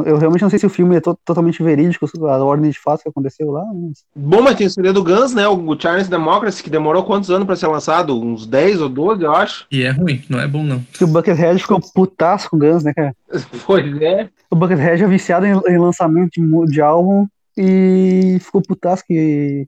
Eu 0.04 0.18
realmente 0.18 0.42
não 0.42 0.50
sei 0.50 0.58
se 0.58 0.66
o 0.66 0.70
filme 0.70 0.96
é 0.96 1.00
to- 1.00 1.18
totalmente 1.24 1.62
verídico, 1.62 2.06
a 2.28 2.44
ordem 2.44 2.70
de 2.70 2.78
fatos 2.78 3.02
que 3.02 3.08
aconteceu 3.08 3.50
lá. 3.50 3.64
mas- 3.72 4.04
Bom, 4.14 4.42
mas 4.42 4.56
tem 4.56 4.66
o 4.66 4.70
CD 4.70 4.92
do 4.92 5.02
Guns, 5.04 5.32
né? 5.34 5.46
O 5.48 5.78
Charles 5.78 6.08
Democracy, 6.08 6.62
que 6.62 6.70
demorou 6.70 7.04
quantos 7.04 7.30
anos 7.30 7.46
pra 7.46 7.56
ser 7.56 7.66
lançado? 7.68 8.18
Uns 8.20 8.46
10 8.46 8.80
ou 8.80 8.88
12, 8.88 9.22
eu 9.22 9.32
acho. 9.34 9.66
E 9.70 9.82
é 9.82 9.90
ruim, 9.90 10.22
não 10.28 10.40
é 10.40 10.46
bom 10.48 10.62
não. 10.62 10.80
Que 10.92 11.04
o 11.04 11.06
Buckethead 11.06 11.60
ficou 11.60 11.80
putaço 11.94 12.50
com 12.50 12.56
o 12.56 12.60
Guns, 12.60 12.82
né, 12.84 12.92
cara? 12.94 13.14
Pois 13.66 14.00
é. 14.02 14.28
O 14.50 14.56
Buckethead 14.56 15.02
é 15.02 15.06
viciado 15.08 15.46
em, 15.46 15.52
em 15.68 15.78
lançamento 15.78 16.32
de, 16.40 16.66
de 16.72 16.80
álbum 16.80 17.26
e 17.56 18.38
ficou 18.40 18.60
putaço 18.62 19.02
que, 19.06 19.66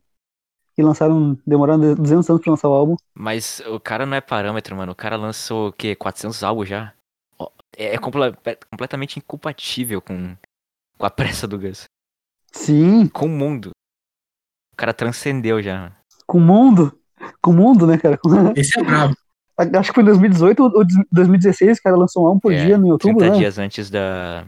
que 0.76 0.82
lançaram, 0.82 1.36
demoraram 1.46 1.94
200 1.94 2.28
anos 2.30 2.42
pra 2.42 2.50
lançar 2.52 2.68
o 2.68 2.72
álbum. 2.72 2.96
Mas 3.14 3.60
o 3.66 3.80
cara 3.80 4.04
não 4.06 4.16
é 4.16 4.20
parâmetro, 4.20 4.76
mano. 4.76 4.92
O 4.92 4.96
cara 4.96 5.16
lançou 5.16 5.68
o 5.68 5.72
quê? 5.72 5.94
400 5.94 6.42
álbuns 6.42 6.68
já? 6.68 6.92
É, 7.78 7.94
é 7.94 7.98
comple- 7.98 8.34
é 8.44 8.58
completamente 8.70 9.18
incompatível 9.18 10.02
com, 10.02 10.36
com 10.98 11.06
a 11.06 11.10
pressa 11.10 11.46
do 11.46 11.58
Gus. 11.58 11.84
Sim, 12.52 13.06
Com 13.06 13.26
o 13.26 13.28
mundo. 13.28 13.70
O 14.72 14.76
cara 14.76 14.92
transcendeu 14.94 15.62
já. 15.62 15.92
com 16.26 16.38
o 16.38 16.40
mundo. 16.40 16.98
Com 17.40 17.50
o 17.50 17.54
mundo, 17.54 17.86
né, 17.86 17.98
cara? 17.98 18.18
Esse 18.56 18.78
é 18.78 18.82
brabo. 18.82 19.14
Acho 19.78 19.90
que 19.90 19.94
foi 19.94 20.02
em 20.04 20.06
2018 20.06 20.62
ou 20.62 20.84
2016 21.10 21.78
o 21.78 21.82
cara 21.82 21.96
lançou 21.96 22.22
um 22.24 22.26
álbum 22.28 22.38
por 22.40 22.52
É, 22.52 22.64
dia 22.64 22.78
no 22.78 22.86
YouTube, 22.88 23.16
30 23.18 23.32
né? 23.32 23.38
dias 23.38 23.58
antes 23.58 23.90
da. 23.90 24.46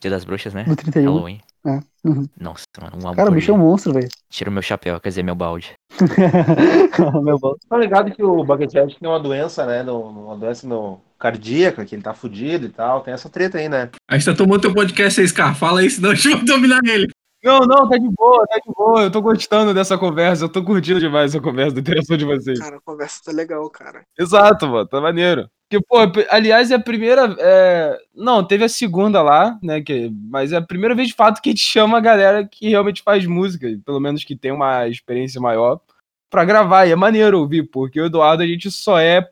Dia 0.00 0.10
das 0.10 0.24
Bruxas, 0.24 0.54
né? 0.54 0.64
No 0.66 0.76
31. 0.76 1.04
Halloween. 1.12 1.40
É, 1.66 1.80
uhum. 2.08 2.26
Nossa, 2.40 2.64
mano, 2.80 2.96
um 3.02 3.06
álbum 3.08 3.16
Cara, 3.16 3.28
o 3.30 3.34
bicho 3.34 3.50
é 3.50 3.54
um 3.54 3.58
monstro, 3.58 3.92
velho. 3.92 4.08
Tira 4.30 4.48
o 4.48 4.52
meu 4.52 4.62
chapéu, 4.62 4.98
quer 5.00 5.08
dizer, 5.10 5.22
meu 5.24 5.34
balde. 5.34 5.74
Meu 7.22 7.38
bom. 7.38 7.54
Tá 7.68 7.76
ligado 7.76 8.10
que 8.12 8.22
o 8.22 8.42
Buckethead 8.44 8.96
tem 8.98 9.08
uma 9.08 9.20
doença, 9.20 9.66
né? 9.66 9.82
Uma 9.82 10.36
doença 10.38 10.66
no 10.66 11.00
cardíaca, 11.20 11.84
que 11.84 11.94
ele 11.94 12.02
tá 12.02 12.14
fudido 12.14 12.66
e 12.66 12.70
tal. 12.70 13.02
Tem 13.02 13.12
essa 13.12 13.28
treta 13.28 13.58
aí, 13.58 13.68
né? 13.68 13.90
A 14.08 14.16
gente 14.16 14.24
tá 14.24 14.34
tomando 14.34 14.62
teu 14.62 14.74
podcast 14.74 15.20
aí, 15.20 15.28
Scar. 15.28 15.54
Fala 15.54 15.80
aí, 15.80 15.90
senão 15.90 16.10
a 16.10 16.14
gente 16.14 16.30
vai 16.30 16.44
dominar 16.44 16.80
ele. 16.84 17.06
Não, 17.42 17.60
não, 17.60 17.88
tá 17.88 17.96
de 17.96 18.08
boa, 18.08 18.46
tá 18.46 18.56
de 18.56 18.72
boa. 18.74 19.02
Eu 19.02 19.10
tô 19.10 19.22
gostando 19.22 19.72
dessa 19.72 19.96
conversa, 19.96 20.44
eu 20.44 20.48
tô 20.48 20.62
curtindo 20.62 21.00
demais 21.00 21.34
essa 21.34 21.42
conversa 21.42 21.74
da 21.74 21.80
interação 21.80 22.16
de 22.16 22.24
vocês. 22.24 22.58
Cara, 22.58 22.76
a 22.76 22.80
conversa 22.80 23.20
tá 23.24 23.32
legal, 23.32 23.68
cara. 23.70 24.02
Exato, 24.18 24.66
mano, 24.66 24.86
tá 24.86 25.00
maneiro. 25.00 25.48
Porque, 25.70 25.84
pô, 25.88 25.98
aliás, 26.30 26.70
é 26.70 26.74
a 26.74 26.80
primeira. 26.80 27.34
é, 27.38 27.98
Não, 28.14 28.44
teve 28.44 28.64
a 28.64 28.68
segunda 28.68 29.22
lá, 29.22 29.58
né? 29.62 29.80
Que... 29.80 30.10
Mas 30.28 30.52
é 30.52 30.56
a 30.56 30.62
primeira 30.62 30.94
vez 30.94 31.08
de 31.08 31.14
fato 31.14 31.40
que 31.40 31.50
a 31.50 31.52
gente 31.52 31.62
chama 31.62 31.96
a 31.96 32.00
galera 32.00 32.46
que 32.46 32.68
realmente 32.68 33.02
faz 33.02 33.24
música, 33.24 33.68
pelo 33.86 34.00
menos 34.00 34.24
que 34.24 34.36
tem 34.36 34.50
uma 34.52 34.88
experiência 34.88 35.40
maior, 35.40 35.80
pra 36.28 36.44
gravar. 36.44 36.86
E 36.86 36.92
é 36.92 36.96
maneiro 36.96 37.38
ouvir, 37.38 37.62
porque 37.70 38.00
o 38.00 38.06
Eduardo 38.06 38.42
a 38.42 38.46
gente 38.46 38.70
só 38.70 38.98
é. 38.98 39.26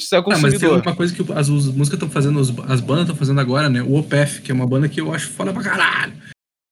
Só 0.00 0.16
é 0.16 0.18
Ah, 0.20 0.24
mas 0.26 0.40
tem 0.40 0.52
consumidor. 0.52 0.82
uma 0.86 0.96
coisa 0.96 1.14
que 1.14 1.22
as, 1.32 1.38
as 1.38 1.48
músicas 1.48 1.92
estão 1.94 2.10
fazendo, 2.10 2.40
as 2.40 2.80
bandas 2.80 3.02
estão 3.02 3.16
fazendo 3.16 3.40
agora, 3.40 3.68
né? 3.68 3.82
O 3.82 3.94
OPEF, 3.94 4.42
que 4.42 4.50
é 4.50 4.54
uma 4.54 4.66
banda 4.66 4.88
que 4.88 5.00
eu 5.00 5.12
acho 5.12 5.28
foda 5.30 5.52
pra 5.52 5.62
caralho. 5.62 6.12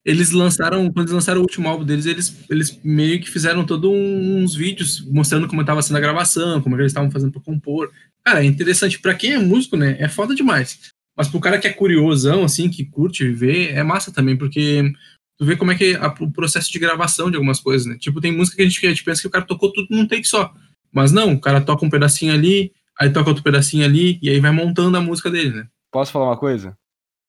Eles 0.04 0.30
lançaram, 0.30 0.84
quando 0.86 1.00
eles 1.06 1.12
lançaram 1.12 1.40
o 1.40 1.42
último 1.42 1.68
álbum 1.68 1.84
deles, 1.84 2.06
eles, 2.06 2.34
eles 2.48 2.80
meio 2.82 3.20
que 3.20 3.28
fizeram 3.30 3.64
todos 3.64 3.90
uns 3.90 4.54
vídeos 4.54 5.04
mostrando 5.10 5.46
como 5.46 5.60
estava 5.60 5.82
sendo 5.82 5.96
a 5.96 6.00
gravação, 6.00 6.62
como 6.62 6.76
é 6.76 6.80
eles 6.80 6.92
estavam 6.92 7.10
fazendo 7.10 7.32
pra 7.32 7.42
compor. 7.42 7.90
Cara, 8.24 8.42
é 8.42 8.46
interessante. 8.46 8.98
Pra 8.98 9.14
quem 9.14 9.32
é 9.32 9.38
músico, 9.38 9.76
né? 9.76 9.96
É 9.98 10.08
foda 10.08 10.34
demais. 10.34 10.78
Mas 11.16 11.28
pro 11.28 11.40
cara 11.40 11.58
que 11.58 11.66
é 11.66 11.72
curiosão, 11.72 12.44
assim, 12.44 12.70
que 12.70 12.84
curte 12.84 13.28
ver, 13.28 13.72
é 13.74 13.82
massa 13.82 14.12
também, 14.12 14.36
porque 14.36 14.90
tu 15.36 15.44
vê 15.44 15.56
como 15.56 15.72
é 15.72 15.74
que 15.74 15.94
é 15.94 16.06
o 16.20 16.30
processo 16.30 16.70
de 16.70 16.78
gravação 16.78 17.28
de 17.30 17.36
algumas 17.36 17.60
coisas, 17.60 17.86
né? 17.86 17.96
Tipo, 17.98 18.20
tem 18.20 18.32
música 18.32 18.56
que 18.56 18.62
a 18.62 18.64
gente, 18.64 18.80
que 18.80 18.86
a 18.86 18.90
gente 18.90 19.04
pensa 19.04 19.20
que 19.20 19.26
o 19.26 19.30
cara 19.30 19.44
tocou 19.44 19.72
tudo 19.72 19.88
num 19.90 20.06
take 20.06 20.26
só. 20.26 20.54
Mas 20.92 21.12
não, 21.12 21.32
o 21.34 21.40
cara 21.40 21.60
toca 21.60 21.84
um 21.84 21.90
pedacinho 21.90 22.32
ali, 22.32 22.72
aí 22.98 23.12
toca 23.12 23.30
outro 23.30 23.44
pedacinho 23.44 23.84
ali, 23.84 24.18
e 24.22 24.28
aí 24.28 24.40
vai 24.40 24.50
montando 24.50 24.96
a 24.96 25.00
música 25.00 25.30
dele, 25.30 25.50
né? 25.50 25.68
Posso 25.90 26.12
falar 26.12 26.26
uma 26.26 26.36
coisa? 26.36 26.76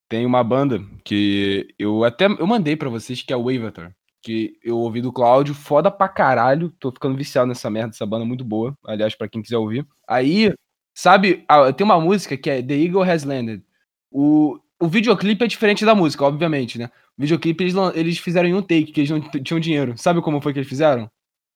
Tem 0.10 0.26
uma 0.26 0.44
banda 0.44 0.84
que 1.04 1.68
eu 1.78 2.04
até 2.04 2.26
eu 2.26 2.48
mandei 2.48 2.76
pra 2.76 2.90
vocês 2.90 3.22
que 3.22 3.32
é 3.32 3.36
o 3.36 3.44
Wavator. 3.44 3.92
Que 4.22 4.58
eu 4.64 4.78
ouvi 4.78 5.02
do 5.02 5.14
Cláudio, 5.14 5.54
foda 5.54 5.90
pra 5.90 6.10
caralho. 6.10 6.74
Tô 6.80 6.92
ficando 6.92 7.16
viciado 7.16 7.48
nessa 7.48 7.70
merda, 7.70 7.92
essa 7.92 8.06
banda 8.06 8.26
é 8.26 8.28
muito 8.28 8.44
boa. 8.44 8.76
Aliás, 8.86 9.16
pra 9.16 9.30
quem 9.30 9.42
quiser 9.42 9.58
ouvir. 9.58 9.88
Aí, 10.08 10.52
sabe, 10.94 11.46
tem 11.78 11.86
uma 11.86 12.02
música 12.02 12.36
que 12.36 12.50
é 12.50 12.62
The 12.62 12.74
Eagle 12.74 13.04
Has 13.04 13.24
Landed. 13.24 13.64
O, 14.12 14.60
o 14.80 14.88
videoclipe 14.88 15.46
é 15.46 15.48
diferente 15.48 15.86
da 15.86 15.96
música, 15.96 16.26
obviamente, 16.26 16.78
né? 16.78 16.90
O 17.18 17.22
videoclipe 17.22 17.64
eles, 17.64 17.76
eles 17.94 18.18
fizeram 18.18 18.50
em 18.50 18.54
um 18.56 18.62
take, 18.62 18.92
que 18.92 19.02
eles 19.02 19.12
não 19.12 19.22
tinham 19.22 19.60
dinheiro. 19.60 19.94
Sabe 19.96 20.22
como 20.22 20.42
foi 20.42 20.52
que 20.52 20.60
eles 20.60 20.70
fizeram? 20.70 21.10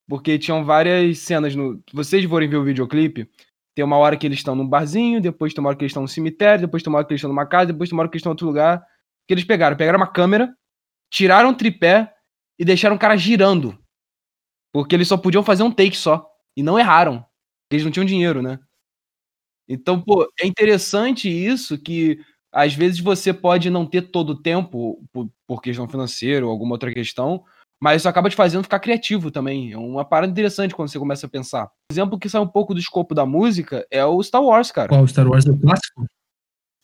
Porque 0.07 0.37
tinham 0.37 0.63
várias 0.63 1.19
cenas 1.19 1.55
no. 1.55 1.81
Vocês 1.91 2.23
forem 2.25 2.47
ver 2.47 2.57
o 2.57 2.63
videoclipe, 2.63 3.27
tem 3.75 3.83
uma 3.83 3.97
hora 3.97 4.15
que 4.15 4.27
eles 4.27 4.39
estão 4.39 4.55
num 4.55 4.67
barzinho, 4.67 5.21
depois 5.21 5.53
tem 5.53 5.61
uma 5.61 5.69
hora 5.69 5.77
que 5.77 5.83
eles 5.83 5.91
estão 5.91 6.03
no 6.03 6.07
cemitério, 6.07 6.61
depois 6.61 6.83
tem 6.83 6.91
uma 6.91 6.99
hora 6.99 7.07
que 7.07 7.13
eles 7.13 7.19
estão 7.19 7.29
numa 7.29 7.45
casa, 7.45 7.67
depois 7.71 7.89
tem 7.89 7.97
uma 7.97 8.01
hora 8.01 8.09
que 8.09 8.15
eles 8.15 8.21
estão 8.21 8.31
em 8.31 8.33
outro 8.33 8.47
lugar. 8.47 8.85
Que 9.27 9.33
eles 9.33 9.43
pegaram? 9.43 9.75
Pegaram 9.75 9.97
uma 9.97 10.11
câmera, 10.11 10.53
tiraram 11.09 11.49
o 11.49 11.55
tripé 11.55 12.13
e 12.59 12.65
deixaram 12.65 12.95
o 12.95 12.99
cara 12.99 13.17
girando. 13.17 13.77
Porque 14.71 14.95
eles 14.95 15.07
só 15.07 15.17
podiam 15.17 15.43
fazer 15.43 15.63
um 15.63 15.71
take 15.71 15.97
só. 15.97 16.27
E 16.55 16.61
não 16.61 16.77
erraram. 16.77 17.25
Eles 17.71 17.83
não 17.83 17.91
tinham 17.91 18.05
dinheiro, 18.05 18.41
né? 18.41 18.59
Então, 19.67 19.99
pô, 20.01 20.29
é 20.39 20.45
interessante 20.45 21.29
isso 21.29 21.77
que 21.77 22.19
às 22.51 22.73
vezes 22.73 22.99
você 22.99 23.33
pode 23.33 23.69
não 23.69 23.85
ter 23.85 24.03
todo 24.03 24.31
o 24.31 24.41
tempo 24.41 25.03
por, 25.11 25.29
por 25.47 25.61
questão 25.61 25.87
financeira 25.87 26.45
ou 26.45 26.51
alguma 26.51 26.73
outra 26.73 26.93
questão, 26.93 27.43
mas 27.83 28.01
isso 28.01 28.07
acaba 28.07 28.29
te 28.29 28.35
fazendo 28.37 28.63
ficar 28.63 28.79
criativo 28.79 29.29
também. 29.29 29.73
É 29.73 29.77
uma 29.77 30.05
parada 30.05 30.31
interessante 30.31 30.73
quando 30.73 30.87
você 30.87 30.97
começa 30.97 31.25
a 31.25 31.29
pensar. 31.29 31.65
Um 31.65 31.93
exemplo 31.93 32.17
que 32.17 32.29
sai 32.29 32.39
um 32.39 32.47
pouco 32.47 32.73
do 32.73 32.79
escopo 32.79 33.13
da 33.13 33.25
música 33.25 33.85
é 33.91 34.05
o 34.05 34.23
Star 34.23 34.41
Wars, 34.41 34.71
cara. 34.71 34.87
Qual 34.87 35.05
Star 35.05 35.27
Wars 35.27 35.45
é 35.45 35.51
o 35.51 35.59
clássico? 35.59 36.05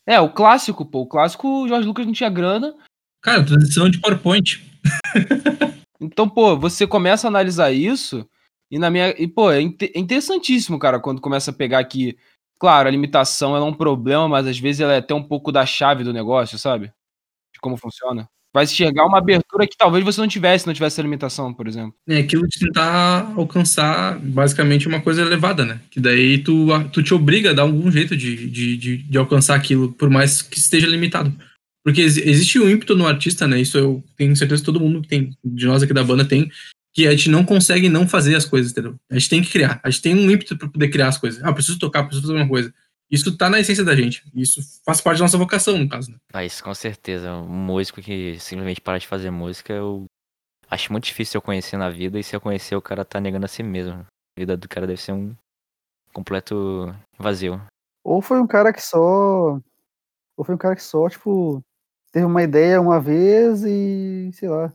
É, 0.06 0.20
o 0.20 0.30
clássico, 0.30 0.84
pô. 0.84 1.00
O 1.00 1.06
clássico, 1.06 1.48
o 1.48 1.66
George 1.66 1.88
Lucas 1.88 2.04
não 2.04 2.12
tinha 2.12 2.28
grana. 2.28 2.74
Cara, 3.22 3.42
transição 3.42 3.88
de 3.88 3.98
PowerPoint. 3.98 4.62
Então, 6.02 6.26
pô, 6.26 6.56
você 6.56 6.86
começa 6.86 7.26
a 7.26 7.28
analisar 7.28 7.70
isso 7.72 8.26
e 8.70 8.78
na 8.78 8.88
minha. 8.88 9.10
E, 9.18 9.28
pô, 9.28 9.50
é, 9.50 9.58
é 9.58 9.98
interessantíssimo, 9.98 10.78
cara, 10.78 10.98
quando 10.98 11.20
começa 11.20 11.50
a 11.50 11.54
pegar 11.54 11.84
que. 11.84 12.16
Claro, 12.58 12.88
a 12.88 12.90
limitação 12.90 13.54
é 13.54 13.60
um 13.60 13.74
problema, 13.74 14.26
mas 14.26 14.46
às 14.46 14.58
vezes 14.58 14.80
ela 14.80 14.94
é 14.94 14.96
até 14.96 15.12
um 15.12 15.22
pouco 15.22 15.52
da 15.52 15.66
chave 15.66 16.02
do 16.02 16.10
negócio, 16.10 16.58
sabe? 16.58 16.86
De 17.52 17.60
como 17.60 17.76
funciona. 17.76 18.26
Vai 18.52 18.64
enxergar 18.64 19.06
uma 19.06 19.18
abertura 19.18 19.66
que 19.66 19.76
talvez 19.76 20.04
você 20.04 20.20
não 20.20 20.26
tivesse, 20.26 20.62
se 20.62 20.66
não 20.66 20.74
tivesse 20.74 20.94
essa 20.94 21.02
limitação, 21.02 21.54
por 21.54 21.68
exemplo. 21.68 21.94
É 22.08 22.18
aquilo 22.18 22.48
de 22.48 22.58
tentar 22.58 23.32
alcançar 23.36 24.18
basicamente 24.18 24.88
uma 24.88 25.00
coisa 25.00 25.22
elevada, 25.22 25.64
né? 25.64 25.80
Que 25.88 26.00
daí 26.00 26.38
tu, 26.38 26.66
tu 26.92 27.02
te 27.02 27.14
obriga 27.14 27.50
a 27.50 27.52
dar 27.52 27.62
algum 27.62 27.90
jeito 27.92 28.16
de, 28.16 28.48
de, 28.48 28.76
de, 28.76 28.96
de 28.98 29.18
alcançar 29.18 29.54
aquilo, 29.54 29.92
por 29.92 30.10
mais 30.10 30.42
que 30.42 30.58
esteja 30.58 30.88
limitado. 30.88 31.32
Porque 31.84 32.00
ex- 32.00 32.16
existe 32.16 32.58
um 32.58 32.68
ímpeto 32.68 32.96
no 32.96 33.06
artista, 33.06 33.46
né? 33.46 33.60
Isso 33.60 33.78
eu 33.78 34.04
tenho 34.16 34.34
certeza 34.36 34.62
que 34.62 34.66
todo 34.66 34.80
mundo 34.80 35.00
que 35.02 35.08
tem, 35.08 35.30
de 35.44 35.66
nós 35.66 35.82
aqui 35.82 35.94
da 35.94 36.02
banda 36.02 36.24
tem, 36.24 36.50
que 36.92 37.06
a 37.06 37.12
gente 37.12 37.30
não 37.30 37.44
consegue 37.44 37.88
não 37.88 38.08
fazer 38.08 38.34
as 38.34 38.44
coisas, 38.44 38.72
entendeu? 38.72 38.96
A 39.08 39.14
gente 39.14 39.28
tem 39.30 39.42
que 39.42 39.50
criar. 39.50 39.80
A 39.82 39.90
gente 39.90 40.02
tem 40.02 40.14
um 40.14 40.28
ímpeto 40.28 40.56
para 40.56 40.68
poder 40.68 40.88
criar 40.88 41.06
as 41.06 41.18
coisas. 41.18 41.40
Ah, 41.44 41.52
preciso 41.52 41.78
tocar, 41.78 42.02
preciso 42.02 42.26
fazer 42.26 42.36
uma 42.38 42.48
coisa. 42.48 42.74
Isso 43.10 43.36
tá 43.36 43.50
na 43.50 43.58
essência 43.58 43.84
da 43.84 43.94
gente. 43.96 44.22
Isso 44.34 44.60
faz 44.84 45.00
parte 45.00 45.18
da 45.18 45.24
nossa 45.24 45.36
vocação, 45.38 45.76
no 45.76 45.88
caso, 45.88 46.12
né? 46.12 46.18
Mas 46.32 46.60
com 46.60 46.72
certeza, 46.74 47.32
um 47.34 47.48
músico 47.48 48.00
que 48.00 48.38
simplesmente 48.38 48.80
para 48.80 48.98
de 48.98 49.06
fazer 49.06 49.30
música, 49.30 49.72
eu 49.72 50.04
acho 50.68 50.92
muito 50.92 51.04
difícil 51.04 51.38
eu 51.38 51.42
conhecer 51.42 51.76
na 51.76 51.90
vida, 51.90 52.18
e 52.18 52.22
se 52.22 52.36
eu 52.36 52.40
conhecer, 52.40 52.76
o 52.76 52.82
cara 52.82 53.04
tá 53.04 53.20
negando 53.20 53.46
a 53.46 53.48
si 53.48 53.62
mesmo. 53.62 53.94
A 53.94 54.06
vida 54.40 54.56
do 54.56 54.68
cara 54.68 54.86
deve 54.86 55.00
ser 55.00 55.12
um 55.12 55.34
completo 56.12 56.94
vazio. 57.18 57.60
Ou 58.04 58.22
foi 58.22 58.40
um 58.40 58.46
cara 58.46 58.72
que 58.72 58.80
só. 58.82 59.60
Ou 60.36 60.44
foi 60.44 60.54
um 60.54 60.58
cara 60.58 60.76
que 60.76 60.82
só, 60.82 61.08
tipo, 61.08 61.62
teve 62.12 62.24
uma 62.24 62.42
ideia 62.42 62.80
uma 62.80 63.00
vez 63.00 63.62
e, 63.64 64.30
sei 64.32 64.48
lá, 64.48 64.72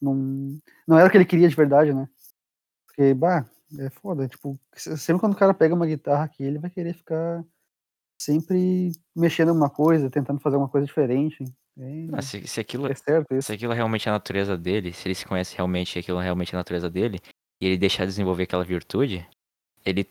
não, 0.00 0.58
não 0.86 0.98
era 0.98 1.08
o 1.08 1.10
que 1.10 1.16
ele 1.16 1.24
queria 1.24 1.48
de 1.48 1.56
verdade, 1.56 1.92
né? 1.92 2.08
Porque, 2.86 3.12
bah, 3.14 3.44
é 3.78 3.90
foda. 3.90 4.28
Tipo, 4.28 4.58
se- 4.74 4.96
sempre 4.96 5.20
quando 5.20 5.34
o 5.34 5.36
cara 5.38 5.52
pega 5.52 5.74
uma 5.74 5.86
guitarra 5.86 6.24
aqui, 6.24 6.42
ele 6.44 6.58
vai 6.58 6.70
querer 6.70 6.94
ficar 6.94 7.44
sempre 8.24 8.90
mexendo 9.14 9.48
em 9.48 9.50
alguma 9.50 9.70
coisa, 9.70 10.10
tentando 10.10 10.40
fazer 10.40 10.56
uma 10.56 10.68
coisa 10.68 10.86
diferente. 10.86 11.44
É, 11.78 12.06
Ah, 12.12 12.22
se, 12.22 12.46
se 12.46 12.60
aquilo, 12.60 12.86
é 12.86 12.94
certo 12.94 13.34
isso. 13.34 13.46
se 13.48 13.52
aquilo 13.52 13.72
realmente 13.72 14.08
é 14.08 14.10
a 14.10 14.14
natureza 14.14 14.56
dele, 14.56 14.92
se 14.92 15.06
ele 15.08 15.14
se 15.14 15.26
conhece 15.26 15.56
realmente 15.56 15.96
e 15.96 15.98
aquilo 15.98 16.18
realmente 16.20 16.54
é 16.54 16.56
a 16.56 16.60
natureza 16.60 16.88
dele, 16.88 17.18
e 17.60 17.66
ele 17.66 17.76
deixar 17.76 18.04
de 18.04 18.10
desenvolver 18.10 18.44
aquela 18.44 18.64
virtude, 18.64 19.26
ele. 19.84 20.06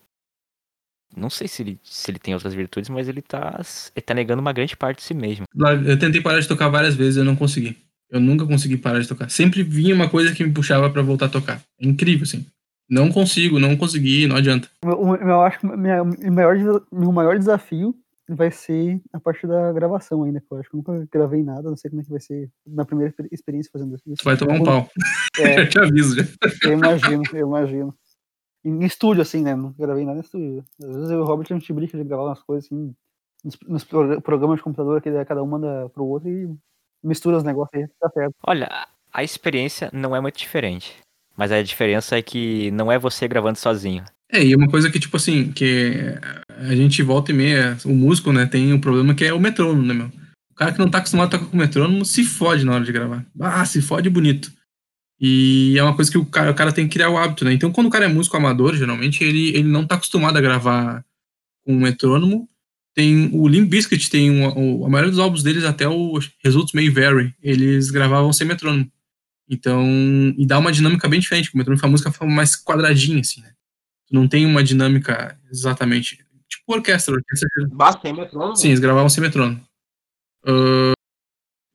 Não 1.15 1.29
sei 1.29 1.47
se 1.47 1.61
ele, 1.61 1.79
se 1.83 2.09
ele 2.09 2.17
tem 2.17 2.33
outras 2.33 2.53
virtudes, 2.55 2.89
mas 2.89 3.07
ele 3.07 3.21
tá, 3.21 3.61
ele 3.95 4.01
tá 4.03 4.13
negando 4.15 4.41
uma 4.41 4.51
grande 4.51 4.75
parte 4.75 4.97
de 4.97 5.03
si 5.03 5.13
mesmo. 5.13 5.45
Eu 5.85 5.97
tentei 5.99 6.19
parar 6.21 6.39
de 6.39 6.47
tocar 6.47 6.69
várias 6.69 6.95
vezes, 6.95 7.17
eu 7.17 7.23
não 7.23 7.35
consegui. 7.35 7.77
Eu 8.09 8.19
nunca 8.19 8.45
consegui 8.47 8.77
parar 8.77 8.99
de 8.99 9.07
tocar. 9.07 9.29
Sempre 9.29 9.61
vinha 9.63 9.93
uma 9.93 10.09
coisa 10.09 10.33
que 10.33 10.43
me 10.43 10.51
puxava 10.51 10.89
pra 10.89 11.01
voltar 11.03 11.27
a 11.27 11.29
tocar. 11.29 11.61
É 11.79 11.85
incrível, 11.87 12.23
assim. 12.23 12.45
Não 12.89 13.11
consigo, 13.11 13.59
não 13.59 13.77
consegui, 13.77 14.27
não 14.27 14.35
adianta. 14.35 14.69
Meu- 14.83 15.15
eu 15.15 15.41
acho 15.43 15.59
que 15.59 15.67
o 15.67 15.77
minha- 15.77 16.03
maior, 16.03 16.55
meu 16.91 17.11
maior 17.11 17.37
desafio 17.37 17.95
vai 18.29 18.51
ser 18.51 19.01
a 19.11 19.19
parte 19.19 19.45
da 19.45 19.71
gravação 19.73 20.23
ainda, 20.23 20.39
que 20.39 20.47
eu 20.49 20.57
acho 20.57 20.69
que 20.69 20.75
eu 20.75 20.77
nunca 20.77 21.07
gravei 21.11 21.43
nada, 21.43 21.69
não 21.69 21.75
sei 21.77 21.89
como 21.89 22.01
é 22.01 22.05
que 22.05 22.09
vai 22.11 22.19
ser 22.19 22.49
na 22.65 22.85
primeira 22.85 23.09
exper- 23.09 23.27
experiência 23.31 23.69
fazendo 23.71 23.95
isso. 23.95 24.03
Tu 24.17 24.23
vai 24.23 24.37
tomar 24.37 24.53
um 24.53 24.59
Como- 24.59 24.65
pau. 24.71 24.89
É, 25.39 25.43
eu 25.61 25.69
te 25.69 25.79
aviso 25.79 26.15
já. 26.15 26.23
eu 26.63 26.73
imagino, 26.73 27.23
eu 27.33 27.47
imagino. 27.47 27.95
em 28.65 28.83
estúdio, 28.85 29.21
assim, 29.21 29.41
né? 29.43 29.55
Não 29.55 29.73
gravei 29.77 30.05
nada 30.05 30.17
em 30.19 30.21
estúdio. 30.21 30.63
Às 30.81 30.95
vezes 30.95 31.09
eu 31.11 31.19
e 31.19 31.21
o 31.21 31.25
Robert 31.25 31.47
a 31.49 31.53
gente 31.53 31.73
brinca 31.73 31.97
de 31.97 32.03
gravar 32.05 32.23
umas 32.25 32.41
coisas 32.41 32.65
assim, 32.65 32.95
nos, 33.43 33.57
nos 33.67 33.83
pro- 33.83 34.21
programas 34.21 34.57
de 34.57 34.63
computador 34.63 35.01
que 35.01 35.25
cada 35.25 35.43
um 35.43 35.47
manda 35.47 35.89
pro 35.89 36.05
outro 36.05 36.29
e 36.29 36.49
mistura 37.03 37.35
os 37.37 37.43
negócios 37.43 37.73
aí, 37.83 37.87
tá 37.99 38.09
certo. 38.09 38.33
Olha, 38.47 38.67
a- 38.71 38.87
a 39.11 39.23
experiência 39.23 39.89
não 39.91 40.15
é 40.15 40.21
muito 40.21 40.37
diferente. 40.37 40.95
Mas 41.35 41.51
a 41.51 41.61
diferença 41.63 42.15
é 42.17 42.21
que 42.21 42.69
não 42.71 42.91
é 42.91 42.97
você 42.99 43.27
gravando 43.27 43.57
sozinho. 43.57 44.03
É, 44.31 44.43
e 44.43 44.55
uma 44.55 44.69
coisa 44.69 44.89
que, 44.91 44.99
tipo 44.99 45.17
assim, 45.17 45.51
que 45.51 46.15
a 46.69 46.75
gente 46.75 47.01
volta 47.03 47.31
e 47.31 47.35
meia, 47.35 47.77
o 47.85 47.93
músico, 47.93 48.31
né, 48.31 48.45
tem 48.45 48.73
um 48.73 48.79
problema 48.79 49.13
que 49.13 49.25
é 49.25 49.33
o 49.33 49.39
metrônomo, 49.39 49.85
né, 49.85 49.93
meu? 49.93 50.07
O 50.51 50.55
cara 50.55 50.71
que 50.71 50.79
não 50.79 50.89
tá 50.89 50.99
acostumado 50.99 51.27
a 51.27 51.37
tocar 51.37 51.49
com 51.49 51.57
metrônomo 51.57 52.05
se 52.05 52.23
fode 52.23 52.63
na 52.63 52.73
hora 52.73 52.85
de 52.85 52.91
gravar. 52.91 53.25
Ah, 53.39 53.65
se 53.65 53.81
fode 53.81 54.09
bonito. 54.09 54.51
E 55.19 55.75
é 55.77 55.83
uma 55.83 55.95
coisa 55.95 56.11
que 56.11 56.17
o 56.17 56.25
cara, 56.25 56.51
o 56.51 56.53
cara 56.53 56.71
tem 56.71 56.87
que 56.87 56.93
criar 56.93 57.09
o 57.09 57.17
hábito, 57.17 57.43
né? 57.43 57.53
Então, 57.53 57.71
quando 57.71 57.87
o 57.87 57.89
cara 57.89 58.05
é 58.05 58.07
músico 58.07 58.37
amador, 58.37 58.75
geralmente, 58.75 59.23
ele, 59.23 59.49
ele 59.49 59.67
não 59.67 59.85
tá 59.85 59.95
acostumado 59.95 60.37
a 60.37 60.41
gravar 60.41 61.03
com 61.65 61.75
metrônomo. 61.75 62.47
Tem 62.93 63.29
o 63.33 63.47
Limp 63.47 63.69
Bizkit, 63.69 64.09
tem 64.09 64.29
um, 64.29 64.81
o, 64.81 64.85
a 64.85 64.89
maioria 64.89 65.09
dos 65.09 65.19
álbuns 65.19 65.41
deles, 65.41 65.63
até 65.63 65.87
o 65.87 66.19
Results 66.43 66.73
May 66.73 66.89
Vary, 66.89 67.33
eles 67.41 67.89
gravavam 67.89 68.31
sem 68.31 68.45
metrônomo. 68.45 68.91
Então, 69.49 69.83
e 70.37 70.45
dá 70.45 70.59
uma 70.59 70.71
dinâmica 70.71 71.07
bem 71.07 71.19
diferente, 71.19 71.45
porque 71.45 71.57
o 71.57 71.59
metrônomo 71.59 71.81
faz 71.81 71.89
a 71.89 72.09
música 72.09 72.25
mais 72.25 72.55
quadradinha, 72.55 73.21
assim, 73.21 73.41
né? 73.41 73.51
Não 74.11 74.27
tem 74.27 74.45
uma 74.45 74.63
dinâmica 74.63 75.35
exatamente. 75.49 76.19
Tipo 76.65 76.77
orquestra, 76.77 77.15
orquestra 77.15 77.49
Basta 77.71 78.01
tem 78.01 78.13
metrônomo. 78.13 78.55
Sim, 78.55 78.69
eles 78.69 78.79
gravavam 78.79 79.09
sem 79.09 79.21
metrônomo. 79.21 79.61
Ah, 80.45 80.93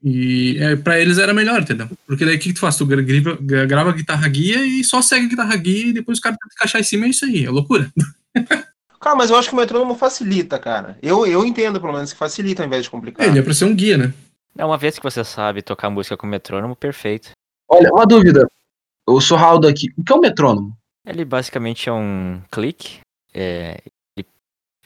e 0.03 0.57
é, 0.61 0.77
pra 0.77 0.99
eles 1.01 1.19
era 1.19 1.35
melhor, 1.35 1.61
entendeu? 1.61 1.89
Porque 2.07 2.25
daí 2.25 2.37
o 2.37 2.39
que, 2.39 2.49
que 2.51 2.55
tu 2.55 2.61
faz? 2.61 2.77
Tu 2.77 2.87
gra- 2.87 3.03
grava, 3.03 3.39
gra- 3.41 3.67
grava 3.67 3.91
a 3.91 3.93
guitarra 3.93 4.29
guia 4.29 4.65
e 4.65 4.83
só 4.85 5.03
segue 5.03 5.27
a 5.27 5.29
guitarra 5.29 5.57
guia 5.57 5.87
e 5.89 5.93
depois 5.93 6.19
o 6.19 6.21
cara 6.23 6.37
tem 6.37 6.49
que 6.49 6.55
encaixar 6.55 6.81
em 6.81 6.85
cima 6.85 7.07
é 7.07 7.09
isso 7.09 7.25
aí, 7.25 7.45
é 7.45 7.51
loucura. 7.51 7.91
Cara, 9.01 9.15
mas 9.15 9.31
eu 9.31 9.37
acho 9.37 9.49
que 9.49 9.55
o 9.55 9.59
metrônomo 9.59 9.95
facilita, 9.95 10.59
cara. 10.59 10.99
Eu, 11.01 11.25
eu 11.25 11.45
entendo, 11.45 11.81
pelo 11.81 11.93
menos, 11.93 12.13
que 12.13 12.19
facilita 12.19 12.63
ao 12.63 12.67
invés 12.67 12.83
de 12.83 12.91
complicar. 12.91 13.25
É, 13.25 13.31
ele 13.31 13.39
é 13.39 13.43
pra 13.43 13.55
ser 13.55 13.65
um 13.65 13.75
guia, 13.75 13.97
né? 13.97 14.13
É 14.57 14.65
uma 14.65 14.77
vez 14.77 14.99
que 14.99 15.05
você 15.05 15.23
sabe 15.23 15.63
tocar 15.63 15.89
música 15.89 16.17
com 16.17 16.27
metrônomo, 16.27 16.75
perfeito. 16.75 17.31
Olha, 17.69 17.91
uma 17.93 18.05
dúvida. 18.05 18.45
Eu 19.09 19.21
sou 19.21 19.37
Raul 19.39 19.65
aqui. 19.69 19.93
O 19.97 20.03
que 20.03 20.13
é 20.13 20.17
o 20.17 20.21
metrônomo? 20.21 20.77
Ele 21.07 21.25
basicamente 21.25 21.89
é 21.89 21.93
um 21.93 22.43
clique. 22.51 22.99
É, 23.33 23.81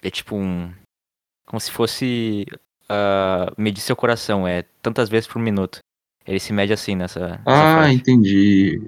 é 0.03 0.11
tipo 0.11 0.37
um. 0.37 0.73
Como 1.47 1.61
se 1.61 1.70
fosse 1.70 2.47
ah, 2.89 3.53
medir 3.57 3.81
seu 3.81 3.97
coração. 3.97 4.47
É 4.47 4.65
tantas 4.83 5.09
vezes 5.09 5.27
por 5.27 5.39
minuto. 5.41 5.79
Ele 6.27 6.39
se 6.39 6.53
mede 6.53 6.73
assim 6.73 6.95
nessa. 6.95 7.20
nessa 7.20 7.41
Ah, 7.47 7.77
faixa. 7.79 7.93
entendi. 7.93 8.81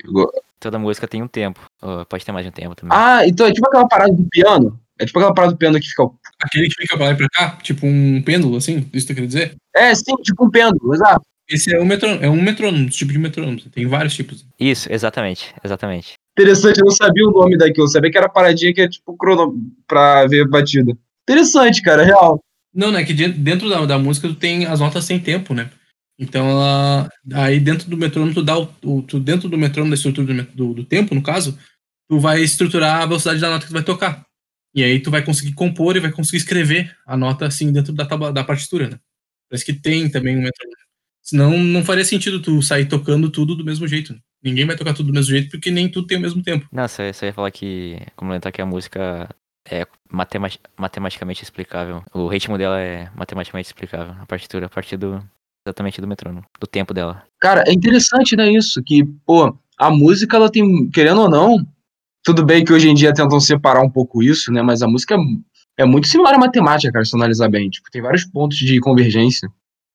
Toda 0.61 0.79
música 0.79 1.07
tem 1.09 1.23
um 1.23 1.29
tempo. 1.29 1.61
ou 1.83 2.05
pode 2.07 2.25
ter 2.25 2.33
mais 2.33 2.45
de 2.45 2.51
um 2.51 2.53
tempo 2.53 2.75
também. 2.75 2.97
Ah, 2.97 3.27
então 3.27 3.47
é 3.47 3.53
tipo 3.53 3.67
aquela 3.67 3.87
parada 3.89 4.13
do 4.13 4.25
piano? 4.29 4.81
É 4.99 5.05
tipo 5.05 5.19
aquela 5.19 5.35
parada 5.35 5.53
do 5.53 5.59
piano 5.59 5.79
que 5.81 5.89
fica. 5.89 6.09
Aquele 6.41 6.69
que 6.69 6.83
fica 6.83 6.97
pra 6.97 7.07
lá 7.07 7.13
e 7.13 7.17
pra 7.17 7.29
cá, 7.29 7.57
tipo 7.63 7.87
um 7.87 8.23
pêndulo, 8.23 8.57
assim, 8.57 8.89
isso 8.93 9.07
que 9.07 9.15
tu 9.15 9.17
quer 9.21 9.27
dizer? 9.27 9.57
É, 9.75 9.95
sim, 9.95 10.15
tipo 10.23 10.45
um 10.45 10.51
pêndulo, 10.51 10.95
exato. 10.95 11.23
Esse 11.49 11.75
é 11.75 11.81
um 11.81 11.85
metrônomo, 11.85 12.25
é 12.25 12.29
um 12.31 12.41
metrônomo, 12.41 12.89
tipo 12.89 13.13
de 13.13 13.19
metrônomo. 13.19 13.61
Tem 13.61 13.87
vários 13.87 14.15
tipos. 14.15 14.47
Isso, 14.59 14.91
exatamente. 14.93 15.55
Exatamente. 15.63 16.15
Interessante, 16.37 16.79
eu 16.81 16.85
não 16.85 16.93
sabia 16.93 17.27
o 17.27 17.31
nome 17.31 17.57
daquilo. 17.57 17.85
Eu 17.87 17.89
sabia 17.91 18.11
que 18.11 18.19
era 18.19 18.29
paradinha 18.29 18.75
que 18.75 18.81
é 18.81 18.89
tipo 18.89 19.17
crono 19.17 19.55
pra 19.87 20.27
ver 20.27 20.49
batida. 20.49 20.97
Interessante, 21.23 21.81
cara, 21.81 22.03
real. 22.05 22.43
Não, 22.75 22.91
né? 22.91 23.05
Que 23.05 23.13
de- 23.15 23.29
dentro 23.29 23.69
da, 23.69 23.87
da 23.87 23.99
música 23.99 24.27
tu 24.29 24.35
tem 24.35 24.67
as 24.67 24.81
notas 24.81 25.05
sem 25.05 25.21
tempo, 25.21 25.55
né? 25.55 25.71
Então 26.19 26.49
ela. 26.51 27.09
Aí 27.35 27.61
dentro 27.61 27.89
do 27.89 27.97
metrônomo, 27.97 28.35
tu 28.35 28.43
dá 28.43 28.59
o. 28.59 28.69
o- 28.83 29.03
tu, 29.03 29.21
dentro 29.21 29.49
do 29.49 29.57
metrônomo, 29.57 29.91
da 29.91 29.97
estrutura 29.97 30.27
do, 30.35 30.43
do, 30.55 30.75
do 30.75 30.85
tempo, 30.85 31.15
no 31.15 31.23
caso, 31.23 31.57
tu 32.09 32.19
vai 32.19 32.43
estruturar 32.43 33.03
a 33.03 33.07
velocidade 33.07 33.41
da 33.41 33.51
nota 33.51 33.63
que 33.63 33.71
tu 33.71 33.75
vai 33.75 33.85
tocar. 33.85 34.25
E 34.75 34.83
aí 34.83 34.99
tu 35.01 35.11
vai 35.11 35.25
conseguir 35.25 35.53
compor 35.55 35.97
e 35.97 36.01
vai 36.01 36.11
conseguir 36.11 36.39
escrever 36.39 36.97
a 37.07 37.17
nota 37.17 37.47
assim 37.47 37.73
dentro 37.73 37.93
da, 37.93 38.05
da 38.33 38.43
partitura, 38.43 38.91
né? 38.91 38.99
Parece 39.49 39.65
que 39.65 39.73
tem 39.73 40.11
também 40.11 40.37
um 40.37 40.43
metrônomo. 40.43 40.77
Senão 41.23 41.59
não 41.59 41.85
faria 41.85 42.05
sentido 42.05 42.43
tu 42.43 42.61
sair 42.61 42.87
tocando 42.87 43.31
tudo 43.31 43.55
do 43.55 43.65
mesmo 43.65 43.87
jeito. 43.87 44.13
né? 44.13 44.19
Ninguém 44.45 44.67
vai 44.67 44.77
tocar 44.77 44.93
tudo 44.93 45.07
do 45.07 45.13
mesmo 45.13 45.31
jeito 45.31 45.51
porque 45.51 45.71
nem 45.71 45.89
tudo 45.89 46.07
tem 46.07 46.19
o 46.19 46.21
mesmo 46.21 46.43
tempo. 46.43 46.67
Não, 46.71 46.87
você, 46.87 47.13
ia 47.23 47.33
falar 47.33 47.51
que. 47.51 47.97
Complementar 48.15 48.53
que 48.53 48.61
a 48.61 48.67
música 48.67 49.29
é 49.67 49.87
matema- 50.11 50.51
matematicamente 50.77 51.43
explicável. 51.43 52.05
O 52.13 52.29
ritmo 52.29 52.59
dela 52.59 52.79
é 52.79 53.09
matematicamente 53.17 53.69
explicável. 53.69 54.15
A 54.21 54.27
partitura, 54.27 54.67
a 54.67 54.69
partir 54.69 54.99
do. 54.99 55.25
Exatamente 55.67 55.99
do 55.99 56.07
metrônomo. 56.07 56.45
Do 56.61 56.67
tempo 56.67 56.93
dela. 56.93 57.23
Cara, 57.41 57.65
é 57.67 57.73
interessante, 57.73 58.37
né, 58.37 58.53
isso? 58.53 58.83
Que, 58.83 59.03
pô, 59.25 59.57
a 59.79 59.91
música, 59.91 60.37
ela 60.37 60.53
tem, 60.53 60.91
querendo 60.91 61.23
ou 61.23 61.31
não, 61.31 61.57
tudo 62.23 62.45
bem 62.45 62.63
que 62.63 62.73
hoje 62.73 62.87
em 62.89 62.95
dia 62.95 63.15
tentam 63.15 63.41
separar 63.41 63.81
um 63.81 63.89
pouco 63.89 64.23
isso, 64.23 64.53
né, 64.53 64.61
mas 64.61 64.83
a 64.83 64.87
música 64.87 65.15
é, 65.79 65.83
é 65.83 65.85
muito 65.87 66.07
similar 66.07 66.35
à 66.35 66.39
matemática, 66.39 66.93
cara, 66.93 67.05
se 67.05 67.17
analisar 67.17 67.49
bem. 67.49 67.71
Tipo, 67.71 67.91
tem 67.91 68.03
vários 68.03 68.25
pontos 68.27 68.59
de 68.59 68.79
convergência. 68.79 69.49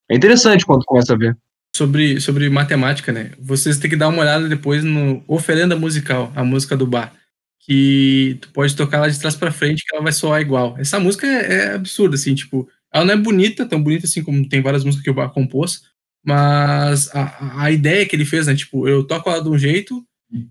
É 0.10 0.16
interessante 0.16 0.66
quando 0.66 0.82
tu 0.82 0.86
começa 0.86 1.14
a 1.14 1.18
ver. 1.18 1.38
Sobre, 1.80 2.20
sobre 2.20 2.50
matemática, 2.50 3.12
né? 3.14 3.32
Vocês 3.40 3.78
têm 3.78 3.90
que 3.90 3.96
dar 3.96 4.10
uma 4.10 4.22
olhada 4.22 4.50
depois 4.50 4.84
no 4.84 5.24
Oferenda 5.28 5.76
Musical, 5.78 6.32
a 6.36 6.44
música 6.44 6.76
do 6.76 6.86
bar. 6.86 7.14
Que 7.62 8.38
tu 8.42 8.50
pode 8.52 8.76
tocar 8.76 9.00
lá 9.00 9.08
de 9.08 9.20
trás 9.20 9.36
pra 9.36 9.52
frente 9.52 9.84
que 9.86 9.96
ela 9.96 10.04
vai 10.04 10.12
soar 10.12 10.42
igual. 10.42 10.76
Essa 10.78 11.00
música 11.00 11.26
é, 11.26 11.54
é 11.54 11.74
absurda, 11.76 12.16
assim, 12.16 12.36
tipo, 12.36 12.68
ela 12.94 13.06
não 13.06 13.14
é 13.14 13.18
bonita, 13.18 13.66
tão 13.66 13.82
bonita 13.82 14.06
assim 14.06 14.24
como 14.24 14.48
tem 14.50 14.62
várias 14.62 14.84
músicas 14.84 15.04
que 15.04 15.10
o 15.10 15.14
bar 15.14 15.30
compôs, 15.30 15.84
mas 16.26 17.10
a, 17.16 17.64
a 17.64 17.72
ideia 17.72 18.06
que 18.06 18.16
ele 18.16 18.26
fez, 18.26 18.48
né? 18.48 18.56
Tipo, 18.56 18.88
eu 18.88 19.04
toco 19.06 19.30
ela 19.30 19.42
de 19.42 19.50
um 19.50 19.58
jeito 19.58 20.04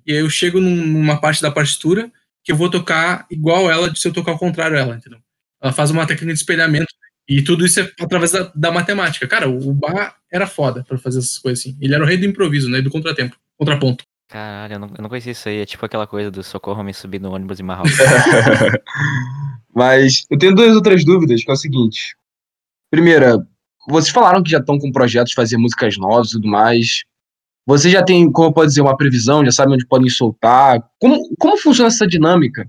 e 0.06 0.12
aí 0.12 0.18
eu 0.20 0.30
chego 0.30 0.60
num- 0.60 0.86
numa 0.86 1.20
parte 1.20 1.42
da 1.42 1.50
partitura 1.50 2.10
que 2.44 2.52
eu 2.52 2.56
vou 2.56 2.70
tocar 2.70 3.26
igual 3.30 3.70
ela 3.70 3.94
se 3.94 4.08
eu 4.08 4.12
tocar 4.12 4.32
ao 4.32 4.38
contrário 4.38 4.76
ela, 4.76 4.96
entendeu? 4.96 5.18
Ela 5.62 5.72
faz 5.72 5.90
uma 5.90 6.06
técnica 6.06 6.32
de 6.32 6.38
espelhamento. 6.40 6.86
E 7.28 7.42
tudo 7.42 7.66
isso 7.66 7.80
é 7.80 7.92
através 8.00 8.32
da, 8.32 8.50
da 8.54 8.72
matemática. 8.72 9.26
Cara, 9.28 9.48
o 9.48 9.72
Bar 9.74 10.16
era 10.32 10.46
foda 10.46 10.82
pra 10.82 10.96
fazer 10.96 11.18
essas 11.18 11.38
coisas 11.38 11.60
assim. 11.60 11.76
Ele 11.80 11.94
era 11.94 12.02
o 12.02 12.06
rei 12.06 12.16
do 12.16 12.24
improviso, 12.24 12.70
né? 12.70 12.78
E 12.78 12.82
do 12.82 12.90
contratempo. 12.90 13.36
Contraponto. 13.56 14.04
Caralho, 14.28 14.74
eu 14.74 14.78
não, 14.78 14.88
eu 14.96 15.02
não 15.02 15.08
conhecia 15.08 15.32
isso 15.32 15.48
aí. 15.48 15.58
É 15.60 15.66
tipo 15.66 15.84
aquela 15.84 16.06
coisa 16.06 16.30
do 16.30 16.42
socorro 16.42 16.82
me 16.82 16.94
subir 16.94 17.20
no 17.20 17.32
ônibus 17.32 17.60
em 17.60 17.62
Marrocos. 17.62 17.92
Mas 19.74 20.24
eu 20.30 20.38
tenho 20.38 20.54
duas 20.54 20.74
outras 20.74 21.04
dúvidas, 21.04 21.42
que 21.44 21.50
é 21.50 21.54
o 21.54 21.56
seguinte. 21.56 22.16
Primeira, 22.90 23.46
vocês 23.88 24.10
falaram 24.12 24.42
que 24.42 24.50
já 24.50 24.58
estão 24.58 24.78
com 24.78 24.90
projetos 24.90 25.30
de 25.30 25.34
fazer 25.36 25.56
músicas 25.56 25.96
novas 25.96 26.28
e 26.28 26.32
tudo 26.32 26.48
mais. 26.48 27.02
Vocês 27.66 27.92
já 27.92 28.02
têm, 28.02 28.30
como 28.32 28.48
eu 28.48 28.52
posso 28.52 28.68
dizer, 28.68 28.80
uma 28.80 28.96
previsão? 28.96 29.44
Já 29.44 29.52
sabem 29.52 29.74
onde 29.74 29.86
podem 29.86 30.08
soltar? 30.08 30.80
Como, 30.98 31.18
como 31.38 31.58
funciona 31.58 31.88
essa 31.88 32.06
dinâmica 32.06 32.68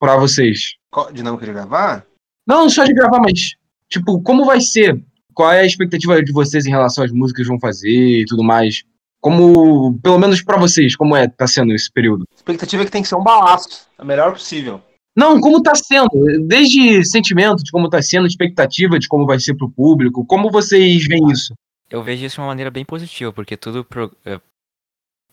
pra 0.00 0.16
vocês? 0.16 0.76
Qual- 0.90 1.12
Dinâmica 1.12 1.44
de 1.44 1.52
gravar? 1.52 2.06
Não 2.46 2.70
só 2.70 2.84
de 2.84 2.94
gravar, 2.94 3.20
mas, 3.20 3.50
tipo, 3.90 4.20
como 4.22 4.44
vai 4.44 4.60
ser? 4.60 5.02
Qual 5.34 5.52
é 5.52 5.60
a 5.60 5.66
expectativa 5.66 6.22
de 6.22 6.32
vocês 6.32 6.64
em 6.66 6.70
relação 6.70 7.04
às 7.04 7.12
músicas 7.12 7.44
que 7.44 7.48
vão 7.50 7.60
fazer 7.60 8.20
e 8.20 8.24
tudo 8.24 8.42
mais? 8.42 8.82
Como, 9.20 9.98
pelo 10.00 10.18
menos 10.18 10.42
pra 10.42 10.58
vocês, 10.58 10.94
como 10.94 11.16
é, 11.16 11.26
tá 11.26 11.46
sendo 11.46 11.74
esse 11.74 11.90
período? 11.90 12.24
A 12.30 12.36
expectativa 12.36 12.82
é 12.82 12.86
que 12.86 12.92
tem 12.92 13.02
que 13.02 13.08
ser 13.08 13.16
um 13.16 13.24
balaço. 13.24 13.86
A 13.98 14.04
melhor 14.04 14.32
possível. 14.32 14.80
Não, 15.16 15.40
como 15.40 15.62
tá 15.62 15.74
sendo? 15.74 16.10
Desde 16.46 17.04
sentimento 17.04 17.62
de 17.64 17.70
como 17.70 17.88
tá 17.88 18.00
sendo, 18.02 18.26
expectativa 18.26 18.98
de 18.98 19.08
como 19.08 19.26
vai 19.26 19.40
ser 19.40 19.54
pro 19.54 19.70
público, 19.70 20.24
como 20.26 20.50
vocês 20.50 21.06
veem 21.06 21.30
isso? 21.30 21.54
Eu 21.90 22.02
vejo 22.02 22.24
isso 22.24 22.34
de 22.36 22.40
uma 22.40 22.48
maneira 22.48 22.70
bem 22.70 22.84
positiva, 22.84 23.32
porque 23.32 23.56
tudo. 23.56 23.84
pro- 23.84 24.14
é, 24.24 24.40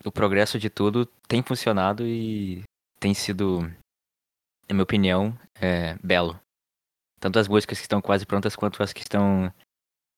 o 0.05 0.11
progresso 0.11 0.57
de 0.59 0.69
tudo 0.69 1.07
tem 1.27 1.41
funcionado 1.43 2.05
e 2.07 2.63
tem 2.99 3.13
sido, 3.13 3.61
na 4.67 4.73
minha 4.73 4.83
opinião, 4.83 5.33
é, 5.59 5.95
belo. 6.03 6.39
Tanto 7.23 7.39
as 7.39 7.47
músicas 7.47 7.77
que 7.77 7.85
estão 7.85 8.01
quase 8.01 8.25
prontas 8.25 8.53
quanto 8.53 8.83
as 8.83 8.91
que 8.91 8.99
estão 8.99 9.49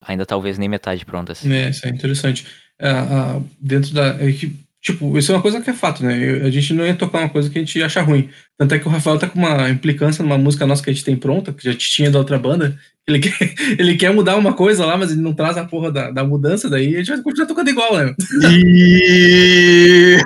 ainda 0.04 0.26
talvez 0.26 0.58
nem 0.58 0.68
metade 0.68 1.06
prontas. 1.06 1.46
É, 1.46 1.70
isso 1.70 1.86
é 1.86 1.90
interessante. 1.92 2.48
Ah, 2.82 3.36
ah, 3.38 3.42
dentro 3.62 3.94
da. 3.94 4.16
é 4.20 4.32
que, 4.32 4.56
tipo, 4.82 5.16
isso 5.16 5.32
é 5.32 5.36
uma 5.36 5.42
coisa 5.44 5.62
que 5.62 5.70
é 5.70 5.74
fato, 5.74 6.04
né? 6.04 6.18
Eu- 6.18 6.48
a 6.48 6.50
gente 6.50 6.74
não 6.74 6.84
ia 6.84 6.96
tocar 6.96 7.20
uma 7.20 7.30
coisa 7.30 7.48
que 7.48 7.60
a 7.60 7.62
gente 7.62 7.84
acha 7.84 8.02
ruim. 8.02 8.28
Tanto 8.58 8.74
é 8.74 8.80
que 8.80 8.88
o 8.88 8.90
Rafael 8.90 9.20
tá 9.20 9.30
com 9.30 9.38
uma 9.38 9.70
implicância 9.70 10.24
numa 10.24 10.36
música 10.36 10.66
nossa 10.66 10.82
que 10.82 10.90
a 10.90 10.94
gente 10.94 11.06
tem 11.06 11.16
pronta, 11.16 11.54
que 11.54 11.64
já 11.72 11.78
tinha 11.78 12.10
da 12.10 12.18
outra 12.18 12.40
banda. 12.40 12.76
Ele 13.08 13.20
quer, 13.20 13.30
ele 13.80 13.96
quer 13.98 14.12
mudar 14.12 14.36
uma 14.36 14.54
coisa 14.54 14.84
lá, 14.84 14.98
mas 14.98 15.12
ele 15.12 15.22
não 15.22 15.36
traz 15.36 15.58
a 15.58 15.64
porra 15.66 15.92
da, 15.92 16.10
da 16.10 16.24
mudança, 16.24 16.68
daí 16.68 16.96
a 16.96 16.98
gente 16.98 17.10
vai 17.10 17.22
continuar 17.22 17.46
tocando 17.48 17.70
igual, 17.70 17.96
né? 17.96 18.16
E... 18.50 20.18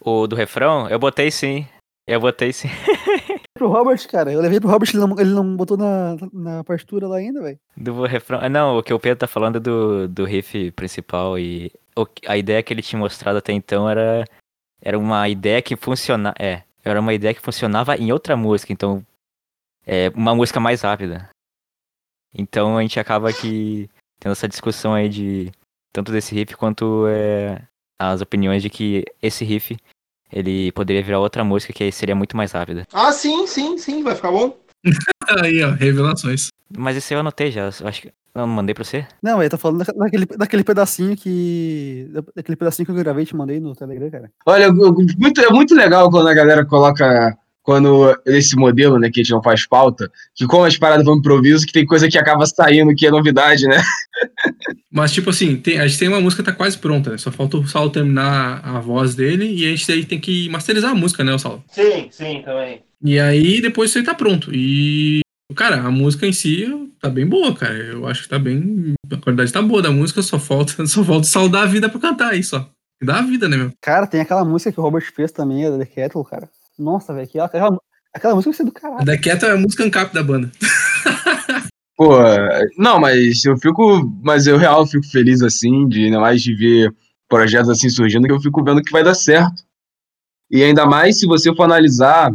O 0.00 0.26
do 0.26 0.34
refrão, 0.34 0.88
eu 0.88 0.98
botei 0.98 1.30
sim. 1.30 1.66
Eu 2.06 2.20
botei 2.20 2.52
sim. 2.52 2.68
Pro 3.54 3.68
Robert, 3.68 4.06
cara, 4.08 4.30
eu 4.30 4.40
levei 4.40 4.60
pro 4.60 4.68
Robert, 4.68 4.90
ele 4.92 5.00
não, 5.00 5.18
ele 5.18 5.30
não 5.30 5.56
botou 5.56 5.78
na, 5.78 6.14
na 6.30 6.62
partitura 6.62 7.08
lá 7.08 7.16
ainda, 7.16 7.40
velho. 7.40 7.58
Do 7.74 8.04
refrão. 8.04 8.38
ah, 8.42 8.50
Não, 8.50 8.76
o 8.76 8.82
que 8.82 8.92
o 8.92 9.00
Pedro 9.00 9.20
tá 9.20 9.26
falando 9.26 9.56
é 9.56 9.60
do, 9.60 10.06
do 10.06 10.26
riff 10.26 10.70
principal 10.72 11.38
e 11.38 11.72
o 11.96 12.06
a 12.28 12.36
ideia 12.36 12.62
que 12.62 12.70
ele 12.72 12.82
tinha 12.82 13.00
mostrado 13.00 13.38
até 13.38 13.52
então 13.54 13.88
era 13.88 14.26
era 14.80 14.98
uma 14.98 15.26
ideia 15.26 15.62
que 15.62 15.74
funcionava, 15.74 16.36
é, 16.38 16.62
era 16.84 17.00
uma 17.00 17.14
ideia 17.14 17.32
que 17.32 17.40
funcionava 17.40 17.96
em 17.96 18.12
outra 18.12 18.36
música, 18.36 18.72
então 18.74 19.04
é 19.86 20.10
uma 20.14 20.34
música 20.34 20.60
mais 20.60 20.82
rápida. 20.82 21.30
Então 22.34 22.76
a 22.76 22.82
gente 22.82 23.00
acaba 23.00 23.32
que 23.32 23.88
tendo 24.20 24.32
essa 24.32 24.46
discussão 24.46 24.92
aí 24.92 25.08
de 25.08 25.50
tanto 25.92 26.12
desse 26.12 26.34
riff 26.34 26.54
quanto 26.56 27.06
é, 27.08 27.62
as 27.98 28.20
opiniões 28.20 28.62
de 28.62 28.68
que 28.68 29.02
esse 29.22 29.46
riff 29.46 29.76
ele 30.36 30.70
poderia 30.72 31.02
virar 31.02 31.18
outra 31.20 31.42
música 31.42 31.72
que 31.72 31.90
seria 31.90 32.14
muito 32.14 32.36
mais 32.36 32.52
rápida. 32.52 32.86
Ah, 32.92 33.10
sim, 33.10 33.46
sim, 33.46 33.78
sim, 33.78 34.02
vai 34.02 34.14
ficar 34.14 34.30
bom. 34.30 34.54
Aí, 35.42 35.62
ó, 35.64 35.70
revelações. 35.70 36.48
Mas 36.76 36.96
esse 36.96 37.14
eu 37.14 37.20
anotei 37.20 37.50
já, 37.50 37.70
eu 37.80 37.88
acho 37.88 38.02
que. 38.02 38.08
Eu 38.34 38.40
não 38.42 38.48
mandei 38.48 38.74
pra 38.74 38.84
você? 38.84 39.06
Não, 39.22 39.40
ele 39.40 39.48
tá 39.48 39.56
falando 39.56 39.82
da- 39.82 39.92
daquele, 39.96 40.26
daquele 40.26 40.62
pedacinho 40.62 41.16
que. 41.16 42.06
Daquele 42.34 42.54
pedacinho 42.56 42.84
que 42.84 42.92
eu 42.92 42.96
gravei 42.96 43.22
e 43.22 43.26
te 43.26 43.34
mandei 43.34 43.58
no 43.58 43.74
Telegram, 43.74 44.10
cara. 44.10 44.30
Olha, 44.44 44.64
eu- 44.64 44.76
eu- 44.76 44.94
muito, 45.18 45.40
é 45.40 45.48
muito 45.50 45.74
legal 45.74 46.10
quando 46.10 46.28
a 46.28 46.34
galera 46.34 46.62
coloca. 46.66 47.34
Quando 47.66 48.16
esse 48.24 48.54
modelo, 48.54 48.96
né, 48.96 49.10
que 49.10 49.18
a 49.18 49.24
gente 49.24 49.32
não 49.32 49.42
faz 49.42 49.66
pauta, 49.66 50.08
que 50.36 50.46
como 50.46 50.62
as 50.62 50.76
paradas 50.78 51.04
vão 51.04 51.16
improviso, 51.16 51.66
que 51.66 51.72
tem 51.72 51.84
coisa 51.84 52.08
que 52.08 52.16
acaba 52.16 52.46
saindo 52.46 52.94
que 52.94 53.04
é 53.04 53.10
novidade, 53.10 53.66
né? 53.66 53.82
Mas, 54.88 55.10
tipo 55.12 55.30
assim, 55.30 55.56
tem- 55.56 55.80
a 55.80 55.86
gente 55.88 55.98
tem 55.98 56.06
uma 56.06 56.20
música 56.20 56.44
que 56.44 56.48
tá 56.50 56.56
quase 56.56 56.78
pronta, 56.78 57.10
né? 57.10 57.18
Só 57.18 57.32
falta 57.32 57.56
o 57.56 57.66
Saulo 57.66 57.90
terminar 57.90 58.60
a 58.64 58.78
voz 58.78 59.16
dele 59.16 59.46
e 59.52 59.66
a 59.66 59.70
gente 59.70 59.90
aí 59.90 60.04
tem 60.04 60.20
que 60.20 60.48
masterizar 60.48 60.92
a 60.92 60.94
música, 60.94 61.24
né, 61.24 61.34
o 61.34 61.38
Saulo? 61.40 61.64
Sim, 61.72 62.06
sim, 62.12 62.40
também. 62.44 62.82
E 63.02 63.18
aí 63.18 63.60
depois 63.60 63.90
isso 63.90 63.98
aí 63.98 64.04
tá 64.04 64.14
pronto. 64.14 64.54
E, 64.54 65.22
cara, 65.56 65.80
a 65.80 65.90
música 65.90 66.24
em 66.24 66.32
si 66.32 66.68
tá 67.00 67.08
bem 67.08 67.26
boa, 67.26 67.52
cara. 67.52 67.74
Eu 67.74 68.06
acho 68.06 68.22
que 68.22 68.28
tá 68.28 68.38
bem. 68.38 68.94
A 69.12 69.16
qualidade 69.16 69.52
tá 69.52 69.60
boa 69.60 69.82
da 69.82 69.90
música, 69.90 70.22
só 70.22 70.38
falta, 70.38 70.72
só 70.86 71.02
falta 71.02 71.22
o 71.26 71.28
Saulo 71.28 71.48
dar 71.48 71.62
a 71.62 71.66
vida 71.66 71.88
pra 71.88 71.98
cantar 72.00 72.30
aí 72.30 72.44
só. 72.44 72.70
Dá 73.02 73.18
a 73.18 73.22
vida, 73.22 73.48
né, 73.48 73.56
meu? 73.56 73.72
Cara, 73.82 74.06
tem 74.06 74.20
aquela 74.20 74.44
música 74.44 74.70
que 74.70 74.78
o 74.78 74.82
Robert 74.84 75.12
fez 75.12 75.32
também, 75.32 75.66
a 75.66 75.70
da 75.70 75.78
The 75.78 75.84
Kettle, 75.86 76.24
cara. 76.24 76.48
Nossa, 76.78 77.12
velho, 77.14 77.26
aquela, 77.26 77.46
aquela, 77.46 77.78
aquela 78.12 78.34
música 78.34 78.50
vai 78.50 78.56
ser 78.56 78.64
do 78.64 78.72
A 78.76 78.80
caralho. 78.80 79.04
da 79.04 79.18
Quieta 79.18 79.46
é 79.46 79.52
a 79.52 79.56
música 79.56 79.84
ancap 79.84 80.12
da 80.12 80.22
banda. 80.22 80.50
Pô, 81.96 82.18
não, 82.76 83.00
mas 83.00 83.44
eu 83.44 83.56
fico. 83.56 84.04
Mas 84.22 84.46
eu 84.46 84.58
real 84.58 84.86
fico 84.86 85.06
feliz 85.06 85.40
assim, 85.40 85.88
de 85.88 86.04
ainda 86.04 86.20
mais 86.20 86.42
de 86.42 86.54
ver 86.54 86.94
projetos 87.28 87.70
assim 87.70 87.88
surgindo, 87.88 88.26
que 88.26 88.32
eu 88.32 88.40
fico 88.40 88.62
vendo 88.62 88.82
que 88.82 88.92
vai 88.92 89.02
dar 89.02 89.14
certo. 89.14 89.64
E 90.50 90.62
ainda 90.62 90.84
mais 90.86 91.18
se 91.18 91.26
você 91.26 91.54
for 91.54 91.64
analisar, 91.64 92.32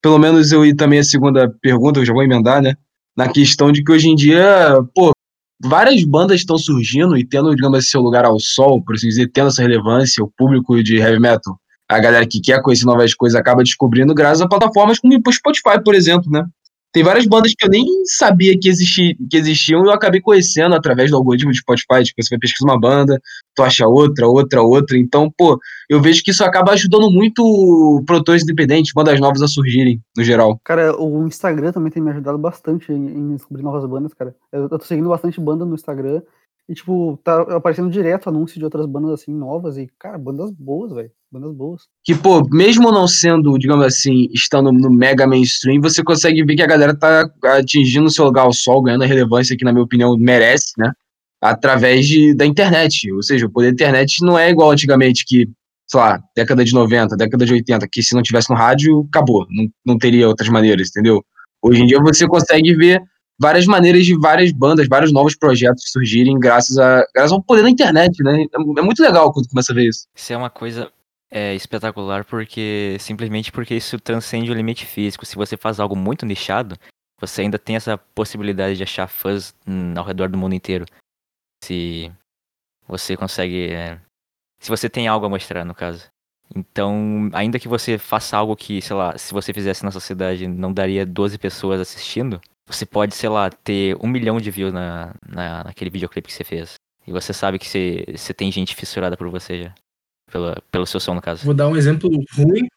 pelo 0.00 0.18
menos 0.18 0.52
eu 0.52 0.64
e 0.64 0.74
também 0.74 1.00
a 1.00 1.04
segunda 1.04 1.48
pergunta, 1.60 2.00
eu 2.00 2.06
já 2.06 2.12
vou 2.12 2.22
emendar, 2.22 2.62
né? 2.62 2.76
Na 3.16 3.28
questão 3.28 3.72
de 3.72 3.82
que 3.82 3.92
hoje 3.92 4.08
em 4.08 4.14
dia, 4.14 4.78
pô, 4.94 5.12
várias 5.60 6.02
bandas 6.04 6.40
estão 6.40 6.56
surgindo 6.56 7.16
e 7.18 7.26
tendo, 7.26 7.54
digamos 7.54 7.78
assim, 7.78 7.88
seu 7.88 8.00
lugar 8.00 8.24
ao 8.24 8.38
sol, 8.38 8.82
por 8.82 8.94
assim 8.94 9.08
dizer, 9.08 9.30
tendo 9.32 9.48
essa 9.48 9.60
relevância, 9.60 10.24
o 10.24 10.30
público 10.30 10.82
de 10.82 10.96
heavy 10.96 11.20
metal, 11.20 11.58
a 11.90 11.98
galera 11.98 12.24
que 12.24 12.40
quer 12.40 12.62
conhecer 12.62 12.86
novas 12.86 13.12
coisas 13.14 13.38
acaba 13.38 13.64
descobrindo 13.64 14.14
graças 14.14 14.40
a 14.40 14.48
plataformas 14.48 15.00
como 15.00 15.12
o 15.14 15.32
Spotify, 15.32 15.82
por 15.84 15.94
exemplo, 15.94 16.30
né? 16.30 16.44
Tem 16.92 17.04
várias 17.04 17.24
bandas 17.26 17.54
que 17.56 17.64
eu 17.64 17.68
nem 17.68 17.84
sabia 18.04 18.58
que, 18.58 18.68
existi, 18.68 19.16
que 19.30 19.36
existiam 19.36 19.84
e 19.84 19.88
eu 19.88 19.92
acabei 19.92 20.20
conhecendo 20.20 20.74
através 20.74 21.10
do 21.10 21.16
algoritmo 21.16 21.52
de 21.52 21.58
Spotify. 21.58 22.02
Tipo, 22.02 22.20
você 22.20 22.30
vai 22.30 22.38
pesquisar 22.40 22.68
uma 22.68 22.80
banda, 22.80 23.20
tu 23.54 23.62
acha 23.62 23.86
outra, 23.86 24.26
outra, 24.26 24.60
outra. 24.60 24.98
Então, 24.98 25.32
pô, 25.36 25.58
eu 25.88 26.00
vejo 26.00 26.22
que 26.24 26.32
isso 26.32 26.42
acaba 26.42 26.72
ajudando 26.72 27.08
muito 27.08 28.02
produtores 28.06 28.42
independentes, 28.42 28.92
bandas 28.92 29.20
novas 29.20 29.40
a 29.40 29.46
surgirem, 29.46 30.00
no 30.16 30.24
geral. 30.24 30.60
Cara, 30.64 31.00
o 31.00 31.26
Instagram 31.28 31.70
também 31.70 31.92
tem 31.92 32.02
me 32.02 32.10
ajudado 32.10 32.38
bastante 32.38 32.92
em, 32.92 33.06
em 33.06 33.36
descobrir 33.36 33.62
novas 33.62 33.88
bandas, 33.88 34.12
cara. 34.12 34.34
Eu, 34.50 34.62
eu 34.62 34.68
tô 34.68 34.84
seguindo 34.84 35.08
bastante 35.08 35.40
banda 35.40 35.64
no 35.64 35.76
Instagram 35.76 36.22
e, 36.68 36.74
tipo, 36.74 37.18
tá 37.24 37.42
aparecendo 37.56 37.90
direto 37.90 38.28
anúncio 38.28 38.58
de 38.58 38.64
outras 38.64 38.86
bandas, 38.86 39.10
assim, 39.10 39.34
novas 39.34 39.76
e, 39.76 39.88
cara, 39.98 40.16
bandas 40.16 40.52
boas, 40.52 40.92
velho. 40.92 41.10
Bandas 41.32 41.52
boas. 41.52 41.82
Que, 42.04 42.14
pô, 42.14 42.46
mesmo 42.48 42.92
não 42.92 43.08
sendo, 43.08 43.58
digamos 43.58 43.84
assim, 43.84 44.28
estando 44.32 44.70
no 44.72 44.90
mega 44.90 45.26
mainstream, 45.26 45.80
você 45.80 46.02
consegue 46.02 46.44
ver 46.44 46.56
que 46.56 46.62
a 46.62 46.66
galera 46.66 46.96
tá 46.96 47.28
atingindo 47.44 48.06
o 48.06 48.10
seu 48.10 48.24
lugar 48.24 48.44
ao 48.44 48.52
sol, 48.52 48.82
ganhando 48.82 49.02
a 49.02 49.06
relevância 49.06 49.56
que, 49.56 49.64
na 49.64 49.72
minha 49.72 49.84
opinião, 49.84 50.16
merece, 50.16 50.72
né? 50.78 50.92
Através 51.40 52.06
de, 52.06 52.34
da 52.34 52.46
internet. 52.46 53.10
Ou 53.12 53.22
seja, 53.22 53.46
o 53.46 53.50
poder 53.50 53.68
da 53.68 53.74
internet 53.74 54.24
não 54.24 54.38
é 54.38 54.50
igual 54.50 54.70
antigamente, 54.70 55.24
que, 55.26 55.48
sei 55.88 56.00
lá, 56.00 56.22
década 56.36 56.64
de 56.64 56.72
90, 56.72 57.16
década 57.16 57.46
de 57.46 57.52
80, 57.52 57.88
que 57.90 58.02
se 58.02 58.14
não 58.14 58.22
tivesse 58.22 58.48
no 58.50 58.56
rádio, 58.56 59.06
acabou. 59.08 59.46
Não, 59.50 59.68
não 59.84 59.98
teria 59.98 60.28
outras 60.28 60.48
maneiras, 60.48 60.88
entendeu? 60.90 61.24
Hoje 61.62 61.82
em 61.82 61.86
dia 61.86 62.00
você 62.00 62.26
consegue 62.26 62.74
ver 62.74 63.02
várias 63.40 63.64
maneiras 63.64 64.04
de 64.04 64.14
várias 64.16 64.52
bandas, 64.52 64.86
vários 64.86 65.12
novos 65.12 65.34
projetos 65.34 65.90
surgirem 65.90 66.38
graças, 66.38 66.76
a, 66.78 67.06
graças 67.14 67.32
ao 67.32 67.42
poder 67.42 67.62
da 67.62 67.70
internet, 67.70 68.22
né? 68.22 68.44
É, 68.52 68.58
muito 68.58 69.02
legal 69.02 69.32
quando 69.32 69.48
começa 69.48 69.72
a 69.72 69.74
ver 69.74 69.88
isso. 69.88 70.06
Isso 70.14 70.32
é 70.32 70.36
uma 70.36 70.50
coisa 70.50 70.92
é, 71.30 71.54
espetacular 71.54 72.24
porque 72.26 72.98
simplesmente 73.00 73.50
porque 73.50 73.74
isso 73.74 73.98
transcende 73.98 74.50
o 74.50 74.54
limite 74.54 74.84
físico. 74.84 75.24
Se 75.24 75.36
você 75.36 75.56
faz 75.56 75.80
algo 75.80 75.96
muito 75.96 76.26
nichado, 76.26 76.76
você 77.18 77.40
ainda 77.40 77.58
tem 77.58 77.76
essa 77.76 77.96
possibilidade 77.96 78.76
de 78.76 78.82
achar 78.82 79.08
fãs 79.08 79.54
ao 79.96 80.04
redor 80.04 80.28
do 80.28 80.36
mundo 80.36 80.54
inteiro. 80.54 80.84
Se 81.64 82.12
você 82.86 83.16
consegue. 83.16 83.70
é, 83.72 83.98
se 84.60 84.68
você 84.68 84.90
tem 84.90 85.08
algo 85.08 85.24
a 85.24 85.30
mostrar, 85.30 85.64
no 85.64 85.74
caso. 85.74 86.10
Então, 86.54 87.30
ainda 87.32 87.58
que 87.58 87.68
você 87.68 87.96
faça 87.96 88.36
algo 88.36 88.56
que, 88.56 88.82
sei 88.82 88.96
lá, 88.96 89.16
se 89.16 89.32
você 89.32 89.52
fizesse 89.54 89.84
na 89.84 89.90
sociedade 89.90 90.46
não 90.48 90.72
daria 90.72 91.06
12 91.06 91.38
pessoas 91.38 91.80
assistindo, 91.80 92.40
você 92.74 92.86
pode, 92.86 93.14
sei 93.14 93.28
lá, 93.28 93.50
ter 93.50 93.96
um 94.00 94.08
milhão 94.08 94.40
de 94.40 94.50
views 94.50 94.72
na, 94.72 95.14
na, 95.28 95.64
naquele 95.64 95.90
videoclipe 95.90 96.28
que 96.28 96.34
você 96.34 96.44
fez. 96.44 96.74
E 97.06 97.12
você 97.12 97.32
sabe 97.32 97.58
que 97.58 97.66
você, 97.66 98.04
você 98.14 98.32
tem 98.34 98.50
gente 98.52 98.74
fissurada 98.74 99.16
por 99.16 99.28
você 99.28 99.64
já. 99.64 99.74
Pela, 100.30 100.62
pelo 100.70 100.86
seu 100.86 101.00
som, 101.00 101.14
no 101.14 101.20
caso. 101.22 101.44
Vou 101.44 101.54
dar 101.54 101.66
um 101.68 101.76
exemplo 101.76 102.08
ruim, 102.36 102.68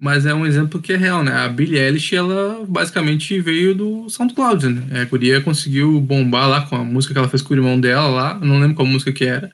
mas 0.00 0.26
é 0.26 0.32
um 0.34 0.46
exemplo 0.46 0.80
que 0.80 0.92
é 0.92 0.96
real, 0.96 1.24
né? 1.24 1.32
A 1.32 1.48
Billie 1.48 1.78
Eilish, 1.78 2.14
ela 2.14 2.64
basicamente 2.66 3.40
veio 3.40 3.74
do 3.74 4.08
SoundCloud, 4.08 4.68
né? 4.68 5.00
A 5.00 5.04
guria 5.06 5.40
conseguiu 5.40 6.00
bombar 6.00 6.48
lá 6.48 6.66
com 6.66 6.76
a 6.76 6.84
música 6.84 7.12
que 7.14 7.18
ela 7.18 7.28
fez 7.28 7.42
com 7.42 7.52
o 7.52 7.56
irmão 7.56 7.80
dela 7.80 8.08
lá, 8.08 8.34
não 8.38 8.60
lembro 8.60 8.76
qual 8.76 8.86
música 8.86 9.12
que 9.12 9.24
era. 9.24 9.50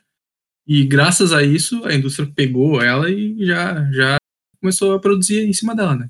E 0.67 0.83
graças 0.85 1.33
a 1.33 1.43
isso, 1.43 1.83
a 1.85 1.93
indústria 1.93 2.29
pegou 2.35 2.81
ela 2.81 3.09
e 3.09 3.45
já, 3.45 3.91
já 3.91 4.17
começou 4.61 4.93
a 4.95 4.99
produzir 4.99 5.47
em 5.47 5.53
cima 5.53 5.75
dela, 5.75 5.95
né? 5.95 6.09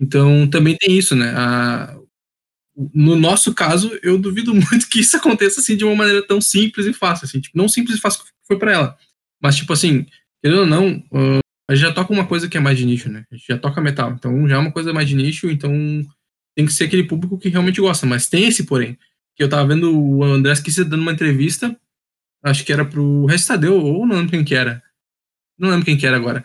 Então 0.00 0.48
também 0.48 0.76
tem 0.76 0.96
isso, 0.96 1.16
né? 1.16 1.32
A- 1.36 1.96
no 2.94 3.16
nosso 3.16 3.54
caso, 3.54 3.98
eu 4.02 4.18
duvido 4.18 4.54
muito 4.54 4.88
que 4.88 5.00
isso 5.00 5.16
aconteça 5.16 5.60
assim 5.60 5.76
de 5.76 5.84
uma 5.84 5.94
maneira 5.94 6.26
tão 6.26 6.40
simples 6.40 6.86
e 6.86 6.92
fácil, 6.92 7.24
assim, 7.24 7.40
tipo, 7.40 7.56
não 7.56 7.68
simples 7.68 7.96
e 7.96 8.00
fácil 8.00 8.24
que 8.24 8.30
foi 8.46 8.58
pra 8.58 8.72
ela, 8.72 8.98
mas 9.42 9.56
tipo 9.56 9.72
assim, 9.72 10.06
querendo 10.42 10.60
ou 10.60 10.66
não, 10.66 11.02
ah, 11.12 11.40
a 11.70 11.74
gente 11.74 11.82
já 11.82 11.92
toca 11.92 12.12
uma 12.12 12.26
coisa 12.26 12.48
que 12.48 12.56
é 12.56 12.60
mais 12.60 12.78
de 12.78 12.84
nicho, 12.84 13.10
né? 13.10 13.24
A 13.30 13.34
gente 13.34 13.46
já 13.48 13.58
toca 13.58 13.80
metal, 13.80 14.12
então 14.12 14.48
já 14.48 14.56
é 14.56 14.58
uma 14.58 14.70
coisa 14.70 14.92
mais 14.92 15.08
de 15.08 15.16
nicho, 15.16 15.50
então 15.50 15.72
tem 16.54 16.66
que 16.66 16.72
ser 16.72 16.84
aquele 16.84 17.04
público 17.04 17.38
que 17.38 17.48
realmente 17.48 17.80
gosta, 17.80 18.06
mas 18.06 18.28
tem 18.28 18.46
esse 18.46 18.64
porém, 18.64 18.98
que 19.34 19.42
eu 19.42 19.48
tava 19.48 19.66
vendo 19.66 19.98
o 19.98 20.22
André 20.22 20.52
Esqueci 20.52 20.84
dando 20.84 21.02
uma 21.02 21.12
entrevista, 21.12 21.76
acho 22.42 22.64
que 22.64 22.72
era 22.72 22.84
pro 22.84 23.26
Restadeu, 23.26 23.76
ou 23.76 24.06
não 24.06 24.16
lembro 24.16 24.30
quem 24.30 24.44
que 24.44 24.54
era, 24.54 24.82
não 25.58 25.70
lembro 25.70 25.84
quem 25.84 25.96
que 25.96 26.06
era 26.06 26.16
agora, 26.16 26.44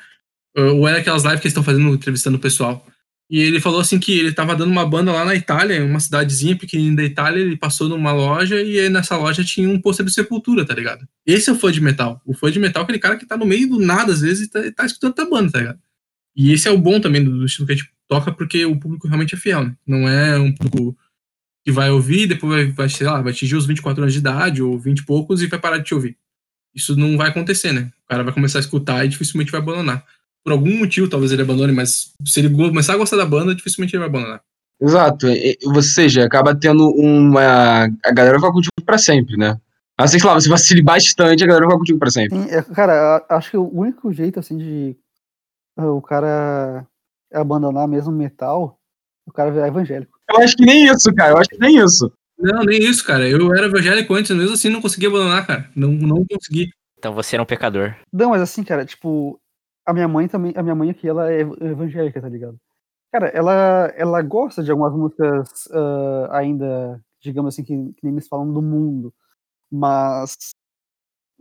Ah, 0.55 0.71
ou 0.71 0.87
era 0.87 0.99
aquelas 0.99 1.23
lives 1.23 1.39
que 1.39 1.47
eles 1.47 1.51
estão 1.51 1.63
fazendo, 1.63 1.93
entrevistando 1.93 2.37
o 2.37 2.41
pessoal, 2.41 2.85
e 3.31 3.39
ele 3.39 3.61
falou 3.61 3.79
assim 3.79 3.97
que 3.97 4.19
ele 4.19 4.33
tava 4.33 4.53
dando 4.57 4.69
uma 4.69 4.85
banda 4.85 5.13
lá 5.13 5.23
na 5.23 5.33
Itália, 5.33 5.85
uma 5.85 6.01
cidadezinha 6.01 6.53
pequenininha 6.53 6.97
da 6.97 7.03
Itália, 7.05 7.39
ele 7.39 7.55
passou 7.55 7.87
numa 7.87 8.11
loja 8.11 8.61
e 8.61 8.89
nessa 8.89 9.15
loja 9.15 9.41
tinha 9.41 9.69
um 9.69 9.79
pôster 9.79 10.05
do 10.05 10.11
Sepultura, 10.11 10.65
tá 10.65 10.73
ligado? 10.73 11.07
Esse 11.25 11.49
é 11.49 11.53
o 11.53 11.55
fã 11.55 11.71
de 11.71 11.79
metal. 11.79 12.21
O 12.25 12.33
fã 12.33 12.51
de 12.51 12.59
metal 12.59 12.81
é 12.81 12.83
aquele 12.83 12.99
cara 12.99 13.15
que 13.15 13.25
tá 13.25 13.37
no 13.37 13.45
meio 13.45 13.69
do 13.69 13.79
nada, 13.79 14.11
às 14.11 14.19
vezes, 14.19 14.47
e 14.47 14.49
tá, 14.49 14.59
tá 14.75 14.85
escutando 14.85 15.17
a 15.17 15.29
banda, 15.29 15.49
tá 15.49 15.59
ligado? 15.59 15.79
E 16.35 16.51
esse 16.51 16.67
é 16.67 16.71
o 16.71 16.77
bom 16.77 16.99
também 16.99 17.23
do, 17.23 17.31
do 17.31 17.45
estilo 17.45 17.65
que 17.65 17.71
a 17.71 17.75
gente 17.77 17.89
toca, 18.05 18.33
porque 18.33 18.65
o 18.65 18.77
público 18.77 19.07
realmente 19.07 19.33
é 19.33 19.37
fiel, 19.37 19.63
né? 19.63 19.77
Não 19.87 20.09
é 20.09 20.37
um 20.37 20.51
público 20.51 20.97
que 21.63 21.71
vai 21.71 21.89
ouvir, 21.89 22.27
depois 22.27 22.51
vai, 22.51 22.71
vai, 22.73 22.89
sei 22.89 23.07
lá, 23.07 23.21
vai 23.21 23.31
atingir 23.31 23.55
os 23.55 23.65
24 23.65 24.03
anos 24.03 24.11
de 24.13 24.19
idade, 24.19 24.61
ou 24.61 24.77
20 24.77 24.99
e 24.99 25.05
poucos, 25.05 25.41
e 25.41 25.47
vai 25.47 25.57
parar 25.57 25.77
de 25.77 25.85
te 25.85 25.95
ouvir. 25.95 26.17
Isso 26.75 26.97
não 26.97 27.15
vai 27.15 27.29
acontecer, 27.29 27.71
né? 27.71 27.93
O 28.03 28.09
cara 28.09 28.23
vai 28.23 28.33
começar 28.33 28.59
a 28.59 28.61
escutar 28.61 29.05
e 29.05 29.07
dificilmente 29.07 29.53
vai 29.53 29.61
abandonar 29.61 30.05
por 30.43 30.53
algum 30.53 30.79
motivo, 30.79 31.09
talvez 31.09 31.31
ele 31.31 31.41
abandone, 31.41 31.71
mas 31.71 32.13
se 32.25 32.39
ele 32.39 32.49
começar 32.49 32.93
a 32.93 32.97
gostar 32.97 33.17
da 33.17 33.25
banda, 33.25 33.55
dificilmente 33.55 33.95
ele 33.95 33.99
vai 34.01 34.09
abandonar. 34.09 34.41
Exato. 34.81 35.27
Ou 35.65 35.81
seja, 35.81 36.25
acaba 36.25 36.55
tendo 36.55 36.89
uma. 36.89 37.85
A 38.03 38.11
galera 38.11 38.39
vai 38.39 38.51
contigo 38.51 38.71
pra 38.83 38.97
sempre, 38.97 39.37
né? 39.37 39.59
Assim, 39.97 40.17
sei 40.17 40.27
lá, 40.27 40.33
você 40.33 40.49
vacile 40.49 40.81
bastante, 40.81 41.43
a 41.43 41.47
galera 41.47 41.67
vai 41.67 41.77
contigo 41.77 41.99
pra 41.99 42.09
sempre. 42.09 42.35
Sim, 42.35 42.49
é, 42.49 42.61
cara, 42.63 43.23
acho 43.29 43.51
que 43.51 43.57
o 43.57 43.69
único 43.71 44.11
jeito, 44.11 44.39
assim, 44.39 44.57
de 44.57 44.97
ah, 45.77 45.91
o 45.91 46.01
cara 46.01 46.87
abandonar 47.31 47.87
mesmo 47.87 48.11
metal, 48.11 48.79
o 49.27 49.31
cara 49.31 49.51
virar 49.51 49.67
evangélico. 49.67 50.17
Eu 50.29 50.41
acho 50.41 50.57
que 50.57 50.65
nem 50.65 50.85
isso, 50.85 51.13
cara. 51.13 51.33
Eu 51.33 51.37
acho 51.37 51.49
que 51.49 51.59
nem 51.59 51.77
isso. 51.77 52.11
Não, 52.39 52.63
nem 52.63 52.79
isso, 52.79 53.05
cara. 53.05 53.27
Eu 53.27 53.53
era 53.53 53.67
evangélico 53.67 54.13
antes, 54.13 54.35
mesmo 54.35 54.53
assim 54.53 54.69
não 54.69 54.81
consegui 54.81 55.05
abandonar, 55.05 55.45
cara. 55.45 55.69
Não, 55.75 55.89
não 55.89 56.25
consegui. 56.25 56.71
Então 56.97 57.13
você 57.13 57.35
era 57.35 57.43
um 57.43 57.47
pecador. 57.47 57.95
Não, 58.11 58.31
mas 58.31 58.41
assim, 58.41 58.63
cara, 58.63 58.85
tipo, 58.85 59.39
a 59.91 59.93
minha 59.93 60.07
mãe 60.07 60.27
também, 60.27 60.53
a 60.55 60.63
minha 60.63 60.75
mãe 60.75 60.89
aqui, 60.89 61.07
ela 61.07 61.31
é 61.31 61.41
ev- 61.41 61.61
evangélica, 61.61 62.21
tá 62.21 62.29
ligado? 62.29 62.57
Cara, 63.11 63.27
ela, 63.27 63.93
ela 63.95 64.21
gosta 64.21 64.63
de 64.63 64.71
algumas 64.71 64.93
músicas 64.93 65.67
ah, 65.71 66.29
ainda, 66.31 66.99
digamos 67.21 67.53
assim, 67.53 67.63
que, 67.63 67.75
que 67.75 68.03
nem 68.03 68.13
eles 68.13 68.27
falam 68.27 68.51
do 68.51 68.61
mundo, 68.61 69.13
mas 69.71 70.35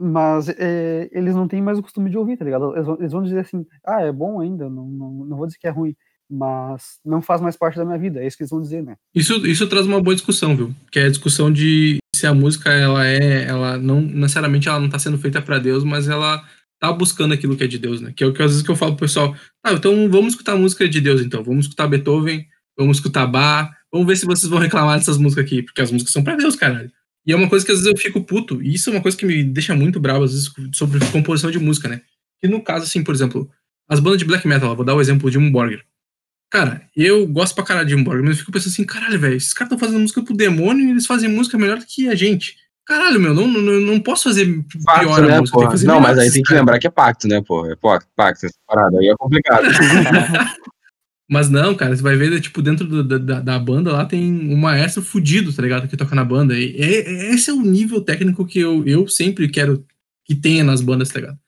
mas 0.02 0.48
é, 0.48 1.10
eles 1.12 1.34
não 1.34 1.46
têm 1.46 1.60
mais 1.60 1.78
o 1.78 1.82
costume 1.82 2.08
de 2.08 2.16
ouvir, 2.16 2.38
tá 2.38 2.44
ligado? 2.44 2.72
Eles 2.74 2.86
vão, 2.86 2.96
eles 2.98 3.12
vão 3.12 3.22
dizer 3.22 3.40
assim, 3.40 3.66
ah, 3.84 4.00
é 4.00 4.10
bom 4.10 4.40
ainda, 4.40 4.68
não, 4.70 4.86
não, 4.86 5.12
não 5.26 5.36
vou 5.36 5.46
dizer 5.46 5.58
que 5.58 5.66
é 5.66 5.70
ruim, 5.70 5.94
mas 6.28 6.98
não 7.04 7.20
faz 7.20 7.42
mais 7.42 7.54
parte 7.54 7.76
da 7.76 7.84
minha 7.84 7.98
vida, 7.98 8.18
é 8.18 8.26
isso 8.26 8.36
que 8.36 8.42
eles 8.42 8.50
vão 8.50 8.62
dizer, 8.62 8.82
né? 8.82 8.96
Isso, 9.14 9.46
isso 9.46 9.68
traz 9.68 9.86
uma 9.86 10.02
boa 10.02 10.14
discussão, 10.14 10.56
viu? 10.56 10.74
Que 10.90 11.00
é 11.00 11.04
a 11.04 11.10
discussão 11.10 11.52
de 11.52 11.98
se 12.16 12.26
a 12.26 12.32
música, 12.32 12.70
ela 12.70 13.06
é, 13.06 13.44
ela 13.44 13.76
não 13.76 14.00
necessariamente 14.00 14.68
ela 14.68 14.80
não 14.80 14.88
tá 14.88 14.98
sendo 14.98 15.18
feita 15.18 15.42
pra 15.42 15.58
Deus, 15.58 15.84
mas 15.84 16.08
ela 16.08 16.42
tá 16.80 16.90
buscando 16.90 17.34
aquilo 17.34 17.56
que 17.56 17.62
é 17.62 17.66
de 17.66 17.78
Deus, 17.78 18.00
né? 18.00 18.12
Que 18.16 18.24
é 18.24 18.26
o 18.26 18.32
que 18.32 18.42
às 18.42 18.50
vezes 18.50 18.64
que 18.64 18.70
eu 18.70 18.76
falo 18.76 18.96
pro 18.96 19.06
pessoal, 19.06 19.36
ah, 19.62 19.74
então 19.74 20.10
vamos 20.10 20.32
escutar 20.32 20.56
música 20.56 20.88
de 20.88 21.00
Deus, 21.00 21.20
então. 21.20 21.44
Vamos 21.44 21.66
escutar 21.66 21.86
Beethoven, 21.86 22.46
vamos 22.76 22.96
escutar 22.96 23.26
Bach, 23.26 23.70
vamos 23.92 24.08
ver 24.08 24.16
se 24.16 24.24
vocês 24.24 24.50
vão 24.50 24.58
reclamar 24.58 24.98
dessas 24.98 25.18
músicas 25.18 25.44
aqui, 25.44 25.62
porque 25.62 25.82
as 25.82 25.92
músicas 25.92 26.12
são 26.12 26.24
pra 26.24 26.34
Deus, 26.36 26.56
caralho. 26.56 26.90
E 27.26 27.32
é 27.32 27.36
uma 27.36 27.50
coisa 27.50 27.64
que 27.64 27.70
às 27.70 27.78
vezes 27.78 27.92
eu 27.92 27.98
fico 27.98 28.22
puto, 28.22 28.62
e 28.62 28.74
isso 28.74 28.88
é 28.88 28.94
uma 28.94 29.02
coisa 29.02 29.16
que 29.16 29.26
me 29.26 29.44
deixa 29.44 29.76
muito 29.76 30.00
bravo, 30.00 30.24
às 30.24 30.32
vezes, 30.32 30.50
sobre 30.74 30.98
composição 31.12 31.50
de 31.50 31.58
música, 31.58 31.86
né? 31.86 32.00
Que 32.40 32.48
no 32.48 32.62
caso, 32.62 32.86
assim, 32.86 33.04
por 33.04 33.14
exemplo, 33.14 33.48
as 33.86 34.00
bandas 34.00 34.18
de 34.18 34.24
black 34.24 34.48
metal, 34.48 34.74
vou 34.74 34.84
dar 34.84 34.94
o 34.94 35.00
exemplo 35.02 35.30
de 35.30 35.36
um 35.36 35.52
Borger. 35.52 35.84
Cara, 36.50 36.88
eu 36.96 37.26
gosto 37.26 37.54
pra 37.54 37.62
caralho 37.62 37.88
de 37.88 37.94
um 37.94 38.02
Borger, 38.02 38.24
mas 38.24 38.32
eu 38.32 38.38
fico 38.38 38.50
pensando 38.50 38.72
assim, 38.72 38.84
caralho, 38.84 39.20
velho, 39.20 39.36
esses 39.36 39.52
caras 39.52 39.70
estão 39.70 39.78
fazendo 39.78 40.00
música 40.00 40.22
pro 40.22 40.34
demônio 40.34 40.88
e 40.88 40.90
eles 40.90 41.06
fazem 41.06 41.28
música 41.28 41.58
melhor 41.58 41.78
que 41.86 42.08
a 42.08 42.14
gente. 42.14 42.56
Caralho, 42.90 43.20
meu, 43.20 43.32
não, 43.32 43.46
não, 43.46 43.80
não 43.80 44.00
posso 44.00 44.24
fazer 44.24 44.52
Pacto, 44.84 45.06
pior 45.06 45.22
né, 45.22 45.36
a 45.36 45.40
música. 45.40 45.58
Não, 45.86 46.00
melhor 46.00 46.00
mas 46.00 46.18
aí 46.18 46.24
esses 46.24 46.34
tem 46.34 46.42
que 46.42 46.52
lembrar 46.52 46.76
que 46.80 46.88
é 46.88 46.90
pacto, 46.90 47.28
né, 47.28 47.40
pô? 47.40 47.64
É 47.64 47.76
pacto, 47.76 48.08
pacto 48.16 48.46
essa 48.46 48.56
parada. 48.66 48.98
Aí 48.98 49.06
é 49.06 49.14
complicado. 49.16 49.62
Mas 51.30 51.48
não, 51.48 51.76
cara, 51.76 51.94
você 51.94 52.02
vai 52.02 52.16
ver, 52.16 52.40
tipo, 52.40 52.60
dentro 52.60 52.84
do- 52.88 53.04
da, 53.04 53.16
da, 53.16 53.38
da 53.40 53.58
banda 53.60 53.92
lá 53.92 54.04
tem 54.04 54.52
um 54.52 54.56
maestro 54.56 55.00
fudido, 55.00 55.52
tá 55.52 55.62
ligado? 55.62 55.86
Que 55.86 55.96
toca 55.96 56.16
na 56.16 56.24
banda. 56.24 56.58
E 56.58 56.74
é, 56.76 56.94
é- 57.08 57.32
esse 57.32 57.48
é 57.50 57.52
o 57.52 57.60
nível 57.62 58.00
técnico 58.00 58.44
que 58.44 58.58
eu, 58.58 58.84
eu 58.84 59.06
sempre 59.06 59.48
quero 59.48 59.86
que 60.26 60.34
tenha 60.34 60.64
nas 60.64 60.80
bandas, 60.80 61.10
tá 61.10 61.20
ligado? 61.20 61.38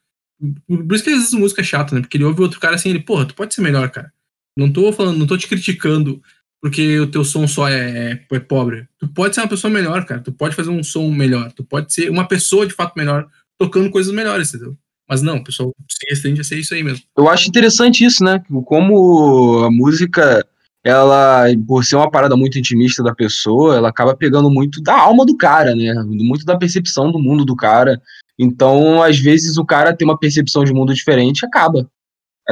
Por 0.69 0.95
isso 0.95 1.03
que 1.03 1.11
às 1.11 1.17
vezes 1.17 1.33
música 1.33 1.63
é 1.63 1.65
chata, 1.65 1.97
né? 1.97 2.01
Porque 2.01 2.17
ele 2.17 2.23
ouve 2.23 2.41
outro 2.43 2.61
cara 2.61 2.77
assim, 2.77 2.91
ele, 2.91 3.01
porra, 3.01 3.27
tu 3.27 3.35
pode 3.35 3.53
ser 3.53 3.63
melhor, 3.63 3.91
cara. 3.91 4.13
Não 4.57 4.71
tô 4.73 4.93
falando, 4.93 5.19
não 5.19 5.27
tô 5.27 5.37
te 5.37 5.49
criticando 5.49 6.23
porque 6.63 7.01
o 7.01 7.11
teu 7.11 7.25
som 7.25 7.47
só 7.49 7.69
é, 7.69 8.13
é, 8.13 8.37
é 8.37 8.39
pobre. 8.39 8.87
Tu 8.97 9.09
pode 9.09 9.35
ser 9.35 9.41
uma 9.41 9.49
pessoa 9.49 9.71
melhor, 9.71 10.07
cara. 10.07 10.21
Tu 10.21 10.31
pode 10.31 10.55
fazer 10.55 10.71
um 10.71 10.85
som 10.85 11.11
melhor. 11.11 11.51
Tu 11.51 11.65
pode 11.65 11.93
ser 11.93 12.09
uma 12.09 12.27
pessoa 12.27 12.65
de 12.65 12.73
fato 12.73 12.93
melhor, 12.97 13.27
tocando 13.59 13.91
coisas 13.91 14.15
melhores, 14.15 14.55
entendeu? 14.55 14.77
Mas 15.09 15.23
não, 15.23 15.39
o 15.39 15.45
pessoal 15.45 15.75
se 15.91 16.07
restringe 16.09 16.41
a 16.41 16.45
ser 16.45 16.61
isso 16.61 16.73
aí 16.73 16.85
mesmo. 16.85 17.05
Eu 17.19 17.29
acho 17.29 17.49
interessante 17.49 18.05
isso, 18.05 18.23
né? 18.23 18.41
Como 18.65 19.65
a 19.65 19.71
música, 19.73 20.47
ela, 20.85 21.47
por 21.67 21.85
ser 21.85 21.97
uma 21.97 22.09
parada 22.09 22.37
muito 22.37 22.57
intimista 22.57 23.03
da 23.03 23.13
pessoa, 23.13 23.77
ela 23.77 23.89
acaba 23.89 24.17
pegando 24.17 24.49
muito 24.49 24.81
da 24.81 24.97
alma 24.97 25.27
do 25.27 25.37
cara, 25.37 25.75
né? 25.75 25.93
Muito 26.07 26.45
da 26.45 26.57
percepção 26.57 27.11
do 27.11 27.19
mundo 27.19 27.45
do 27.45 27.57
cara. 27.57 28.01
Então, 28.39 29.03
às 29.03 29.19
vezes, 29.19 29.57
o 29.57 29.65
cara 29.65 29.97
tem 29.97 30.07
uma 30.07 30.19
percepção 30.19 30.63
de 30.63 30.73
mundo 30.73 30.95
diferente, 30.95 31.45
acaba. 31.45 31.91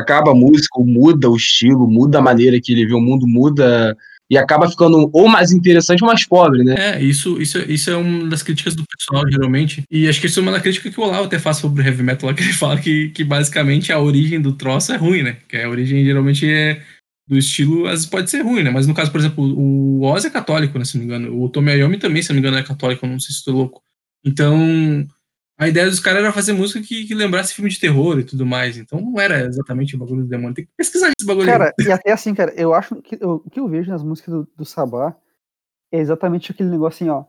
Acaba 0.00 0.32
a 0.32 0.34
música, 0.34 0.78
ou 0.78 0.86
muda 0.86 1.30
o 1.30 1.36
estilo, 1.36 1.88
muda 1.88 2.18
a 2.18 2.22
maneira 2.22 2.60
que 2.60 2.72
ele 2.72 2.86
vê 2.86 2.94
o 2.94 3.00
mundo, 3.00 3.26
muda. 3.26 3.96
E 4.28 4.38
acaba 4.38 4.70
ficando 4.70 5.10
ou 5.12 5.28
mais 5.28 5.50
interessante 5.50 6.02
ou 6.02 6.08
mais 6.08 6.24
pobre, 6.24 6.62
né? 6.62 6.74
É, 6.78 7.02
isso, 7.02 7.40
isso, 7.42 7.58
isso 7.68 7.90
é 7.90 7.96
uma 7.96 8.28
das 8.28 8.44
críticas 8.44 8.76
do 8.76 8.84
pessoal, 8.86 9.28
geralmente. 9.28 9.82
E 9.90 10.08
acho 10.08 10.20
que 10.20 10.28
isso 10.28 10.38
é 10.38 10.42
uma 10.42 10.52
das 10.52 10.62
críticas 10.62 10.94
que 10.94 11.00
o 11.00 11.02
Olavo 11.02 11.24
até 11.24 11.38
faz 11.38 11.56
sobre 11.56 11.82
o 11.82 11.84
heavy 11.84 12.04
metal, 12.04 12.30
lá 12.30 12.34
que 12.34 12.42
ele 12.42 12.52
fala 12.54 12.78
que, 12.78 13.08
que 13.08 13.24
basicamente 13.24 13.92
a 13.92 13.98
origem 13.98 14.40
do 14.40 14.52
troço 14.52 14.92
é 14.92 14.96
ruim, 14.96 15.24
né? 15.24 15.36
Que 15.48 15.56
a 15.56 15.68
origem 15.68 16.04
geralmente 16.04 16.48
é 16.48 16.80
do 17.26 17.38
estilo, 17.38 17.86
às 17.86 17.92
vezes 17.92 18.06
pode 18.06 18.30
ser 18.30 18.42
ruim, 18.42 18.62
né? 18.62 18.70
Mas 18.70 18.86
no 18.86 18.94
caso, 18.94 19.10
por 19.12 19.18
exemplo, 19.18 19.44
o 19.44 20.02
Oz 20.02 20.24
é 20.24 20.30
católico, 20.30 20.78
né? 20.78 20.84
Se 20.84 20.96
não 20.96 21.04
me 21.04 21.06
engano. 21.06 21.42
O 21.42 21.48
Tommy 21.48 21.72
Iommi 21.72 21.96
também, 21.96 22.22
se 22.22 22.28
não 22.28 22.34
me 22.34 22.40
engano, 22.40 22.56
é 22.56 22.62
católico, 22.62 23.06
não 23.06 23.20
sei 23.20 23.32
se 23.32 23.38
estou 23.38 23.54
louco. 23.54 23.82
Então, 24.24 25.06
a 25.60 25.68
ideia 25.68 25.86
dos 25.90 26.00
caras 26.00 26.22
era 26.22 26.32
fazer 26.32 26.54
música 26.54 26.80
que, 26.80 27.04
que 27.06 27.14
lembrasse 27.14 27.52
filme 27.54 27.68
de 27.70 27.78
terror 27.78 28.18
e 28.18 28.24
tudo 28.24 28.46
mais. 28.46 28.78
Então 28.78 28.98
não 29.00 29.20
era 29.20 29.44
exatamente 29.44 29.94
o 29.94 29.98
bagulho 29.98 30.22
do 30.22 30.28
demônio. 30.28 30.54
Tem 30.54 30.64
que 30.64 30.70
pesquisar 30.74 31.08
esse 31.16 31.26
bagulho. 31.26 31.46
Cara, 31.46 31.74
e 31.86 31.92
até 31.92 32.12
assim, 32.12 32.34
cara, 32.34 32.52
eu 32.56 32.72
acho 32.72 32.96
que 33.02 33.18
eu- 33.20 33.42
o 33.44 33.50
que 33.50 33.60
eu 33.60 33.68
vejo 33.68 33.90
nas 33.90 34.02
músicas 34.02 34.32
do, 34.34 34.48
do 34.56 34.64
Sabá 34.64 35.14
é 35.92 35.98
exatamente 35.98 36.50
aquele 36.50 36.70
negócio 36.70 37.04
assim, 37.04 37.10
ó, 37.10 37.24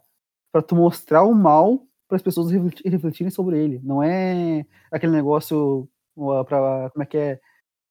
pra 0.52 0.62
tu 0.62 0.76
mostrar 0.76 1.24
o 1.24 1.36
mal 1.36 1.86
para 2.08 2.16
as 2.16 2.22
pessoas 2.22 2.52
refleti- 2.52 2.88
refletirem 2.88 3.30
sobre 3.32 3.58
ele. 3.62 3.82
Não 3.84 4.02
é 4.02 4.66
aquele 4.92 5.12
negócio 5.12 5.90
pra, 6.48 6.90
como 6.92 7.04
é 7.04 7.06
que 7.06 7.18
é, 7.18 7.40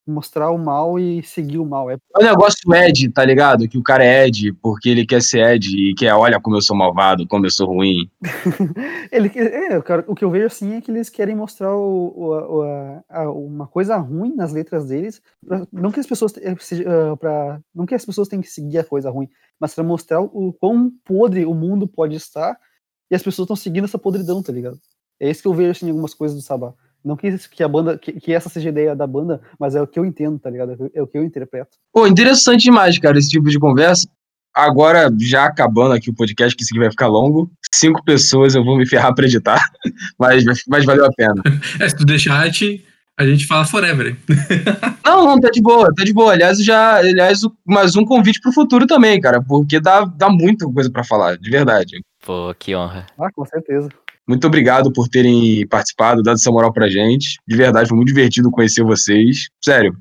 mostrar 0.07 0.51
o 0.51 0.59
mal 0.59 0.99
e 0.99 1.23
seguir 1.23 1.59
o 1.59 1.65
mal. 1.67 1.91
É 1.91 1.95
É 1.95 2.19
o 2.19 2.23
negócio 2.23 2.75
Ed, 2.75 3.11
tá 3.11 3.25
ligado? 3.25 3.69
Que 3.69 3.79
o 3.79 3.83
cara 3.83 4.05
é 4.05 4.27
Ed 4.27 4.53
porque 4.55 4.89
ele 4.89 5.07
quer 5.07 5.23
ser 5.23 5.45
Ed 5.55 5.69
e 5.77 5.95
quer, 5.95 6.13
olha 6.15 6.41
como 6.41 6.57
eu 6.57 6.63
sou 6.63 6.77
malvado, 6.77 7.27
como 7.29 7.47
eu 7.47 7.51
sou 7.51 7.67
ruim. 7.69 8.11
Ele, 9.13 9.31
é, 9.37 9.79
o 10.07 10.15
que 10.15 10.25
eu 10.25 10.31
vejo 10.31 10.47
assim 10.47 10.75
é 10.75 10.81
que 10.81 10.91
eles 10.91 11.09
querem 11.09 11.35
mostrar 11.35 11.75
o, 11.77 12.15
o- 12.17 12.63
a- 12.63 13.03
a- 13.09 13.31
uma 13.31 13.67
coisa 13.67 13.97
ruim 13.97 14.35
nas 14.35 14.53
letras 14.53 14.87
deles, 14.87 15.21
pra- 15.47 15.67
não 15.73 15.91
que 15.91 16.01
as 16.01 16.07
pessoas 16.07 16.37
eh, 16.39 16.55
ah, 16.87 17.17
pra- 17.17 17.61
não 17.75 17.87
que 17.87 17.95
as 17.95 18.05
pessoas 18.05 18.29
tenham 18.29 18.43
que 18.43 18.51
seguir 18.51 18.79
a 18.79 18.85
coisa 18.85 19.11
ruim, 19.11 19.29
mas 19.59 19.75
para 19.75 19.85
mostrar 19.85 20.21
o 20.21 20.53
quão 20.61 20.91
podre 21.05 21.45
o 21.45 21.55
mundo 21.55 21.87
pode 21.87 22.15
estar 22.17 22.57
e 23.11 23.15
as 23.15 23.23
pessoas 23.23 23.45
estão 23.47 23.57
seguindo 23.57 23.85
essa 23.85 23.99
podridão, 23.99 24.43
tá 24.43 24.53
ligado? 24.53 24.79
É 25.21 25.29
isso 25.31 25.43
que 25.43 25.49
eu 25.49 25.55
vejo 25.55 25.73
assim, 25.73 25.87
em 25.87 25.91
algumas 25.91 26.15
coisas 26.15 26.37
do 26.37 26.43
Sabá. 26.43 26.73
Não 27.05 27.17
que, 27.17 27.29
isso- 27.29 27.49
que 27.51 27.63
a 27.63 27.69
banda, 27.69 27.97
que, 27.99 28.13
que 28.13 28.33
essa 28.33 28.49
seja 28.49 28.69
a 28.69 28.73
ideia 28.73 28.95
da 28.97 29.07
banda, 29.07 29.41
mas 29.59 29.75
é 29.75 29.81
o 29.83 29.87
que 29.87 29.99
eu 29.99 30.05
entendo, 30.05 30.39
tá 30.39 30.51
ligado? 30.51 30.91
É 30.95 31.03
o 31.03 31.07
que 31.07 31.17
eu 31.19 31.25
interpreto. 31.25 31.71
Pô, 31.93 32.07
interessante 32.07 32.63
demais, 32.63 32.99
cara, 32.99 33.19
esse 33.19 33.31
tipo 33.31 33.49
de 33.49 33.59
conversa. 33.59 34.07
Agora, 34.55 35.09
já 35.21 35.45
acabando 35.45 35.95
aqui 35.95 36.11
o 36.11 36.15
podcast, 36.15 36.57
que 36.57 36.63
isso 36.65 36.73
aqui 36.75 36.81
vai 36.81 36.91
ficar 36.91 37.07
longo. 37.07 37.51
Cinco 37.73 38.05
pessoas 38.05 38.55
eu 38.55 38.65
vou 38.65 38.77
me 38.77 38.85
ferrar 38.87 39.15
pra 39.15 39.25
editar, 39.25 39.63
mas, 40.19 40.45
mas 40.69 40.85
valeu 40.85 41.07
a 41.07 41.13
pena. 41.13 41.41
É, 41.81 41.89
se 41.89 41.97
tu 41.97 42.05
deixar, 42.05 42.41
a 42.41 42.47
gente, 42.47 42.85
a 43.17 43.25
gente 43.25 43.47
fala 43.47 43.65
forever. 43.65 44.17
Não, 45.07 45.25
não, 45.27 45.41
tá 45.41 45.51
de 45.51 45.61
boa, 45.61 45.93
tá 45.95 46.05
de 46.05 46.13
boa. 46.13 46.33
Aliás, 46.33 46.63
já, 46.65 46.97
aliás, 46.97 47.41
mais 47.67 47.97
um 47.97 48.05
convite 48.05 48.41
pro 48.41 48.53
futuro 48.53 48.87
também, 48.87 49.21
cara, 49.21 49.43
porque 49.43 49.81
dá, 49.81 50.05
dá 50.05 50.31
muita 50.31 50.65
coisa 50.71 50.89
pra 50.91 51.03
falar, 51.03 51.37
de 51.37 51.51
verdade. 51.51 52.01
Pô, 52.25 52.55
que 52.57 52.77
honra. 52.77 53.07
Ah, 53.19 53.29
com 53.35 53.45
certeza. 53.45 53.89
Muito 54.29 54.47
obrigado 54.47 54.93
por 54.93 55.09
terem 55.09 55.67
participado, 55.67 56.23
dado 56.23 56.37
essa 56.37 56.51
moral 56.51 56.73
pra 56.73 56.89
gente. 56.89 57.39
De 57.47 57.57
verdade, 57.57 57.89
foi 57.89 57.97
muito 57.97 58.09
divertido 58.09 58.51
conhecer 58.51 58.85
vocês. 58.85 59.49
Sério, 59.63 59.97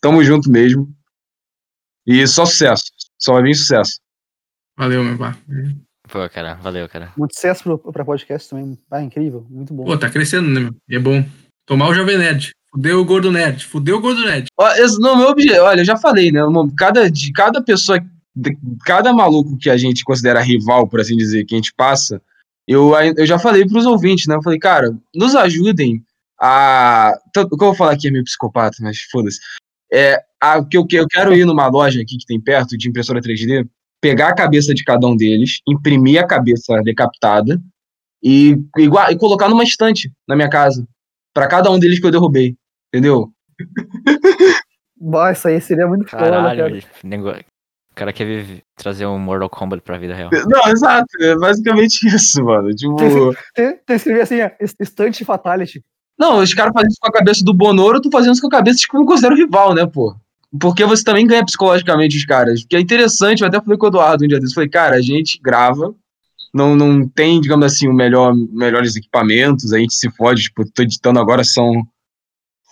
tamo 0.00 0.22
junto 0.24 0.50
mesmo. 0.50 0.92
E 2.06 2.26
só 2.26 2.44
sucesso, 2.44 2.84
só 3.18 3.34
vai 3.34 3.44
vir 3.44 3.54
sucesso. 3.54 3.98
Valeu, 4.76 5.04
meu 5.04 5.16
pá. 5.16 5.36
Pô, 6.08 6.28
cara, 6.28 6.54
valeu, 6.54 6.88
cara. 6.88 7.12
Muito 7.16 7.34
sucesso 7.34 7.62
pro, 7.62 7.78
pra 7.78 8.04
podcast 8.04 8.48
também. 8.50 8.76
Ah, 8.90 9.02
incrível, 9.02 9.46
muito 9.48 9.72
bom. 9.72 9.84
Pô, 9.84 9.96
tá 9.96 10.10
crescendo, 10.10 10.48
né, 10.48 10.60
meu? 10.60 10.74
E 10.88 10.96
é 10.96 10.98
bom. 10.98 11.24
Tomar 11.66 11.88
o 11.88 11.94
Jovem 11.94 12.18
Nerd. 12.18 12.50
Fudeu 12.74 13.00
o 13.00 13.04
Gordo 13.04 13.30
Nerd. 13.30 13.64
Fudeu 13.66 13.98
o 13.98 14.00
Gordo 14.00 14.24
Nerd. 14.24 14.48
Esse- 14.78 14.98
No 14.98 15.16
meu 15.16 15.28
obje- 15.28 15.56
olha, 15.60 15.82
eu 15.82 15.84
já 15.84 15.96
falei, 15.96 16.32
né? 16.32 16.40
Cada, 16.76 17.08
de 17.10 17.30
cada 17.32 17.62
pessoa, 17.62 18.00
de- 18.34 18.56
cada 18.84 19.12
maluco 19.12 19.56
que 19.56 19.70
a 19.70 19.76
gente 19.76 20.02
considera 20.02 20.40
rival, 20.42 20.88
por 20.88 20.98
assim 21.00 21.16
dizer, 21.16 21.44
que 21.44 21.54
a 21.54 21.58
gente 21.58 21.72
passa, 21.76 22.20
eu, 22.66 22.92
eu 23.16 23.26
já 23.26 23.38
falei 23.38 23.66
pros 23.66 23.86
ouvintes, 23.86 24.26
né? 24.26 24.34
Eu 24.36 24.42
falei, 24.42 24.58
cara, 24.58 24.96
nos 25.14 25.34
ajudem 25.34 26.04
a. 26.40 27.12
O 27.28 27.30
que 27.32 27.40
eu 27.40 27.58
vou 27.58 27.74
falar 27.74 27.92
aqui 27.92 28.08
é 28.08 28.10
meio 28.10 28.24
psicopata, 28.24 28.76
mas 28.80 29.00
foda-se. 29.10 29.38
É, 29.92 30.18
a, 30.40 30.64
que 30.64 30.76
eu, 30.76 30.86
que 30.86 30.96
eu 30.96 31.06
quero 31.06 31.34
ir 31.34 31.44
numa 31.44 31.68
loja 31.68 32.00
aqui 32.00 32.16
que 32.16 32.26
tem 32.26 32.40
perto 32.40 32.78
de 32.78 32.88
impressora 32.88 33.20
3D, 33.20 33.68
pegar 34.00 34.28
a 34.28 34.34
cabeça 34.34 34.72
de 34.72 34.84
cada 34.84 35.06
um 35.06 35.16
deles, 35.16 35.60
imprimir 35.68 36.20
a 36.22 36.26
cabeça 36.26 36.80
decapitada 36.82 37.60
e, 38.22 38.58
igual, 38.78 39.10
e 39.10 39.18
colocar 39.18 39.48
numa 39.48 39.64
estante 39.64 40.10
na 40.26 40.34
minha 40.34 40.48
casa. 40.48 40.86
Pra 41.34 41.46
cada 41.46 41.70
um 41.70 41.78
deles 41.78 41.98
que 41.98 42.06
eu 42.06 42.10
derrubei. 42.10 42.56
Entendeu? 42.92 43.32
Bah, 45.04 45.32
isso 45.32 45.48
aí 45.48 45.60
seria 45.60 45.84
muito 45.84 46.08
foda, 46.08 46.30
cara. 46.30 46.56
Caralho, 46.56 46.84
nego... 47.02 47.32
o 47.92 47.94
cara 47.94 48.12
quer 48.12 48.24
viver- 48.24 48.62
trazer 48.76 49.06
um 49.06 49.18
Mortal 49.18 49.50
Kombat 49.50 49.82
pra 49.82 49.98
vida 49.98 50.14
real. 50.14 50.30
Não, 50.48 50.66
exato, 50.72 51.06
é 51.20 51.36
basicamente 51.36 52.06
isso, 52.08 52.42
mano. 52.44 52.70
Tipo, 52.74 53.34
Tem, 53.54 53.76
tem 53.86 53.96
escrever 53.96 54.22
assim, 54.22 54.40
ó, 54.40 54.50
Stunt 54.84 55.22
Fatality. 55.24 55.82
não, 56.18 56.38
os 56.38 56.54
caras 56.54 56.72
fazem 56.72 56.88
isso 56.88 56.98
com 57.00 57.08
a 57.08 57.12
cabeça 57.12 57.44
do 57.44 57.52
Bonoro, 57.54 58.00
tô 58.00 58.10
fazendo 58.10 58.32
isso 58.32 58.40
com 58.42 58.48
a 58.48 58.50
cabeça 58.50 58.78
de 58.78 58.86
que 58.88 58.92
considero 59.04 59.36
rival, 59.36 59.74
né, 59.74 59.86
pô? 59.86 60.14
Porque 60.60 60.84
você 60.84 61.02
também 61.04 61.26
ganha 61.26 61.44
psicologicamente 61.44 62.16
os 62.16 62.24
caras. 62.26 62.60
Porque 62.62 62.76
é 62.76 62.80
interessante, 62.80 63.40
eu 63.42 63.48
até 63.48 63.58
falei 63.60 63.78
com 63.78 63.86
o 63.86 63.88
Eduardo 63.88 64.24
um 64.24 64.28
dia 64.28 64.38
desses, 64.38 64.54
falei, 64.54 64.68
cara, 64.68 64.96
a 64.96 65.00
gente 65.00 65.40
grava, 65.42 65.94
não, 66.52 66.74
não 66.76 67.08
tem, 67.08 67.40
digamos 67.40 67.64
assim, 67.64 67.88
o 67.88 67.94
melhor, 67.94 68.34
melhores 68.34 68.94
equipamentos, 68.96 69.72
a 69.72 69.78
gente 69.78 69.94
se 69.94 70.10
fode, 70.10 70.42
tipo, 70.42 70.64
tô 70.70 70.82
editando 70.82 71.18
agora, 71.20 71.42
são 71.44 71.72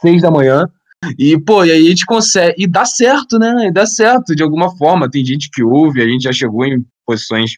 seis 0.00 0.20
da 0.22 0.30
manhã, 0.30 0.68
e, 1.18 1.38
pô, 1.38 1.64
e 1.64 1.72
aí 1.72 1.86
a 1.86 1.88
gente 1.90 2.04
consegue, 2.04 2.54
e 2.58 2.66
dá 2.66 2.84
certo, 2.84 3.38
né, 3.38 3.68
e 3.68 3.72
dá 3.72 3.86
certo, 3.86 4.34
de 4.34 4.42
alguma 4.42 4.76
forma, 4.76 5.10
tem 5.10 5.24
gente 5.24 5.50
que 5.50 5.62
ouve, 5.62 6.02
a 6.02 6.06
gente 6.06 6.22
já 6.22 6.32
chegou 6.32 6.64
em 6.66 6.84
posições 7.06 7.52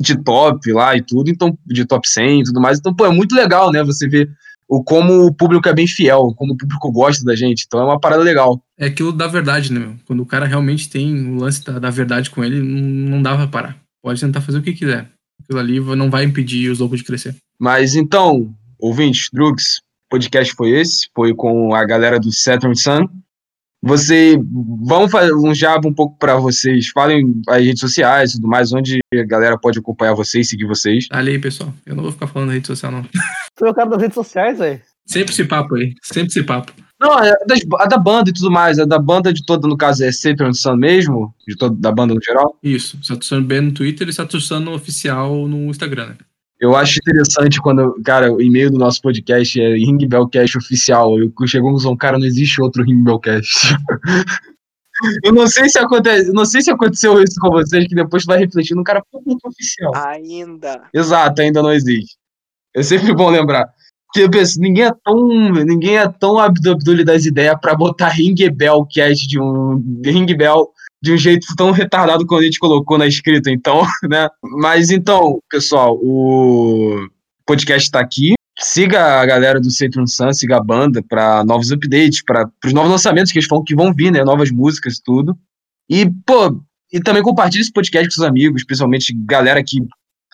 de 0.00 0.22
top 0.22 0.72
lá 0.72 0.96
e 0.96 1.02
tudo, 1.02 1.30
então, 1.30 1.56
de 1.66 1.84
top 1.84 2.08
100 2.08 2.40
e 2.40 2.44
tudo 2.44 2.60
mais, 2.60 2.78
então, 2.78 2.94
pô, 2.94 3.06
é 3.06 3.10
muito 3.10 3.34
legal, 3.34 3.70
né, 3.70 3.82
você 3.82 4.08
ver 4.08 4.30
o 4.68 4.82
como 4.82 5.26
o 5.26 5.32
público 5.32 5.68
é 5.68 5.74
bem 5.74 5.86
fiel, 5.86 6.34
como 6.36 6.54
o 6.54 6.56
público 6.56 6.90
gosta 6.90 7.24
da 7.24 7.36
gente, 7.36 7.64
então 7.66 7.80
é 7.80 7.84
uma 7.84 8.00
parada 8.00 8.22
legal. 8.22 8.60
É 8.78 8.86
aquilo 8.86 9.12
da 9.12 9.26
verdade, 9.28 9.72
né, 9.72 9.78
meu? 9.78 9.94
Quando 10.04 10.20
o 10.20 10.26
cara 10.26 10.44
realmente 10.44 10.88
tem 10.88 11.28
o 11.28 11.36
lance 11.36 11.64
da, 11.64 11.78
da 11.78 11.90
verdade 11.90 12.30
com 12.30 12.44
ele, 12.44 12.60
não, 12.60 13.10
não 13.10 13.22
dá 13.22 13.36
pra 13.36 13.46
parar. 13.46 13.76
Pode 14.02 14.20
tentar 14.20 14.40
fazer 14.40 14.58
o 14.58 14.62
que 14.62 14.72
quiser. 14.72 15.08
Aquilo 15.40 15.58
ali 15.58 15.80
não 15.80 16.10
vai 16.10 16.24
impedir 16.24 16.68
os 16.70 16.80
lobos 16.80 16.98
de 16.98 17.04
crescer. 17.04 17.36
Mas 17.58 17.94
então, 17.94 18.52
ouvintes, 18.78 19.28
Drugs, 19.32 19.80
podcast 20.08 20.54
foi 20.54 20.70
esse, 20.70 21.08
foi 21.14 21.34
com 21.34 21.74
a 21.74 21.84
galera 21.84 22.18
do 22.18 22.32
Saturn 22.32 22.76
Sun. 22.76 23.06
Você, 23.82 24.36
vamos 24.84 25.12
fazer 25.12 25.32
um 25.34 25.54
jabo 25.54 25.88
um 25.88 25.94
pouco 25.94 26.18
pra 26.18 26.36
vocês, 26.36 26.88
falem 26.88 27.40
as 27.48 27.64
redes 27.64 27.80
sociais 27.80 28.32
e 28.32 28.36
tudo 28.36 28.48
mais, 28.48 28.72
onde 28.72 28.98
a 29.14 29.22
galera 29.22 29.58
pode 29.58 29.78
acompanhar 29.78 30.14
vocês, 30.14 30.48
seguir 30.48 30.66
vocês. 30.66 31.06
Ali 31.10 31.32
aí, 31.32 31.38
pessoal. 31.38 31.72
Eu 31.84 31.94
não 31.94 32.02
vou 32.02 32.12
ficar 32.12 32.26
falando 32.26 32.48
na 32.48 32.54
rede 32.54 32.66
social, 32.66 32.90
não. 32.90 33.02
Tu 33.54 33.64
é 33.64 33.70
o 33.70 33.74
cara 33.74 33.88
das 33.90 34.02
redes 34.02 34.14
sociais, 34.14 34.58
velho. 34.58 34.80
Sempre 35.06 35.32
esse 35.32 35.44
papo 35.44 35.76
aí, 35.76 35.94
sempre 36.02 36.28
esse 36.28 36.42
papo. 36.42 36.72
Não, 37.00 37.18
é 37.22 37.32
das, 37.46 37.60
a 37.78 37.86
da 37.86 37.98
banda 37.98 38.30
e 38.30 38.32
tudo 38.32 38.50
mais. 38.50 38.78
A 38.78 38.84
da 38.84 38.98
banda 38.98 39.32
de 39.32 39.44
toda, 39.44 39.68
no 39.68 39.76
caso, 39.76 40.02
é 40.02 40.10
Saturn 40.10 40.54
Sun 40.54 40.76
mesmo? 40.76 41.34
De 41.46 41.56
toda, 41.56 41.74
da 41.76 41.92
banda 41.92 42.14
no 42.14 42.20
geral? 42.22 42.58
Isso, 42.62 42.98
Saturno 43.02 43.46
B 43.46 43.60
no 43.60 43.72
Twitter 43.72 44.08
e 44.08 44.12
Saturno 44.12 44.72
Oficial 44.72 45.46
no 45.46 45.70
Instagram, 45.70 46.08
né? 46.08 46.16
Eu 46.58 46.74
acho 46.74 46.98
interessante 46.98 47.60
quando, 47.60 48.00
cara, 48.02 48.32
o 48.32 48.40
e-mail 48.40 48.70
do 48.70 48.78
nosso 48.78 49.00
podcast 49.02 49.60
é 49.60 49.74
Ring 49.74 49.98
Bellcast 50.08 50.56
oficial. 50.56 51.18
Eu 51.18 51.30
chegou 51.46 51.68
a 51.68 51.72
conclusão, 51.72 51.96
cara, 51.96 52.18
não 52.18 52.26
existe 52.26 52.62
outro 52.62 52.82
Ring 52.82 53.02
Bellcast. 53.04 53.76
eu 55.22 55.32
não 55.32 55.46
sei 55.46 55.68
se 55.68 55.78
acontece, 55.78 56.32
não 56.32 56.46
sei 56.46 56.62
se 56.62 56.70
aconteceu 56.70 57.22
isso 57.22 57.38
com 57.40 57.50
vocês, 57.50 57.86
que 57.86 57.94
depois 57.94 58.24
tu 58.24 58.28
vai 58.28 58.38
refletindo, 58.38 58.82
cara, 58.82 59.02
público 59.12 59.48
oficial. 59.48 59.92
Ainda. 59.94 60.82
Exato, 60.94 61.42
ainda 61.42 61.62
não 61.62 61.72
existe. 61.72 62.16
É 62.74 62.82
sempre 62.82 63.14
bom 63.14 63.28
lembrar. 63.28 63.66
Porque 64.06 64.20
eu 64.22 64.30
penso, 64.30 64.58
ninguém 64.58 64.84
é 64.84 64.92
tão, 65.04 65.28
ninguém 65.52 65.98
é 65.98 66.08
tão 66.08 66.38
abdule 66.38 67.04
das 67.04 67.26
ideias 67.26 67.56
pra 67.60 67.74
botar 67.74 68.08
Ring 68.08 68.34
Bellcast 68.50 69.28
de 69.28 69.38
um 69.38 70.00
Ring 70.02 70.26
Bell 70.34 70.70
de 71.06 71.12
um 71.12 71.16
jeito 71.16 71.46
tão 71.56 71.70
retardado 71.70 72.26
quando 72.26 72.42
a 72.42 72.44
gente 72.44 72.58
colocou 72.58 72.98
na 72.98 73.06
escrita, 73.06 73.50
então, 73.50 73.82
né? 74.10 74.28
Mas 74.42 74.90
então, 74.90 75.38
pessoal, 75.48 75.96
o 76.02 77.08
podcast 77.46 77.90
tá 77.90 78.00
aqui. 78.00 78.34
Siga 78.58 79.20
a 79.20 79.26
galera 79.26 79.60
do 79.60 79.70
Saturn 79.70 80.08
Sun, 80.08 80.32
siga 80.32 80.56
a 80.56 80.62
banda 80.62 81.02
para 81.02 81.44
novos 81.44 81.70
updates, 81.70 82.22
para 82.24 82.50
os 82.64 82.72
novos 82.72 82.90
lançamentos 82.90 83.30
que 83.30 83.38
eles 83.38 83.48
falam 83.48 83.64
que 83.64 83.76
vão 83.76 83.92
vir, 83.92 84.10
né? 84.10 84.24
Novas 84.24 84.50
músicas 84.50 84.96
e 84.96 85.02
tudo. 85.02 85.38
E, 85.88 86.10
pô, 86.26 86.60
e 86.92 87.00
também 87.00 87.22
compartilhe 87.22 87.62
esse 87.62 87.72
podcast 87.72 88.08
com 88.08 88.14
seus 88.14 88.26
amigos, 88.26 88.64
principalmente 88.64 89.14
galera 89.24 89.62
que. 89.62 89.78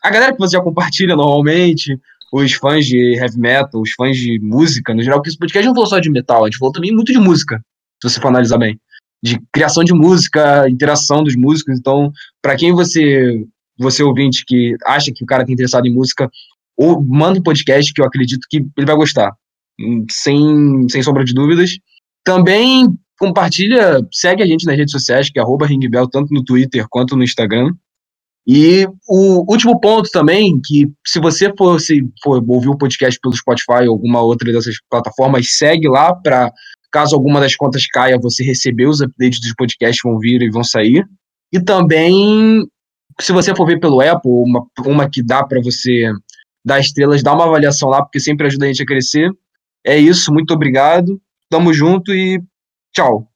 A 0.03 0.11
galera 0.11 0.33
que 0.33 0.39
você 0.39 0.57
já 0.57 0.63
compartilha 0.63 1.15
normalmente, 1.15 1.99
os 2.33 2.53
fãs 2.55 2.87
de 2.87 3.17
heavy 3.17 3.39
metal, 3.39 3.81
os 3.81 3.93
fãs 3.93 4.17
de 4.17 4.39
música, 4.41 4.95
no 4.95 5.03
geral, 5.03 5.19
porque 5.19 5.31
esse 5.31 5.39
podcast 5.39 5.67
não 5.67 5.75
falou 5.75 5.89
só 5.89 5.99
de 5.99 6.11
metal, 6.11 6.45
a 6.45 6.47
gente 6.49 6.59
falou 6.59 6.73
também 6.73 6.93
muito 6.93 7.13
de 7.13 7.19
música, 7.19 7.63
se 8.03 8.09
você 8.09 8.21
for 8.21 8.29
analisar 8.29 8.59
bem 8.59 8.81
de 9.23 9.41
criação 9.53 9.85
de 9.85 9.93
música, 9.93 10.69
interação 10.69 11.23
dos 11.23 11.37
músicos. 11.37 11.79
Então, 11.79 12.13
para 12.43 12.57
quem 12.57 12.73
você, 12.73 13.45
você 13.79 14.03
ouvinte 14.03 14.45
que 14.47 14.75
acha 14.85 15.13
que 15.15 15.23
o 15.23 15.27
cara 15.27 15.43
está 15.43 15.53
interessado 15.53 15.87
em 15.87 15.95
música, 15.95 16.29
ou 16.77 17.03
manda 17.03 17.39
um 17.39 17.43
podcast 17.43 17.93
que 17.93 18.01
eu 18.01 18.05
acredito 18.05 18.47
que 18.51 18.65
ele 18.77 18.87
vai 18.87 18.97
gostar, 18.97 19.33
hum, 19.81 20.05
sem, 20.11 20.89
sem 20.89 21.03
sombra 21.03 21.25
de 21.25 21.33
dúvidas. 21.33 21.79
Também 22.25 22.97
compartilha, 23.19 24.05
segue 24.13 24.43
a 24.43 24.47
gente 24.47 24.67
nas 24.67 24.77
redes 24.77 24.93
sociais, 24.93 25.31
que 25.31 25.39
é 25.39 25.43
ringbell, 25.67 26.09
tanto 26.09 26.35
no 26.35 26.43
Twitter 26.43 26.87
quanto 26.91 27.17
no 27.17 27.23
Instagram. 27.23 27.73
E 28.45 28.89
o 29.09 29.49
último 29.49 29.79
ponto 29.81 30.11
também, 30.11 30.61
que 30.65 30.91
se 31.07 31.21
você 31.21 31.53
for, 31.57 31.81
se 31.81 32.03
for 32.23 32.43
ouvir 32.49 32.69
o 32.69 32.77
podcast 32.77 33.21
pelo 33.21 33.37
Spotify 33.37 33.87
ou 33.87 33.93
alguma 33.93 34.21
outra 34.21 34.53
dessas 34.53 34.75
plataformas, 34.91 35.57
segue 35.57 35.89
lá 35.89 36.13
para 36.13 36.53
Caso 36.93 37.17
alguma 37.17 37.41
das 37.41 37.57
contas 37.57 37.87
caia, 37.87 38.19
você 38.21 38.45
receber 38.45 38.87
os 38.87 39.01
updates 39.01 39.41
dos 39.41 39.55
podcasts 39.55 40.01
vão 40.05 40.19
vir 40.19 40.43
e 40.43 40.51
vão 40.51 40.63
sair. 40.63 41.05
E 41.53 41.59
também, 41.59 42.67
se 43.21 43.33
você 43.33 43.55
for 43.55 43.67
ver 43.67 43.81
pelo 43.81 44.01
Apple, 44.01 44.31
uma, 44.31 44.67
uma 44.85 45.09
que 45.09 45.23
dá 45.23 45.43
para 45.43 45.61
você 45.63 46.13
dar 46.65 46.79
estrelas, 46.79 47.23
dá 47.23 47.33
uma 47.33 47.47
avaliação 47.47 47.89
lá, 47.89 48.03
porque 48.03 48.21
sempre 48.21 48.47
ajuda 48.47 48.67
a 48.67 48.69
gente 48.69 48.83
a 48.83 48.87
crescer. 48.87 49.31
É 49.85 49.97
isso, 49.97 50.33
muito 50.33 50.53
obrigado. 50.55 51.21
Tamo 51.51 51.73
junto 51.73 52.15
e 52.15 52.41
tchau. 52.95 53.32